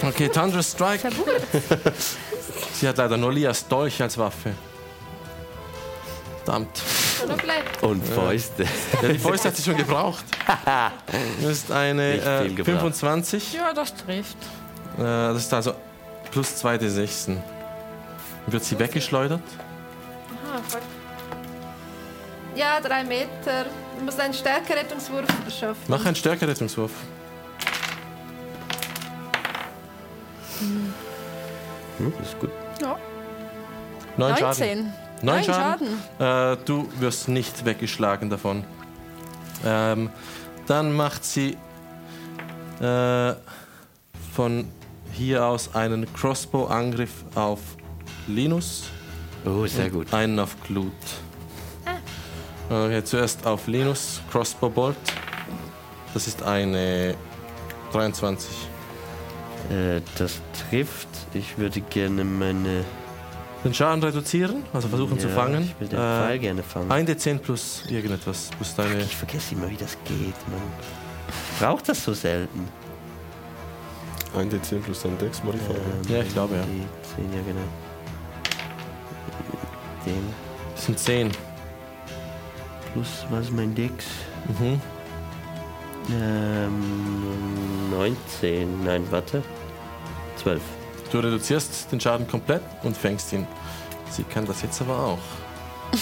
Okay, 0.06 0.28
Thunderous 0.28 0.70
Strike. 0.70 1.10
Sie 2.72 2.88
hat 2.88 2.96
leider 2.96 3.16
nur 3.16 3.32
Lias 3.32 3.66
Dolch 3.68 4.00
als 4.00 4.16
Waffe. 4.16 4.52
Verdammt. 6.44 6.80
Und 7.80 8.06
Fäuste. 8.06 8.64
Ja, 9.02 9.08
die 9.08 9.18
Fäuste 9.18 9.48
hat 9.48 9.56
sie 9.56 9.62
schon 9.62 9.76
gebraucht. 9.76 10.24
Das 11.42 11.50
ist 11.50 11.72
eine 11.72 12.14
äh, 12.14 12.42
viel 12.42 12.54
gebraucht. 12.54 12.96
25. 12.96 13.54
Ja, 13.54 13.72
das 13.72 13.94
trifft. 13.94 14.36
Äh, 14.98 15.02
das 15.02 15.38
ist 15.38 15.54
also 15.54 15.74
plus 16.30 16.56
2 16.56 16.76
D16. 16.76 17.36
Wird 18.46 18.64
sie 18.64 18.78
weggeschleudert? 18.78 19.42
Ah, 20.44 20.60
fuck. 20.68 20.80
Ja, 22.54 22.80
drei 22.80 23.04
Meter. 23.04 23.66
Du 23.98 24.04
musst 24.04 24.20
einen 24.20 24.34
Stärkerettungswurf 24.34 25.26
schaffen. 25.48 25.82
Mach 25.88 26.04
einen 26.04 26.16
Stärkerettungswurf. 26.16 26.90
Hm, 30.58 32.12
das 32.18 32.28
ist 32.28 32.40
gut. 32.40 32.50
Schaden. 32.80 33.02
19. 34.16 34.78
Neun 34.84 34.92
Neun 35.22 35.44
Schaden. 35.44 35.88
Äh, 36.18 36.56
du 36.64 36.88
wirst 36.98 37.28
nicht 37.28 37.64
weggeschlagen 37.64 38.30
davon. 38.30 38.64
Ähm, 39.64 40.10
dann 40.66 40.92
macht 40.94 41.24
sie 41.24 41.56
äh, 42.80 43.34
von 44.34 44.66
hier 45.12 45.44
aus 45.44 45.74
einen 45.74 46.10
Crossbow-Angriff 46.14 47.12
auf 47.34 47.60
Linus, 48.26 48.84
Oh, 49.44 49.66
sehr 49.66 49.90
gut. 49.90 50.12
einen 50.14 50.38
auf 50.38 50.56
Glut. 50.66 50.92
Okay, 52.68 53.02
zuerst 53.02 53.46
auf 53.46 53.66
Linus, 53.66 54.20
Crossbow 54.30 54.70
Bolt. 54.70 54.96
Das 56.14 56.28
ist 56.28 56.42
eine 56.42 57.14
23. 57.92 58.48
Äh, 59.70 60.00
das 60.16 60.40
trifft. 60.70 61.08
Ich 61.34 61.58
würde 61.58 61.80
gerne 61.80 62.24
meine. 62.24 62.84
Den 63.64 63.74
Schaden 63.74 64.02
reduzieren, 64.02 64.62
also 64.72 64.88
versuchen 64.88 65.18
zu 65.18 65.28
Ja, 65.28 65.34
fangen. 65.34 65.62
Ich 65.64 65.78
will 65.80 65.88
den 65.88 65.98
Pfeil 65.98 66.38
gerne 66.38 66.62
fangen. 66.62 66.90
Ein 66.90 67.06
D10 67.06 67.38
plus 67.38 67.82
irgendetwas. 67.90 68.48
Plus 68.56 68.74
deine 68.74 69.02
Ich 69.02 69.16
vergesse 69.16 69.54
immer, 69.54 69.68
wie 69.68 69.76
das 69.76 69.98
geht, 70.04 70.34
Mann. 70.48 70.62
Braucht 71.58 71.88
das 71.88 72.02
so 72.02 72.14
selten? 72.14 72.66
Ein 74.36 74.48
D10 74.50 74.80
plus 74.80 75.02
dein 75.02 75.18
Dex-Modifier. 75.18 75.76
Ja, 76.08 76.22
ich 76.22 76.32
glaube, 76.32 76.54
ja. 76.56 76.62
Die 76.62 76.86
10, 77.16 77.32
ja 77.34 77.42
genau. 77.42 77.60
Den 80.06 80.22
Das 80.74 80.86
sind 80.86 80.98
10. 80.98 81.30
plus, 82.94 83.26
was 83.28 83.46
ist 83.46 83.52
mein 83.52 83.74
Dex? 83.74 84.06
Mhm. 84.58 84.80
Ähm, 86.12 87.90
19, 87.90 88.84
nein, 88.84 89.04
warte. 89.10 89.42
12. 90.36 90.62
Du 91.10 91.18
reduzierst 91.18 91.90
den 91.90 92.00
Schaden 92.00 92.28
komplett 92.28 92.62
und 92.82 92.96
fängst 92.96 93.32
ihn. 93.32 93.46
Sie 94.10 94.22
kann 94.24 94.46
das 94.46 94.62
jetzt 94.62 94.80
aber 94.80 94.98
auch. 94.98 95.18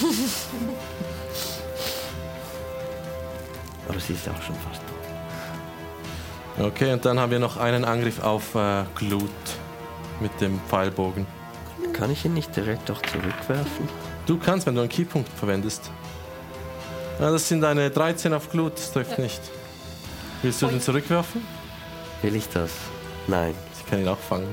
Aber 3.89 3.99
sie 4.01 4.13
ist 4.13 4.29
auch 4.29 4.43
schon 4.43 4.55
fast 4.57 4.83
tot. 4.83 6.67
Okay, 6.67 6.93
und 6.93 7.05
dann 7.07 7.19
haben 7.19 7.31
wir 7.31 7.39
noch 7.39 7.57
einen 7.57 7.87
Angriff 7.87 8.23
auf 8.23 8.55
äh, 8.55 8.85
Glut 8.95 9.31
mit 10.21 10.39
dem 10.41 10.61
Pfeilbogen. 10.69 11.27
Kann 11.95 12.11
ich 12.11 12.25
ihn 12.25 12.35
nicht 12.35 12.55
direkt 12.55 12.91
auch 12.91 13.01
zurückwerfen? 13.03 13.89
Du 14.27 14.39
kannst, 14.39 14.67
wenn 14.67 14.75
du 14.75 14.83
einen 14.83 14.91
Keypunkt 14.91 15.31
verwendest. 15.31 15.91
Ja, 17.19 17.31
das 17.31 17.49
sind 17.49 17.65
eine 17.65 17.91
13 17.91 18.35
auf 18.35 18.51
Glut, 18.51 18.75
das 18.75 18.93
trifft 18.93 19.19
nicht. 19.19 19.41
Willst 20.43 20.61
du 20.61 20.67
den 20.67 20.81
zurückwerfen? 20.81 21.43
Will 22.23 22.37
ich 22.37 22.49
das? 22.49 22.71
Nein. 23.27 23.55
Kann 23.89 24.01
ihn 24.01 24.09
auch 24.09 24.19
fangen. 24.19 24.49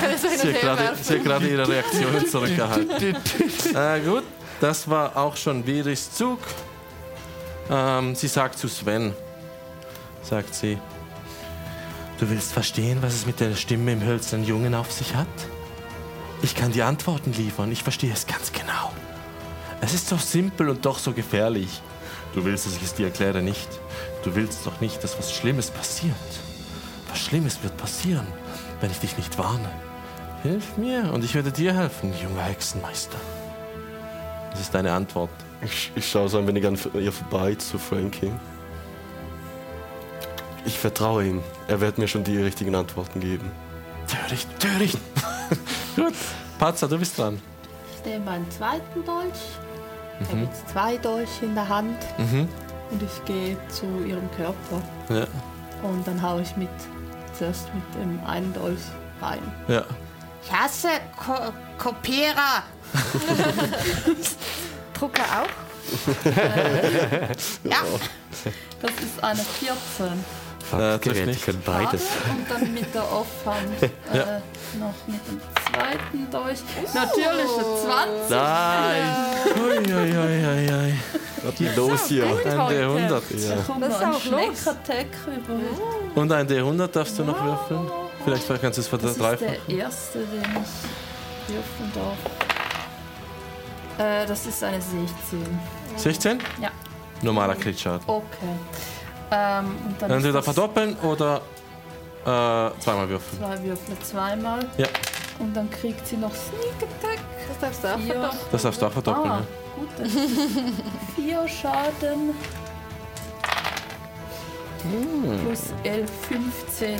Kann 0.00 0.10
ich 0.14 0.20
hin 0.22 0.38
Sie 0.38 0.54
hat 0.54 0.60
gerade, 0.60 0.96
sie 1.00 1.14
hat 1.14 1.24
gerade 1.24 1.48
ihre 1.48 1.68
Reaktionen 1.68 2.26
zurückgehalten. 2.26 3.16
äh, 3.74 4.00
gut, 4.00 4.24
das 4.60 4.88
war 4.88 5.16
auch 5.16 5.36
schon 5.36 5.66
Viris 5.66 6.12
Zug. 6.12 6.38
Ähm, 7.70 8.14
sie 8.14 8.28
sagt 8.28 8.58
zu 8.58 8.68
Sven, 8.68 9.14
sagt 10.22 10.54
sie, 10.54 10.78
du 12.18 12.30
willst 12.30 12.52
verstehen, 12.52 12.98
was 13.02 13.14
es 13.14 13.26
mit 13.26 13.40
der 13.40 13.56
Stimme 13.56 13.92
im 13.92 14.04
hölzernen 14.04 14.46
Jungen 14.46 14.74
auf 14.74 14.92
sich 14.92 15.14
hat? 15.14 15.26
Ich 16.42 16.54
kann 16.54 16.72
dir 16.72 16.86
Antworten 16.86 17.32
liefern, 17.32 17.72
ich 17.72 17.82
verstehe 17.82 18.12
es 18.12 18.26
ganz 18.26 18.52
genau. 18.52 18.92
Es 19.80 19.92
ist 19.92 20.08
so 20.08 20.16
simpel 20.16 20.68
und 20.70 20.84
doch 20.84 20.98
so 20.98 21.12
gefährlich. 21.12 21.82
Du 22.34 22.44
willst, 22.44 22.66
dass 22.66 22.76
ich 22.76 22.82
es 22.82 22.94
dir 22.94 23.06
erkläre, 23.06 23.42
nicht. 23.42 23.68
Du 24.24 24.34
willst 24.34 24.66
doch 24.66 24.80
nicht, 24.80 25.02
dass 25.04 25.18
was 25.18 25.32
Schlimmes 25.32 25.70
passiert. 25.70 26.14
Schlimmes 27.24 27.62
wird 27.62 27.76
passieren, 27.76 28.26
wenn 28.80 28.90
ich 28.90 28.98
dich 29.00 29.16
nicht 29.16 29.38
warne. 29.38 29.68
Hilf 30.42 30.76
mir 30.76 31.10
und 31.12 31.24
ich 31.24 31.34
werde 31.34 31.50
dir 31.50 31.72
helfen, 31.74 32.12
junger 32.22 32.42
Hexenmeister. 32.42 33.16
Das 34.50 34.60
ist 34.60 34.74
deine 34.74 34.92
Antwort. 34.92 35.30
Ich, 35.62 35.90
ich 35.94 36.08
schaue 36.08 36.28
so 36.28 36.38
ein 36.38 36.46
wenig 36.46 36.66
an 36.66 36.78
ihr 36.94 37.12
vorbei 37.12 37.54
zu 37.54 37.78
Frankie. 37.78 38.30
Ich 40.66 40.78
vertraue 40.78 41.24
ihm. 41.24 41.42
Er 41.68 41.80
wird 41.80 41.98
mir 41.98 42.08
schon 42.08 42.24
die 42.24 42.38
richtigen 42.38 42.74
Antworten 42.74 43.20
geben. 43.20 43.50
Töricht, 44.06 44.48
töricht. 44.60 44.98
Gut. 45.96 46.14
Patzer, 46.58 46.88
du 46.88 46.98
bist 46.98 47.18
dran. 47.18 47.40
Ich 47.98 48.04
nehme 48.04 48.24
meinen 48.24 48.50
zweiten 48.50 49.04
Dolch. 49.04 49.32
Ich 50.20 50.28
habe 50.28 50.40
jetzt 50.42 50.68
zwei 50.68 50.96
Dolche 50.98 51.44
in 51.44 51.54
der 51.54 51.68
Hand 51.68 51.96
Mhm. 52.18 52.48
und 52.90 53.02
ich 53.02 53.24
gehe 53.24 53.56
zu 53.68 53.84
ihrem 54.06 54.30
Körper. 54.32 54.82
Ja, 55.08 55.26
Und 55.82 56.06
dann 56.06 56.22
haue 56.22 56.42
ich 56.42 56.56
mit, 56.56 56.68
zuerst 57.36 57.66
mit 57.74 57.94
dem 58.02 58.20
einen 58.26 58.52
Dolch 58.54 58.80
rein. 59.20 59.42
ja. 59.68 59.82
Ich 60.46 60.52
hasse 60.52 60.88
Ko 61.16 61.34
Kopierer. 61.78 62.62
Drucker 64.94 65.22
auch? 65.22 65.48
Ja, 67.64 67.78
Das 68.82 68.90
ist 68.92 69.22
eine 69.22 69.40
14. 69.40 70.24
Äh, 70.78 70.98
Geräte 70.98 71.26
nicht. 71.26 71.44
können 71.44 71.62
beides. 71.64 72.02
Und 72.02 72.50
dann 72.50 72.72
mit 72.74 72.94
der 72.94 73.02
Offhand 73.02 73.82
äh, 73.82 73.88
Ja. 74.16 74.42
noch 74.78 74.94
mit 75.06 75.20
dem 75.28 75.40
zweiten 75.72 76.30
Dolch. 76.30 76.58
Natürlich 76.94 77.50
eine 77.58 77.76
20. 78.24 78.30
Nein! 78.30 79.02
Uiuiuiui. 79.56 80.94
Was 81.42 81.60
ist 81.60 81.76
los 81.76 82.06
hier? 82.06 82.24
Ein 82.24 82.32
D100. 82.58 83.08
Da 83.10 83.56
kommt 83.66 83.82
Das 83.82 83.94
ist 83.94 84.02
ein 84.02 84.08
auch 84.08 84.12
los. 84.12 84.22
Schneck-Attack 84.22 85.06
über. 85.26 86.20
Und 86.20 86.32
ein 86.32 86.46
D100 86.48 86.86
darfst 86.88 87.18
du 87.18 87.24
noch 87.24 87.44
würfeln. 87.44 87.90
Vielleicht 88.24 88.48
kannst 88.60 88.78
du 88.78 88.82
es 88.82 88.90
Das 88.90 89.02
ist 89.04 89.16
verdreifachen. 89.18 89.56
der 89.68 89.76
erste, 89.76 90.18
den 90.20 90.40
ich 90.40 91.54
würfeln 91.54 91.92
darf. 91.94 92.16
Äh, 93.98 94.26
das 94.26 94.46
ist 94.46 94.64
eine 94.64 94.80
16. 94.80 95.06
16? 95.96 96.38
Ja. 96.60 96.70
Normaler 97.22 97.54
Kritschaden. 97.54 98.00
Okay. 98.06 98.24
Ähm, 99.34 99.76
und 99.86 100.00
dann 100.02 100.10
Entweder 100.10 100.42
verdoppeln 100.42 100.96
oder 100.98 101.36
äh, 102.24 102.80
zweimal 102.80 103.08
würfeln. 103.08 103.38
zwei 103.38 103.62
Würfel 103.64 103.96
zweimal. 104.02 104.60
Ja. 104.78 104.86
Und 105.40 105.54
dann 105.56 105.68
kriegt 105.70 106.06
sie 106.06 106.16
noch 106.16 106.32
Sneak 106.34 106.76
Attack. 106.76 107.18
Das 107.48 107.58
darfst 107.60 107.82
du 107.84 107.88
auch 107.88 107.98
Vier. 107.98 108.12
verdoppeln. 108.14 108.40
Das 108.52 108.62
darfst 108.62 108.82
du 108.82 108.86
auch 108.86 108.92
verdoppeln. 108.92 109.30
Ah, 109.30 109.40
ja. 109.40 110.04
gut. 110.04 110.10
Vier 111.16 111.48
Schaden. 111.48 112.34
Plus 115.42 115.72
11, 115.82 116.10
15 116.68 116.96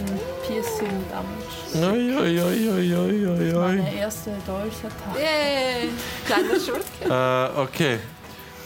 Piercing 0.47 1.05
Damage. 1.11 1.95
Uiuiuiuiui. 1.95 3.53
Meine 3.53 3.95
erste 3.95 4.31
Dolchattacke. 4.47 5.19
Yay! 5.21 5.91
Kleiner 6.25 6.59
Schurke. 6.59 7.55
Äh, 7.59 7.61
okay. 7.61 7.99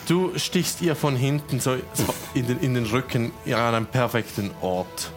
Du 0.08 0.32
stichst 0.38 0.80
ihr 0.80 0.96
von 0.96 1.16
hinten 1.16 1.60
so 1.60 1.76
in 2.32 2.46
den, 2.46 2.58
in 2.60 2.72
den 2.72 2.86
Rücken 2.86 3.30
an 3.44 3.52
einem 3.52 3.86
perfekten 3.86 4.50
Ort. 4.62 5.12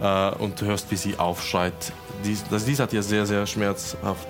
Äh, 0.00 0.30
und 0.34 0.60
du 0.60 0.66
hörst, 0.66 0.90
wie 0.90 0.96
sie 0.96 1.16
aufschreit. 1.16 1.92
Dies, 2.24 2.42
das, 2.50 2.64
dies 2.64 2.80
hat 2.80 2.92
ihr 2.92 3.04
sehr, 3.04 3.24
sehr 3.24 3.46
schmerzhaft 3.46 4.26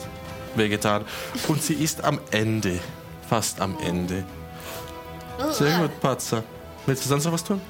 wehgetan. 0.54 1.06
Und 1.48 1.62
sie 1.62 1.72
ist 1.72 2.04
am 2.04 2.20
Ende. 2.30 2.78
Fast 3.26 3.58
am 3.62 3.78
Ende. 3.80 4.24
Sehr 5.50 5.78
gut, 5.78 5.98
Patzer. 6.00 6.44
Willst 6.84 7.06
du 7.06 7.08
sonst 7.08 7.24
noch 7.24 7.32
was 7.32 7.44
tun? 7.44 7.60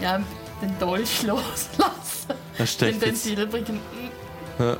Ja, 0.00 0.20
den 0.62 0.78
Dolch 0.78 1.24
loslassen. 1.24 2.34
Er 2.56 2.66
steckt 2.66 2.94
In 2.94 3.00
den 3.00 3.16
silbrigen. 3.16 3.80
Ja. 4.60 4.76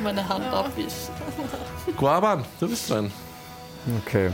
Meine 0.00 0.28
Hand 0.28 0.44
abwischen. 0.52 1.14
Guaban, 1.96 2.44
du 2.58 2.68
bist 2.68 2.90
dran. 2.90 3.10
Okay. 4.04 4.30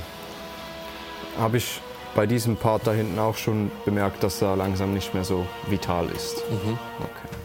Habe 1.39 1.59
ich 1.59 1.81
bei 2.15 2.27
diesem 2.27 2.57
Part 2.57 2.87
da 2.87 2.93
hinten 2.93 3.19
auch 3.19 3.37
schon 3.37 3.71
bemerkt, 3.85 4.23
dass 4.23 4.41
er 4.41 4.57
langsam 4.57 4.95
nicht 4.95 5.13
mehr 5.15 5.25
so 5.25 5.47
vital 5.69 6.09
ist. 6.11 6.43
Mhm. 6.51 6.79
Okay. 7.01 7.37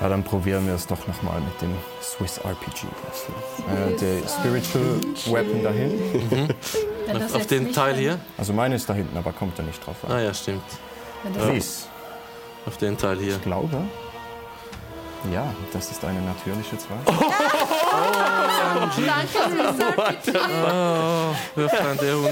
Ja, 0.00 0.10
dann 0.10 0.22
probieren 0.22 0.66
wir 0.66 0.74
es 0.74 0.86
doch 0.86 1.06
nochmal 1.06 1.40
mit 1.40 1.62
dem 1.62 1.74
Swiss 2.02 2.36
RPG. 2.38 2.86
Äh, 2.86 3.96
der 3.96 4.28
Spiritual 4.28 5.00
Weapon 5.32 5.62
da 5.62 5.70
hinten. 5.70 6.48
Wenn 7.06 7.18
das 7.18 7.32
Auf, 7.32 7.40
auf 7.42 7.46
den 7.46 7.72
Teil 7.72 7.94
hier? 7.94 8.18
Also 8.36 8.52
meine 8.52 8.74
ist 8.74 8.88
da 8.90 8.92
hinten, 8.94 9.16
aber 9.16 9.32
kommt 9.32 9.58
er 9.58 9.64
nicht 9.64 9.84
drauf 9.84 9.96
an. 10.06 10.12
Ah 10.12 10.20
ja, 10.20 10.34
stimmt. 10.34 10.62
Please. 11.32 11.86
Auf 12.66 12.76
den 12.76 12.98
Teil 12.98 13.18
hier. 13.18 13.36
Ich 13.36 13.42
glaube. 13.42 13.76
Ja, 15.32 15.46
das 15.72 15.90
ist 15.90 16.04
eine 16.04 16.20
natürliche 16.20 16.76
2. 16.76 16.94
Oh, 20.68 21.34
wirft 21.54 21.80
ein 21.80 21.98
D100. 21.98 22.30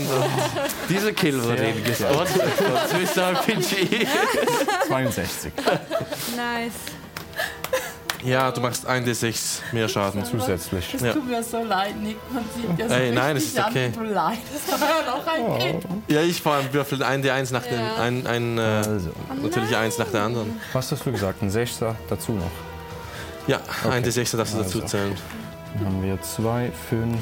Dieser 0.89 1.12
Kill 1.12 1.43
wurde 1.43 1.69
eben 1.69 1.85
von 1.85 2.27
Swiss 2.89 3.16
RPG. 3.16 4.07
62 4.89 5.53
Nice. 6.36 6.73
Ja, 8.24 8.51
du 8.51 8.61
machst 8.62 8.86
ein 8.86 9.05
D6 9.05 9.61
mehr 9.73 9.86
Schaden. 9.86 10.24
zusätzlich. 10.24 10.95
Es 10.95 11.03
Ja. 11.03 11.12
tut 11.12 11.27
mir 11.28 11.43
so 11.43 11.62
leid, 11.62 11.95
Nick. 12.01 12.16
Man 12.32 12.43
sieht 12.57 12.78
ja 12.78 12.89
so 12.89 12.95
Ey, 12.95 13.12
nein, 13.12 13.36
es 13.36 13.45
ist 13.45 13.59
okay. 13.59 13.86
an, 13.86 13.93
du 13.93 14.03
leidest. 14.03 14.73
Aber 14.73 15.19
noch 15.19 15.27
ein 15.27 15.59
Kind. 15.59 15.85
Ja, 16.09 16.23
ich 16.23 16.41
vor 16.41 16.55
allem 16.55 16.73
würfel 16.73 17.03
ein 17.03 17.23
D1 17.23 17.53
nach 17.53 17.65
dem. 17.65 17.78
Ja. 17.78 17.97
Ein, 17.97 18.27
ein, 18.27 18.57
äh, 18.57 18.61
Also, 18.62 19.11
natürlich 19.43 19.77
eins 19.77 19.99
nach 19.99 20.09
der 20.09 20.23
anderen. 20.23 20.59
was 20.73 20.91
hast 20.91 21.05
du 21.05 21.12
gesagt? 21.12 21.43
Ein 21.43 21.51
Sechser 21.51 21.97
dazu 22.09 22.32
noch. 22.32 22.51
Ja, 23.47 23.61
ein 23.91 24.03
D6 24.03 24.39
darfst 24.39 24.55
du 24.55 24.59
dazu 24.59 24.78
Also. 24.81 24.86
zählen. 24.89 25.15
Dann 25.74 25.86
haben 25.86 26.02
wir 26.02 26.20
2, 26.20 26.70
5. 26.88 27.16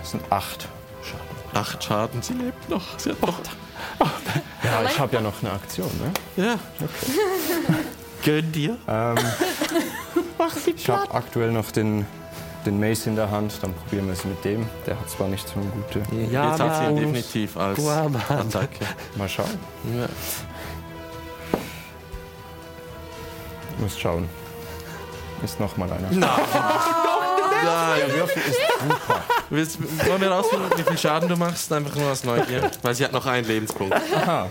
Das 0.00 0.10
sind 0.10 0.22
8 0.30 0.68
Schaden. 1.02 1.26
Acht 1.54 1.84
Schaden, 1.84 2.22
sie 2.22 2.34
lebt 2.34 2.68
noch. 2.68 2.98
Sie 2.98 3.10
hat 3.10 3.20
noch. 3.20 3.40
Ja, 4.62 4.82
ich 4.88 4.98
habe 4.98 5.14
ja 5.14 5.20
noch 5.20 5.42
eine 5.42 5.52
Aktion, 5.52 5.90
ne? 6.00 6.44
Ja, 6.44 6.58
Gönn 8.24 8.50
dir. 8.50 8.76
Ähm, 8.88 9.16
ich 10.76 10.88
habe 10.88 11.14
aktuell 11.14 11.52
noch 11.52 11.70
den, 11.70 12.04
den 12.64 12.80
Mace 12.80 13.06
in 13.06 13.14
der 13.14 13.30
Hand, 13.30 13.58
dann 13.62 13.72
probieren 13.72 14.06
wir 14.06 14.14
es 14.14 14.24
mit 14.24 14.44
dem. 14.44 14.66
Der 14.86 14.98
hat 14.98 15.08
zwar 15.08 15.28
nicht 15.28 15.46
so 15.48 15.60
eine 15.60 15.68
gute. 15.70 16.02
Ja, 16.32 16.50
jetzt 16.50 16.60
hat 16.60 16.76
sie 16.78 16.90
ihn 16.90 16.96
definitiv 16.96 17.56
als 17.56 17.78
Guaban. 17.78 18.16
Attacke. 18.28 18.84
Mal 19.16 19.28
schauen. 19.28 19.58
Ja. 19.96 20.08
Muss 23.78 23.98
schauen. 23.98 24.28
Ist 25.44 25.60
noch 25.60 25.76
mal 25.76 25.90
einer. 25.90 26.10
Nein. 26.10 26.28
Der 27.98 28.14
Würfel 28.16 28.42
ist 28.48 28.58
super. 28.82 29.22
Willst, 29.50 29.78
wollen 30.08 30.20
wir 30.20 30.30
rausfinden, 30.30 30.70
wie 30.76 30.82
viel 30.82 30.98
Schaden 30.98 31.28
du 31.28 31.36
machst? 31.36 31.72
Einfach 31.72 31.94
nur 31.96 32.10
aus 32.10 32.24
Neugier. 32.24 32.70
Weil 32.82 32.94
sie 32.94 33.04
hat 33.04 33.12
noch 33.12 33.26
einen 33.26 33.46
Lebenspunkt. 33.46 33.94
Aha. 33.94 34.48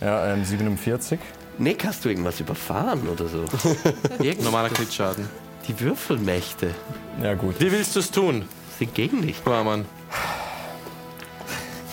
Ja, 0.00 0.32
ähm, 0.32 0.44
47. 0.44 1.18
Nick, 1.58 1.84
hast 1.84 2.04
du 2.04 2.08
irgendwas 2.08 2.40
überfahren 2.40 3.08
oder 3.08 3.26
so? 3.28 3.44
Irgend 4.22 4.42
Normaler 4.44 4.70
Kritschaden. 4.70 5.28
die 5.68 5.78
Würfelmächte 5.80 6.74
Ja, 7.22 7.34
gut. 7.34 7.60
Wie 7.60 7.70
willst 7.70 7.94
du 7.94 8.00
es 8.00 8.10
tun, 8.10 8.44
sind 8.78 8.92
gegen 8.94 9.22
dich. 9.22 9.40
Barmann? 9.40 9.84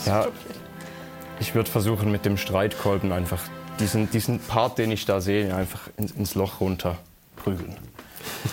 Ja, 0.06 0.28
ich 1.40 1.54
würde 1.54 1.70
versuchen, 1.70 2.12
mit 2.12 2.26
dem 2.26 2.38
Streitkolben 2.38 3.12
einfach 3.12 3.40
diesen, 3.80 4.10
diesen 4.10 4.40
Part, 4.40 4.78
den 4.80 4.92
ich 4.92 5.06
da 5.06 5.22
sehe, 5.22 5.56
einfach 5.56 5.82
ins, 5.98 6.12
ins 6.12 6.34
Loch 6.36 6.60
runter 6.60 6.98
prügeln. 7.36 7.76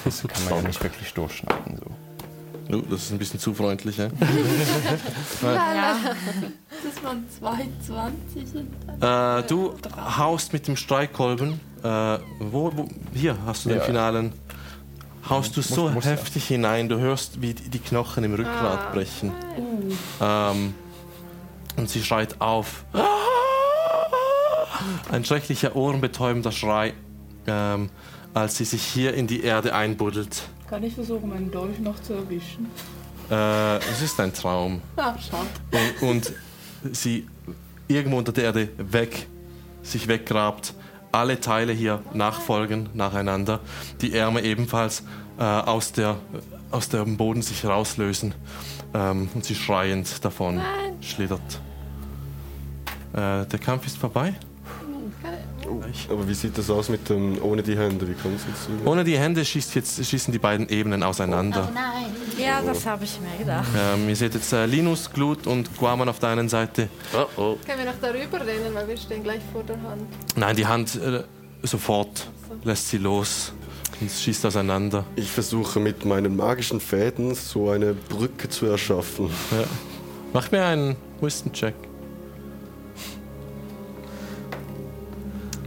Das 0.04 0.22
kann 0.22 0.44
man 0.44 0.62
ja 0.62 0.68
nicht 0.68 0.82
wirklich 0.82 1.12
durchschneiden. 1.14 1.76
So. 1.78 2.76
Oh, 2.76 2.82
das 2.90 3.04
ist 3.04 3.12
ein 3.12 3.18
bisschen 3.18 3.40
zu 3.40 3.54
freundlich, 3.54 3.96
ja? 3.96 4.08
Ja. 5.42 5.96
Das 6.84 7.02
waren 7.04 7.24
22 7.38 8.54
und 8.54 9.00
dann 9.00 9.40
Äh, 9.40 9.46
du 9.46 9.74
haust 9.96 10.52
mit 10.52 10.68
dem 10.68 10.76
Streitkolben. 10.76 11.60
Äh, 11.82 12.18
wo, 12.40 12.70
wo? 12.76 12.88
Hier 13.14 13.36
hast 13.46 13.64
du 13.64 13.70
den 13.70 13.78
Ja. 13.78 13.84
finalen. 13.84 14.32
Haust 15.28 15.56
du 15.56 15.62
so 15.62 15.88
muss 15.88 16.04
ja. 16.04 16.12
heftig 16.12 16.46
hinein, 16.46 16.88
du 16.88 16.98
hörst, 16.98 17.40
wie 17.42 17.52
die 17.54 17.78
Knochen 17.78 18.24
im 18.24 18.34
Rückgrat 18.34 18.92
brechen. 18.92 19.32
Ähm, 20.20 20.74
und 21.76 21.88
sie 21.90 22.02
schreit 22.02 22.40
auf. 22.40 22.84
Ein 25.10 25.24
schrecklicher, 25.24 25.74
ohrenbetäubender 25.76 26.52
Schrei, 26.52 26.94
ähm, 27.46 27.90
als 28.38 28.56
sie 28.56 28.64
sich 28.64 28.82
hier 28.82 29.14
in 29.14 29.26
die 29.26 29.42
Erde 29.42 29.74
einbuddelt. 29.74 30.48
kann 30.68 30.82
ich 30.82 30.94
versuchen, 30.94 31.28
meinen 31.28 31.50
Dolch 31.50 31.78
noch 31.78 32.00
zu 32.02 32.14
erwischen. 32.14 32.70
Äh, 33.30 33.78
es 33.78 34.02
ist 34.02 34.18
ein 34.20 34.32
Traum. 34.32 34.80
Ah, 34.96 35.14
schade. 35.18 35.48
und, 36.00 36.08
und 36.08 36.32
sie 36.92 37.26
irgendwo 37.88 38.18
unter 38.18 38.32
der 38.32 38.44
Erde 38.44 38.68
weg, 38.78 39.26
sich 39.82 40.08
weggrabt, 40.08 40.74
alle 41.10 41.40
Teile 41.40 41.72
hier 41.72 42.02
nachfolgen 42.12 42.90
nacheinander, 42.94 43.60
die 44.00 44.14
Ärmel 44.14 44.44
ebenfalls 44.44 45.02
äh, 45.38 45.42
aus, 45.42 45.92
der, 45.92 46.16
aus 46.70 46.88
dem 46.88 47.16
Boden 47.16 47.42
sich 47.42 47.64
rauslösen 47.64 48.34
ähm, 48.94 49.28
und 49.34 49.44
sie 49.44 49.54
schreiend 49.54 50.24
davon 50.24 50.60
schlittert. 51.00 51.60
Äh, 53.12 53.46
der 53.46 53.58
Kampf 53.58 53.86
ist 53.86 53.96
vorbei. 53.96 54.34
Aber 56.10 56.28
wie 56.28 56.34
sieht 56.34 56.56
das 56.56 56.70
aus 56.70 56.88
mit 56.88 57.08
dem, 57.08 57.42
ohne 57.42 57.62
die 57.62 57.76
Hände? 57.76 58.08
Wie 58.08 58.14
kommt 58.14 58.36
es 58.36 58.46
jetzt? 58.46 58.68
Ohne 58.84 59.04
die 59.04 59.18
Hände 59.18 59.44
schießt 59.44 59.74
jetzt, 59.74 60.04
schießen 60.04 60.32
die 60.32 60.38
beiden 60.38 60.68
Ebenen 60.68 61.02
auseinander. 61.02 61.68
Oh 61.70 61.74
nein. 61.74 62.06
ja, 62.38 62.60
das 62.62 62.86
habe 62.86 63.04
ich 63.04 63.18
mir 63.20 63.38
gedacht. 63.38 63.68
Ähm, 63.76 64.08
ihr 64.08 64.16
seht 64.16 64.34
jetzt 64.34 64.52
äh, 64.52 64.66
Linus, 64.66 65.10
Glut 65.10 65.46
und 65.46 65.76
Guaman 65.76 66.08
auf 66.08 66.18
der 66.18 66.30
einen 66.30 66.48
Seite. 66.48 66.88
Oh 67.14 67.26
oh. 67.36 67.56
Können 67.66 67.78
wir 67.78 67.86
noch 67.86 68.00
darüber 68.00 68.40
rennen, 68.40 68.74
weil 68.74 68.88
wir 68.88 68.96
stehen 68.96 69.22
gleich 69.22 69.42
vor 69.52 69.62
der 69.62 69.80
Hand. 69.82 70.02
Nein, 70.36 70.56
die 70.56 70.66
Hand 70.66 70.94
äh, 70.96 71.22
sofort 71.62 72.26
lässt 72.64 72.88
sie 72.88 72.98
los 72.98 73.52
und 74.00 74.10
schießt 74.10 74.46
auseinander. 74.46 75.04
Ich 75.16 75.30
versuche 75.30 75.80
mit 75.80 76.04
meinen 76.04 76.36
magischen 76.36 76.80
Fäden 76.80 77.34
so 77.34 77.70
eine 77.70 77.94
Brücke 77.94 78.48
zu 78.48 78.66
erschaffen. 78.66 79.30
Ja. 79.50 79.64
Mach 80.32 80.50
mir 80.50 80.64
einen 80.64 80.96
Wisdom-Check. 81.20 81.87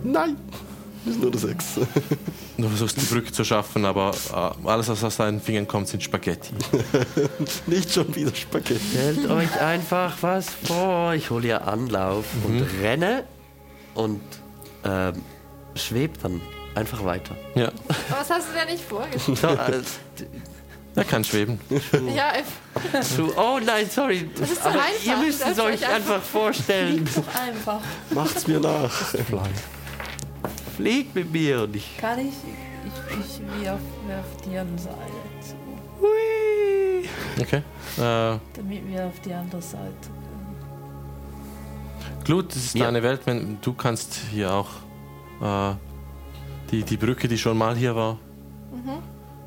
Nein! 0.04 0.38
Das 1.04 1.16
ist 1.16 1.22
nur 1.22 1.32
das 1.32 1.42
Sechs. 1.42 1.66
Du 2.58 2.68
versuchst 2.68 2.96
die 3.02 3.06
Brücke 3.06 3.32
zu 3.32 3.44
schaffen, 3.44 3.86
aber 3.86 4.12
äh, 4.32 4.68
alles, 4.68 4.88
was 4.88 5.04
aus 5.04 5.18
deinen 5.18 5.42
Fingern 5.42 5.68
kommt, 5.68 5.88
sind 5.88 6.04
Spaghetti. 6.04 6.54
Nicht 7.66 7.92
schon 7.92 8.14
wieder 8.16 8.36
Spaghetti. 8.36 8.80
Stellt 8.92 9.28
euch 9.32 9.60
einfach 9.60 10.14
was 10.22 10.46
vor. 10.64 11.14
Ich 11.16 11.32
hole 11.32 11.48
ihr 11.48 11.68
Anlauf 11.68 12.26
und 12.46 12.62
renne 12.84 13.24
und 13.96 14.22
ähm, 14.84 15.14
schwebt 15.74 16.24
dann 16.24 16.40
einfach 16.76 17.04
weiter. 17.04 17.36
Ja, 17.56 17.70
Aber 17.70 18.20
was 18.20 18.30
hast 18.30 18.50
du 18.50 18.54
denn 18.60 18.68
nicht 18.72 18.84
vorgestellt? 18.84 19.40
So, 19.40 19.48
äh, 19.48 19.82
er 20.94 21.04
kann 21.06 21.24
schweben. 21.24 21.60
ja, 22.16 22.34
ich- 22.38 23.08
so, 23.08 23.34
oh 23.38 23.60
nein, 23.66 23.90
sorry. 23.90 24.30
ist 24.40 24.56
so 24.56 24.70
Aber 24.70 24.82
einfach. 24.84 25.04
ihr 25.04 25.18
müsst 25.18 25.42
es 25.42 25.54
Stellt 25.54 25.60
euch 25.62 25.82
euch 25.82 25.90
einfach 25.90 26.22
vorstellen. 26.22 27.10
Einfach. 27.48 27.80
Macht's 28.14 28.46
mir 28.46 28.60
nach. 28.60 28.92
Fliegt 30.82 31.16
mit 31.16 31.32
mir 31.32 31.64
und 31.64 31.76
ich. 31.76 31.98
Kann 31.98 32.20
ich? 32.20 32.34
Ich, 32.86 33.20
ich 33.20 33.40
wirf, 33.64 33.80
wirf 34.08 34.42
dir 34.44 34.62
ein 34.62 34.78
Seil 34.78 34.94
zu, 35.40 35.56
Hui. 36.02 37.08
Okay. 37.40 37.58
Äh, 37.98 38.40
damit 38.56 38.88
wir 38.88 39.06
auf 39.06 39.20
die 39.22 39.34
andere 39.34 39.62
Seite 39.62 39.84
können. 40.02 40.56
Glut, 42.24 42.50
das 42.50 42.58
ist 42.58 42.76
Ja. 42.76 42.86
deine 42.86 43.04
Welt. 43.04 43.22
Wenn, 43.26 43.60
du 43.62 43.74
kannst 43.74 44.16
hier 44.32 44.52
auch 44.52 44.70
äh, 45.42 45.76
die, 46.72 46.84
die 46.84 46.98
Brücke, 46.98 47.28
die 47.28 47.38
schon 47.38 47.58
mal 47.58 47.76
hier 47.76 47.96
war. 47.96 48.18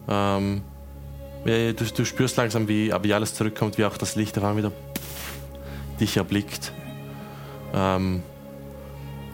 Ähm, 0.07 0.63
ja, 1.45 1.73
du, 1.73 1.85
du 1.85 2.05
spürst 2.05 2.37
langsam, 2.37 2.69
wie, 2.69 2.93
wie 3.03 3.15
alles 3.15 3.35
zurückkommt, 3.35 3.79
wie 3.79 3.85
auch 3.85 3.97
das 3.97 4.15
Licht 4.17 4.37
auf 4.39 4.45
einmal 4.45 4.59
wieder 4.59 4.73
dich 5.99 6.17
erblickt. 6.17 6.73
Ähm, 7.75 8.23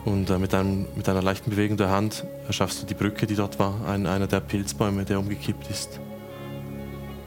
und 0.04 0.30
äh, 0.30 0.38
mit, 0.38 0.54
einem, 0.54 0.86
mit 0.94 1.08
einer 1.08 1.22
leichten 1.22 1.50
Bewegung 1.50 1.76
der 1.76 1.90
Hand 1.90 2.24
erschaffst 2.46 2.82
du 2.82 2.86
die 2.86 2.94
Brücke, 2.94 3.26
die 3.26 3.34
dort 3.36 3.58
war, 3.58 3.74
ein, 3.86 4.06
einer 4.06 4.26
der 4.26 4.40
Pilzbäume, 4.40 5.04
der 5.04 5.18
umgekippt 5.18 5.68
ist. 5.70 6.00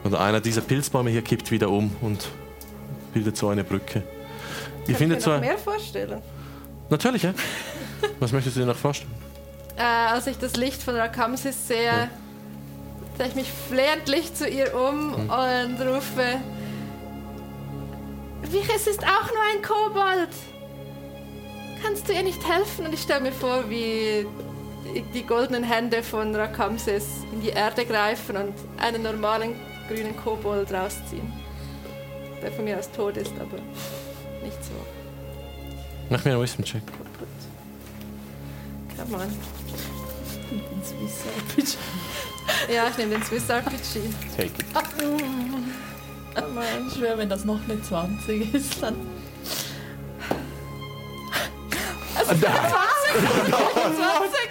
Und 0.03 0.15
einer 0.15 0.41
dieser 0.41 0.61
Pilzbäume 0.61 1.09
hier 1.11 1.21
kippt 1.21 1.51
wieder 1.51 1.69
um 1.69 1.95
und 2.01 2.27
bildet 3.13 3.37
so 3.37 3.49
eine 3.49 3.63
Brücke. 3.63 4.03
Ihr 4.81 4.85
Kann 4.87 4.95
findet 4.95 5.19
ich 5.19 5.23
so 5.23 5.29
mir 5.31 5.35
noch 5.37 5.43
mehr 5.43 5.57
vorstellen. 5.57 6.21
Natürlich, 6.89 7.23
ja. 7.23 7.33
Was 8.19 8.31
möchtest 8.31 8.55
du 8.57 8.61
dir 8.61 8.65
noch 8.65 8.75
vorstellen? 8.75 9.11
Äh, 9.77 9.81
als 9.83 10.27
ich 10.27 10.37
das 10.37 10.55
Licht 10.57 10.83
von 10.83 10.95
Rakamsis 10.95 11.67
sehe, 11.67 12.09
drehe 13.17 13.27
ich 13.27 13.35
mich 13.35 13.49
flehentlich 13.69 14.33
zu 14.33 14.47
ihr 14.47 14.73
um 14.75 15.15
Hm. 15.15 15.29
und 15.29 15.87
rufe: 15.87 16.25
Viches 18.51 18.87
ist 18.87 19.03
auch 19.03 19.29
nur 19.31 19.43
ein 19.55 19.61
Kobold! 19.61 20.29
Kannst 21.83 22.07
du 22.07 22.13
ihr 22.13 22.23
nicht 22.23 22.47
helfen? 22.47 22.85
Und 22.85 22.93
ich 22.93 23.01
stelle 23.01 23.21
mir 23.21 23.31
vor, 23.31 23.69
wie 23.69 24.25
die- 25.13 25.23
goldenen 25.23 25.63
Hände 25.63 26.03
von 26.03 26.35
Rakamsis 26.35 27.05
in 27.31 27.41
die 27.41 27.49
Erde 27.49 27.85
greifen 27.85 28.37
und 28.37 28.53
einen 28.77 29.03
normalen 29.03 29.55
grünen 29.87 30.15
Kobold 30.17 30.71
rausziehen. 30.71 31.31
Der 32.41 32.51
von 32.51 32.65
mir 32.65 32.77
aus 32.79 32.89
tot 32.91 33.17
ist, 33.17 33.31
aber 33.39 33.57
nicht 34.43 34.63
so 34.63 34.71
Mach 36.09 36.23
mir 36.25 36.31
einen 36.33 36.41
Wisdom-Check. 36.41 36.81
kaputt. 36.85 37.27
Come 38.97 39.15
on. 39.23 39.29
Ein 40.51 40.83
Swiss 40.83 41.23
RPG. 41.57 41.77
Ja, 42.73 42.87
ich 42.89 42.97
nehme 42.97 43.11
den 43.15 43.23
Swiss 43.23 43.49
RPG. 43.49 44.01
Take 44.35 44.47
it. 44.47 44.73
Come 46.35 46.59
on. 46.59 46.87
Ich 46.87 46.93
schwöre, 46.95 47.17
wenn 47.17 47.29
das 47.29 47.45
noch 47.45 47.59
eine 47.67 47.81
20 47.81 48.53
ist, 48.53 48.81
dann. 48.83 48.95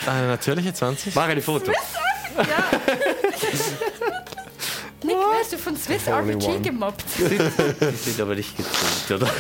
Eine 0.07 0.27
natürliche 0.29 0.73
20. 0.75 1.15
Mach 1.15 1.29
ein 1.29 1.43
Foto. 1.43 1.71
Nick, 5.05 5.17
wirst 5.17 5.53
du 5.53 5.59
von 5.59 5.77
Swiss 5.77 6.07
RPG 6.07 6.61
gemobbt? 6.61 7.05
Die 7.19 7.97
sind 7.97 8.21
aber 8.21 8.37
nicht 8.37 8.57
gezählt, 8.57 9.21
oder? 9.23 9.33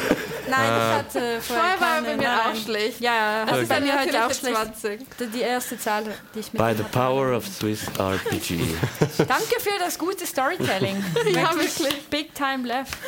Nein, 0.50 0.68
das 0.68 0.98
hat 0.98 1.16
äh, 1.22 1.40
vorher 1.40 1.78
Vorher 1.78 1.80
war 1.80 2.02
bei 2.02 2.16
mir 2.16 2.30
auch 2.32 2.56
schlecht. 2.64 3.00
Ja, 3.00 3.14
ja, 3.14 3.44
das 3.46 3.58
ist 3.60 3.68
bei 3.68 3.80
mir 3.80 3.98
heute 3.98 4.26
auch 4.26 4.34
schlecht. 4.34 4.56
20. 4.56 5.00
Die- 5.20 5.26
Die 5.28 5.40
erste 5.40 5.78
Zahl, 5.78 6.02
die 6.34 6.40
ich 6.40 6.52
mit 6.52 6.60
By 6.60 6.74
the 6.76 6.82
power 6.82 7.36
of 7.36 7.46
Swiss 7.46 7.86
RPG. 7.96 8.58
Danke 9.18 9.60
für 9.60 9.78
das 9.78 9.96
gute 9.98 10.26
Storytelling. 10.26 11.02
Ja, 11.32 11.52
Wirklich 11.54 11.78
wirklich. 11.78 12.08
Big 12.10 12.34
time 12.34 12.66
left. 12.66 12.98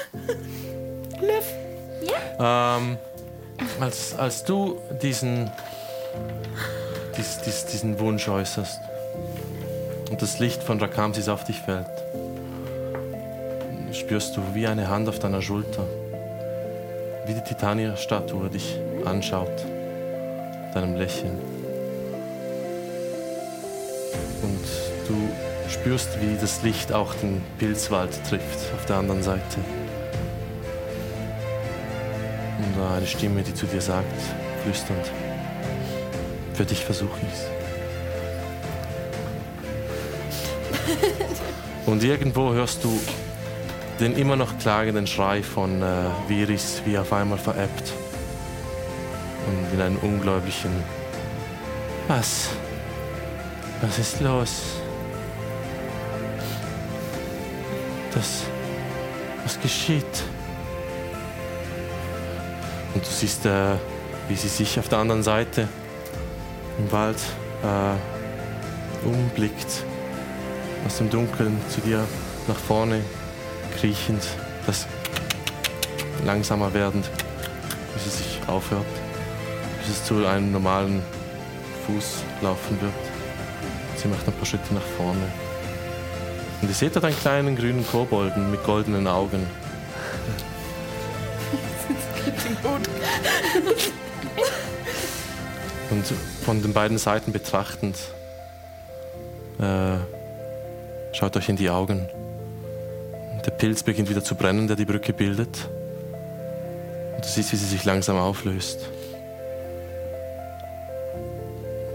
Ähm, 2.38 2.96
als, 3.80 4.14
als 4.16 4.44
du 4.44 4.78
diesen, 5.02 5.50
dies, 7.16 7.38
dies, 7.44 7.66
diesen 7.66 7.98
Wunsch 7.98 8.28
äußerst 8.28 8.80
und 10.10 10.22
das 10.22 10.38
Licht 10.38 10.62
von 10.62 10.80
Rakamsis 10.80 11.28
auf 11.28 11.44
dich 11.44 11.60
fällt, 11.60 11.86
spürst 13.92 14.36
du 14.36 14.42
wie 14.54 14.66
eine 14.66 14.88
Hand 14.88 15.08
auf 15.08 15.18
deiner 15.18 15.42
Schulter, 15.42 15.84
wie 17.26 17.34
die 17.34 17.42
Titania-Statue 17.42 18.50
dich 18.50 18.78
anschaut, 19.04 19.64
deinem 20.74 20.96
Lächeln. 20.96 21.38
Und 24.42 24.64
du 25.08 25.70
spürst, 25.70 26.20
wie 26.20 26.36
das 26.40 26.62
Licht 26.62 26.92
auch 26.92 27.14
den 27.14 27.42
Pilzwald 27.58 28.10
trifft 28.28 28.72
auf 28.74 28.84
der 28.86 28.96
anderen 28.96 29.22
Seite. 29.22 29.58
Und 32.64 32.82
eine 32.82 33.06
Stimme, 33.06 33.42
die 33.42 33.54
zu 33.54 33.66
dir 33.66 33.80
sagt, 33.80 34.20
flüsternd, 34.62 35.10
für 36.54 36.64
dich 36.64 36.84
versuche 36.84 37.18
ich's. 37.22 37.44
Und 41.86 42.02
irgendwo 42.02 42.52
hörst 42.52 42.82
du 42.84 42.98
den 44.00 44.16
immer 44.16 44.36
noch 44.36 44.58
klagenden 44.58 45.06
Schrei 45.06 45.42
von 45.42 45.82
äh, 45.82 46.06
Viris, 46.28 46.82
wie 46.84 46.98
auf 46.98 47.12
einmal 47.12 47.38
verebbt 47.38 47.92
und 49.46 49.74
in 49.74 49.80
einen 49.80 49.96
unglaublichen 49.98 50.70
Was? 52.08 52.48
Was 53.80 53.98
ist 53.98 54.20
los? 54.20 54.62
Das. 58.14 58.44
Was 59.44 59.60
geschieht? 59.60 60.24
Und 62.94 63.04
du 63.04 63.10
siehst, 63.10 63.44
äh, 63.46 63.76
wie 64.28 64.36
sie 64.36 64.48
sich 64.48 64.78
auf 64.78 64.88
der 64.88 64.98
anderen 64.98 65.22
Seite 65.22 65.68
im 66.78 66.90
Wald 66.92 67.18
äh, 67.62 69.06
umblickt. 69.06 69.84
Aus 70.86 70.98
dem 70.98 71.10
Dunkeln 71.10 71.58
zu 71.68 71.80
dir 71.80 72.04
nach 72.46 72.56
vorne 72.56 73.00
kriechend. 73.78 74.22
Das 74.66 74.86
langsamer 76.24 76.72
werdend, 76.72 77.10
bis 77.94 78.06
es 78.06 78.18
sich 78.18 78.40
aufhört. 78.46 78.86
Bis 79.80 79.96
es 79.96 80.04
zu 80.04 80.24
einem 80.26 80.52
normalen 80.52 81.02
Fuß 81.86 82.22
laufen 82.42 82.80
wird. 82.80 82.92
Sie 83.96 84.08
macht 84.08 84.26
ein 84.26 84.34
paar 84.34 84.46
Schritte 84.46 84.72
nach 84.72 84.82
vorne. 84.96 85.22
Und 86.62 86.68
ihr 86.68 86.74
seht 86.74 86.96
dort 86.96 87.04
einen 87.04 87.18
kleinen 87.18 87.56
grünen 87.56 87.86
Kobolden 87.86 88.50
mit 88.50 88.62
goldenen 88.64 89.06
Augen. 89.06 89.46
Und 95.90 96.04
von 96.44 96.62
den 96.62 96.72
beiden 96.72 96.98
Seiten 96.98 97.32
betrachtend, 97.32 97.96
äh, 99.60 99.96
schaut 101.12 101.36
euch 101.36 101.48
in 101.48 101.56
die 101.56 101.70
Augen. 101.70 102.08
Der 103.44 103.50
Pilz 103.50 103.82
beginnt 103.82 104.08
wieder 104.08 104.24
zu 104.24 104.34
brennen, 104.34 104.66
der 104.66 104.76
die 104.76 104.84
Brücke 104.84 105.12
bildet. 105.12 105.68
Und 107.14 107.24
du 107.24 107.28
siehst, 107.28 107.52
wie 107.52 107.56
sie 107.56 107.66
sich 107.66 107.84
langsam 107.84 108.16
auflöst. 108.16 108.88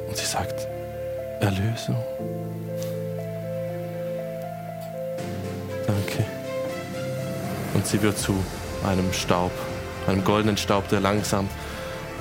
Und 0.08 0.16
sie 0.16 0.26
sagt, 0.26 0.68
Erlösung. 1.40 1.98
Danke. 5.88 6.26
Und 7.74 7.86
sie 7.86 8.02
wird 8.02 8.18
zu 8.18 8.34
einem 8.86 9.12
Staub, 9.14 9.52
einem 10.10 10.24
goldenen 10.24 10.58
Staub, 10.58 10.88
der 10.90 11.00
langsam 11.00 11.48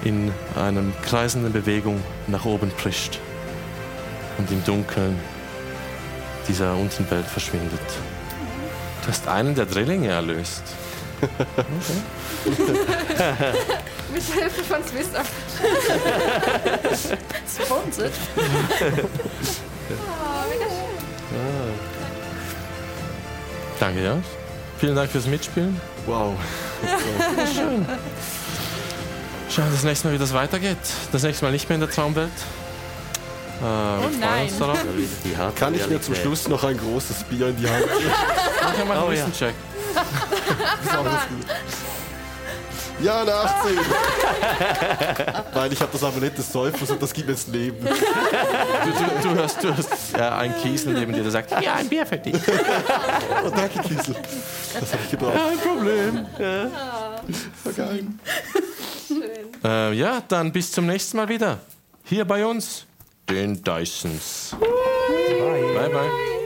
in 0.05 0.33
einer 0.57 0.83
kreisenden 1.03 1.53
Bewegung 1.53 2.03
nach 2.27 2.45
oben 2.45 2.71
prischt 2.71 3.19
und 4.39 4.51
im 4.51 4.63
Dunkeln 4.65 5.19
dieser 6.47 6.77
Untenwelt 6.77 7.27
verschwindet. 7.27 7.81
Du 9.03 9.09
hast 9.09 9.27
einen 9.27 9.55
der 9.55 9.67
Drillinge 9.67 10.09
erlöst. 10.09 10.63
Mit 14.13 14.23
Hilfe 14.23 14.63
von 14.63 14.85
Swiss. 14.85 15.09
Sponsored. 17.65 18.13
Danke, 23.81 24.05
ja. 24.05 24.17
Vielen 24.79 24.95
Dank 24.95 25.11
fürs 25.11 25.27
Mitspielen. 25.27 25.81
Wow. 26.07 26.35
Schön. 27.55 27.87
Schauen 29.51 29.65
wir 29.67 29.73
das 29.73 29.83
nächste 29.85 30.09
Mal, 30.09 30.15
wie 30.15 30.19
das 30.19 30.33
weitergeht. 30.33 30.77
Das 31.13 31.23
nächste 31.23 31.45
Mal 31.45 31.53
nicht 31.53 31.69
mehr 31.69 31.75
in 31.77 31.81
der 31.81 31.91
Traumwelt. 31.91 32.29
Äh, 33.61 33.63
wir 33.63 33.99
freuen 34.01 34.21
nein. 34.21 35.55
Kann 35.57 35.75
ich 35.75 35.87
mir 35.89 36.01
zum. 36.01 36.15
Schluss 36.15 36.49
noch 36.49 36.63
ein 36.65 36.77
großes 36.79 37.25
Bier 37.25 37.49
in 37.49 37.57
die 37.57 37.69
Hand 37.69 37.87
nehmen? 37.87 38.13
Mach 38.63 38.85
mal 38.85 38.97
einen 38.99 39.03
Oh, 39.09 39.13
ja. 39.13 39.27
Wissencheck. 39.27 39.55
Ja, 43.03 43.23
eine 43.23 43.33
18. 43.33 43.77
Nein, 45.55 45.73
ich 45.73 45.81
habe 45.81 45.93
das 45.93 46.03
Amulett 46.03 46.37
des 46.37 46.53
Säufers 46.53 46.91
und 46.91 47.01
das 47.01 47.13
gibt 47.13 47.29
mir 47.29 47.35
das 47.35 47.47
Leben. 47.47 47.79
Du, 47.81 48.91
du, 48.91 49.29
du 49.29 49.35
hörst, 49.35 49.63
du 49.63 49.69
hörst 49.69 50.17
ja, 50.17 50.37
einen 50.37 50.55
Kiesel 50.57 50.95
neben 50.95 51.13
dir, 51.13 51.23
der 51.23 51.31
sagt, 51.31 51.51
ja, 51.63 51.75
ein 51.75 51.89
Bier 51.89 52.05
für 52.07 52.19
dich. 52.19 52.35
Oh, 53.45 53.51
danke, 53.51 53.81
Kiesel. 53.83 54.17
Das 54.81 54.93
habe 54.93 55.03
ich 55.05 55.11
gebraucht. 55.11 55.35
Kein 55.35 55.59
Problem. 55.59 56.27
War 57.65 57.73
geil. 57.73 58.05
Äh, 59.65 59.93
ja, 59.95 60.23
dann 60.29 60.53
bis 60.53 60.73
zum 60.73 60.87
nächsten 60.87 61.17
Mal 61.17 61.29
wieder. 61.29 61.59
Hier 62.05 62.25
bei 62.25 62.45
uns, 62.45 62.87
den 63.29 63.63
Dysons. 63.63 64.57
Bye, 64.59 65.89
bye. 65.91 66.38